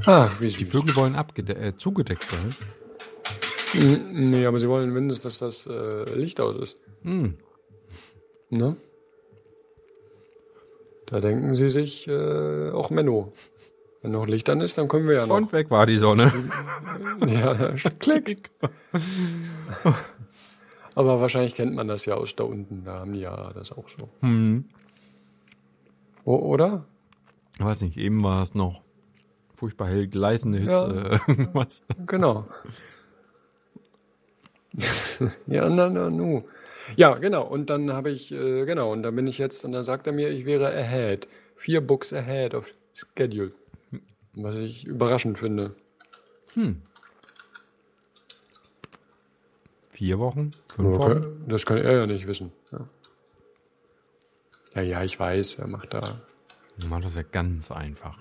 Ah, 0.06 0.30
wie 0.40 0.50
süß. 0.50 0.58
Die 0.60 0.66
Vögel 0.66 0.96
wollen 0.96 1.16
abgede 1.16 1.56
äh, 1.56 1.78
zugedeckt 1.78 2.26
sein. 2.30 2.56
Hm, 3.72 4.30
Nee, 4.30 4.46
aber 4.46 4.60
sie 4.60 4.68
wollen 4.70 4.92
mindestens, 4.92 5.40
dass 5.40 5.66
das 5.66 5.68
äh, 5.68 6.04
Licht 6.16 6.40
aus 6.40 6.56
ist. 6.58 6.80
Hm. 7.04 7.38
Ne? 8.50 8.76
Da 11.08 11.20
denken 11.20 11.56
sie 11.56 11.70
sich 11.70 12.10
auch 12.10 12.74
auch 12.74 12.90
Menno. 12.90 13.34
Wenn 14.04 14.12
noch 14.12 14.28
Licht 14.28 14.50
an 14.50 14.62
ist, 14.62 14.78
dann 14.78 14.88
können 14.90 15.08
wir 15.08 15.16
ja 15.16 15.26
noch. 15.26 15.38
Und 15.38 15.52
weg 15.54 15.72
war 15.72 15.86
die 15.88 15.98
Sonne. 15.98 16.32
Ja, 17.28 17.56
klick. 18.00 18.52
Aber 20.96 21.22
wahrscheinlich 21.22 21.56
kennt 21.56 21.74
man 21.74 21.88
das 21.88 22.06
ja 22.06 22.16
aus 22.16 22.36
da 22.36 22.44
unten. 22.44 22.84
Da 22.86 23.00
haben 23.00 23.14
die 23.14 23.22
ja 23.22 23.52
das 23.54 23.72
auch 23.72 23.88
so. 23.90 24.10
hm. 24.20 24.66
O 26.26 26.36
oder? 26.36 26.86
Ich 27.58 27.64
weiß 27.66 27.82
nicht, 27.82 27.98
eben 27.98 28.24
war 28.24 28.44
es 28.44 28.56
noch 28.56 28.82
furchtbar 29.56 29.88
hell, 29.88 30.08
gleißende 30.08 30.60
Ja. 30.60 30.88
Hitze. 30.88 31.20
äh, 31.28 31.48
Was? 31.54 31.82
Genau. 32.06 32.46
ja, 35.48 35.70
na, 35.70 35.90
na, 35.90 36.10
nu. 36.10 36.44
Ja, 36.98 37.16
genau. 37.16 37.44
Und 37.48 37.70
dann 37.70 37.94
habe 37.94 38.10
ich, 38.12 38.32
äh, 38.32 38.66
genau, 38.66 38.92
und 38.92 39.04
dann 39.04 39.16
bin 39.16 39.28
ich 39.28 39.38
jetzt, 39.38 39.64
und 39.66 39.72
dann 39.72 39.84
sagt 39.86 40.08
er 40.08 40.14
mir, 40.14 40.30
ich 40.30 40.46
wäre 40.46 40.68
ahead. 40.68 41.28
Vier 41.56 41.82
Books 41.82 42.12
ahead 42.14 42.54
of 42.54 42.68
schedule. 42.94 43.52
Was 44.36 44.58
ich 44.58 44.86
überraschend 44.88 45.38
finde. 45.40 45.76
Hm. 46.54 46.82
Vier 49.92 50.20
Wochen? 50.20 50.52
Fünf 50.76 50.98
Wochen? 50.98 51.12
Okay. 51.18 51.38
Das 51.48 51.66
kann 51.66 51.78
er 51.78 51.98
ja 52.00 52.08
nicht 52.08 52.26
wissen. 52.28 52.52
Ja. 52.72 52.88
ja, 54.76 54.82
ja, 54.82 55.04
ich 55.04 55.20
weiß, 55.20 55.56
er 55.60 55.68
macht 55.68 55.94
da, 55.94 56.22
Ich 56.78 56.88
mach 56.88 57.02
das 57.02 57.16
ja 57.16 57.22
ganz 57.24 57.72
einfach. 57.72 58.18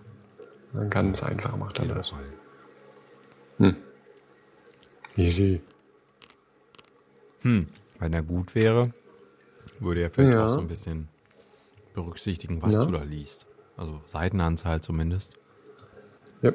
ganz 0.90 1.22
einfach 1.22 1.56
macht 1.56 1.78
er 1.78 1.86
das. 1.86 2.10
Fall. 2.10 2.24
Hm. 3.58 3.76
Easy. 5.16 5.62
Hm. 7.40 7.68
Wenn 7.98 8.12
er 8.12 8.22
gut 8.22 8.54
wäre, 8.54 8.92
würde 9.80 10.02
er 10.02 10.10
vielleicht 10.10 10.32
Ja. 10.34 10.44
auch 10.46 10.48
so 10.50 10.60
ein 10.60 10.68
bisschen 10.68 11.08
berücksichtigen, 11.94 12.60
was 12.62 12.74
Ja. 12.74 12.84
du 12.84 12.90
da 12.92 13.02
liest. 13.02 13.46
Also 13.76 14.00
Seitenanzahl 14.06 14.80
zumindest. 14.82 15.38
Ja. 16.43 16.53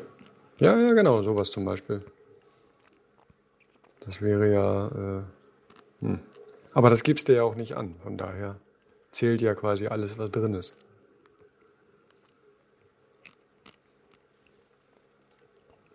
ja, 0.60 0.78
ja, 0.78 0.94
genau, 0.94 1.22
sowas 1.22 1.50
zum 1.52 1.66
Beispiel. 1.66 2.04
Das 4.02 4.22
wäre 4.22 4.52
ja. 4.52 4.88
Äh, 4.88 5.24
hm. 6.06 6.20
Aber 6.74 6.90
das 6.90 7.04
gibst 7.04 7.28
du 7.30 7.36
ja 7.36 7.44
auch 7.44 7.56
nicht 7.56 7.76
an, 7.76 7.96
von 8.04 8.18
daher 8.18 8.60
zählt 9.12 9.42
ja 9.42 9.56
quasi 9.56 9.88
alles, 9.88 10.18
was 10.18 10.30
drin 10.30 10.54
ist. 10.54 10.76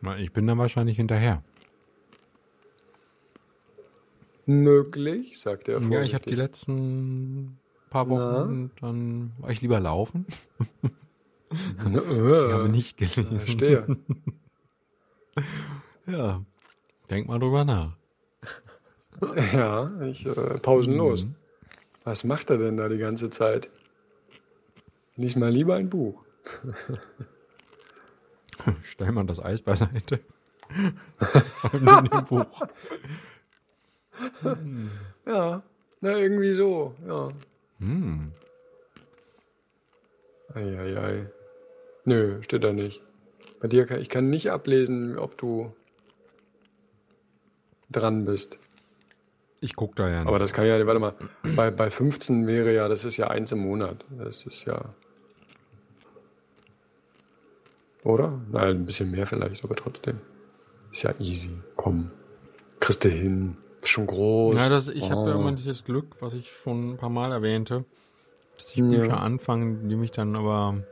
Na, 0.00 0.18
ich 0.18 0.32
bin 0.32 0.46
dann 0.46 0.58
wahrscheinlich 0.58 0.96
hinterher. 0.96 1.44
Möglich, 4.46 5.38
sagt 5.38 5.68
er 5.68 5.80
Ja, 5.80 6.02
ich 6.02 6.14
habe 6.14 6.24
die 6.24 6.34
vorsichtig. 6.34 6.36
letzten 6.36 7.60
paar 7.90 8.08
Wochen, 8.08 8.72
dann 8.80 9.32
war 9.38 9.50
ich 9.50 9.60
lieber 9.60 9.78
laufen. 9.78 10.26
Ich 11.52 12.52
habe 12.52 12.68
nicht 12.68 12.96
gelesen. 12.96 13.38
verstehe. 13.38 13.96
Ja, 16.06 16.42
denk 17.10 17.28
mal 17.28 17.38
drüber 17.38 17.64
nach. 17.64 17.96
ja, 19.52 19.90
ich 20.02 20.26
äh, 20.26 20.58
pausenlos. 20.58 21.26
Mhm. 21.26 21.34
Was 22.04 22.24
macht 22.24 22.50
er 22.50 22.58
denn 22.58 22.76
da 22.76 22.88
die 22.88 22.98
ganze 22.98 23.30
Zeit? 23.30 23.68
Lies 25.16 25.36
mal 25.36 25.50
lieber 25.50 25.76
ein 25.76 25.88
Buch. 25.90 26.24
Stell 28.82 29.12
mal 29.12 29.24
das 29.24 29.40
Eis 29.40 29.62
beiseite. 29.62 30.20
Nimm 31.72 32.04
den 32.10 32.24
Buch. 32.24 32.66
Ja, 35.26 35.62
na 36.00 36.18
irgendwie 36.18 36.52
so, 36.52 36.94
ja. 37.06 37.30
Hm. 37.78 38.32
Eieiei. 40.54 41.26
Nö, 42.04 42.42
steht 42.42 42.64
da 42.64 42.72
nicht. 42.72 43.02
Bei 43.60 43.68
dir 43.68 43.86
kann 43.86 44.00
ich 44.00 44.08
kann 44.08 44.28
nicht 44.30 44.50
ablesen, 44.50 45.18
ob 45.18 45.38
du 45.38 45.72
dran 47.90 48.24
bist. 48.24 48.58
Ich 49.60 49.76
guck 49.76 49.94
da 49.94 50.08
ja 50.08 50.18
nicht. 50.20 50.26
Aber 50.26 50.38
das 50.40 50.52
kann 50.52 50.66
ja, 50.66 50.84
warte 50.86 50.98
mal, 50.98 51.14
bei, 51.54 51.70
bei 51.70 51.90
15 51.90 52.46
wäre 52.48 52.74
ja, 52.74 52.88
das 52.88 53.04
ist 53.04 53.16
ja 53.16 53.28
eins 53.28 53.52
im 53.52 53.60
Monat. 53.60 54.04
Das 54.18 54.44
ist 54.44 54.64
ja. 54.64 54.94
Oder? 58.04 58.40
Nein, 58.50 58.78
ein 58.78 58.84
bisschen 58.84 59.10
mehr 59.10 59.26
vielleicht, 59.26 59.62
aber 59.62 59.76
trotzdem. 59.76 60.18
Ist 60.90 61.04
ja 61.04 61.14
easy. 61.20 61.50
Komm. 61.76 62.10
Kriegst 62.80 63.04
du 63.04 63.08
hin. 63.08 63.54
Ist 63.80 63.88
schon 63.90 64.06
groß. 64.06 64.54
Ja, 64.56 64.68
das, 64.68 64.88
ich 64.88 65.08
habe 65.10 65.30
ja 65.30 65.36
Oh. 65.36 65.40
immer 65.40 65.52
dieses 65.52 65.84
Glück, 65.84 66.06
was 66.20 66.34
ich 66.34 66.50
schon 66.50 66.92
ein 66.94 66.96
paar 66.96 67.10
Mal 67.10 67.30
erwähnte, 67.32 67.84
dass 68.56 68.70
ich 68.70 68.76
Ja. 68.76 68.86
Bücher 68.86 69.20
anfange, 69.20 69.88
die 69.88 69.94
mich 69.96 70.10
dann 70.10 70.34
aber 70.34 70.82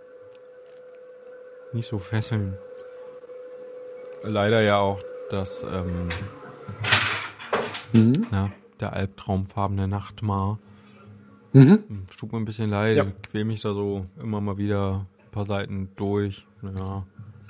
nicht 1.72 1.86
so 1.88 1.98
fesseln. 1.98 2.56
Leider 4.22 4.60
ja 4.60 4.78
auch 4.78 5.00
das, 5.30 5.62
ähm, 5.62 6.08
Mhm. 7.92 8.26
na, 8.30 8.50
der 8.78 8.92
albtraumfarbene 8.92 9.88
Nachtmar. 9.88 10.58
Mhm. 11.52 12.04
Es 12.08 12.16
Tut 12.16 12.32
mir 12.32 12.38
ein 12.38 12.44
bisschen 12.44 12.70
leid, 12.70 12.96
Ja. 12.96 13.04
ich 13.04 13.22
quäl 13.30 13.44
mich 13.44 13.62
da 13.62 13.72
so 13.72 14.06
immer 14.20 14.40
mal 14.40 14.58
wieder 14.58 15.06
ein 15.24 15.30
paar 15.32 15.46
Seiten 15.46 15.90
durch. 15.96 16.46
Ja. 16.62 17.04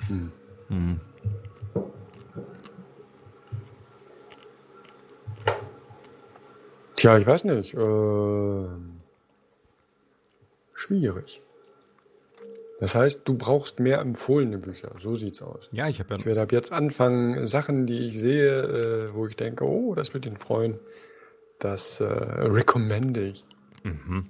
Hm. 0.07 0.31
Hm. 0.69 0.99
Tja, 6.95 7.17
ich 7.17 7.25
weiß 7.25 7.45
nicht. 7.45 7.73
ähm, 7.73 9.01
schwierig. 10.73 11.41
Das 12.81 12.95
heißt, 12.95 13.27
du 13.27 13.37
brauchst 13.37 13.79
mehr 13.79 13.99
empfohlene 13.99 14.57
Bücher. 14.57 14.91
So 14.97 15.13
sieht's 15.13 15.43
aus. 15.43 15.69
Ja, 15.71 15.87
ich 15.87 15.99
habe 15.99 16.15
Ich 16.15 16.21
ja, 16.21 16.25
werde 16.25 16.41
ab 16.41 16.51
jetzt 16.51 16.71
anfangen, 16.73 17.45
Sachen, 17.45 17.85
die 17.85 18.07
ich 18.07 18.19
sehe, 18.19 18.63
äh, 19.09 19.13
wo 19.13 19.27
ich 19.27 19.35
denke, 19.35 19.65
oh, 19.65 19.93
das 19.93 20.15
wird 20.15 20.25
ihn 20.25 20.35
freuen, 20.37 20.79
das 21.59 21.99
äh, 21.99 22.05
recommende 22.05 23.21
ich. 23.21 23.45
mhm. 23.83 24.25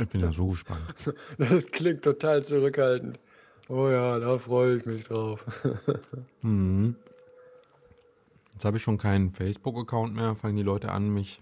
ich 0.00 0.08
bin 0.08 0.20
ja 0.20 0.32
so 0.32 0.48
gespannt. 0.48 0.80
Das 1.38 1.66
klingt 1.68 2.02
total 2.02 2.42
zurückhaltend. 2.44 3.20
Oh 3.68 3.88
ja, 3.88 4.18
da 4.18 4.36
freue 4.38 4.78
ich 4.78 4.86
mich 4.86 5.04
drauf. 5.04 5.46
Mhm. 6.42 6.96
Jetzt 8.54 8.64
habe 8.64 8.78
ich 8.78 8.82
schon 8.82 8.98
keinen 8.98 9.30
Facebook-Account 9.32 10.14
mehr, 10.16 10.34
fangen 10.34 10.56
die 10.56 10.62
Leute 10.64 10.90
an, 10.90 11.08
mich 11.14 11.40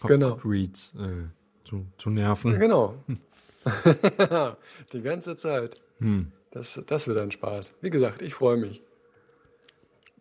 auf 0.00 0.08
Genau. 0.08 0.36
Goodreads 0.36 0.92
äh, 0.98 1.28
zu, 1.66 1.86
zu 1.96 2.10
nerven. 2.10 2.58
genau. 2.58 2.94
die 4.92 5.02
ganze 5.02 5.36
Zeit. 5.36 5.80
Hm. 5.98 6.32
Das, 6.50 6.80
das 6.86 7.06
wird 7.06 7.18
ein 7.18 7.32
Spaß. 7.32 7.74
Wie 7.80 7.90
gesagt, 7.90 8.22
ich 8.22 8.34
freue 8.34 8.56
mich. 8.56 8.82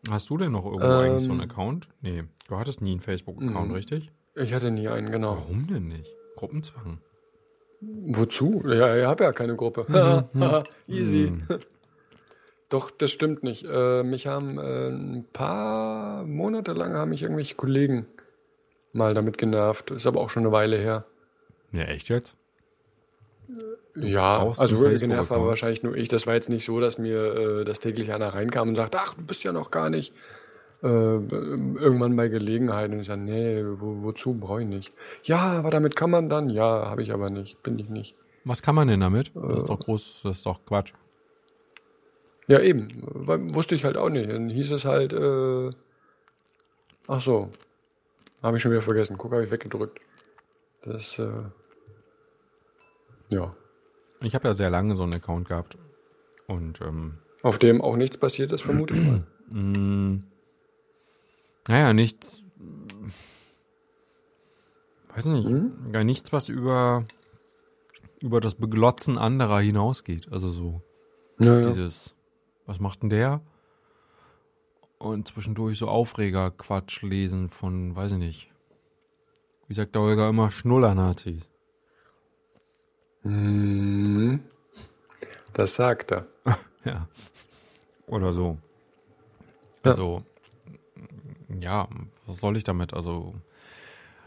Hast 0.10 0.30
du 0.30 0.38
denn 0.38 0.52
noch 0.52 0.66
irgendwo 0.66 0.88
eigentlich 0.88 1.24
so 1.24 1.32
einen 1.32 1.42
Ähm, 1.42 1.50
Account? 1.50 1.88
Nee, 2.02 2.24
du 2.50 2.58
hattest 2.58 2.82
nie 2.82 2.92
einen 2.92 3.00
Facebook-Account, 3.00 3.70
Mhm. 3.70 3.76
richtig? 3.76 4.12
Ich 4.36 4.54
hatte 4.54 4.72
nie 4.72 4.88
einen, 4.88 5.12
genau. 5.12 5.36
Warum 5.38 5.68
denn 5.68 5.88
nicht? 5.88 6.10
Gruppenzwang. 6.36 7.00
Wozu? 7.82 8.64
Ja, 8.66 8.98
ich 8.98 9.06
habe 9.06 9.24
ja 9.26 9.32
keine 9.32 9.56
Gruppe. 9.56 9.86
Easy. 10.88 11.28
Hm. 11.28 11.48
Doch, 12.70 12.90
das 12.90 13.12
stimmt 13.12 13.44
nicht. 13.44 13.66
Äh, 13.70 14.04
mich 14.04 14.26
haben 14.26 14.58
äh, 14.58 14.88
ein 14.90 15.26
paar 15.32 16.24
Monate 16.24 16.74
lang 16.74 16.94
haben 16.94 17.10
mich 17.10 17.22
irgendwelche 17.22 17.56
Kollegen 17.56 18.08
mal 18.94 19.14
damit 19.14 19.38
genervt. 19.38 19.92
Ist 19.92 20.08
aber 20.08 20.22
auch 20.22 20.32
schon 20.32 20.44
eine 20.44 20.52
Weile 20.52 20.78
her. 20.78 21.06
Ja, 21.74 21.84
echt 21.84 22.10
jetzt? 22.10 22.36
Ja, 23.96 24.48
also 24.58 24.86
einen 24.86 24.98
genervt 24.98 25.30
war 25.30 25.46
wahrscheinlich 25.46 25.84
nur 25.84 25.96
ich. 25.96 26.08
Das 26.08 26.26
war 26.26 26.34
jetzt 26.34 26.50
nicht 26.50 26.66
so, 26.66 26.80
dass 26.80 26.98
mir 26.98 27.60
äh, 27.62 27.64
das 27.64 27.80
täglich 27.80 28.12
einer 28.12 28.34
reinkam 28.34 28.70
und 28.70 28.76
sagt, 28.76 28.96
ach, 28.96 29.14
du 29.14 29.22
bist 29.22 29.44
ja 29.44 29.52
noch 29.52 29.70
gar 29.70 29.90
nicht. 29.90 30.14
Äh, 30.82 30.88
irgendwann 30.88 32.16
bei 32.16 32.28
Gelegenheit 32.28 32.92
und 32.92 33.00
ich 33.00 33.08
sage, 33.08 33.22
nee, 33.22 33.64
wo, 33.64 34.04
wozu 34.04 34.34
brauche 34.34 34.62
ich 34.62 34.68
nicht. 34.68 34.92
Ja, 35.24 35.38
aber 35.38 35.70
damit 35.70 35.96
kann 35.96 36.10
man 36.10 36.28
dann. 36.28 36.50
Ja, 36.50 36.90
habe 36.90 37.04
ich 37.04 37.14
aber 37.14 37.30
nicht. 37.30 37.62
Bin 37.62 37.78
ich 37.78 37.90
nicht. 37.90 38.16
Was 38.46 38.62
kann 38.62 38.76
man 38.76 38.88
denn 38.88 39.00
damit? 39.00 39.32
Das 39.36 39.58
ist 39.58 39.70
doch 39.70 39.80
groß, 39.80 40.22
das 40.24 40.38
ist 40.38 40.46
doch 40.46 40.60
Quatsch. 40.66 40.94
Ja, 42.48 42.60
eben. 42.60 42.90
Wusste 43.54 43.76
ich 43.76 43.86
halt 43.86 43.96
auch 43.96 44.10
nicht. 44.10 44.30
Dann 44.30 44.50
hieß 44.50 44.72
es 44.72 44.86
halt, 44.86 45.14
äh, 45.14 45.70
ach 47.08 47.22
so. 47.22 47.52
Habe 48.42 48.58
ich 48.58 48.64
schon 48.64 48.72
wieder 48.72 48.82
vergessen. 48.82 49.18
Guck, 49.18 49.32
habe 49.32 49.46
ich 49.46 49.52
weggedrückt. 49.52 50.02
Das, 50.84 51.18
äh, 51.20 51.30
ja. 53.32 53.56
Ich 54.24 54.36
habe 54.36 54.48
ja 54.48 54.54
sehr 54.54 54.70
lange 54.70 54.96
so 54.96 55.04
einen 55.04 55.14
Account 55.14 55.48
gehabt. 55.48 55.78
Und 56.48 56.82
ähm, 56.82 57.18
Auf 57.42 57.60
dem 57.60 57.82
auch 57.82 57.96
nichts 57.96 58.18
passiert 58.18 58.52
ist, 58.52 58.62
vermute 58.62 58.96
ich 58.96 59.06
mal. 59.06 59.24
mh, 59.50 60.22
naja, 61.68 61.94
nichts. 61.94 62.44
Weiß 65.16 65.26
nicht. 65.26 65.48
Ja, 65.94 66.04
nichts, 66.04 66.34
was 66.34 66.50
über, 66.50 67.06
über 68.20 68.42
das 68.42 68.56
Beglotzen 68.56 69.18
anderer 69.18 69.60
hinausgeht. 69.60 70.32
Also 70.32 70.50
so. 70.50 70.82
Ja, 71.40 71.60
ja. 71.60 71.68
Dieses, 71.68 72.16
was 72.66 72.80
macht 72.80 73.04
denn 73.04 73.10
der? 73.10 73.42
Und 74.98 75.28
zwischendurch 75.28 75.78
so 75.78 75.88
Aufreger-Quatsch 75.88 77.02
lesen 77.04 77.50
von, 77.50 77.96
weiß 77.96 78.14
ich 78.14 78.18
nicht. 78.18 78.52
Wie 79.68 79.74
sagt 79.74 79.96
der 79.96 80.02
Holger 80.02 80.30
immer, 80.30 80.52
Schnuller-Nazis. 80.52 81.50
Mhm. 83.24 84.42
Das 85.54 85.76
sagt 85.76 86.12
er. 86.12 86.28
Ja. 86.86 87.08
Oder 88.08 88.34
so. 88.34 88.58
Also, 89.84 90.24
ja, 91.62 91.88
was 92.26 92.42
soll 92.42 92.58
ich 92.58 92.66
damit? 92.66 92.94
Also, 92.94 93.36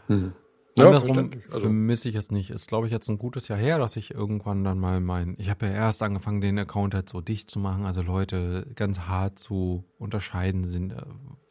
Mhm. 0.07 0.33
Ja, 0.77 0.85
andersrum. 0.85 1.31
Also, 1.47 1.59
vermisse 1.61 2.07
ich 2.09 2.15
es 2.15 2.31
nicht. 2.31 2.49
Ist, 2.49 2.67
glaube 2.67 2.87
ich, 2.87 2.93
jetzt 2.93 3.09
ein 3.09 3.17
gutes 3.17 3.47
Jahr 3.47 3.59
her, 3.59 3.77
dass 3.77 3.95
ich 3.95 4.11
irgendwann 4.13 4.63
dann 4.63 4.79
mal 4.79 4.99
mein, 5.01 5.35
ich 5.37 5.49
habe 5.49 5.65
ja 5.67 5.71
erst 5.73 6.01
angefangen, 6.01 6.39
den 6.41 6.57
Account 6.59 6.93
halt 6.93 7.09
so 7.09 7.19
dicht 7.21 7.49
zu 7.51 7.59
machen, 7.59 7.85
also 7.85 8.01
Leute 8.01 8.65
ganz 8.75 9.01
hart 9.01 9.37
zu 9.37 9.83
unterscheiden 9.99 10.65
sind, 10.65 10.93
äh, 10.93 11.01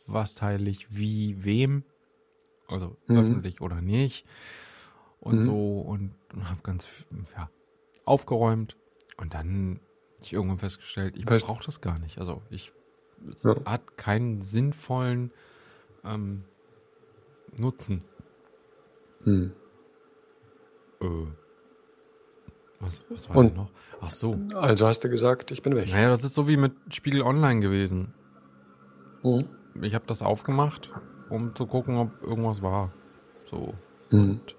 was 0.07 0.35
teile 0.37 0.71
ich 0.71 0.97
wie, 0.97 1.45
wem, 1.45 1.85
also 2.69 2.97
Mhm. 3.09 3.17
öffentlich 3.17 3.61
oder 3.61 3.81
nicht 3.81 4.27
und 5.27 5.35
Mhm. 5.37 5.41
so 5.41 5.81
und 5.81 6.15
habe 6.45 6.61
ganz, 6.63 6.87
ja, 7.37 7.51
aufgeräumt 8.05 8.77
und 9.17 9.35
dann 9.35 9.81
hab 10.17 10.23
ich 10.25 10.33
irgendwann 10.33 10.59
festgestellt, 10.59 11.17
ich 11.17 11.25
brauche 11.25 11.65
das 11.65 11.81
gar 11.81 11.99
nicht. 11.99 12.19
Also 12.19 12.43
ich, 12.51 12.73
es 13.33 13.43
Ja. 13.45 13.55
hat 13.65 13.97
keinen 13.97 14.41
sinnvollen 14.43 15.33
ähm, 16.05 16.45
Nutzen. 17.59 18.03
mhm. 19.25 19.53
Äh, 21.01 21.07
was, 22.81 23.01
was 23.11 23.29
war 23.29 23.37
Und- 23.37 23.49
denn 23.51 23.57
noch? 23.57 23.71
Ach 24.01 24.11
so. 24.11 24.39
also 24.55 24.87
hast 24.87 25.03
du 25.03 25.09
gesagt, 25.09 25.51
ich 25.51 25.63
bin 25.63 25.75
weg. 25.75 25.89
Naja, 25.91 26.09
das 26.09 26.23
ist 26.25 26.35
so 26.35 26.47
wie 26.49 26.57
mit 26.59 26.73
Spiegel 26.95 27.23
Online 27.23 27.61
gewesen. 27.61 28.13
Mhm. 29.23 29.49
Ich 29.83 29.95
habe 29.95 30.07
das 30.07 30.23
aufgemacht, 30.23 30.93
um 31.31 31.55
zu 31.55 31.67
gucken, 31.67 31.97
ob 31.97 32.23
irgendwas 32.23 32.63
war. 32.63 32.93
So. 33.45 33.75
Mhm. 34.11 34.41
Ich, 34.47 34.57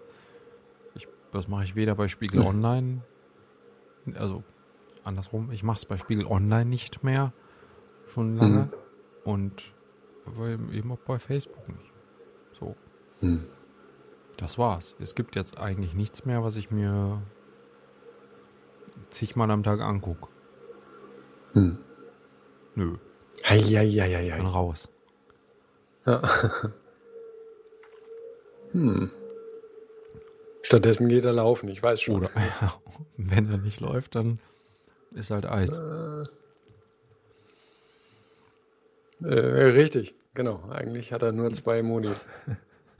das 1.31 1.47
mache 1.47 1.63
ich 1.63 1.75
weder 1.75 1.95
bei 1.95 2.07
Spiegel 2.07 2.41
Online, 2.45 3.01
also 4.15 4.43
andersrum, 5.03 5.51
ich 5.51 5.63
mache 5.63 5.77
es 5.77 5.85
bei 5.85 5.97
Spiegel 5.97 6.25
Online 6.25 6.65
nicht 6.65 7.03
mehr, 7.03 7.33
schon 8.07 8.37
lange. 8.37 8.65
Mhm. 8.65 8.73
Und 9.23 9.73
eben 10.73 10.91
auch 10.91 10.99
bei 10.99 11.19
Facebook 11.19 11.67
nicht. 11.69 11.91
So. 12.51 12.75
Mhm. 13.21 13.45
Das 14.37 14.57
war's. 14.57 14.95
Es 14.99 15.15
gibt 15.15 15.35
jetzt 15.35 15.57
eigentlich 15.57 15.93
nichts 15.93 16.25
mehr, 16.25 16.43
was 16.43 16.55
ich 16.55 16.69
mir 16.69 17.21
zigmal 19.09 19.49
am 19.51 19.63
Tag 19.63 19.81
angucke. 19.81 20.27
Mhm. 21.53 21.79
Nö, 22.75 22.97
Hei, 23.43 23.61
hei, 23.61 23.89
hei, 23.89 24.13
hei, 24.13 24.37
dann 24.37 24.45
raus. 24.45 24.89
Ja. 26.05 26.21
hm. 28.71 29.11
Stattdessen 30.67 31.07
geht 31.07 31.23
er 31.23 31.31
laufen, 31.31 31.69
ich 31.69 31.81
weiß 31.81 32.01
schon. 32.01 32.15
Oder 32.17 32.29
wenn 33.17 33.49
er 33.49 33.57
nicht 33.57 33.79
läuft, 33.79 34.15
dann 34.15 34.37
ist 35.15 35.31
halt 35.31 35.45
Eis. 35.45 35.77
Äh, 39.21 39.33
richtig, 39.33 40.13
genau. 40.33 40.61
Eigentlich 40.69 41.13
hat 41.13 41.21
er 41.21 41.31
nur 41.31 41.51
zwei 41.51 41.81
Modi. 41.83 42.09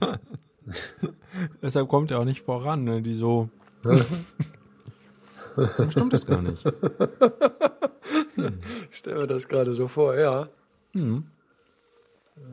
Deshalb 1.60 1.90
kommt 1.90 2.10
er 2.10 2.20
auch 2.20 2.24
nicht 2.24 2.40
voran, 2.40 2.84
ne? 2.84 3.02
Die 3.02 3.14
so. 3.14 3.50
dann 5.54 5.90
stimmt 5.90 6.14
das 6.14 6.24
gar 6.24 6.40
nicht. 6.40 6.64
Stell 8.88 9.14
mir 9.14 9.26
das 9.26 9.46
gerade 9.46 9.74
so 9.74 9.88
vor, 9.88 10.18
ja. 10.18 10.48
Hm. 10.94 11.26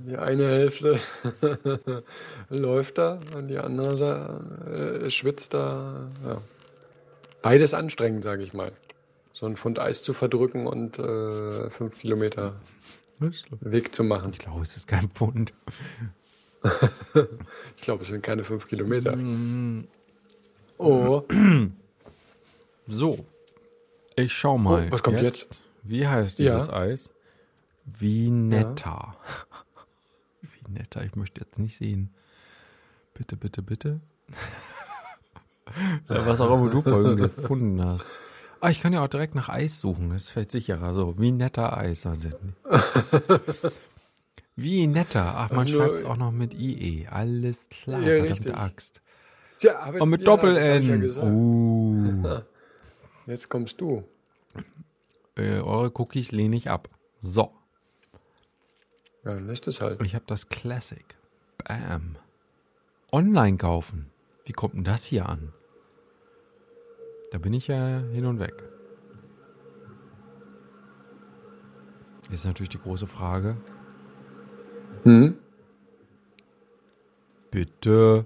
Die 0.07 0.17
eine 0.17 0.47
Hälfte 0.47 0.99
läuft 2.49 2.97
da 2.99 3.19
und 3.35 3.47
die 3.47 3.57
andere 3.57 5.01
äh, 5.05 5.09
schwitzt 5.09 5.53
da. 5.53 6.11
Ja. 6.23 6.41
Beides 7.41 7.73
anstrengend, 7.73 8.23
sage 8.23 8.43
ich 8.43 8.53
mal. 8.53 8.71
So 9.33 9.45
ein 9.47 9.57
Pfund 9.57 9.79
Eis 9.79 10.03
zu 10.03 10.13
verdrücken 10.13 10.67
und 10.67 10.99
äh, 10.99 11.69
fünf 11.69 11.97
Kilometer 11.99 12.53
Weg 13.19 13.95
zu 13.95 14.03
machen. 14.03 14.31
Ich 14.31 14.39
glaube, 14.39 14.61
es 14.61 14.75
ist 14.77 14.87
kein 14.87 15.09
Pfund. 15.09 15.53
Ich 17.77 17.83
glaube, 17.83 18.01
es 18.01 18.09
sind 18.09 18.23
keine 18.23 18.43
fünf 18.43 18.67
Kilometer. 18.67 19.11
Hm. 19.13 19.87
Oh, 20.79 21.21
So. 22.87 23.23
Ich 24.15 24.33
schau 24.33 24.57
mal. 24.57 24.87
Oh, 24.87 24.91
was 24.91 25.03
kommt 25.03 25.21
jetzt? 25.21 25.59
Wie 25.83 26.07
heißt 26.07 26.39
Ja. 26.39 26.53
dieses 26.55 26.69
Eis? 26.69 27.13
Vinetta. 27.85 29.15
Vinetta, 30.65 31.01
ich 31.01 31.15
möchte 31.15 31.41
jetzt 31.41 31.59
nicht 31.59 31.77
sehen. 31.77 32.13
Bitte, 33.13 33.37
bitte, 33.37 33.61
bitte. 33.61 34.01
was 36.07 36.41
auch 36.41 36.53
immer 36.53 36.69
du 36.69 36.81
vorhin 36.81 37.15
gefunden 37.15 37.83
hast. 37.83 38.11
Ah, 38.61 38.69
ich 38.69 38.81
kann 38.81 38.93
ja 38.93 39.03
auch 39.03 39.07
direkt 39.07 39.35
nach 39.35 39.49
Eis 39.49 39.79
suchen. 39.79 40.09
Das 40.09 40.23
ist 40.23 40.29
vielleicht 40.29 40.51
sicherer. 40.51 40.93
So, 40.93 41.17
Vinetta 41.17 41.75
Eis. 41.77 42.05
Also, 42.05 42.29
Vinetta. 44.55 45.35
Ach, 45.37 45.51
man 45.51 45.67
schreibt 45.67 45.95
es 45.99 46.05
auch 46.05 46.17
noch 46.17 46.31
mit 46.31 46.53
IE. 46.53 47.07
Alles 47.07 47.67
klar, 47.69 47.99
Ja, 48.01 48.07
verdammte 48.19 48.31
richtig. 48.31 48.55
Axt. 48.55 49.01
Tja, 49.57 49.79
aber 49.79 50.01
Und 50.01 50.09
mit 50.09 50.21
ja, 50.21 50.23
ich 50.23 50.27
ja 50.27 50.35
Doppel-N. 50.35 51.01
gesagt. 51.01 51.27
uh. 51.27 52.39
Jetzt 53.27 53.49
kommst 53.49 53.79
du. 53.81 54.03
äh, 55.35 55.59
eure 55.59 55.91
Cookies 55.95 56.31
lehne 56.31 56.55
ich 56.55 56.69
ab. 56.69 56.89
So, 57.19 57.51
Ja, 59.25 59.33
dann 59.33 59.47
lässt 59.47 59.67
es 59.67 59.81
halt. 59.81 59.99
ich 60.03 60.13
habe 60.13 60.25
das 60.27 60.49
Classic. 60.49 61.03
Bam. 61.57 62.15
Online 63.11 63.57
kaufen. 63.57 64.11
Wie 64.45 64.53
kommt 64.53 64.75
denn 64.75 64.83
das 64.83 65.05
hier 65.05 65.27
an? 65.27 65.51
Da 67.31 67.39
bin 67.39 67.53
ich 67.53 67.67
ja 67.67 67.99
hin 68.11 68.25
und 68.27 68.39
weg. 68.39 68.63
Jetzt 72.29 72.39
ist 72.39 72.45
natürlich 72.45 72.69
die 72.69 72.79
große 72.79 73.07
Frage. 73.07 73.57
Hm? 75.03 75.35
Bitte. 77.49 78.25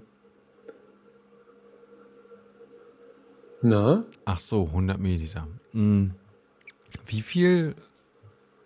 Na? 3.62 4.04
Ach 4.26 4.38
so, 4.38 4.66
100 4.66 4.98
Milliliter. 4.98 5.46
Hm. 5.72 6.14
Wie 7.06 7.20
viel 7.22 7.74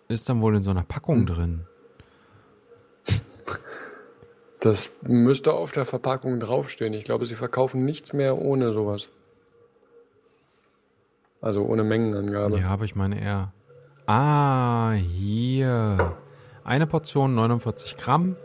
ist 0.09 0.27
dann 0.27 0.41
wohl 0.41 0.55
in 0.55 0.63
so 0.63 0.71
einer 0.71 0.83
Packung 0.83 1.25
drin? 1.25 1.65
Das 4.65 4.89
müsste 5.03 5.53
auf 5.53 5.73
der 5.73 5.85
Verpackung 5.85 6.39
draufstehen. 6.39 6.91
Ich 6.95 7.03
glaube, 7.03 7.27
sie 7.27 7.35
verkaufen 7.35 7.85
nichts 7.85 8.13
mehr 8.13 8.39
ohne 8.39 8.73
sowas. 8.73 9.09
Also 11.39 11.63
ohne 11.63 11.83
Mengenangabe. 11.83 12.57
Ja, 12.57 12.69
aber 12.69 12.85
ich 12.85 12.95
meine 12.95 13.21
eher. 13.21 13.53
Ah, 14.07 14.93
hier. 14.93 16.17
Eine 16.63 16.87
Portion 16.87 17.35
49 17.35 17.95
Gramm. 17.95 18.37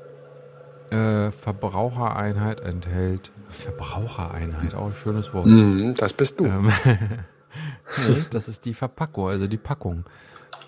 Äh, 0.90 1.30
Verbrauchereinheit 1.30 2.60
enthält. 2.60 3.32
Verbrauchereinheit, 3.48 4.74
auch 4.74 4.88
ein 4.88 4.92
schönes 4.92 5.32
Wort. 5.32 5.46
Mhm, 5.46 5.94
das 5.96 6.12
bist 6.12 6.38
du. 6.38 6.44
Ähm, 6.44 6.70
nee, 6.84 8.24
das 8.30 8.46
ist 8.46 8.66
die 8.66 8.74
Verpackung, 8.74 9.28
also 9.28 9.46
die 9.46 9.56
Packung. 9.56 10.04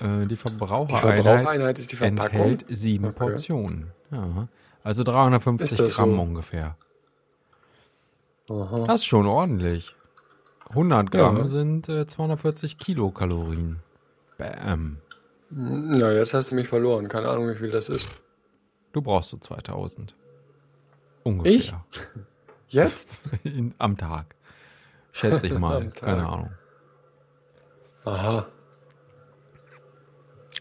Äh, 0.00 0.22
die 0.22 0.28
die 0.28 0.36
Verbrauchereinheit 0.36 1.22
Verbrauchereinheit 1.22 1.78
ist 1.78 1.92
die 1.92 1.96
Verpackung. 1.96 2.40
enthält 2.40 2.64
sieben 2.74 3.04
Okay. 3.04 3.18
Portionen. 3.18 3.92
Ja. 4.10 4.48
Also 4.84 5.04
350 5.04 5.70
Ist 5.72 5.80
das 5.80 5.96
Gramm 5.96 6.16
so? 6.16 6.22
ungefähr. 6.22 6.76
Aha. 8.50 8.84
Das 8.86 8.96
ist 9.02 9.04
schon 9.06 9.26
ordentlich. 9.26 9.94
100 10.70 11.10
Gramm 11.10 11.36
Ja. 11.38 11.48
sind 11.48 11.88
äh, 11.88 12.06
240 12.06 12.78
Kilokalorien. 12.78 13.80
Bam. 14.38 14.98
Na, 15.50 16.10
jetzt 16.12 16.34
hast 16.34 16.50
du 16.50 16.54
mich 16.56 16.68
verloren. 16.68 17.08
Keine 17.08 17.28
Ahnung, 17.28 17.48
wie 17.50 17.54
viel 17.56 17.70
das 17.70 17.88
ist. 17.88 18.08
Du 18.92 19.02
brauchst 19.02 19.30
so 19.30 19.36
2000. 19.36 20.14
Ungefähr. 21.24 21.52
Ich? 21.52 21.74
Jetzt? 22.68 23.10
In, 23.44 23.74
am 23.78 23.96
Tag. 23.96 24.34
Schätze 25.12 25.46
ich 25.46 25.52
mal. 25.58 25.90
Keine 25.90 26.26
Ahnung. 26.26 26.50
Aha. 28.04 28.46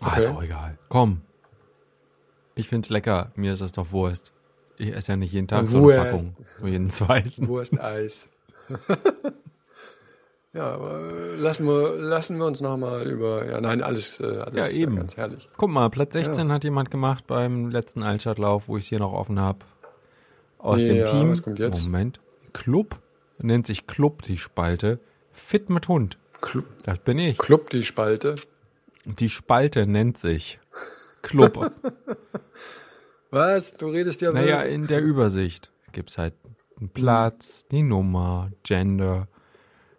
Ah, 0.01 0.15
ist 0.17 0.25
Okay. 0.25 0.27
auch 0.27 0.43
egal. 0.43 0.77
Komm. 0.89 1.21
Ich 2.61 2.67
find's 2.67 2.89
lecker. 2.89 3.31
Mir 3.35 3.53
ist 3.53 3.61
das 3.63 3.71
doch 3.71 3.91
Wurst. 3.91 4.33
Ich 4.77 4.93
esse 4.95 5.13
ja 5.13 5.15
nicht 5.15 5.33
jeden 5.33 5.47
Tag 5.47 5.67
so 5.67 5.77
eine 5.77 5.85
Wurst. 5.87 5.97
Packung. 6.11 6.35
Nur 6.59 6.69
jeden 6.69 6.89
zweiten. 6.91 7.47
Wursteis. 7.47 8.29
ja, 10.53 10.63
aber 10.73 10.99
lassen 11.37 11.65
wir, 11.65 11.95
lassen 11.95 12.37
wir 12.37 12.45
uns 12.45 12.61
nochmal 12.61 13.07
über. 13.07 13.49
Ja, 13.49 13.59
nein, 13.61 13.81
alles, 13.81 14.19
äh, 14.19 14.25
alles 14.25 14.71
Ja, 14.73 14.77
eben. 14.79 14.95
ganz 14.97 15.17
herrlich. 15.17 15.49
Guck 15.57 15.71
mal, 15.71 15.89
Platz 15.89 16.13
16 16.13 16.51
hat 16.51 16.63
jemand 16.63 16.91
gemacht 16.91 17.25
beim 17.25 17.69
letzten 17.71 18.03
Altstadtlauf, 18.03 18.67
wo 18.67 18.77
ich 18.77 18.83
es 18.83 18.89
hier 18.89 18.99
noch 18.99 19.13
offen 19.13 19.39
habe. 19.39 19.59
Aus 20.59 20.83
dem 20.85 20.97
Ja, 20.97 21.05
Team. 21.05 21.29
was 21.31 21.41
kommt 21.41 21.57
jetzt? 21.57 21.83
Moment. 21.85 22.19
Club. 22.53 22.99
Nennt 23.39 23.65
sich 23.65 23.87
Club 23.87 24.21
die 24.21 24.37
Spalte. 24.37 24.99
Fit 25.31 25.71
mit 25.71 25.87
Hund. 25.87 26.19
Club, 26.41 26.65
Das 26.83 26.99
bin 26.99 27.17
ich. 27.17 27.39
Club 27.39 27.71
die 27.71 27.81
Spalte. 27.81 28.35
Die 29.05 29.29
Spalte 29.29 29.87
nennt 29.87 30.19
sich 30.19 30.59
Club. 31.21 31.71
Was? 33.29 33.75
Du 33.77 33.87
redest 33.89 34.21
ja 34.21 34.31
naja, 34.31 34.61
in 34.61 34.87
der 34.87 35.01
Übersicht 35.01 35.71
gibt's 35.93 36.17
halt 36.17 36.33
einen 36.79 36.89
Platz, 36.89 37.65
die 37.67 37.83
Nummer, 37.83 38.51
Gender, 38.63 39.27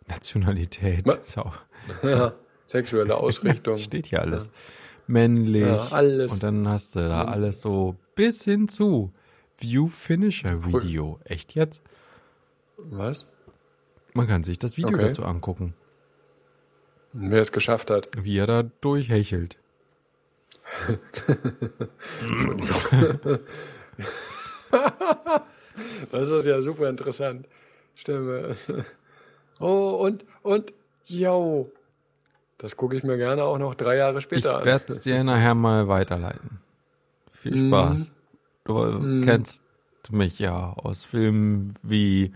Nationalität. 0.08 1.06
Auch, 1.38 1.56
ja, 2.02 2.34
sexuelle 2.66 3.16
Ausrichtung. 3.16 3.76
steht 3.78 4.06
hier 4.06 4.20
alles. 4.20 4.50
Männlich. 5.06 5.62
Ja, 5.66 5.88
alles. 5.90 6.32
Und 6.34 6.42
dann 6.42 6.68
hast 6.68 6.94
du 6.96 7.00
da 7.00 7.24
alles 7.24 7.60
so 7.62 7.96
bis 8.14 8.44
hin 8.44 8.68
zu 8.68 9.12
View 9.58 9.88
Finisher 9.88 10.64
Video. 10.64 11.18
Echt 11.24 11.54
jetzt? 11.54 11.82
Was? 12.76 13.28
Man 14.14 14.26
kann 14.26 14.44
sich 14.44 14.58
das 14.58 14.76
Video 14.76 14.94
Okay. 14.96 15.06
dazu 15.06 15.24
angucken, 15.24 15.74
Wer 17.14 17.40
es 17.40 17.52
geschafft 17.52 17.90
hat. 17.90 18.08
wie 18.22 18.38
er 18.38 18.46
da 18.46 18.62
durchhechelt. 18.62 19.58
Das 26.10 26.28
ist 26.28 26.46
ja 26.46 26.60
super 26.62 26.88
interessant. 26.88 27.46
Mir. 28.06 28.56
Oh, 29.60 29.90
und, 30.00 30.24
und, 30.42 30.72
yo. 31.06 31.70
Das 32.58 32.76
gucke 32.76 32.96
ich 32.96 33.02
mir 33.02 33.16
gerne 33.16 33.44
auch 33.44 33.58
noch 33.58 33.74
drei 33.74 33.96
Jahre 33.96 34.18
Ich 34.18 34.24
später 34.24 34.58
an. 34.58 34.64
werde 34.64 34.84
es 34.92 35.00
dir 35.00 35.22
nachher 35.24 35.54
mal 35.54 35.88
weiterleiten. 35.88 36.60
Viel 37.32 37.56
Mhm. 37.56 37.68
Spaß. 37.68 38.12
Du 38.64 39.22
kennst 39.24 39.62
mich 40.10 40.38
ja 40.38 40.72
aus 40.74 41.04
Filmen 41.04 41.74
wie 41.82 42.32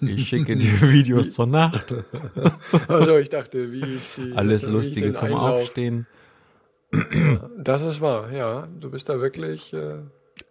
Ich 0.00 0.28
schicke 0.28 0.56
dir 0.56 0.80
Videos 0.82 1.32
zur 1.34 1.46
Nacht, 1.46 1.94
Also 2.88 3.16
ich 3.18 3.30
dachte, 3.30 3.72
wie 3.72 3.84
ich 3.96 4.14
die, 4.16 4.32
alles 4.34 4.62
ich 4.64 4.68
Lustige 4.68 5.14
zum 5.14 5.28
Einlauf- 5.28 5.60
Aufstehen. 5.62 6.06
Das 7.58 7.82
ist 7.82 8.00
wahr, 8.00 8.30
ja. 8.32 8.66
Du 8.80 8.90
bist 8.90 9.08
da 9.08 9.20
wirklich. 9.20 9.72
Äh, 9.72 9.96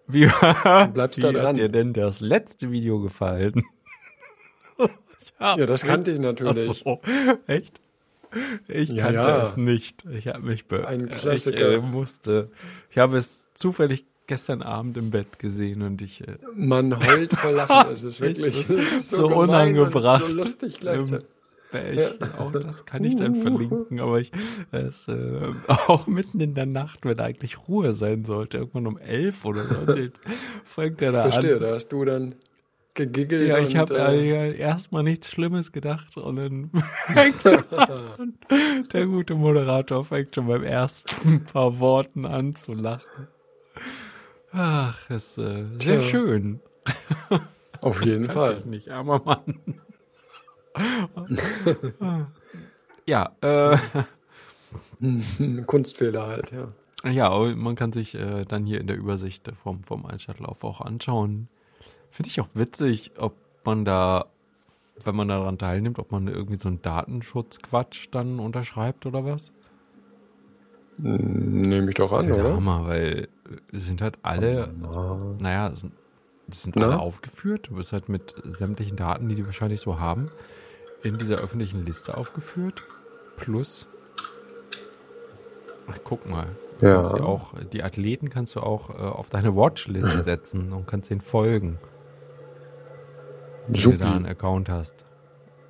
Wie, 0.08 0.26
bleibst 0.94 1.18
wie 1.20 1.22
da 1.22 1.32
dran. 1.32 1.46
hat 1.48 1.58
dir 1.58 1.70
denn 1.70 1.94
das 1.94 2.22
letzte 2.22 2.72
Video 2.72 3.00
gefallen? 3.00 3.64
ja, 5.40 5.66
das 5.66 5.84
kannte 5.84 6.12
ich 6.12 6.20
Ach 6.20 6.24
natürlich. 6.24 6.84
so, 6.84 7.02
echt? 7.48 7.80
Ich 8.68 8.90
Ja, 8.90 9.04
kannte 9.12 9.20
ja. 9.28 9.44
es 9.44 9.58
nicht. 9.58 10.06
Ich 10.12 10.28
habe 10.28 10.42
mich 10.42 10.66
be 10.68 10.88
Ein 10.88 11.08
Ich 11.08 11.18
Klassiker. 11.18 11.72
äh, 11.74 11.78
musste. 11.80 12.50
Ich 12.90 12.98
habe 12.98 13.18
es 13.18 13.48
zufällig 13.54 14.06
gestern 14.26 14.62
Abend 14.64 14.98
im 14.98 15.12
Bett 15.12 15.38
gesehen 15.38 15.82
und 15.84 16.02
ich 16.02 16.22
äh, 16.28 16.38
Man 16.56 16.98
heult 17.06 17.34
vor 17.34 17.52
Lachen. 17.52 17.92
Es 17.92 18.02
ist 18.04 18.22
wirklich 18.22 18.68
Es 18.70 18.92
ist 18.94 19.10
so 19.16 19.28
und 19.28 19.34
unangebracht. 19.50 20.26
So 20.26 20.34
lustig 20.34 20.80
gleichzeitig. 20.80 21.28
Pärchen. 21.74 22.34
Auch 22.38 22.52
das 22.52 22.86
kann 22.86 23.04
ich 23.04 23.16
dann 23.16 23.36
verlinken, 23.36 24.00
aber 24.00 24.20
ich 24.20 24.32
es 24.72 25.08
äh, 25.08 25.54
auch 25.68 26.06
mitten 26.08 26.40
in 26.40 26.54
der 26.54 26.68
Nacht, 26.68 27.00
wenn 27.04 27.20
eigentlich 27.20 27.68
Ruhe 27.68 27.94
sein 27.94 28.26
sollte, 28.26 28.60
irgendwann 28.60 28.88
um 28.88 28.98
elf 28.98 29.44
oder 29.44 29.64
so, 29.64 29.96
fängt 30.64 31.02
er 31.02 31.12
da 31.12 31.24
Verstehe, 31.24 31.56
an. 31.56 31.62
da 31.62 31.74
hast 31.74 31.88
du 31.90 32.06
dann 32.06 32.36
gegiggelt. 32.94 33.48
Ja, 33.50 33.58
ich 33.58 33.76
habe 33.76 33.98
äh, 33.98 34.52
äh, 34.52 34.58
erstmal 34.58 35.02
nichts 35.04 35.32
Schlimmes 35.32 35.72
gedacht 35.72 36.16
und 36.16 36.36
dann 36.36 36.72
fängt 37.14 37.46
er 37.46 38.20
an 38.20 38.34
der 38.94 39.06
gute 39.08 39.34
Moderator 39.34 40.06
fängt 40.06 40.36
schon 40.36 40.48
beim 40.48 40.64
ersten 40.64 41.44
paar 41.46 41.80
Worten 41.80 42.26
an 42.26 42.56
zu 42.56 42.74
lachen. 42.74 43.28
Ach, 44.52 45.10
ist 45.10 45.40
äh, 45.40 45.66
sehr 45.74 46.00
Tja. 46.00 46.02
schön. 46.02 46.60
auf 47.82 48.06
jeden 48.06 48.30
Fall. 48.30 48.60
Ich 48.60 48.66
nicht, 48.66 48.90
armer 48.90 49.20
Mann. 49.26 49.82
ja, 53.06 53.32
äh, 53.42 53.78
Kunstfehler 55.66 56.28
halt, 56.28 56.52
ja. 56.52 57.12
ja, 57.12 57.30
man 57.56 57.76
kann 57.76 57.92
sich 57.92 58.16
äh, 58.16 58.46
dann 58.46 58.66
hier 58.66 58.82
in 58.82 58.88
der 58.88 58.98
Übersicht 58.98 59.50
vom, 59.56 59.84
vom 59.84 60.06
Altstadtlauf 60.06 60.64
auch 60.64 60.82
anschauen. 60.82 61.50
Finde 62.10 62.30
ich 62.30 62.42
auch 62.42 62.50
witzig, 62.54 63.12
ob 63.18 63.36
man 63.66 63.86
da, 63.86 64.26
wenn 65.04 65.16
man 65.16 65.28
daran 65.28 65.58
teilnimmt, 65.58 66.00
ob 66.00 66.12
man 66.12 66.28
irgendwie 66.28 66.60
so 66.62 66.70
einen 66.70 66.82
Datenschutzquatsch 66.82 68.08
dann 68.12 68.40
unterschreibt 68.40 69.06
oder 69.06 69.26
was. 69.26 69.52
Nehme 70.98 71.90
ich 71.90 71.96
doch 71.96 72.12
Das 72.12 72.26
an, 72.26 72.32
ist 72.32 72.38
ja 72.38 72.44
der 72.44 72.46
oder? 72.46 72.56
Hammer, 72.56 72.86
weil 72.86 73.28
es 73.72 73.86
sind 73.88 74.02
halt 74.02 74.20
alle, 74.22 74.74
also, 74.84 75.36
naja, 75.40 75.76
sind, 75.76 75.94
sind 76.50 76.76
Na? 76.76 76.86
alle 76.86 77.00
aufgeführt. 77.00 77.70
Du 77.70 77.78
wirst 77.78 77.94
halt 77.94 78.10
mit 78.10 78.36
sämtlichen 78.44 78.96
Daten, 78.96 79.28
die 79.28 79.36
die 79.36 79.46
wahrscheinlich 79.46 79.82
so 79.82 80.00
haben, 80.00 80.30
in 81.04 81.18
dieser 81.18 81.38
öffentlichen 81.38 81.86
Liste 81.86 82.18
aufgeführt. 82.18 82.82
Plus, 83.36 83.88
ach, 85.88 85.98
guck 86.04 86.26
mal, 86.30 86.48
Ja. 86.82 87.02
auch, 87.02 87.54
die 87.74 87.84
Athleten 87.84 88.30
kannst 88.30 88.56
du 88.56 88.62
auch 88.62 88.90
äh, 88.90 88.94
auf 88.94 89.30
deine 89.30 89.56
Watchlist 89.56 90.08
setzen 90.24 90.72
und 90.74 90.88
kannst 90.88 91.10
denen 91.10 91.22
folgen, 91.22 91.80
wenn 93.68 93.74
du 93.82 93.98
da 93.98 94.14
einen. 94.16 94.26
Account 94.26 94.70
hast 94.70 95.06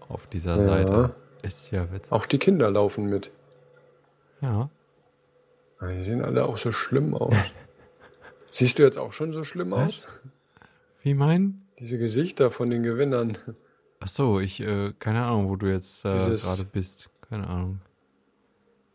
auf 0.09 0.27
dieser 0.27 0.57
Ja. 0.57 0.63
Seite. 0.63 1.15
Ist 1.41 1.71
ja 1.71 1.91
witzig. 1.91 2.11
Auch 2.11 2.25
die 2.25 2.37
Kinder 2.39 2.71
laufen 2.71 3.05
mit. 3.07 3.31
Ja. 4.41 4.69
Ah, 5.79 5.87
Die 5.89 6.03
sehen 6.03 6.21
alle 6.23 6.45
auch 6.45 6.57
so 6.57 6.71
schlimm 6.71 7.13
aus. 7.15 7.35
Siehst 8.51 8.77
du 8.79 8.83
jetzt 8.83 8.97
auch 8.97 9.13
schon 9.13 9.31
so 9.31 9.43
schlimm 9.43 9.71
Was? 9.71 9.81
aus? 9.81 10.07
Wie 11.01 11.13
mein? 11.13 11.65
Diese 11.79 11.97
Gesichter 11.97 12.49
von 12.51 12.69
den 12.69 12.83
Gewinnern. 12.83 13.37
Ach 14.03 14.07
so, 14.09 14.39
ich, 14.41 14.59
äh, 14.59 14.91
keine 14.99 15.23
Ahnung, 15.23 15.47
wo 15.49 15.55
du 15.55 15.71
jetzt 15.71 16.03
äh, 16.03 16.13
Dieses- 16.17 16.43
gerade 16.43 16.65
bist. 16.65 17.09
Keine 17.29 17.47
Ahnung. 17.47 17.79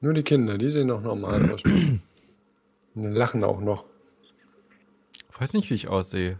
Nur 0.00 0.12
die 0.12 0.22
Kinder, 0.22 0.58
die 0.58 0.70
sehen 0.70 0.88
noch 0.88 1.00
normal 1.02 1.52
aus. 1.52 1.64
Und 1.64 2.02
die 2.94 3.06
lachen 3.06 3.42
auch 3.42 3.60
noch. 3.60 3.86
Ich 5.32 5.40
weiß 5.40 5.54
nicht, 5.54 5.70
wie 5.70 5.74
ich 5.74 5.88
aussehe. 5.88 6.38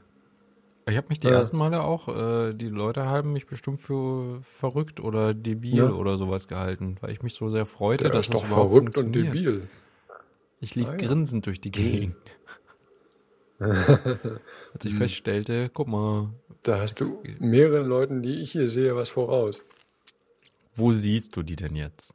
Ich 0.86 0.97
habe 0.97 1.07
mich 1.09 1.19
die 1.20 1.27
Ja. 1.28 1.35
ersten 1.35 1.57
Male 1.57 1.82
auch, 1.82 2.09
äh, 2.09 2.53
die 2.55 2.69
Leute 2.69 3.05
haben 3.07 3.32
mich 3.32 3.47
bestimmt 3.47 3.81
für 3.81 4.40
verrückt 4.43 5.01
oder 5.01 5.35
debil 5.35 5.74
Ja. 5.77 5.90
oder 5.90 6.16
sowas 6.19 6.47
gehalten, 6.49 6.97
weil 7.01 7.11
ich 7.11 7.23
mich 7.23 7.35
so 7.35 7.49
sehr 7.49 7.65
freute, 7.66 8.05
Der 8.05 8.12
dass 8.12 8.27
ist 8.28 8.35
es 8.35 8.40
doch 8.40 8.47
überhaupt 8.49 8.70
verrückt 8.70 8.97
und 8.99 9.05
funktioniert. 9.05 9.35
debil. 9.35 9.69
Ich 10.61 10.74
lief 10.74 10.89
Ah, 10.89 10.93
ja. 10.93 10.97
grinsend 11.07 11.47
durch 11.47 11.61
die 11.61 11.70
Gegend. 11.73 12.16
Als 13.59 14.85
ich 14.85 14.95
feststellte, 14.95 15.69
guck 15.73 15.89
mal, 15.89 16.31
Da 16.62 16.80
hast 16.80 16.97
du 17.01 17.22
mehreren 17.39 17.86
Leuten, 17.86 18.22
die 18.22 18.40
ich 18.43 18.52
hier 18.52 18.68
sehe, 18.68 18.94
was 18.97 19.09
voraus. 19.10 19.62
wo 20.74 20.93
siehst 20.93 21.36
du 21.36 21.43
die 21.43 21.56
denn 21.56 21.74
jetzt? 21.76 22.14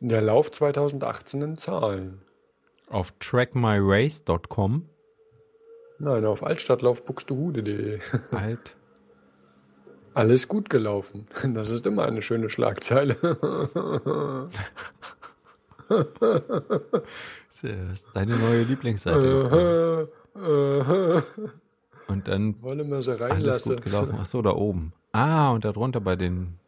Der 0.00 0.20
Lauf 0.20 0.50
2018 0.50 1.42
in 1.42 1.56
Zahlen. 1.56 2.22
Auf 2.88 3.12
trackmyrace.com. 3.20 4.88
Nein, 5.98 6.24
auf 6.24 6.42
altstadtlauf.buxtehude.de. 6.42 8.00
Alt. 8.32 8.74
Alles 10.14 10.48
gut 10.48 10.68
gelaufen. 10.68 11.26
Das 11.54 11.70
ist 11.70 11.86
immer 11.86 12.04
eine 12.04 12.20
schöne 12.22 12.48
Schlagzeile. 12.50 13.16
Das 15.88 17.64
ist 17.92 18.08
deine 18.14 18.38
neue 18.38 18.62
Lieblingsseite. 18.62 20.08
Und 22.08 22.28
dann 22.28 22.60
Wollen 22.62 22.90
wir 22.90 23.02
sie 23.02 23.12
alles 23.12 23.20
reinlassen? 23.20 23.76
gut 23.76 23.84
gelaufen. 23.84 24.16
Ach 24.18 24.26
so, 24.26 24.42
da 24.42 24.50
oben. 24.52 24.92
Ah, 25.12 25.50
und 25.50 25.64
da 25.64 25.72
drunter 25.72 26.00
bei 26.00 26.16
den 26.16 26.58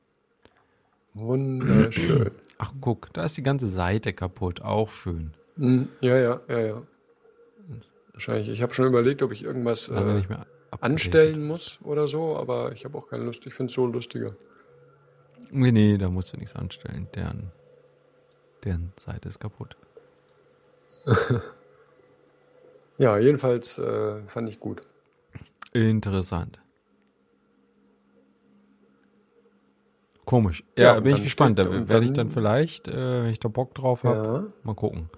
Wunderschön. 1.14 2.30
Ach, 2.58 2.72
guck, 2.80 3.12
da 3.12 3.24
ist 3.24 3.36
die 3.36 3.42
ganze 3.42 3.68
Seite 3.68 4.12
kaputt. 4.12 4.62
Auch 4.62 4.88
schön. 4.90 5.32
Hm, 5.56 5.88
Ja, 6.00 6.16
ja, 6.16 6.40
ja, 6.48 6.58
ja. 6.60 6.82
Wahrscheinlich. 8.12 8.48
Ich 8.48 8.62
habe 8.62 8.72
schon 8.74 8.86
überlegt, 8.86 9.22
ob 9.22 9.32
ich 9.32 9.42
irgendwas 9.42 9.88
äh, 9.88 10.22
anstellen 10.80 11.44
muss 11.46 11.78
oder 11.82 12.06
so, 12.08 12.36
aber 12.36 12.72
ich 12.72 12.84
habe 12.84 12.96
auch 12.96 13.08
keine 13.08 13.24
Lust. 13.24 13.44
Ich 13.46 13.54
finde 13.54 13.70
es 13.70 13.74
so 13.74 13.86
lustiger. 13.86 14.36
Nee, 15.50 15.72
nee, 15.72 15.98
da 15.98 16.08
musst 16.10 16.32
du 16.32 16.36
nichts 16.36 16.54
anstellen. 16.56 17.08
Deren, 17.14 17.50
deren 18.64 18.92
Seite 18.96 19.28
ist 19.28 19.40
kaputt. 19.40 19.76
Ja, 22.96 23.18
jedenfalls 23.18 23.76
äh, 23.78 24.22
fand 24.28 24.48
ich 24.48 24.60
gut. 24.60 24.82
Interessant. 25.74 26.58
Komisch. 30.24 30.64
Ja, 30.78 30.94
Ja, 30.94 31.00
bin 31.00 31.14
ich 31.16 31.22
gespannt. 31.22 31.58
Da 31.58 31.70
werde 31.88 32.04
ich 32.04 32.12
dann- 32.12 32.30
vielleicht, 32.30 32.88
äh, 32.88 33.24
wenn 33.24 33.30
ich 33.30 33.40
da 33.40 33.48
Bock 33.48 33.74
drauf 33.74 34.04
habe, 34.04 34.46
Ja. 34.46 34.52
mal 34.62 34.74
gucken. 34.74 35.10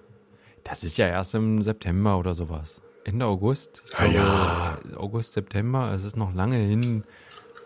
Das 0.65 0.83
ist 0.83 0.97
ja 0.97 1.07
erst 1.07 1.33
im 1.35 1.61
September 1.61 2.17
oder 2.17 2.33
sowas. 2.35 2.81
Ende 3.05 3.25
August. 3.25 3.83
Ah, 3.93 4.05
ja. 4.05 4.79
August, 4.97 5.31
September. 5.31 5.93
Es 5.93 6.03
ist 6.03 6.17
noch 6.17 6.33
lange 6.33 6.57
hin. 6.57 7.05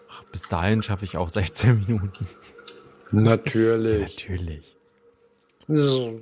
Ach, 0.10 0.24
bis 0.26 0.48
dahin 0.50 0.84
schaffe 0.84 1.06
ich 1.06 1.18
auch 1.18 1.30
16 1.30 1.80
Minuten. 1.88 2.28
Natürlich. 3.12 4.02
Natürlich. 4.20 4.78
So. 5.68 6.20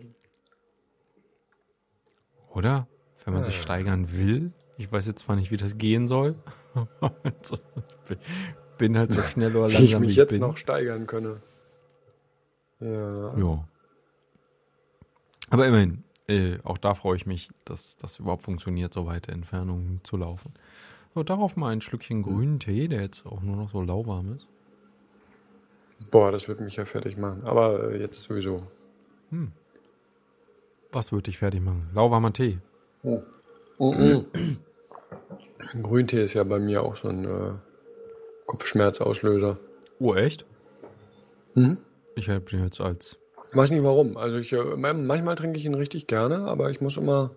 Oder? 2.54 2.88
Wenn 3.26 3.34
man 3.34 3.44
sich 3.44 3.60
steigern 3.62 4.14
will. 4.16 4.54
Ich 4.80 4.90
weiß 4.90 5.08
jetzt 5.08 5.20
zwar 5.20 5.36
nicht, 5.36 5.52
wie 5.52 5.58
das 5.58 5.78
gehen 5.78 6.08
soll. 6.08 6.36
Also, 7.24 7.58
ich 8.10 8.18
bin- 8.78 8.98
halt 8.98 9.12
so 9.12 9.22
schnell 9.22 9.54
oder 9.56 9.68
Wie 9.70 9.74
ich 9.74 9.80
langsam, 9.92 10.02
mich 10.02 10.08
wie 10.08 10.12
ich 10.14 10.18
jetzt 10.18 10.30
bin. 10.32 10.40
noch 10.40 10.56
steigern 10.56 11.06
könne. 11.06 11.42
Ja. 12.80 13.38
Ja. 13.38 13.68
Aber 15.50 15.68
immerhin, 15.68 16.04
äh, 16.30 16.60
auch 16.64 16.78
da 16.78 16.94
freue 16.94 17.18
ich 17.18 17.26
mich, 17.26 17.50
dass 17.66 17.98
das 17.98 18.20
überhaupt 18.20 18.44
funktioniert, 18.44 18.94
so 18.94 19.06
weite 19.06 19.34
Entfernungen 19.34 20.00
zu 20.04 20.16
laufen. 20.16 20.54
So, 21.14 21.24
darauf 21.24 21.58
mal 21.58 21.74
ein 21.74 21.82
Schlückchen 21.82 22.22
grünen 22.22 22.60
Tee, 22.60 22.88
der 22.88 23.02
jetzt 23.02 23.26
auch 23.26 23.42
nur 23.42 23.58
noch 23.58 23.70
so 23.72 23.82
lauwarm 23.82 24.36
ist. 24.38 24.48
Boah, 26.12 26.32
das 26.32 26.48
wird 26.48 26.62
mich 26.62 26.78
ja 26.78 26.86
fertig 26.86 27.18
machen. 27.18 27.42
Aber 27.44 27.92
äh, 27.92 28.00
jetzt 28.00 28.24
sowieso. 28.24 28.66
Was 30.94 31.12
würde 31.12 31.24
dich 31.24 31.38
fertig 31.38 31.60
machen? 31.62 31.90
Lauwarmer 31.94 32.32
Tee. 32.32 32.60
Oh. 33.04 33.22
Mhm. 33.80 34.26
Grüntee 35.82 36.24
ist 36.24 36.34
ja 36.34 36.44
bei 36.44 36.60
mir 36.60 36.84
auch 36.84 36.96
so 36.96 37.10
ein 37.10 37.26
äh, 37.26 37.54
Kopfschmerzauslöser. 38.46 39.60
Oh, 40.00 40.16
echt? 40.16 40.46
Mhm. 41.56 41.78
Ich 42.16 42.30
habe 42.30 42.42
den 42.42 42.64
jetzt 42.64 42.82
als. 42.82 43.18
Weiß 43.54 43.72
nicht 43.72 43.84
warum. 43.84 44.18
Also 44.18 44.38
ich 44.38 44.54
äh, 44.54 44.76
manchmal 44.76 45.36
trinke 45.36 45.58
ich 45.58 45.66
ihn 45.66 45.74
richtig 45.74 46.08
gerne, 46.08 46.48
aber 46.48 46.70
ich 46.70 46.82
muss 46.82 46.98
immer 46.98 47.32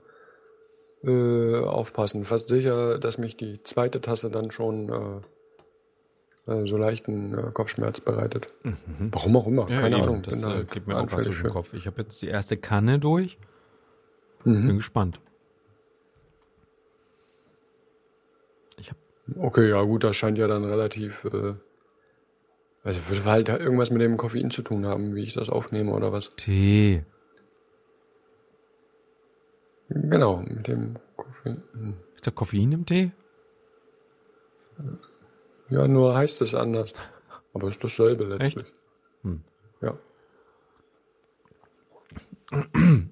äh, 1.04 1.60
aufpassen. 1.60 2.24
Fast 2.24 2.48
sicher, 2.48 2.98
dass 2.98 3.18
mich 3.18 3.36
die 3.36 3.62
zweite 3.62 4.00
Tasse 4.00 4.30
dann 4.30 4.50
schon 4.50 4.88
äh, 4.88 5.20
äh, 6.46 6.66
so 6.66 6.76
leichten 6.76 7.36
äh, 7.36 7.50
Kopfschmerz 7.52 8.00
bereitet. 8.00 8.52
Warum 8.98 9.36
auch 9.36 9.46
immer. 9.46 9.68
Ja, 9.70 9.80
Keine 9.80 9.96
eben, 9.96 10.04
Ahnung. 10.04 10.22
Das 10.22 10.44
halt 10.44 10.70
geht 10.70 10.86
mir 10.86 10.98
auch 10.98 11.06
gerade 11.06 11.24
durch 11.24 11.42
den. 11.42 11.50
Kopf. 11.50 11.72
Ich 11.74 11.86
habe 11.86 12.02
jetzt 12.02 12.20
die 12.22 12.28
erste 12.28 12.56
Kanne 12.56 12.98
durch. 12.98 13.38
Mhm. 14.44 14.66
Bin 14.66 14.76
gespannt. 14.76 15.20
Ich 18.78 18.90
habe 18.90 18.98
Okay, 19.38 19.68
ja 19.70 19.82
gut, 19.82 20.04
das 20.04 20.16
scheint 20.16 20.38
ja 20.38 20.46
dann 20.48 20.64
relativ. 20.64 21.24
Äh, 21.24 21.54
also 22.84 23.00
wird 23.08 23.24
halt 23.24 23.48
irgendwas 23.48 23.90
mit 23.90 24.02
dem 24.02 24.16
Koffein 24.16 24.50
zu 24.50 24.62
tun 24.62 24.86
haben, 24.86 25.14
wie 25.14 25.22
ich 25.22 25.34
das 25.34 25.50
aufnehme 25.50 25.92
oder 25.92 26.12
was. 26.12 26.34
Tee. 26.36 27.04
Genau, 29.88 30.38
mit 30.38 30.66
dem 30.68 30.96
Koffein. 31.16 31.62
Hm. 31.72 31.94
Ist 32.14 32.26
da 32.26 32.30
Koffein 32.30 32.72
im 32.72 32.86
Tee? 32.86 33.12
Ja, 35.70 35.86
nur 35.86 36.14
heißt 36.16 36.40
es 36.42 36.54
anders. 36.54 36.92
Aber 37.54 37.68
ist 37.68 37.82
dasselbe 37.84 38.24
letztlich. 38.24 38.66
Hm. 39.22 39.42
Ja. 39.80 39.98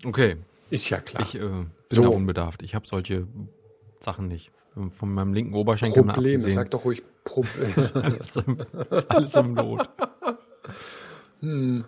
Okay, 0.05 0.37
Ist 0.71 0.91
ja 0.91 1.01
klar. 1.01 1.23
ich 1.23 1.35
äh, 1.35 1.39
bin 1.39 1.71
So. 1.89 2.03
da 2.03 2.09
unbedarft. 2.09 2.63
Ich 2.63 2.75
habe 2.75 2.87
solche 2.87 3.27
Sachen 4.01 4.29
nicht. 4.29 4.51
Von 4.93 5.13
meinem 5.13 5.35
linken 5.35 5.55
Oberschenkel 5.55 6.05
mal 6.05 6.13
Probleme, 6.13 6.37
abgesehen. 6.37 6.55
sag 6.55 6.71
doch 6.71 6.85
ruhig 6.85 7.03
Probleme. 7.25 7.73
alles, 7.95 8.37
im, 8.37 8.59
ist 8.91 9.11
alles 9.11 9.35
im 9.37 9.55
Lot. 9.57 9.89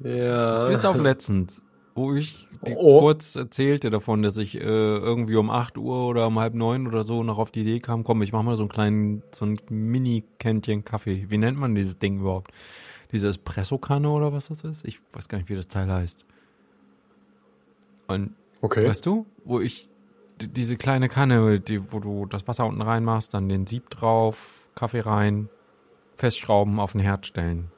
ja. 0.00 0.68
Bis 0.68 0.84
auf 0.84 0.98
letztens, 0.98 1.62
wo 1.94 2.14
ich 2.14 2.48
die 2.66 2.74
Oh. 2.76 3.00
kurz 3.00 3.36
erzählte 3.36 3.90
davon, 3.90 4.22
dass 4.22 4.36
ich 4.38 4.56
äh, 4.56 4.60
irgendwie 4.60 5.36
um 5.36 5.50
8 5.50 5.76
Uhr 5.78 6.06
oder 6.06 6.26
um 6.26 6.38
halb 6.38 6.54
neun 6.54 6.86
oder 6.86 7.04
so 7.04 7.22
noch 7.22 7.38
auf 7.38 7.50
die 7.50 7.60
Idee 7.60 7.80
kam, 7.80 8.02
komm, 8.04 8.22
ich 8.22 8.32
mach 8.32 8.42
mal 8.42 8.56
so 8.56 8.62
einen 8.62 8.70
kleinen, 8.70 9.22
so 9.32 9.44
ein 9.44 9.58
Mini-Kännchen 9.68 10.84
Kaffee. 10.84 11.26
Wie 11.28 11.38
nennt 11.38 11.58
man 11.58 11.74
dieses 11.74 11.98
Ding 11.98 12.20
überhaupt? 12.20 12.50
Diese 13.12 13.28
Espresso-Kanne 13.28 14.08
oder 14.10 14.32
was 14.32 14.48
das 14.48 14.64
ist? 14.64 14.84
Ich 14.86 14.98
weiß 15.12 15.28
gar 15.28 15.38
nicht, 15.38 15.48
wie 15.50 15.54
das 15.54 15.68
Teil 15.68 15.92
heißt. 15.92 16.24
Und 18.08 18.34
Okay. 18.60 18.88
Weißt 18.88 19.04
du, 19.04 19.26
wo 19.44 19.60
ich 19.60 19.88
diese 20.38 20.76
kleine 20.76 21.08
Kanne, 21.08 21.60
die, 21.60 21.92
wo 21.92 22.00
du 22.00 22.26
das 22.26 22.46
Wasser 22.48 22.66
unten 22.66 22.82
reinmachst, 22.82 23.34
dann 23.34 23.48
den 23.48 23.66
Sieb 23.66 23.90
drauf, 23.90 24.68
Kaffee 24.74 25.00
rein, 25.00 25.48
festschrauben, 26.16 26.80
auf 26.80 26.92
den 26.92 27.00
Herd 27.00 27.26
stellen. 27.26 27.70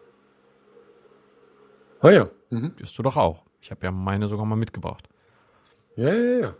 Ah 2.01 2.11
ja. 2.11 2.29
Mhm. 2.51 2.73
Bist 2.77 2.99
du 2.99 3.03
doch 3.03 3.17
auch. 3.17 3.43
Ich 3.61 3.71
habe 3.71 3.85
ja 3.85 3.91
meine 3.91 4.29
sogar 4.29 4.47
mal 4.47 4.57
mitgebracht. 4.57 5.09
Ja, 5.97 6.13
ja, 6.13 6.41
ja. 6.41 6.55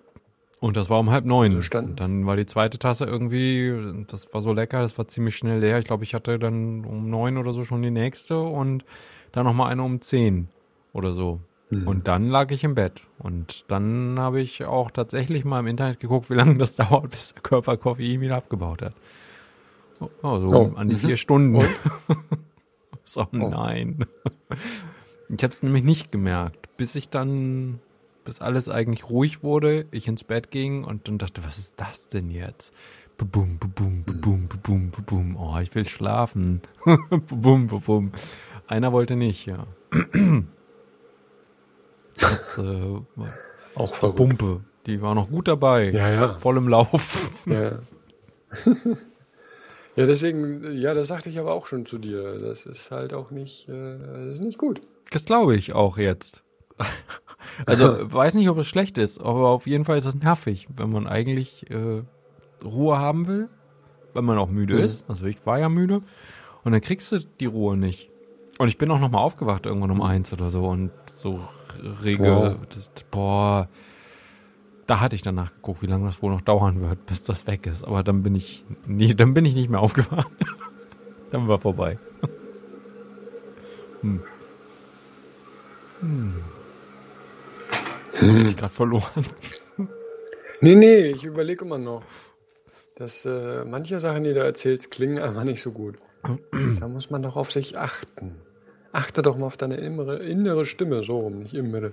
Und 0.61 0.77
das 0.77 0.89
war 0.89 0.99
um 0.99 1.11
halb 1.11 1.27
neun. 1.27 1.53
Verstanden. 1.53 1.91
Und 1.91 2.01
dann 2.01 2.27
war 2.27 2.37
die 2.37 2.47
zweite 2.47 2.79
Tasse 2.79 3.05
irgendwie, 3.05 4.05
das 4.09 4.33
war 4.33 4.41
so 4.41 4.53
lecker, 4.53 4.81
das 4.81 4.97
war 4.97 5.07
ziemlich 5.07 5.37
schnell 5.37 5.61
leer. 5.61 5.79
Ich 5.79 5.85
glaube, 5.85 6.05
ich 6.05 6.15
hatte 6.15 6.39
dann 6.39 6.85
um 6.85 7.11
neun 7.11 7.37
oder 7.37 7.53
so 7.53 7.65
schon 7.65 7.83
die 7.83 7.91
nächste 7.91 8.41
und 8.41 8.85
dann 9.33 9.45
nochmal 9.45 9.71
eine 9.71 9.83
um 9.83 10.01
zehn 10.01 10.49
oder 10.93 11.13
so. 11.13 11.41
Mhm. 11.71 11.89
Und 11.89 12.09
dann 12.09 12.29
lag 12.29 12.51
ich 12.51 12.65
im 12.65 12.75
Bett. 12.75 13.03
Und 13.19 13.65
dann 13.71 14.19
habe 14.19 14.41
ich 14.41 14.65
auch 14.65 14.91
tatsächlich 14.91 15.45
mal 15.45 15.61
im 15.61 15.67
Internet 15.67 16.01
geguckt, 16.01 16.31
wie 16.31 16.35
lange 16.35 16.57
das 16.57 16.77
dauert, 16.77 17.11
bis 17.11 17.35
der 17.35 17.43
Körper 17.43 17.77
Koffein 17.77 18.21
wieder 18.21 18.37
abgebaut 18.37 18.83
hat. 18.83 18.95
Oh, 20.01 20.11
oh, 20.23 20.47
so 20.47 20.57
Oh, 20.57 20.73
an 20.77 20.89
die 20.89 20.95
mhm. 20.95 21.01
vier 21.01 21.17
Stunden. 21.17 21.57
Und? 21.57 21.69
so, 23.05 23.27
nein. 23.33 24.05
Ich 25.29 25.43
habe 25.43 25.53
es 25.53 25.63
nämlich 25.63 25.83
nicht 25.83 26.13
gemerkt, 26.13 26.77
bis 26.77 26.95
ich 26.95 27.09
dann, 27.09 27.81
bis 28.25 28.41
alles 28.41 28.69
eigentlich 28.69 29.09
ruhig 29.09 29.43
wurde, 29.43 29.87
ich 29.91 30.07
ins 30.07 30.23
Bett 30.23 30.51
ging 30.51 30.85
und 30.85 31.09
dann 31.09 31.19
dachte, 31.19 31.45
was 31.45 31.59
ist 31.59 31.81
das 31.81 32.09
denn 32.09 32.31
jetzt? 32.31 32.73
Bum, 33.17 33.59
bum, 33.59 34.05
bum, 34.05 34.49
bum, 34.63 34.91
bum. 35.07 35.37
Oh, 35.37 35.59
ich 35.59 35.75
will 35.75 35.89
schlafen. 35.89 36.61
bum, 37.31 37.67
bum. 37.67 38.13
Einer 38.69 38.93
wollte 38.93 39.17
nicht, 39.17 39.47
ja. 39.47 39.67
Das 42.21 42.59
äh, 42.59 42.63
war 42.63 43.29
Auch 43.75 43.99
die. 43.99 44.09
Pumpe, 44.17 44.61
die 44.87 45.03
war 45.03 45.15
noch 45.15 45.29
gut 45.29 45.49
dabei. 45.49 45.91
Ja, 45.91 46.09
ja. 46.11 46.35
Voll 46.39 46.57
im 46.57 46.69
Lauf. 46.69 47.31
Ja. 47.47 47.79
ja, 49.97 50.07
deswegen, 50.07 50.73
ja, 50.77 50.95
das 50.95 51.09
sagte 51.09 51.31
ich 51.31 51.39
aber 51.39 51.53
auch 51.53 51.67
schon 51.67 51.87
zu 51.87 51.99
dir. 51.99 52.39
Das 52.39 52.67
ist 52.67 52.91
halt 52.91 53.13
auch 53.15 53.31
nicht, 53.31 53.69
äh, 53.69 53.99
das 53.99 54.35
ist 54.37 54.41
nicht 54.41 54.59
gut. 54.59 54.81
Das 55.11 55.25
glaube 55.25 55.57
ich 55.57 55.75
auch 55.75 55.99
jetzt. 55.99 56.43
Also 57.65 57.97
weiß 58.13 58.35
nicht, 58.35 58.49
ob 58.51 58.59
es 58.59 58.67
schlecht 58.67 58.99
ist, 58.99 59.19
aber 59.21 59.49
auf 59.49 59.67
jeden 59.67 59.85
Fall 59.85 59.99
ist 59.99 60.05
es 60.05 60.17
nervig, 60.17 60.67
wenn 60.77 60.91
man 60.91 61.07
eigentlich 61.07 61.71
äh, 61.71 62.03
Ruhe 62.63 62.99
haben 62.99 63.27
will, 63.29 63.49
wenn 64.15 64.25
man 64.25 64.37
auch 64.37 64.49
müde 64.51 64.75
Mhm. 64.75 64.81
ist. 64.81 65.05
Also 65.09 65.25
ich 65.27 65.47
war 65.47 65.59
ja 65.59 65.69
müde 65.71 66.03
und 66.65 66.73
dann 66.73 66.81
kriegst 66.83 67.13
du 67.13 67.19
die 67.19 67.47
Ruhe 67.47 67.77
nicht. 67.77 68.11
Und 68.59 68.69
ich 68.69 68.77
bin 68.79 68.91
auch 68.91 68.99
noch 68.99 69.11
mal 69.11 69.21
aufgewacht 69.21 69.65
irgendwann 69.65 69.91
um 69.93 70.03
eins 70.03 70.33
oder 70.33 70.51
so 70.51 70.67
und 70.67 70.91
so 71.15 71.41
rege, 72.03 72.23
Wow. 72.25 72.57
das, 72.69 72.91
boah, 73.11 73.69
da 74.87 75.01
hatte 75.01 75.17
ich 75.17 75.23
danach 75.23 75.53
geguckt, 75.55 75.83
wie 75.83 75.87
lange 75.87 76.07
das 76.07 76.23
wohl 76.23 76.31
noch 76.31 76.41
dauern 76.43 76.81
wird, 76.81 77.07
bis 77.07 77.23
das 77.25 77.47
weg 77.47 77.67
ist. 77.67 77.85
Aber 77.85 78.03
dann 78.03 78.23
bin 78.23 78.35
ich 78.35 78.65
nie, 78.87 79.15
dann 79.15 79.35
bin 79.35 79.45
ich 79.45 79.55
nicht 79.55 79.69
mehr 79.71 79.81
aufgewacht. 79.87 80.31
dann 81.31 81.49
war 81.49 81.59
vorbei. 81.59 81.99
hm. 84.03 84.23
Hm. 86.01 86.35
Hab 88.21 88.43
ich 88.43 88.57
gerade 88.57 88.73
verloren. 88.73 89.27
Nee, 90.61 90.75
nee, 90.75 91.07
ich 91.07 91.25
überlege 91.25 91.65
immer 91.65 91.79
noch. 91.79 92.03
Dass 92.97 93.27
äh, 93.27 93.65
manche 93.67 94.01
Sachen, 94.01 94.25
die 94.25 94.33
du 94.33 94.41
erzählst, 94.43 94.91
klingen 94.91 95.19
einfach 95.19 95.45
nicht 95.45 95.61
so 95.61 95.71
gut. 95.71 95.97
da 96.81 96.89
muss 96.89 97.11
man 97.11 97.23
doch 97.23 97.37
auf 97.37 97.53
sich 97.53 97.77
achten. 97.77 98.37
Achte 98.97 99.21
doch 99.21 99.37
mal 99.37 99.45
auf 99.45 99.59
deine 99.59 99.77
innere, 99.77 100.17
innere 100.21 100.65
Stimme, 100.65 101.03
so 101.03 101.19
rum, 101.19 101.41
nicht 101.41 101.53
innere. 101.53 101.93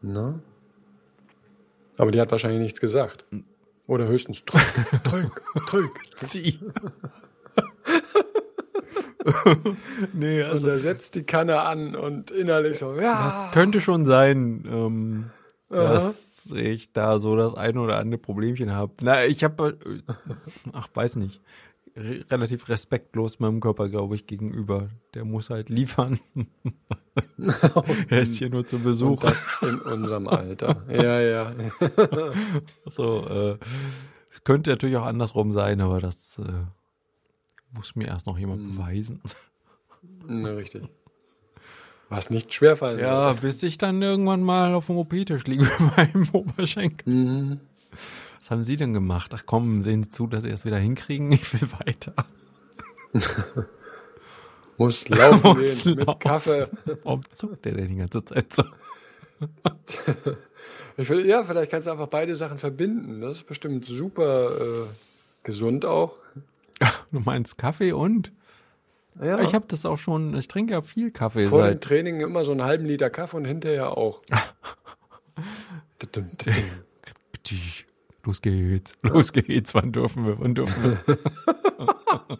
Na? 0.00 0.38
Aber 1.98 2.12
die 2.12 2.20
hat 2.20 2.30
wahrscheinlich 2.30 2.60
nichts 2.60 2.80
gesagt. 2.80 3.24
Oder 3.88 4.06
höchstens 4.06 4.44
drück, 4.44 4.62
drück, 5.02 5.42
drück. 5.66 5.90
Zieh. 6.18 6.60
nee, 10.12 10.44
Und 10.44 10.50
also 10.50 10.68
er 10.68 10.78
setzt 10.78 11.16
die 11.16 11.24
Kanne 11.24 11.60
an 11.60 11.96
und 11.96 12.30
innerlich 12.30 12.78
so, 12.78 12.94
ja. 12.94 13.24
das 13.28 13.50
könnte 13.52 13.80
schon 13.80 14.06
sein, 14.06 14.64
ähm, 14.70 15.30
dass 15.68 16.52
ich 16.54 16.92
da 16.92 17.18
so 17.18 17.34
das 17.34 17.56
eine 17.56 17.80
oder 17.80 17.98
andere 17.98 18.20
Problemchen 18.20 18.70
habe. 18.72 18.92
Na, 19.00 19.24
ich 19.24 19.42
habe, 19.42 19.80
ach, 20.72 20.88
weiß 20.94 21.16
nicht, 21.16 21.40
relativ 21.96 22.68
respektlos 22.68 23.40
meinem 23.40 23.60
Körper, 23.60 23.88
glaube 23.88 24.14
ich, 24.14 24.26
gegenüber. 24.26 24.88
Der 25.14 25.24
muss 25.24 25.50
halt 25.50 25.68
liefern. 25.68 26.20
er 28.08 28.20
ist 28.20 28.36
hier 28.36 28.50
nur 28.50 28.66
zu 28.66 28.76
Und 28.76 28.82
Besuch. 28.84 29.22
das 29.22 29.48
in 29.62 29.80
unserem 29.80 30.28
Alter. 30.28 30.84
Ja, 30.90 31.20
ja. 31.20 31.54
So, 32.86 33.26
äh, 33.26 33.58
könnte 34.44 34.70
natürlich 34.70 34.96
auch 34.96 35.06
andersrum 35.06 35.52
sein, 35.52 35.80
aber 35.80 36.00
das 36.00 36.38
äh, 36.38 36.42
muss 37.74 37.96
mir 37.96 38.08
erst 38.08 38.26
noch 38.26 38.38
jemand 38.38 38.60
Hm. 38.62 38.70
beweisen. 38.72 39.22
Ne, 40.26 40.56
richtig. 40.56 40.84
Was 42.08 42.30
nicht 42.30 42.54
schwerfallen 42.54 43.00
Ja, 43.00 43.32
bis 43.32 43.62
ich 43.64 43.78
dann 43.78 44.00
irgendwann 44.00 44.42
mal 44.42 44.74
auf 44.74 44.86
dem 44.86 44.96
OP-Tisch 44.98 45.44
liege 45.46 45.64
mit 45.78 45.96
meinem 45.96 46.28
Oberschenkel. 46.30 47.12
Mhm. 47.12 47.60
Was 48.46 48.52
haben 48.52 48.62
Sie 48.62 48.76
denn 48.76 48.94
gemacht? 48.94 49.32
Ach 49.34 49.42
komm, 49.44 49.82
sehen 49.82 50.04
Sie 50.04 50.10
zu, 50.10 50.28
dass 50.28 50.44
Sie 50.44 50.50
es 50.50 50.64
wieder 50.64 50.78
hinkriegen. 50.78 51.32
Ich 51.32 51.52
will 51.52 51.68
weiter. 51.84 52.14
Muss 54.78 55.08
laufen 55.08 55.58
Muss 55.58 55.82
gehen 55.82 55.96
mit 55.96 56.06
laufen. 56.06 56.18
Kaffee. 56.20 56.68
Warum 57.02 57.28
zuckt 57.28 57.64
der 57.64 57.72
denn 57.72 57.88
die 57.88 57.96
ganze 57.96 58.24
Zeit 58.24 58.52
so? 58.52 58.62
Ich 60.98 61.10
will, 61.10 61.28
ja, 61.28 61.44
vielleicht 61.44 61.70
kannst 61.72 61.88
du 61.88 61.90
einfach 61.90 62.06
beide 62.06 62.36
Sachen 62.36 62.58
verbinden. 62.58 63.20
Das 63.20 63.38
ist 63.38 63.46
bestimmt 63.48 63.84
super 63.84 64.84
äh, 64.84 64.86
gesund 65.42 65.84
auch. 65.84 66.20
Du 67.10 67.18
meinst 67.18 67.58
Kaffee 67.58 67.90
und? 67.92 68.30
Ja, 69.20 69.40
Ich 69.40 69.54
habe 69.54 69.64
das 69.66 69.84
auch 69.84 69.98
schon, 69.98 70.36
ich 70.36 70.46
trinke 70.46 70.72
ja 70.74 70.82
viel 70.82 71.10
Kaffee 71.10 71.48
vor 71.48 71.62
dem 71.62 71.72
seit. 71.72 71.82
Training 71.82 72.20
immer 72.20 72.44
so 72.44 72.52
einen 72.52 72.62
halben 72.62 72.86
Liter 72.86 73.10
Kaffee 73.10 73.38
und 73.38 73.44
hinterher 73.44 73.96
auch. 73.96 74.22
Los 78.26 78.42
geht's, 78.42 78.92
los 79.02 79.32
geht's, 79.32 79.74
wann 79.74 79.92
dürfen 79.92 80.26
wir, 80.26 80.38
wann 80.40 80.54
dürfen 80.54 80.82
wir? 81.06 81.18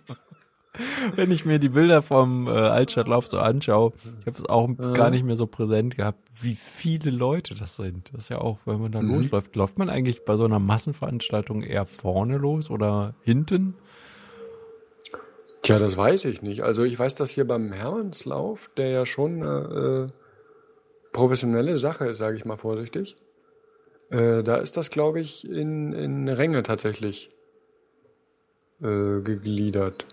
Wenn 1.15 1.31
ich 1.31 1.47
mir 1.47 1.59
die 1.59 1.71
Bilder 1.71 2.03
vom 2.03 2.49
äh, 2.49 2.51
Altstadtlauf 2.51 3.27
so 3.27 3.39
anschaue, 3.39 3.93
ich 4.21 4.27
habe 4.27 4.37
es 4.39 4.47
auch 4.47 4.69
gar 4.95 5.09
nicht 5.09 5.25
mehr 5.25 5.37
so 5.37 5.47
präsent 5.47 5.97
gehabt, 5.97 6.19
wie 6.43 6.55
viele 6.55 7.11
Leute 7.11 7.55
das 7.55 7.77
sind. 7.77 8.13
Das 8.13 8.25
ist 8.25 8.29
ja 8.29 8.39
auch, 8.39 8.59
wenn 8.67 8.81
man 8.83 8.93
dann 8.93 9.07
Mhm. 9.07 9.15
losläuft. 9.15 9.57
Läuft 9.57 9.79
man 9.79 9.89
eigentlich 9.89 10.27
bei 10.27 10.37
so 10.37 10.45
einer 10.45 10.59
Massenveranstaltung 10.59 11.63
eher 11.63 11.87
vorne 11.87 12.37
los 12.37 12.69
oder 12.71 13.15
hinten? 13.23 13.75
Tja, 15.63 15.79
das 15.79 15.97
weiß 15.97 16.27
ich 16.27 16.43
nicht. 16.43 16.61
Also 16.63 16.85
ich 16.85 16.99
weiß, 16.99 17.15
dass 17.15 17.31
hier 17.31 17.47
beim 17.47 17.73
Hermannslauf, 17.73 18.71
der 18.77 18.91
ja 18.91 19.07
schon 19.07 19.43
eine 19.43 20.11
äh, 20.11 21.13
professionelle 21.13 21.79
Sache 21.79 22.07
ist, 22.09 22.19
sage 22.19 22.37
ich 22.37 22.45
mal 22.45 22.59
vorsichtig, 22.59 23.17
äh, 24.11 24.43
da 24.43 24.57
ist 24.57 24.77
das, 24.77 24.91
glaube 24.91 25.21
ich, 25.21 25.49
in, 25.49 25.93
in 25.93 26.29
Ränge 26.29 26.63
tatsächlich 26.63 27.31
äh, 28.83 29.21
gegliedert. 29.21 30.07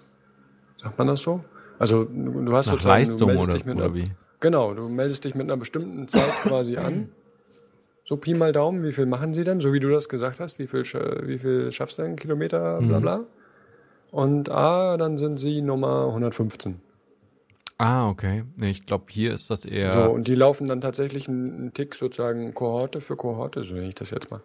Sagt 0.82 0.98
man 0.98 1.08
das 1.08 1.22
so? 1.22 1.44
Also 1.80 2.06
du 2.06 2.54
hast 2.54 2.68
Nach 2.68 2.74
sozusagen, 2.74 3.06
du 3.06 3.10
Leistung 3.10 3.28
meldest 3.28 3.50
oder, 3.50 3.58
dich 3.58 3.66
mit 3.66 3.80
einer, 3.80 3.94
wie? 3.96 4.12
Genau, 4.40 4.74
du 4.74 4.90
meldest 4.90 5.24
dich 5.26 5.36
mit 5.36 5.44
einer 5.44 5.58
bestimmten 5.58 6.08
Zeit 6.08 6.32
quasi 6.44 6.78
an. 6.78 7.10
So 8.06 8.18
Pi 8.18 8.34
mal 8.34 8.52
Daumen, 8.52 8.84
wie 8.84 8.92
viel 8.92 9.06
machen 9.06 9.34
sie 9.34 9.44
denn? 9.46 9.62
So 9.62 9.72
wie 9.72 9.80
du 9.80 9.90
das 9.90 10.10
gesagt 10.10 10.40
hast, 10.40 10.60
wie 10.60 10.68
viel, 10.68 10.84
wie 10.84 11.40
viel 11.40 11.72
schaffst 11.72 11.98
du 11.98 12.02
denn? 12.04 12.16
Kilometer, 12.18 12.82
bla 12.82 12.98
Mhm. 12.98 13.02
bla. 13.02 13.26
Und 14.12 14.50
ah, 14.50 14.98
dann 14.98 15.18
sind 15.18 15.38
sie 15.38 15.62
Nummer 15.62 16.08
115. 16.08 16.82
Ah, 17.84 18.08
okay. 18.08 18.46
Nee, 18.56 18.72
ich 18.72 18.86
glaube, 18.86 19.06
hier 19.10 19.34
ist 19.34 19.50
das 19.50 19.66
eher. 19.66 19.92
So, 19.92 20.04
und 20.04 20.30
die 20.30 20.36
laufen 20.36 20.68
dann 20.68 20.80
tatsächlich 20.80 21.28
einen, 21.28 21.54
einen 21.54 21.74
Tick 21.74 21.96
sozusagen 21.96 22.54
Kohorte 22.54 23.02
für 23.02 23.18
Kohorte, 23.18 23.64
so 23.66 23.74
nenne 23.74 23.90
ich 23.90 23.96
das 23.96 24.10
jetzt 24.10 24.32
mal. 24.32 24.42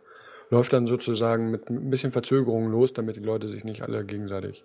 Läuft 0.51 0.73
dann 0.73 0.89
sozusagen 0.89 1.52
mit 1.52 1.70
ein 1.70 1.89
bisschen 1.89 2.10
Verzögerung 2.10 2.69
los, 2.69 2.93
damit 2.94 3.15
die 3.15 3.20
Leute 3.20 3.48
sich 3.48 3.62
nicht 3.62 3.82
alle 3.82 4.05
gegenseitig 4.05 4.65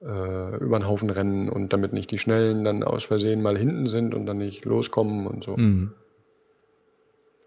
äh, 0.00 0.56
über 0.56 0.76
den 0.76 0.88
Haufen 0.88 1.08
rennen 1.08 1.48
und 1.48 1.72
damit 1.72 1.92
nicht 1.92 2.10
die 2.10 2.18
Schnellen 2.18 2.64
dann 2.64 2.82
aus 2.82 3.04
Versehen 3.04 3.42
mal 3.42 3.56
hinten 3.56 3.88
sind 3.88 4.12
und 4.12 4.26
dann 4.26 4.38
nicht 4.38 4.64
loskommen 4.64 5.28
und 5.28 5.44
so. 5.44 5.56
Mhm. 5.56 5.92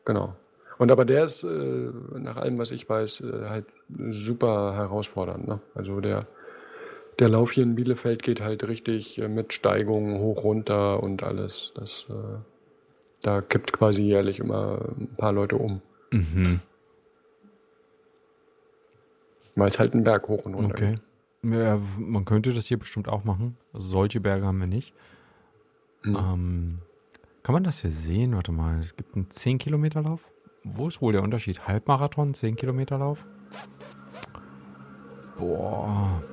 Genau. 0.05 0.37
Und 0.77 0.91
aber 0.91 1.03
der 1.03 1.25
ist, 1.25 1.43
äh, 1.43 1.89
nach 2.13 2.37
allem, 2.37 2.57
was 2.57 2.71
ich 2.71 2.87
weiß, 2.87 3.19
äh, 3.21 3.49
halt 3.49 3.65
super 4.11 4.75
herausfordernd. 4.75 5.45
Ne? 5.45 5.61
Also 5.73 5.99
der, 5.99 6.27
der 7.19 7.29
Lauf 7.29 7.51
hier 7.51 7.63
in 7.63 7.75
Bielefeld 7.75 8.23
geht 8.23 8.41
halt 8.41 8.67
richtig 8.67 9.19
äh, 9.21 9.27
mit 9.27 9.53
Steigungen 9.53 10.19
hoch, 10.19 10.43
runter 10.43 11.01
und 11.01 11.23
alles. 11.23 11.73
Das, 11.75 12.07
äh, 12.09 12.37
da 13.23 13.41
kippt 13.41 13.73
quasi 13.73 14.03
jährlich 14.03 14.39
immer 14.39 14.79
ein 14.97 15.15
paar 15.17 15.31
Leute 15.33 15.57
um, 15.57 15.81
Mhm. 16.11 16.59
weil 19.55 19.67
es 19.67 19.79
halt 19.79 19.93
einen 19.93 20.03
Berg 20.03 20.27
hoch 20.27 20.43
und 20.45 20.53
runter 20.55 20.75
Okay. 20.75 20.95
Ja, 21.43 21.79
man 21.99 22.25
könnte 22.25 22.53
das 22.53 22.65
hier 22.65 22.77
bestimmt 22.79 23.07
auch 23.07 23.23
machen. 23.23 23.55
Also 23.71 23.87
solche 23.87 24.19
Berge 24.19 24.45
haben 24.45 24.59
wir 24.59 24.67
nicht. 24.67 24.93
Mhm. 26.03 26.15
Ähm, 26.15 26.79
kann 27.43 27.53
man 27.53 27.63
das 27.63 27.81
hier 27.81 27.91
sehen? 27.91 28.35
Warte 28.35 28.51
mal, 28.51 28.79
es 28.79 28.95
gibt 28.95 29.15
einen 29.15 29.29
10 29.29 29.59
Kilometer 29.59 30.01
Lauf. 30.01 30.27
Wo 30.63 30.87
ist 30.87 31.01
wohl 31.01 31.13
der 31.13 31.21
Unterschied? 31.21 31.67
Halbmarathon, 31.67 32.33
10 32.33 32.55
Kilometer 32.55 32.97
Lauf? 32.97 33.25
Boah. 35.37 36.23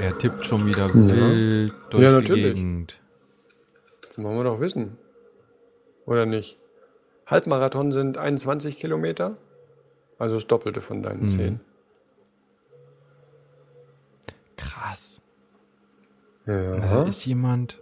Er 0.00 0.16
tippt 0.18 0.46
schon 0.46 0.66
wieder 0.66 0.92
wild 0.94 1.74
durch 1.90 2.02
Ja, 2.02 2.18
die. 2.18 2.26
Gegend. 2.26 3.00
Das 4.02 4.16
wollen 4.18 4.36
wir 4.36 4.44
doch 4.44 4.60
wissen. 4.60 4.96
Oder 6.06 6.26
nicht? 6.26 6.58
Halbmarathon 7.26 7.92
sind 7.92 8.16
21 8.18 8.78
Kilometer, 8.78 9.36
also 10.18 10.34
das 10.36 10.46
Doppelte 10.46 10.80
von 10.80 11.02
deinen 11.02 11.24
Mhm. 11.24 11.28
10. 11.28 11.60
Krass. 14.56 15.20
Ja. 16.46 16.76
Da 16.78 17.02
ist 17.04 17.24
jemand 17.26 17.78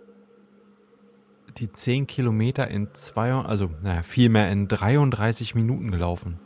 die 1.59 1.71
10 1.73 2.07
Kilometer 2.07 2.69
in 2.69 2.93
zwei, 2.95 3.33
also 3.33 3.71
naja, 3.83 4.03
vielmehr 4.03 4.51
in 4.53 4.69
33 4.69 5.55
Minuten 5.55 5.91
gelaufen. 5.91 6.39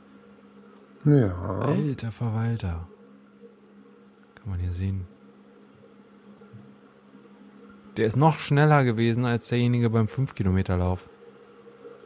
ja. 1.04 1.34
Alter 1.60 2.12
Verwalter. 2.12 2.88
Kann 4.36 4.50
man 4.50 4.60
hier 4.60 4.72
sehen. 4.72 5.06
Der 7.96 8.06
ist 8.06 8.16
noch 8.16 8.38
schneller 8.38 8.84
gewesen 8.84 9.24
als 9.24 9.48
derjenige 9.48 9.90
beim 9.90 10.08
5 10.08 10.34
Kilometer 10.34 10.76
Lauf. 10.76 11.08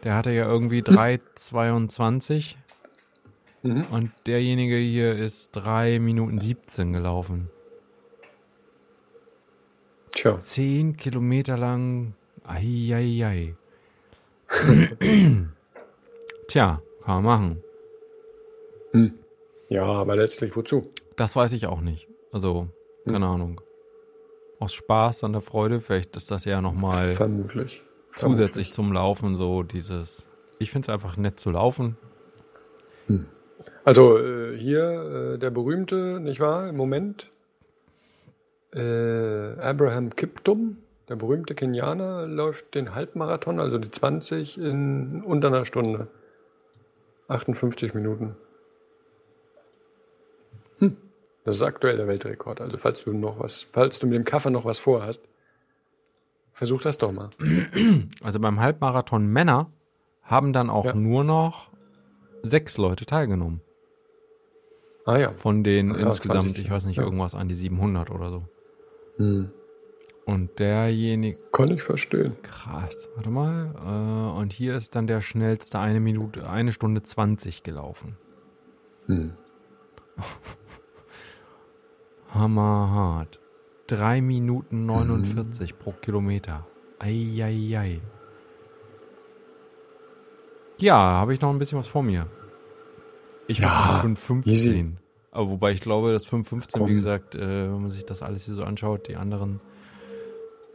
Der 0.04 0.14
hatte 0.14 0.30
ja 0.30 0.46
irgendwie 0.46 0.82
3,22 0.82 2.56
Mhm. 3.62 3.86
und 3.90 4.12
derjenige 4.26 4.76
hier 4.76 5.16
ist 5.16 5.52
3 5.52 5.98
Minuten 5.98 6.40
17 6.40 6.92
gelaufen. 6.92 7.50
Tja. 10.12 10.38
10 10.38 10.96
Kilometer 10.96 11.56
lang. 11.56 12.14
Eieiei. 12.44 13.56
Tja, 16.48 16.80
kann 17.04 17.14
man 17.14 17.24
machen. 17.24 17.62
Hm. 18.92 19.14
Ja, 19.68 19.84
aber 19.84 20.14
letztlich 20.16 20.54
wozu? 20.56 20.90
Das 21.16 21.34
weiß 21.34 21.52
ich 21.54 21.66
auch 21.66 21.80
nicht. 21.80 22.06
Also, 22.30 22.68
keine 23.04 23.26
Ahnung. 23.26 23.60
Aus 24.58 24.72
Spaß 24.72 25.24
an 25.24 25.32
der 25.32 25.42
Freude, 25.42 25.80
vielleicht 25.80 26.16
ist 26.16 26.30
das 26.30 26.44
ja 26.44 26.60
nochmal 26.60 27.14
Vermutlich. 27.14 27.82
zusätzlich 28.14 28.72
zum 28.72 28.92
Laufen 28.92 29.36
so 29.36 29.62
dieses. 29.62 30.24
Ich 30.58 30.70
finde 30.70 30.86
es 30.86 30.88
einfach 30.88 31.16
nett 31.16 31.38
zu 31.38 31.50
laufen. 31.50 31.96
Also 33.84 34.18
äh, 34.18 34.56
hier 34.56 35.34
äh, 35.34 35.38
der 35.38 35.50
berühmte, 35.50 36.18
nicht 36.20 36.40
wahr, 36.40 36.68
im 36.68 36.76
Moment, 36.76 37.30
äh, 38.74 39.52
Abraham 39.60 40.16
Kiptum, 40.16 40.78
der 41.08 41.16
berühmte 41.16 41.54
Kenianer, 41.54 42.26
läuft 42.26 42.74
den 42.74 42.94
Halbmarathon, 42.94 43.60
also 43.60 43.78
die 43.78 43.90
20 43.90 44.58
in 44.58 45.22
unter 45.22 45.48
einer 45.48 45.64
Stunde. 45.64 46.08
58 47.28 47.94
Minuten. 47.94 48.36
Hm. 50.78 50.96
Das 51.46 51.54
ist 51.56 51.62
aktuell 51.62 51.96
der 51.96 52.08
Weltrekord. 52.08 52.60
Also 52.60 52.76
falls 52.76 53.04
du 53.04 53.12
noch 53.12 53.38
was, 53.38 53.62
falls 53.62 54.00
du 54.00 54.06
mit 54.08 54.16
dem 54.16 54.24
Kaffee 54.24 54.50
noch 54.50 54.64
was 54.64 54.80
vorhast, 54.80 55.22
versuch 56.52 56.82
das 56.82 56.98
doch 56.98 57.12
mal. 57.12 57.30
Also 58.20 58.40
beim 58.40 58.58
Halbmarathon 58.60 59.26
Männer 59.28 59.70
haben 60.22 60.52
dann 60.52 60.68
auch 60.68 60.86
Ja. 60.86 60.94
nur 60.94 61.22
noch 61.22 61.68
sechs 62.42 62.78
Leute 62.78 63.06
teilgenommen. 63.06 63.60
Ah 65.04 65.18
ja. 65.18 65.32
Von 65.34 65.62
den 65.62 65.90
Ja, 65.90 65.98
insgesamt, 65.98 66.42
20, 66.46 66.64
ich 66.64 66.70
weiß 66.70 66.86
nicht, 66.86 66.96
ja. 66.96 67.04
irgendwas 67.04 67.36
an 67.36 67.46
die 67.46 67.54
700 67.54 68.10
oder 68.10 68.30
so. 68.30 68.42
Hm. 69.18 69.50
Und 70.24 70.58
derjenige, 70.58 71.38
Kann 71.52 71.70
ich 71.70 71.84
verstehen. 71.84 72.36
krass, 72.42 73.08
warte 73.14 73.30
mal, 73.30 73.72
äh, 74.34 74.36
und 74.40 74.52
hier 74.52 74.76
ist 74.76 74.96
dann 74.96 75.06
der 75.06 75.20
schnellste 75.22 75.78
eine 75.78 76.00
Minute, 76.00 76.50
eine 76.50 76.72
Stunde 76.72 77.04
20 77.04 77.62
gelaufen. 77.62 78.16
Hm. 79.06 79.34
Hammerhart. 82.32 83.38
Drei 83.86 84.20
Minuten 84.20 84.80
Mhm. 84.80 84.86
49 84.86 85.78
pro 85.78 85.92
Kilometer. 85.92 86.66
Eieiei. 86.98 88.00
Ja, 90.78 90.96
habe 90.96 91.34
ich 91.34 91.40
noch 91.40 91.50
ein 91.50 91.58
bisschen 91.58 91.78
was 91.78 91.88
vor 91.88 92.02
mir. 92.02 92.26
Ich 93.46 93.58
Ja, 93.60 93.68
habe 93.86 94.00
5,15. 94.08 94.46
easy. 94.50 94.92
Aber 95.30 95.50
wobei 95.50 95.70
ich 95.72 95.80
glaube, 95.80 96.12
das 96.12 96.26
5,15, 96.26 96.86
wie 96.88 96.94
gesagt, 96.94 97.34
äh, 97.34 97.40
wenn 97.70 97.80
man 97.82 97.90
sich 97.90 98.04
das 98.06 98.22
alles 98.22 98.44
hier 98.44 98.54
so 98.54 98.64
anschaut, 98.64 99.08
die 99.08 99.16
anderen, 99.16 99.60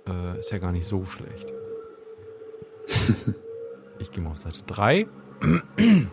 äh, 0.08 0.40
ist 0.40 0.52
ja 0.52 0.58
gar 0.60 0.72
nicht 0.72 0.88
so 0.88 1.04
schlecht. 1.06 1.52
ich 4.00 4.12
gehe 4.12 4.24
mal 4.24 4.32
auf 4.32 4.38
Seite 4.38 4.62
3. 4.68 5.08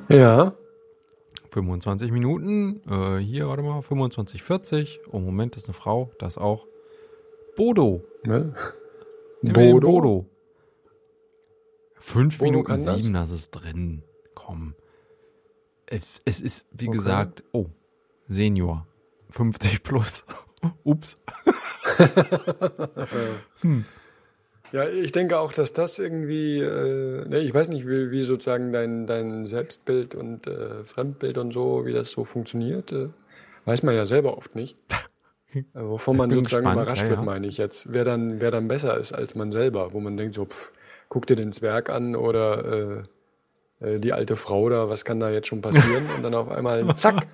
Ja. 0.09 0.55
25 1.63 2.13
Minuten. 2.13 2.81
Äh, 2.89 3.19
hier, 3.19 3.49
warte 3.49 3.63
mal, 3.63 3.83
25, 3.83 4.43
40. 4.43 5.01
Oh, 5.11 5.19
Moment, 5.19 5.57
das 5.57 5.65
ist 5.65 5.69
eine 5.69 5.75
Frau. 5.75 6.11
Das 6.19 6.39
auch. 6.39 6.67
Bodo. 7.57 8.05
Ne? 8.23 8.55
Bodo? 9.43 9.81
Bodo. 9.91 10.27
Fünf 11.97 12.39
Bodo 12.39 12.51
Minuten 12.51 12.67
kann 12.69 12.85
das? 12.85 12.97
sieben, 12.97 13.15
das 13.15 13.31
ist 13.33 13.51
drin. 13.51 14.03
Komm. 14.35 14.75
Es, 15.87 16.21
es 16.25 16.41
ist, 16.41 16.65
wie 16.71 16.89
Okay. 16.89 16.97
gesagt, 16.99 17.43
oh, 17.53 17.67
Senior. 18.29 18.87
50 19.31 19.83
plus. 19.83 20.25
Ups. 20.85 21.17
Ja, 24.73 24.89
ich 24.89 25.13
denke 25.13 25.39
auch, 25.39 25.53
dass 25.53 25.73
das 25.73 25.99
irgendwie, 25.99 26.59
äh, 26.59 27.27
ne, 27.27 27.41
ich 27.41 27.55
weiß 27.55 27.71
nicht, 27.71 27.87
wie, 27.87 28.11
wie 28.11 28.23
sozusagen 28.23 28.73
dein, 28.73 29.07
dein 29.07 29.47
Selbstbild 29.47 30.15
und 30.15 30.47
äh, 30.47 30.85
Fremdbild 30.85 31.39
und 31.39 31.53
so, 31.53 31.87
wie 31.87 31.93
das 31.93 32.11
so 32.11 32.25
funktioniert, 32.25 32.93
äh, 32.93 33.09
weiß 33.65 33.83
man 33.83 33.95
ja 33.95 34.07
selber 34.07 34.37
oft 34.37 34.55
nicht. 34.55 34.77
Wovon 35.73 36.19
man 36.19 36.31
sozusagen 36.31 36.65
gespannt, 36.65 36.83
überrascht 36.83 37.05
ja, 37.05 37.11
wird, 37.11 37.25
meine 37.25 37.47
ich 37.47 37.57
jetzt. 37.57 37.93
Wer 37.93 38.05
dann, 38.05 38.41
wer 38.41 38.51
dann 38.51 38.69
besser 38.69 38.99
ist 38.99 39.13
als 39.13 39.35
man 39.35 39.53
selber, 39.53 39.95
wo 39.95 40.01
man 40.01 40.17
denkt 40.17 40.35
so, 40.35 40.45
pff, 40.45 40.73
guck 41.09 41.27
dir 41.27 41.37
den 41.37 41.53
Zwerg 41.53 41.89
an 41.89 42.15
oder 42.15 43.05
äh, 43.81 43.87
äh, 43.95 44.01
die 44.01 44.13
alte 44.13 44.37
Frau 44.37 44.69
da, 44.69 44.89
was 44.89 45.05
kann 45.05 45.21
da 45.21 45.31
jetzt 45.31 45.49
schon 45.49 45.63
passieren? 45.63 46.07
Und 46.17 46.23
dann 46.23 46.35
auf 46.35 46.51
einmal 46.51 46.95
zack! 46.97 47.27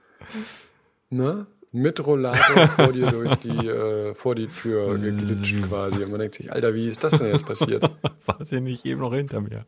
ne? 1.10 1.46
Mit 1.72 2.06
Rollator 2.06 2.68
vor 2.76 2.92
dir 2.92 3.10
durch 3.10 3.34
die, 3.36 3.66
äh, 3.68 4.14
vor 4.14 4.34
die 4.34 4.46
Tür 4.46 4.98
geglitscht 4.98 5.62
quasi. 5.68 6.04
Und 6.04 6.10
man 6.10 6.20
denkt 6.20 6.36
sich, 6.36 6.52
Alter, 6.52 6.74
wie 6.74 6.88
ist 6.88 7.04
das 7.04 7.18
denn 7.18 7.32
jetzt 7.32 7.46
passiert? 7.46 7.82
War 8.26 8.44
sie 8.44 8.60
nicht 8.60 8.84
eben 8.86 9.00
noch 9.00 9.12
hinter 9.12 9.40
mir? 9.40 9.66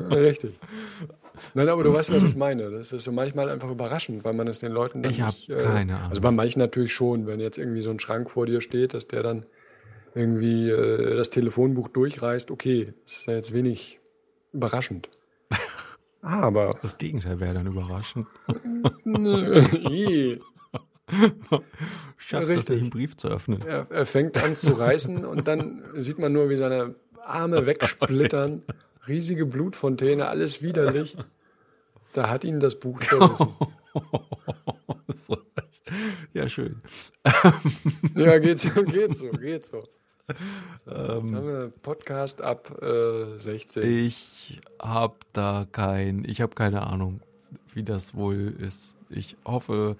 Richtig. 0.00 0.58
Nein, 1.54 1.68
aber 1.68 1.84
du 1.84 1.92
weißt, 1.92 2.12
was 2.12 2.24
ich 2.24 2.34
meine. 2.34 2.70
Das 2.70 2.92
ist 2.92 3.04
so 3.04 3.12
manchmal 3.12 3.48
einfach 3.48 3.70
überraschend, 3.70 4.24
weil 4.24 4.34
man 4.34 4.48
es 4.48 4.58
den 4.58 4.72
Leuten 4.72 5.02
dann 5.02 5.12
Ich 5.12 5.20
hab 5.20 5.34
nicht... 5.34 5.50
äh, 5.50 5.56
keine 5.56 5.96
Ahnung. 5.96 6.10
Also 6.10 6.20
bei 6.20 6.30
manchen 6.30 6.58
natürlich 6.58 6.92
schon, 6.92 7.26
wenn 7.26 7.40
jetzt 7.40 7.58
irgendwie 7.58 7.80
so 7.80 7.90
ein 7.90 8.00
Schrank 8.00 8.30
vor 8.30 8.46
dir 8.46 8.60
steht, 8.60 8.94
dass 8.94 9.06
der 9.06 9.22
dann 9.22 9.46
irgendwie 10.14 10.68
äh, 10.70 11.16
das 11.16 11.30
Telefonbuch 11.30 11.88
durchreißt, 11.88 12.50
okay, 12.50 12.94
das 13.04 13.18
ist 13.18 13.26
ja 13.26 13.34
jetzt 13.34 13.52
wenig 13.52 14.00
überraschend. 14.52 15.08
Aber... 16.22 16.76
Das 16.82 16.98
Gegenteil 16.98 17.38
wäre 17.38 17.54
dann 17.54 17.66
überraschend. 17.66 18.26
Schafft 22.16 22.48
Richtig. 22.48 22.66
sich 22.66 22.80
einen 22.80 22.90
Brief 22.90 23.16
zu 23.16 23.28
öffnen. 23.28 23.62
er, 23.66 23.86
er 23.90 24.06
fängt 24.06 24.36
an 24.42 24.56
zu 24.56 24.72
reißen 24.72 25.24
und 25.24 25.48
dann 25.48 25.82
sieht 25.94 26.18
man 26.18 26.32
nur, 26.32 26.50
wie 26.50 26.56
seine 26.56 26.94
Arme 27.24 27.66
wegsplittern. 27.66 28.62
Riesige 29.06 29.46
Blutfontäne, 29.46 30.26
alles 30.28 30.62
widerlich. 30.62 31.16
Da 32.12 32.28
hat 32.28 32.44
ihn 32.44 32.60
das 32.60 32.78
Buch 32.78 33.00
zerrissen. 33.00 33.48
So. 35.26 35.38
ja, 36.32 36.48
schön. 36.48 36.82
Ja, 38.14 38.38
geht 38.38 38.60
so, 38.60 38.70
geht 38.84 39.16
so, 39.16 39.30
geht 39.30 39.64
so. 39.64 39.82
so 40.84 40.90
Ähm. 40.90 41.18
jetzt 41.18 41.34
haben 41.34 41.46
wir 41.46 41.72
Podcast 41.82 42.42
ab 42.42 42.80
äh, 42.82 43.38
16. 43.38 43.82
Ich 43.82 44.60
habe 44.80 45.16
da 45.32 45.66
kein, 45.72 46.24
ich 46.24 46.40
habe 46.40 46.54
keine 46.54 46.86
Ahnung, 46.86 47.20
wie 47.74 47.82
das 47.82 48.14
wohl 48.14 48.54
ist. 48.58 48.96
Ich 49.08 49.36
hoffe, 49.44 49.96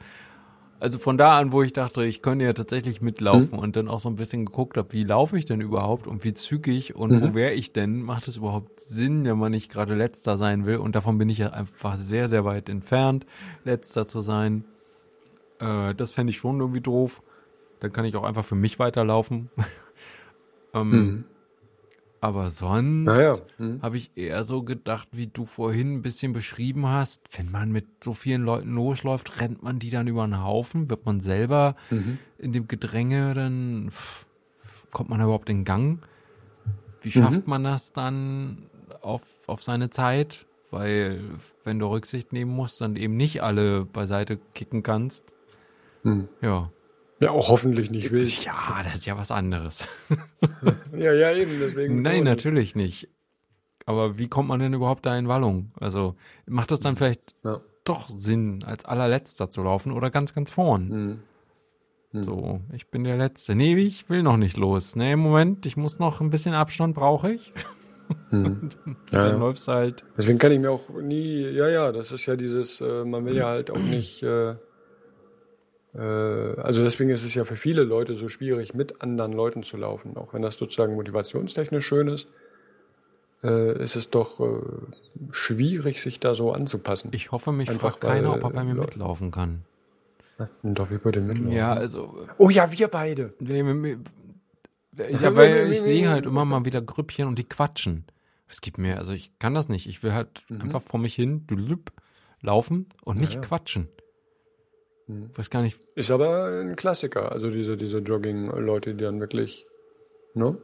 also 0.80 0.98
von 0.98 1.18
da 1.18 1.36
an, 1.38 1.52
wo 1.52 1.62
ich 1.62 1.72
dachte, 1.72 2.04
ich 2.04 2.22
könnte 2.22 2.44
ja 2.44 2.52
tatsächlich 2.52 3.00
mitlaufen 3.00 3.58
und 3.58 3.76
dann 3.76 3.88
auch 3.88 4.00
so 4.00 4.08
ein 4.08 4.16
bisschen 4.16 4.46
geguckt 4.46 4.76
habe, 4.76 4.92
wie 4.92 5.04
laufe 5.04 5.38
ich 5.38 5.44
denn 5.44 5.60
überhaupt 5.60 6.06
und 6.06 6.24
wie 6.24 6.34
zügig 6.34 6.94
und 6.94 7.10
wo 7.22 7.34
wäre 7.34 7.52
ich 7.52 7.72
denn? 7.72 8.02
Macht 8.02 8.28
es 8.28 8.36
überhaupt 8.36 8.80
Sinn, 8.80 9.24
wenn 9.24 9.38
man 9.38 9.50
nicht 9.52 9.70
gerade 9.70 9.94
letzter 9.94 10.38
sein 10.38 10.66
will? 10.66 10.76
Und 10.76 10.94
davon 10.94 11.18
bin 11.18 11.28
ich 11.28 11.38
ja 11.38 11.50
einfach 11.50 11.96
sehr, 11.96 12.28
sehr 12.28 12.44
weit 12.44 12.68
entfernt, 12.68 13.26
letzter 13.64 14.06
zu 14.06 14.20
sein. 14.20 14.64
Äh, 15.58 15.94
das 15.94 16.12
fände 16.12 16.30
ich 16.30 16.36
schon 16.36 16.60
irgendwie 16.60 16.80
doof. 16.80 17.22
Dann 17.80 17.92
kann 17.92 18.04
ich 18.04 18.16
auch 18.16 18.24
einfach 18.24 18.44
für 18.44 18.54
mich 18.54 18.78
weiterlaufen. 18.78 19.50
ähm, 20.74 20.90
Mhm. 20.90 21.24
Aber 22.20 22.50
sonst 22.50 23.06
Naja. 23.06 23.34
Hm. 23.58 23.80
habe 23.80 23.96
ich 23.96 24.10
eher 24.16 24.42
so 24.44 24.62
gedacht, 24.62 25.08
wie 25.12 25.28
du 25.28 25.46
vorhin 25.46 25.94
ein 25.94 26.02
bisschen 26.02 26.32
beschrieben 26.32 26.86
hast, 26.88 27.20
wenn 27.36 27.50
man 27.50 27.70
mit 27.70 27.86
so 28.02 28.12
vielen 28.12 28.42
Leuten 28.42 28.74
losläuft, 28.74 29.40
rennt 29.40 29.62
man 29.62 29.78
die 29.78 29.90
dann 29.90 30.08
über 30.08 30.26
den 30.26 30.42
Haufen? 30.42 30.90
Wird 30.90 31.06
man 31.06 31.20
selber 31.20 31.76
Mhm. 31.90 32.18
in 32.38 32.52
dem 32.52 32.66
Gedränge 32.66 33.34
dann, 33.34 33.88
pff, 33.90 34.26
kommt 34.90 35.10
man 35.10 35.20
überhaupt 35.20 35.48
in 35.48 35.64
Gang? 35.64 36.00
Wie 37.02 37.10
schafft 37.12 37.46
Mhm. 37.46 37.50
man 37.50 37.64
das 37.64 37.92
dann 37.92 38.64
auf, 39.00 39.22
auf 39.46 39.62
seine 39.62 39.90
Zeit? 39.90 40.44
Weil, 40.70 41.20
wenn 41.64 41.78
du 41.78 41.86
Rücksicht 41.86 42.32
nehmen 42.32 42.50
musst, 42.50 42.80
dann 42.80 42.96
eben 42.96 43.16
nicht 43.16 43.42
alle 43.42 43.84
beiseite 43.86 44.38
kicken 44.54 44.82
kannst. 44.82 45.24
Hm. 46.02 46.28
Ja. 46.42 46.70
Ja, 47.20 47.30
auch 47.30 47.48
hoffentlich 47.48 47.90
nicht 47.90 48.12
wild. 48.12 48.44
Ja, 48.44 48.80
das 48.84 48.94
ist 48.96 49.06
ja 49.06 49.16
was 49.16 49.30
anderes. 49.30 49.86
Ja, 50.96 51.12
ja, 51.12 51.32
eben, 51.32 51.58
deswegen. 51.60 52.02
Nein, 52.02 52.24
das- 52.24 52.32
natürlich 52.36 52.74
nicht. 52.74 53.08
Aber 53.86 54.18
wie 54.18 54.28
kommt 54.28 54.48
man 54.48 54.60
denn 54.60 54.74
überhaupt 54.74 55.06
da 55.06 55.16
in 55.16 55.28
Wallung? 55.28 55.72
Also 55.80 56.16
macht 56.46 56.72
es 56.72 56.80
dann 56.80 56.96
vielleicht 56.96 57.34
Ja. 57.44 57.60
doch 57.84 58.08
Sinn, 58.08 58.62
als 58.64 58.84
allerletzter 58.84 59.48
zu 59.50 59.62
laufen 59.62 59.92
oder 59.92 60.10
ganz, 60.10 60.34
ganz 60.34 60.50
vorn? 60.50 61.20
Hm. 62.12 62.22
So, 62.22 62.60
ich 62.72 62.88
bin 62.90 63.04
der 63.04 63.16
Letzte. 63.16 63.54
Nee, 63.54 63.76
ich 63.76 64.08
will 64.10 64.22
noch 64.22 64.36
nicht 64.38 64.56
los. 64.56 64.96
Nee, 64.96 65.14
Moment, 65.16 65.66
ich 65.66 65.76
muss 65.76 65.98
noch 65.98 66.20
ein 66.20 66.30
bisschen 66.30 66.54
Abstand, 66.54 66.94
brauche 66.94 67.32
ich. 67.32 67.52
Hm. 68.30 68.70
Ja, 69.12 69.20
dann 69.22 69.32
ja. 69.32 69.36
läufst 69.38 69.68
du 69.68 69.72
halt. 69.72 70.04
Deswegen 70.16 70.38
kann 70.38 70.52
ich 70.52 70.58
mir 70.58 70.70
auch 70.70 70.88
nie, 71.00 71.42
ja, 71.48 71.68
ja, 71.68 71.92
das 71.92 72.10
ist 72.12 72.24
ja 72.26 72.36
dieses, 72.36 72.80
äh, 72.80 73.04
man 73.04 73.24
will 73.26 73.36
ja 73.36 73.46
halt 73.46 73.70
auch 73.70 73.78
nicht, 73.78 74.22
äh, 74.22 74.56
also 76.00 76.82
deswegen 76.82 77.10
ist 77.10 77.24
es 77.24 77.34
ja 77.34 77.44
für 77.44 77.56
viele 77.56 77.82
Leute 77.82 78.14
so 78.14 78.28
schwierig, 78.28 78.74
mit 78.74 79.02
anderen 79.02 79.32
Leuten 79.32 79.62
zu 79.62 79.76
laufen, 79.76 80.16
auch 80.16 80.32
wenn 80.34 80.42
das 80.42 80.54
sozusagen 80.54 80.94
motivationstechnisch 80.94 81.86
schön 81.86 82.08
ist, 82.08 82.28
äh, 83.42 83.82
ist 83.82 83.96
es 83.96 84.10
doch 84.10 84.40
äh, 84.40 84.60
schwierig, 85.30 86.00
sich 86.00 86.20
da 86.20 86.34
so 86.34 86.52
anzupassen. 86.52 87.10
Ich 87.12 87.32
hoffe, 87.32 87.52
mich 87.52 87.68
Einfach 87.68 87.90
fragt 87.90 88.00
keiner, 88.02 88.34
ob 88.34 88.44
er 88.44 88.50
bei 88.50 88.64
mir 88.64 88.74
Leute- 88.74 88.98
mitlaufen 88.98 89.30
kann. 89.30 89.64
Und 90.62 90.74
doch, 90.78 90.88
wir 90.90 91.04
würden 91.04 91.26
mitlaufen. 91.26 91.52
Ja, 91.52 91.72
also. 91.72 92.26
Oh 92.38 92.48
ja, 92.48 92.70
wir 92.70 92.88
beide. 92.88 93.34
Ja, 95.20 95.36
weil 95.36 95.70
ich 95.70 95.80
sehe 95.80 96.08
halt 96.08 96.26
immer 96.26 96.44
mal 96.44 96.64
wieder 96.64 96.82
Grüppchen 96.82 97.28
und 97.28 97.38
die 97.38 97.48
quatschen. 97.48 98.04
Es 98.48 98.60
gibt 98.60 98.78
mir, 98.78 98.98
also 98.98 99.12
ich 99.12 99.30
kann 99.38 99.54
das 99.54 99.68
nicht. 99.68 99.86
Ich 99.86 100.02
will 100.02 100.12
halt 100.12 100.42
einfach 100.50 100.82
vor 100.82 100.98
mich 100.98 101.14
hin 101.14 101.46
dulüp, 101.46 101.92
laufen 102.40 102.86
und 103.04 103.20
nicht 103.20 103.34
ja. 103.34 103.40
quatschen. 103.40 103.88
Mhm. 105.08 105.30
Weiß 105.34 105.50
gar 105.50 105.62
nicht. 105.62 105.80
Ist 105.94 106.10
aber 106.10 106.60
ein 106.62 106.76
Klassiker, 106.76 107.32
also 107.32 107.50
diese, 107.50 107.76
diese 107.76 107.98
Jogging-Leute, 107.98 108.94
die 108.94 109.04
dann 109.04 109.20
wirklich, 109.20 109.66
ne? 110.34 110.56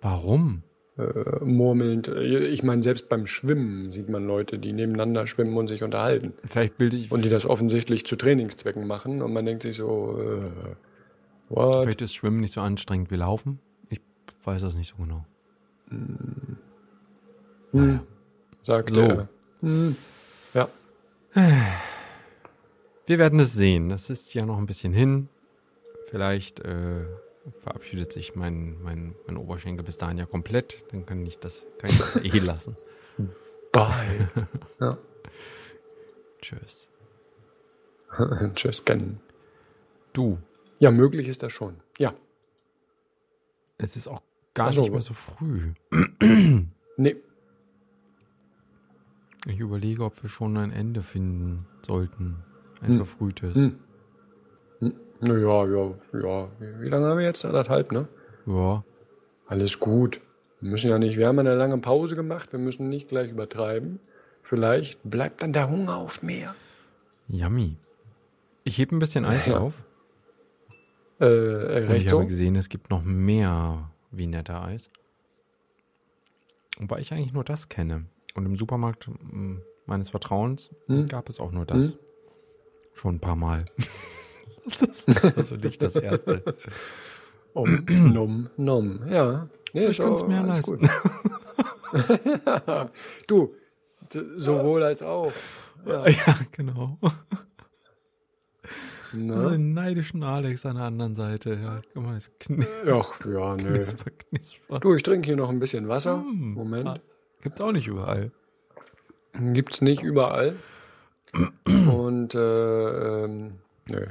Warum? 0.00 0.62
äh, 0.98 1.44
murmelnd. 1.44 2.08
Ich 2.08 2.62
meine, 2.62 2.82
selbst 2.82 3.08
beim 3.08 3.26
Schwimmen 3.26 3.92
sieht 3.92 4.08
man 4.08 4.26
Leute, 4.26 4.58
die 4.58 4.72
nebeneinander 4.72 5.26
schwimmen 5.26 5.56
und 5.56 5.68
sich 5.68 5.82
unterhalten. 5.82 6.34
Vielleicht 6.44 6.76
bilde 6.76 6.96
ich. 6.96 7.10
Und 7.10 7.24
die 7.24 7.30
das 7.30 7.46
offensichtlich 7.46 8.04
zu 8.04 8.16
Trainingszwecken 8.16 8.86
machen. 8.86 9.22
Und 9.22 9.32
man 9.32 9.46
denkt 9.46 9.62
sich 9.62 9.76
so, 9.76 10.18
äh, 10.20 11.54
what? 11.54 11.84
Vielleicht 11.84 12.02
ist 12.02 12.14
Schwimmen 12.14 12.40
nicht 12.40 12.52
so 12.52 12.60
anstrengend 12.60 13.10
wie 13.10 13.16
Laufen. 13.16 13.58
Ich 13.88 14.00
weiß 14.44 14.62
das 14.62 14.74
nicht 14.74 14.88
so 14.88 15.02
genau. 15.02 15.24
Hm, 17.72 18.00
sagt 18.62 18.90
So. 18.90 19.00
er. 19.00 19.28
Hm. 19.60 19.96
Ja. 20.54 20.68
Wir 23.12 23.18
werden 23.18 23.40
es 23.40 23.52
sehen. 23.52 23.90
Das 23.90 24.08
ist 24.08 24.32
ja 24.32 24.46
noch 24.46 24.56
ein 24.56 24.64
bisschen 24.64 24.94
hin. 24.94 25.28
Vielleicht 26.06 26.60
äh, 26.60 27.04
verabschiedet 27.58 28.10
sich 28.10 28.36
mein, 28.36 28.82
mein, 28.82 29.14
mein 29.26 29.36
Oberschenkel 29.36 29.84
bis 29.84 29.98
dahin 29.98 30.16
ja 30.16 30.24
komplett. 30.24 30.82
Dann 30.92 31.04
kann 31.04 31.26
ich 31.26 31.38
das, 31.38 31.66
kann 31.76 31.90
ich 31.90 31.98
das 31.98 32.16
eh 32.16 32.38
lassen. 32.38 32.74
Bye. 33.72 34.30
ja. 34.80 34.96
Tschüss. 36.40 36.88
Tschüss, 38.54 38.82
kennen. 38.82 39.20
Du, 40.14 40.38
Ja, 40.78 40.90
möglich 40.90 41.28
ist 41.28 41.42
das 41.42 41.52
schon. 41.52 41.76
Ja. 41.98 42.14
es 43.76 43.94
ist 43.94 44.08
auch 44.08 44.22
gar 44.54 44.68
Ach 44.68 44.72
so. 44.72 44.80
nicht 44.80 44.90
mehr 44.92 45.02
so 45.02 45.12
früh. 45.12 45.74
Nee. 46.96 47.16
Ich 49.46 49.58
überlege, 49.58 50.02
ob 50.02 50.22
wir 50.22 50.30
schon 50.30 50.56
ein 50.56 50.72
Ende 50.72 51.02
finden 51.02 51.66
sollten. 51.82 52.42
Ein 52.82 52.88
Hm. 52.88 52.96
verfrühtes. 52.98 53.54
Hm. 53.54 53.78
Hm. 54.80 54.92
Naja, 55.20 55.66
ja, 55.66 55.94
ja. 56.20 56.48
Wie 56.80 56.88
lange 56.88 57.06
haben 57.06 57.18
wir 57.18 57.24
jetzt? 57.24 57.44
Anderthalb, 57.44 57.92
ne? 57.92 58.08
Ja. 58.46 58.84
Alles 59.46 59.78
gut. 59.78 60.20
Wir 60.60 60.70
müssen 60.70 60.90
ja 60.90 60.98
nicht, 60.98 61.16
wir 61.16 61.26
haben 61.28 61.38
eine 61.38 61.54
lange 61.54 61.78
Pause 61.78 62.16
gemacht, 62.16 62.52
wir 62.52 62.58
müssen 62.58 62.88
nicht 62.88 63.08
gleich 63.08 63.30
übertreiben. 63.30 64.00
Vielleicht 64.42 65.00
bleibt 65.08 65.42
dann 65.42 65.52
der 65.52 65.68
Hunger 65.70 65.96
auf 65.96 66.22
mehr. 66.22 66.54
Yummy. 67.28 67.76
Ich 68.64 68.78
hebe 68.78 68.94
ein 68.94 68.98
bisschen 68.98 69.24
Eis 69.24 69.46
Ja. 69.46 69.58
auf. 69.58 69.82
Äh, 71.20 71.24
Und 71.24 71.30
recht 71.30 71.90
Oh, 71.90 71.94
ich 71.94 72.10
so? 72.10 72.18
habe 72.18 72.28
gesehen, 72.28 72.56
es 72.56 72.68
gibt 72.68 72.90
noch 72.90 73.02
mehr 73.04 73.90
Viennetta 74.10 74.64
Eis. 74.64 74.90
Wobei 76.78 76.98
ich 77.00 77.12
eigentlich 77.12 77.32
nur 77.32 77.44
das 77.44 77.68
kenne. 77.68 78.06
Und 78.34 78.46
im 78.46 78.56
Supermarkt 78.56 79.08
meines 79.86 80.10
Vertrauens 80.10 80.70
Hm. 80.86 81.06
gab 81.08 81.28
es 81.28 81.38
auch 81.40 81.52
nur 81.52 81.64
das. 81.64 81.92
Hm. 81.92 81.98
Schon 82.94 83.16
ein 83.16 83.20
paar 83.20 83.36
Mal. 83.36 83.64
das 84.64 84.82
ist 84.82 85.24
also 85.36 85.56
nicht 85.56 85.82
das 85.82 85.96
erste. 85.96 86.42
Om, 87.54 87.84
nom, 87.88 88.50
nom. 88.56 89.00
Ja. 89.10 89.48
Nee, 89.72 89.86
Ich 89.86 89.98
kann's 89.98 90.22
auch 90.22 90.28
mir 90.28 90.42
leisten. 90.42 90.78
gut. 90.78 90.90
du, 93.26 93.54
sowohl 94.36 94.82
als 94.82 95.02
auch. 95.02 95.32
Ja. 95.86 96.06
Ja, 96.08 96.38
genau. 96.52 96.98
Ne? 99.12 99.50
Den 99.50 99.74
neidischen 99.74 100.22
Alex 100.22 100.64
an 100.64 100.76
der 100.76 100.84
anderen 100.86 101.14
Seite. 101.14 101.58
Ja, 101.62 101.82
guck 101.92 102.02
mal, 102.04 102.14
das 102.14 102.30
Ach, 102.90 103.20
ja, 103.26 103.56
nö. 103.56 103.74
Knisper, 103.74 104.10
Knisper. 104.10 104.80
Du, 104.80 104.94
ich 104.94 105.02
trinke 105.02 105.26
hier 105.26 105.36
noch 105.36 105.50
ein 105.50 105.58
bisschen 105.58 105.86
Wasser. 105.88 106.20
Hm, 106.20 106.54
Moment. 106.54 106.88
ah, 106.88 106.98
Gibt's 107.42 107.60
auch 107.60 107.72
nicht 107.72 107.88
überall. 107.88 108.30
Gibt's 109.34 109.82
nicht 109.82 110.02
überall. 110.02 110.56
Und 111.32 112.34
äh, 112.34 113.24
ähm, 113.24 113.52
nö. 113.90 114.06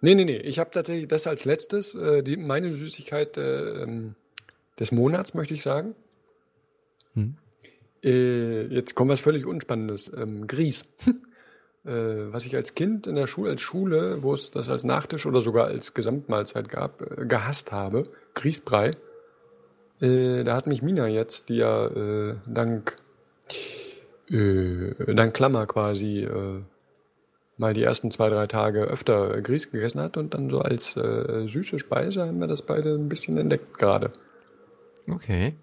Nee, 0.00 0.14
nee, 0.16 0.24
nee. 0.24 0.38
Ich 0.38 0.58
habe 0.58 0.70
tatsächlich 0.70 1.06
das 1.08 1.26
als 1.26 1.44
letztes, 1.44 1.94
äh, 1.94 2.22
die, 2.22 2.36
meine 2.36 2.72
Süßigkeit 2.72 3.36
äh, 3.36 3.82
ähm, 3.82 4.16
des 4.78 4.90
Monats, 4.90 5.34
möchte 5.34 5.54
ich 5.54 5.62
sagen. 5.62 5.94
Hm. 7.14 7.36
Äh, 8.02 8.66
jetzt 8.66 8.96
kommt 8.96 9.10
was 9.10 9.20
völlig 9.20 9.46
Unspannendes. 9.46 10.10
Ähm, 10.16 10.48
Grieß. 10.48 10.86
äh, 11.84 11.90
was 12.32 12.46
ich 12.46 12.56
als 12.56 12.74
Kind 12.74 13.06
in 13.06 13.14
der 13.14 13.28
Schule, 13.28 13.50
als 13.50 13.60
Schule, 13.60 14.24
wo 14.24 14.34
es 14.34 14.50
das 14.50 14.68
als 14.68 14.82
Nachtisch 14.82 15.26
oder 15.26 15.40
sogar 15.40 15.66
als 15.66 15.94
Gesamtmahlzeit 15.94 16.68
gab, 16.68 17.02
äh, 17.02 17.26
gehasst 17.26 17.70
habe. 17.70 18.04
Grießbrei. 18.34 18.96
Äh, 20.00 20.42
da 20.42 20.56
hat 20.56 20.66
mich 20.66 20.82
Mina 20.82 21.06
jetzt, 21.06 21.48
die 21.48 21.56
ja 21.56 21.86
äh, 21.86 22.34
dank 22.48 22.96
äh, 24.32 25.14
dank 25.14 25.34
Klammer 25.34 25.66
quasi 25.66 26.20
äh, 26.20 26.62
mal 27.58 27.74
die 27.74 27.82
ersten 27.82 28.10
zwei, 28.10 28.28
drei 28.28 28.46
Tage 28.46 28.82
öfter 28.82 29.40
Grieß 29.40 29.70
gegessen 29.70 30.00
hat 30.00 30.16
und 30.16 30.34
dann 30.34 30.50
so 30.50 30.60
als 30.60 30.96
äh, 30.96 31.46
süße 31.48 31.78
Speise 31.78 32.26
haben 32.26 32.40
wir 32.40 32.46
das 32.46 32.62
beide 32.62 32.94
ein 32.94 33.08
bisschen 33.08 33.36
entdeckt 33.36 33.78
gerade. 33.78 34.12
Okay. 35.08 35.54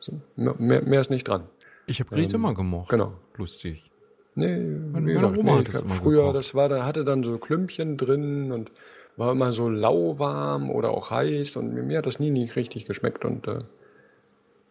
So, 0.00 0.20
mehr, 0.36 0.82
mehr 0.82 1.00
ist 1.00 1.10
nicht 1.10 1.26
dran. 1.28 1.44
Ich 1.86 2.00
habe 2.00 2.10
Grieß 2.10 2.32
Ähm, 2.32 2.40
immer 2.40 2.54
gemocht. 2.54 2.90
Genau. 2.90 3.12
Lustig. 3.36 3.90
Nee, 4.34 4.56
meine 4.56 5.12
gesagt, 5.12 5.36
Oma 5.36 5.52
nee, 5.52 5.58
hat 5.58 5.68
das 5.68 5.82
früher, 5.98 6.20
gekocht. 6.22 6.36
das 6.36 6.54
war, 6.54 6.68
da 6.68 6.84
hatte 6.84 7.04
dann 7.04 7.22
so 7.22 7.38
Klümpchen 7.38 7.96
drin 7.96 8.52
und 8.52 8.70
war 9.16 9.32
immer 9.32 9.52
so 9.52 9.68
lauwarm 9.68 10.70
oder 10.70 10.90
auch 10.90 11.10
heiß 11.10 11.56
und 11.56 11.74
mir, 11.74 11.82
mir 11.82 11.98
hat 11.98 12.06
das 12.06 12.20
nie 12.20 12.30
nicht 12.30 12.54
richtig 12.54 12.86
geschmeckt 12.86 13.24
und 13.24 13.48
äh, 13.48 13.58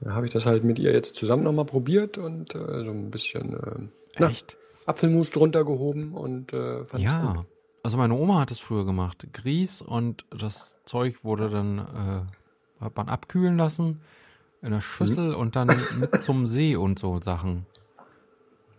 da 0.01 0.11
habe 0.13 0.25
ich 0.25 0.31
das 0.31 0.45
halt 0.45 0.63
mit 0.63 0.79
ihr 0.79 0.91
jetzt 0.93 1.15
zusammen 1.15 1.43
nochmal 1.43 1.65
probiert 1.65 2.17
und 2.17 2.53
äh, 2.55 2.57
so 2.85 2.91
ein 2.91 3.09
bisschen 3.11 3.53
äh, 3.55 3.87
na, 4.19 4.29
Echt? 4.29 4.57
Apfelmus 4.85 5.31
drunter 5.31 5.65
gehoben 5.65 6.13
und 6.13 6.53
äh, 6.53 6.85
fand's 6.85 6.91
gut. 6.93 7.01
Ja. 7.03 7.45
Also 7.83 7.97
meine 7.97 8.15
Oma 8.15 8.39
hat 8.39 8.51
es 8.51 8.59
früher 8.59 8.85
gemacht. 8.85 9.27
Grieß 9.33 9.81
und 9.81 10.25
das 10.29 10.79
Zeug 10.85 11.23
wurde 11.23 11.49
dann, 11.49 11.77
äh, 11.79 12.83
hat 12.83 12.95
man 12.97 13.07
abkühlen 13.09 13.57
lassen 13.57 14.01
in 14.61 14.71
der 14.71 14.81
Schüssel 14.81 15.29
Mhm. 15.29 15.35
und 15.35 15.55
dann 15.55 15.69
mit 15.99 16.19
zum 16.21 16.47
See 16.47 16.75
und 16.75 16.99
so 16.99 17.19
Sachen. 17.21 17.65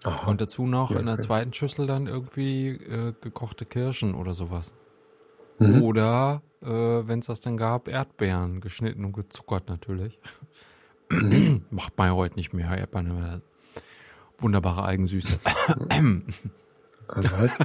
Aha. 0.05 0.31
Und 0.31 0.41
dazu 0.41 0.67
noch 0.67 0.91
Ja, 0.91 0.99
in 1.01 1.07
der 1.07 1.15
okay. 1.17 1.25
zweiten 1.25 1.53
Schüssel 1.53 1.87
dann 1.87 2.07
irgendwie 2.07 2.69
äh, 2.69 3.13
gekochte 3.21 3.65
Kirschen 3.65 4.15
oder 4.15 4.35
sowas. 4.35 4.75
Mhm. 5.59 5.83
Oder, 5.83 6.43
äh, 6.63 6.69
wenn 6.69 7.19
es 7.21 7.27
das 7.27 7.41
dann 7.41 7.57
gab, 7.57 7.89
Erdbeeren, 7.89 8.61
geschnitten 8.61 9.05
und 9.05 9.13
gezuckert 9.13 9.69
natürlich. 9.69 10.19
Macht 11.71 11.95
ja 11.99 12.13
heute 12.13 12.37
nicht 12.37 12.53
mehr. 12.53 12.77
Erdbeeren 12.77 13.13
haben 13.13 13.43
wunderbare 14.39 14.85
Eigensüße. 14.85 15.39
Also 17.09 17.31
was? 17.33 17.59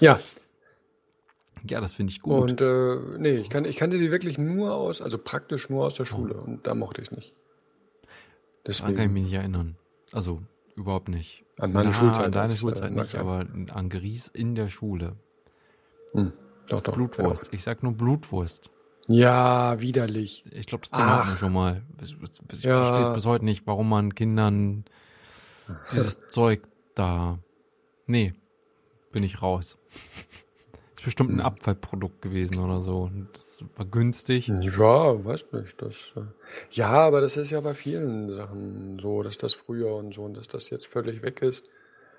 ja, 0.00 0.18
ja, 1.66 1.80
das 1.80 1.92
finde 1.94 2.12
ich 2.12 2.20
gut. 2.20 2.50
und 2.52 2.60
äh, 2.60 2.96
nee, 3.18 3.36
ich, 3.36 3.50
kann, 3.50 3.64
ich 3.64 3.76
kannte 3.76 3.98
die 3.98 4.10
wirklich 4.10 4.38
nur 4.38 4.74
aus, 4.74 5.02
also 5.02 5.18
praktisch 5.18 5.68
nur 5.68 5.84
aus 5.86 5.96
der 5.96 6.04
Schule 6.04 6.34
und 6.34 6.66
da 6.66 6.74
mochte 6.74 7.00
ich 7.00 7.08
es 7.08 7.16
nicht. 7.16 7.34
Daran 8.64 8.80
kann 8.80 8.88
ich 8.88 8.96
Deswegen, 8.96 9.12
mich 9.12 9.22
nicht 9.24 9.32
erinnern. 9.34 9.76
Also 10.12 10.42
überhaupt 10.76 11.08
nicht. 11.08 11.44
An 11.58 11.72
meine 11.72 11.90
Na, 11.90 11.94
Schulzeit, 11.94 12.26
An 12.26 12.32
deine 12.32 12.54
Schulzeit 12.54 12.90
äh, 12.90 12.94
nicht, 12.94 13.10
sein. 13.10 13.20
aber 13.20 13.46
an 13.74 13.88
Grieß 13.88 14.28
in 14.28 14.54
der 14.54 14.68
Schule. 14.68 15.16
hm, 16.12 16.32
doch, 16.68 16.82
doch. 16.82 16.94
Blutwurst. 16.94 17.52
Ich 17.52 17.62
sag 17.62 17.82
nur 17.82 17.92
Blutwurst. 17.92 18.70
Ja, 19.08 19.80
widerlich. 19.80 20.44
Ich 20.52 20.66
glaube, 20.66 20.82
das 20.82 20.90
Thema 20.90 21.18
hatten 21.20 21.30
wir 21.30 21.36
schon 21.36 21.52
mal. 21.52 21.82
Ich, 22.02 22.14
ich, 22.52 22.62
Ja. 22.62 22.84
verstehe 22.84 23.08
es 23.08 23.14
bis 23.14 23.26
heute 23.26 23.44
nicht, 23.44 23.66
warum 23.66 23.88
man 23.88 24.14
Kindern 24.14 24.84
dieses 25.92 26.20
Zeug 26.28 26.68
da. 26.94 27.38
Nee, 28.06 28.34
bin 29.10 29.22
ich 29.22 29.40
raus. 29.42 29.78
Ist 30.98 31.04
bestimmt 31.04 31.30
Hm. 31.30 31.36
ein 31.38 31.46
Abfallprodukt 31.46 32.20
gewesen 32.22 32.58
oder 32.58 32.80
so. 32.80 33.10
Das 33.32 33.64
war 33.76 33.86
günstig. 33.86 34.48
Ja, 34.48 35.24
weiß 35.24 35.52
nicht. 35.52 35.80
Das, 35.80 36.12
äh, 36.16 36.22
ja, 36.72 36.88
aber 36.90 37.20
das 37.20 37.36
ist 37.36 37.50
ja 37.50 37.60
bei 37.60 37.72
vielen 37.74 38.28
Sachen 38.28 38.98
so, 38.98 39.22
dass 39.22 39.38
das 39.38 39.54
früher 39.54 39.94
und 39.94 40.12
so 40.12 40.22
und 40.24 40.36
dass 40.36 40.48
das 40.48 40.70
jetzt 40.70 40.86
völlig 40.86 41.22
weg 41.22 41.40
ist. 41.40 41.70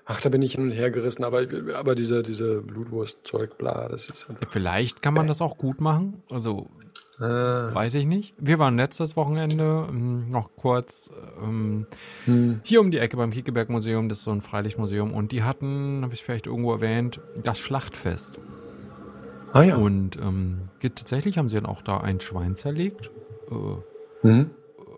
Ach, 0.06 0.20
da 0.20 0.28
bin 0.28 0.42
ich 0.42 0.52
hin 0.54 0.64
und 0.64 0.70
her 0.72 0.90
gerissen, 0.90 1.22
aber, 1.24 1.46
aber 1.74 1.94
diese, 1.94 2.22
diese 2.22 2.62
Blutwurstzeug, 2.62 3.58
bla, 3.58 3.88
das 3.88 4.08
ist 4.08 4.28
einfach. 4.28 4.50
Vielleicht 4.50 5.02
kann 5.02 5.14
man 5.14 5.26
das 5.28 5.40
auch 5.40 5.56
gut 5.58 5.80
machen. 5.80 6.22
Also 6.30 6.68
Äh, 7.18 7.22
Weiß 7.24 7.94
ich 7.94 8.06
nicht. 8.06 8.34
Wir 8.38 8.58
waren 8.58 8.76
letztes 8.76 9.14
Wochenende 9.14 9.86
ähm, 9.90 10.30
noch 10.30 10.56
kurz 10.56 11.10
ähm, 11.42 11.86
hm, 12.24 12.60
hier 12.64 12.80
um 12.80 12.90
die 12.90 12.98
Ecke 12.98 13.18
beim 13.18 13.30
Kiekeberg 13.30 13.68
Museum, 13.68 14.08
das 14.08 14.18
ist 14.18 14.24
so 14.24 14.30
ein 14.30 14.40
Freilichtmuseum, 14.40 15.12
und 15.12 15.30
die 15.32 15.42
hatten, 15.42 16.00
habe 16.02 16.14
ich 16.14 16.24
vielleicht 16.24 16.46
irgendwo 16.46 16.72
erwähnt, 16.72 17.20
das 17.44 17.58
Schlachtfest. 17.58 18.38
ah 19.52 19.62
ja. 19.62 19.76
Und 19.76 20.16
ähm, 20.16 20.70
tatsächlich 20.80 21.36
haben 21.36 21.50
sie 21.50 21.56
dann 21.56 21.66
auch 21.66 21.82
da 21.82 21.98
ein 21.98 22.20
Schwein 22.20 22.56
zerlegt. 22.56 23.10
Äh, 23.50 23.54
Hm, 24.22 24.50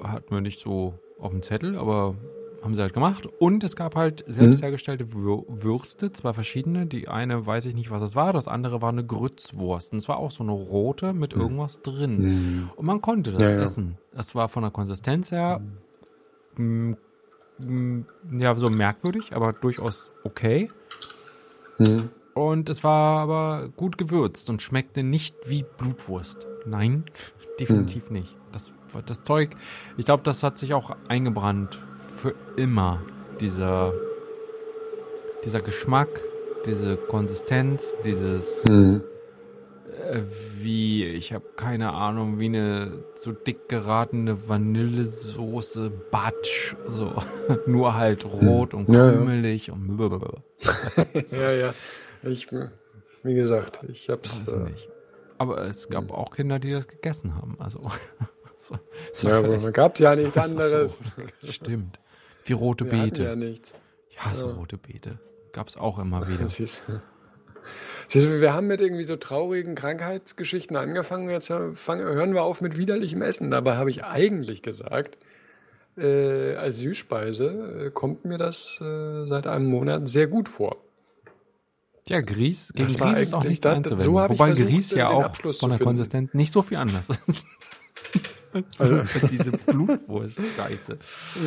hatten 0.02 0.34
wir 0.34 0.40
nicht 0.40 0.60
so 0.60 0.94
auf 1.20 1.30
dem 1.30 1.42
Zettel, 1.42 1.76
aber 1.78 2.16
haben 2.62 2.74
sie 2.74 2.80
halt 2.80 2.94
gemacht. 2.94 3.26
Und 3.40 3.64
es 3.64 3.74
gab 3.76 3.96
halt 3.96 4.24
selbst 4.28 4.58
Mhm. 4.60 4.62
hergestellte 4.62 5.12
Wür 5.12 5.44
Würste, 5.48 6.12
zwei 6.12 6.32
verschiedene. 6.32 6.86
Die 6.86 7.08
eine 7.08 7.44
weiß 7.44 7.66
ich 7.66 7.74
nicht, 7.74 7.90
was 7.90 8.02
es 8.02 8.14
war, 8.16 8.32
das 8.32 8.46
andere 8.48 8.80
war 8.80 8.90
eine 8.90 9.04
Grützwurst. 9.04 9.92
Und 9.92 9.98
es 9.98 10.08
war 10.08 10.16
auch 10.18 10.30
so 10.30 10.42
eine 10.42 10.52
rote 10.52 11.12
mit 11.12 11.32
irgendwas 11.32 11.82
drin. 11.82 12.18
hm. 12.18 12.70
Und 12.76 12.86
man 12.86 13.00
konnte 13.00 13.32
das 13.32 13.50
Ja, 13.50 13.56
essen. 13.62 13.98
Das 14.14 14.34
war 14.34 14.48
von 14.48 14.62
der 14.62 14.70
Konsistenz 14.70 15.32
her 15.32 15.60
mm, 16.56 16.92
mm, 17.58 18.00
ja 18.38 18.54
so 18.54 18.70
merkwürdig, 18.70 19.34
aber 19.34 19.52
durchaus 19.52 20.12
okay. 20.24 20.70
Hm. 21.78 22.10
Und 22.34 22.68
es 22.70 22.82
war 22.84 23.20
aber 23.20 23.68
gut 23.76 23.98
gewürzt 23.98 24.48
und 24.50 24.62
schmeckte 24.62 25.02
nicht 25.02 25.36
wie 25.46 25.64
Blutwurst. 25.78 26.46
Nein, 26.64 27.04
definitiv 27.60 28.06
Hm. 28.06 28.12
nicht. 28.14 28.36
Das, 28.52 28.72
das 29.00 29.22
Zeug, 29.22 29.50
ich 29.96 30.04
glaube, 30.04 30.22
das 30.24 30.42
hat 30.42 30.58
sich 30.58 30.74
auch 30.74 30.94
eingebrannt 31.08 31.82
für 31.96 32.34
immer. 32.56 33.00
Dieser, 33.40 33.92
dieser 35.44 35.60
Geschmack, 35.62 36.08
diese 36.66 36.96
Konsistenz, 36.96 37.94
dieses 38.04 38.64
Hm. 38.66 39.02
äh, 40.10 40.20
wie, 40.58 41.04
ich 41.06 41.32
habe 41.32 41.44
keine 41.56 41.92
Ahnung, 41.94 42.38
wie 42.38 42.44
eine 42.46 43.02
so 43.16 43.32
dick 43.32 43.68
geratene 43.68 44.46
Vanillesoße 44.48 45.90
Batsch, 46.10 46.76
so 46.86 47.14
nur 47.66 47.94
halt 47.94 48.24
rot 48.26 48.74
und 48.74 48.88
Hm. 48.88 48.94
Ja, 48.94 49.06
ja. 49.06 49.12
krümelig 49.12 49.70
und 49.70 49.96
blablabla. 49.96 50.42
Ja, 51.30 51.50
ja. 51.52 51.74
Ich, 52.22 52.48
wie 53.24 53.34
gesagt, 53.34 53.80
ich 53.88 54.08
hab's. 54.08 54.46
Weiß 54.46 54.54
Äh, 54.54 54.58
nicht. 54.70 54.88
Aber 55.38 55.62
es 55.62 55.88
gab 55.88 56.12
auch 56.12 56.30
Kinder, 56.36 56.60
die 56.60 56.70
das 56.70 56.86
gegessen 56.86 57.34
haben. 57.34 57.56
Also 57.58 57.80
so, 58.62 58.78
so 59.12 59.28
ja, 59.28 59.38
aber 59.38 59.72
gab's 59.72 60.00
ja 60.00 60.14
nichts 60.16 60.36
Ach 60.38 60.46
so, 60.46 60.52
anderes. 60.52 61.00
Stimmt. 61.48 61.98
Wie 62.44 62.52
rote 62.52 62.84
Wir 62.90 62.92
Beete. 63.02 63.22
ja 63.24 63.36
nichts. 63.36 63.74
Ich 64.10 64.18
hasse 64.24 64.46
Ja. 64.46 64.52
rote 64.52 64.78
Beete. 64.78 65.18
Gab's 65.52 65.76
auch 65.76 65.98
immer 65.98 66.26
wieder. 66.28 66.48
Siehst 66.48 66.82
du. 66.86 67.00
Siehst 68.08 68.26
du, 68.26 68.40
wir 68.40 68.52
haben 68.52 68.66
mit 68.66 68.80
irgendwie 68.80 69.04
so 69.04 69.16
traurigen 69.16 69.74
Krankheitsgeschichten 69.74 70.76
angefangen. 70.76 71.30
Jetzt 71.30 71.52
fangen, 71.74 72.04
hören 72.04 72.34
wir 72.34 72.42
auf 72.42 72.60
mit 72.60 72.76
widerlichem 72.76 73.22
Essen. 73.22 73.50
Dabei 73.50 73.76
habe 73.76 73.90
ich 73.90 74.04
eigentlich 74.04 74.62
gesagt, 74.62 75.16
äh, 75.96 76.54
als 76.56 76.78
Süßspeise 76.78 77.86
äh, 77.86 77.90
kommt 77.90 78.24
mir 78.24 78.38
das 78.38 78.80
äh, 78.80 79.26
seit 79.26 79.46
einem 79.46 79.66
Monat 79.66 80.08
sehr 80.08 80.26
gut 80.26 80.48
vor. 80.48 80.76
Ja, 82.08 82.20
Grieß, 82.20 82.72
gegen 82.74 82.88
Grieß 82.88 83.18
ist 83.20 83.32
auch 83.32 83.44
nichts 83.44 83.60
das- 83.60 83.76
einzuwenden. 83.76 83.98
so 84.04 84.12
Wobei 84.14 84.34
versucht, 84.36 84.68
Grieß 84.68 84.90
ja 84.94 85.08
auch 85.08 85.34
von 85.36 85.70
der. 85.70 85.78
Konsistenz 85.78 86.34
nicht 86.34 86.52
so 86.52 86.62
viel 86.62 86.78
anders 86.78 87.08
ist. 87.10 87.44
Als 88.78 89.20
diese 89.30 89.52
Blutwurst. 89.52 90.40
Scheiße. 90.56 90.98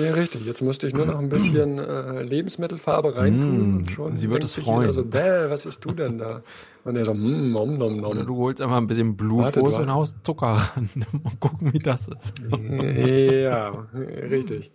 Ja, 0.03 0.13
richtig. 0.13 0.45
Jetzt 0.45 0.61
musste 0.61 0.87
ich 0.87 0.93
nur 0.93 1.05
noch 1.05 1.19
ein 1.19 1.29
bisschen 1.29 1.77
äh, 1.77 2.23
Lebensmittelfarbe 2.23 3.15
reintun. 3.15 3.57
Mm, 3.57 3.77
und 3.77 3.91
schon 3.91 4.17
sie 4.17 4.29
wird 4.29 4.43
es 4.43 4.55
freuen. 4.55 4.81
jeder 4.81 4.93
So, 4.93 5.05
Bäh, 5.05 5.49
was 5.49 5.65
isst 5.65 5.85
du 5.85 5.91
denn 5.91 6.17
da? 6.17 6.41
Und 6.83 6.95
er 6.95 7.05
so, 7.05 7.13
mm, 7.13 7.51
nom, 7.51 7.77
nom, 7.77 8.03
Oder 8.03 8.15
nom. 8.15 8.25
du 8.27 8.37
holst 8.37 8.61
einfach 8.61 8.77
ein 8.77 8.87
bisschen 8.87 9.15
Blutwurst 9.15 9.79
und 9.79 9.93
haust 9.93 10.17
Zucker 10.23 10.47
ran. 10.47 10.89
Mal 11.23 11.33
gucken, 11.39 11.73
wie 11.73 11.79
das 11.79 12.07
ist. 12.07 12.33
Ja, 12.49 13.87
richtig. 14.29 14.71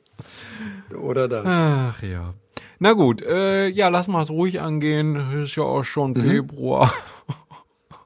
Oder 0.95 1.29
das. 1.29 1.47
Ach 1.47 2.03
ja. 2.03 2.35
Na 2.79 2.95
gut, 2.95 3.23
äh, 3.23 3.69
ja, 3.69 3.89
lass 3.89 4.09
mal 4.09 4.23
es 4.23 4.31
ruhig 4.31 4.61
angehen. 4.61 5.43
Ist 5.43 5.57
ja 5.57 5.65
auch 5.65 5.85
schon 5.85 6.15
Februar. 6.17 6.93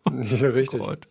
Ja, 0.06 0.48
richtig. 0.48 0.80
Gott. 0.80 1.08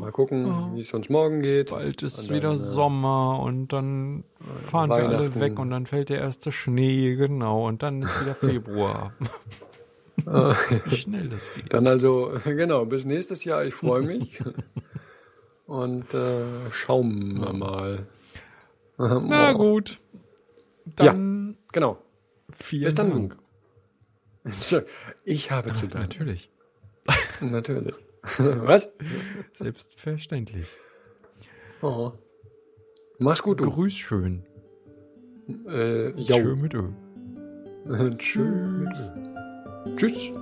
Mal 0.00 0.12
gucken, 0.12 0.74
wie 0.74 0.80
es 0.80 0.92
uns 0.92 1.08
morgen 1.08 1.42
geht. 1.42 1.70
Bald 1.70 2.02
ist 2.02 2.28
dann, 2.28 2.36
wieder 2.36 2.52
äh, 2.52 2.56
Sommer 2.56 3.40
und 3.40 3.68
dann 3.72 4.24
fahren 4.38 4.90
wir 4.90 4.96
alle 4.96 5.34
weg 5.34 5.58
und 5.58 5.70
dann 5.70 5.86
fällt 5.86 6.08
der 6.08 6.18
erste 6.20 6.52
Schnee, 6.52 7.14
genau. 7.16 7.66
Und 7.66 7.82
dann 7.82 8.02
ist 8.02 8.20
wieder 8.20 8.34
Februar. 8.34 9.12
Wie 10.16 10.96
schnell 10.96 11.28
das 11.28 11.52
geht. 11.54 11.72
Dann 11.72 11.86
also, 11.86 12.32
genau, 12.44 12.84
bis 12.86 13.04
nächstes 13.04 13.44
Jahr. 13.44 13.64
Ich 13.64 13.74
freue 13.74 14.02
mich. 14.02 14.42
Und 15.66 16.12
äh, 16.12 16.70
schauen 16.70 17.40
wir 17.40 17.52
mal. 17.54 18.06
Na 18.98 19.52
Oh, 19.52 19.58
gut. 19.58 19.98
Dann 20.84 21.56
Genau. 21.72 21.98
vielen 22.58 22.84
Bis 22.84 22.94
dann. 22.94 23.10
Dank. 23.10 23.36
Ich 25.24 25.50
habe 25.50 25.72
zu 25.72 25.88
danken. 25.88 26.08
Natürlich. 26.08 26.50
Natürlich. 27.40 27.94
Was? 28.38 28.92
Selbstverständlich. 29.58 30.66
Oh. 31.82 32.12
Mach's 33.18 33.42
gut, 33.42 33.60
du. 33.60 33.70
Grüß 33.70 33.92
schön. 33.92 34.44
Äh, 35.66 36.12
Tschö 36.24 36.56
mit 36.56 36.74
Ö. 36.74 36.88
Tschüss. 38.18 39.12
Tschüss. 39.96 40.32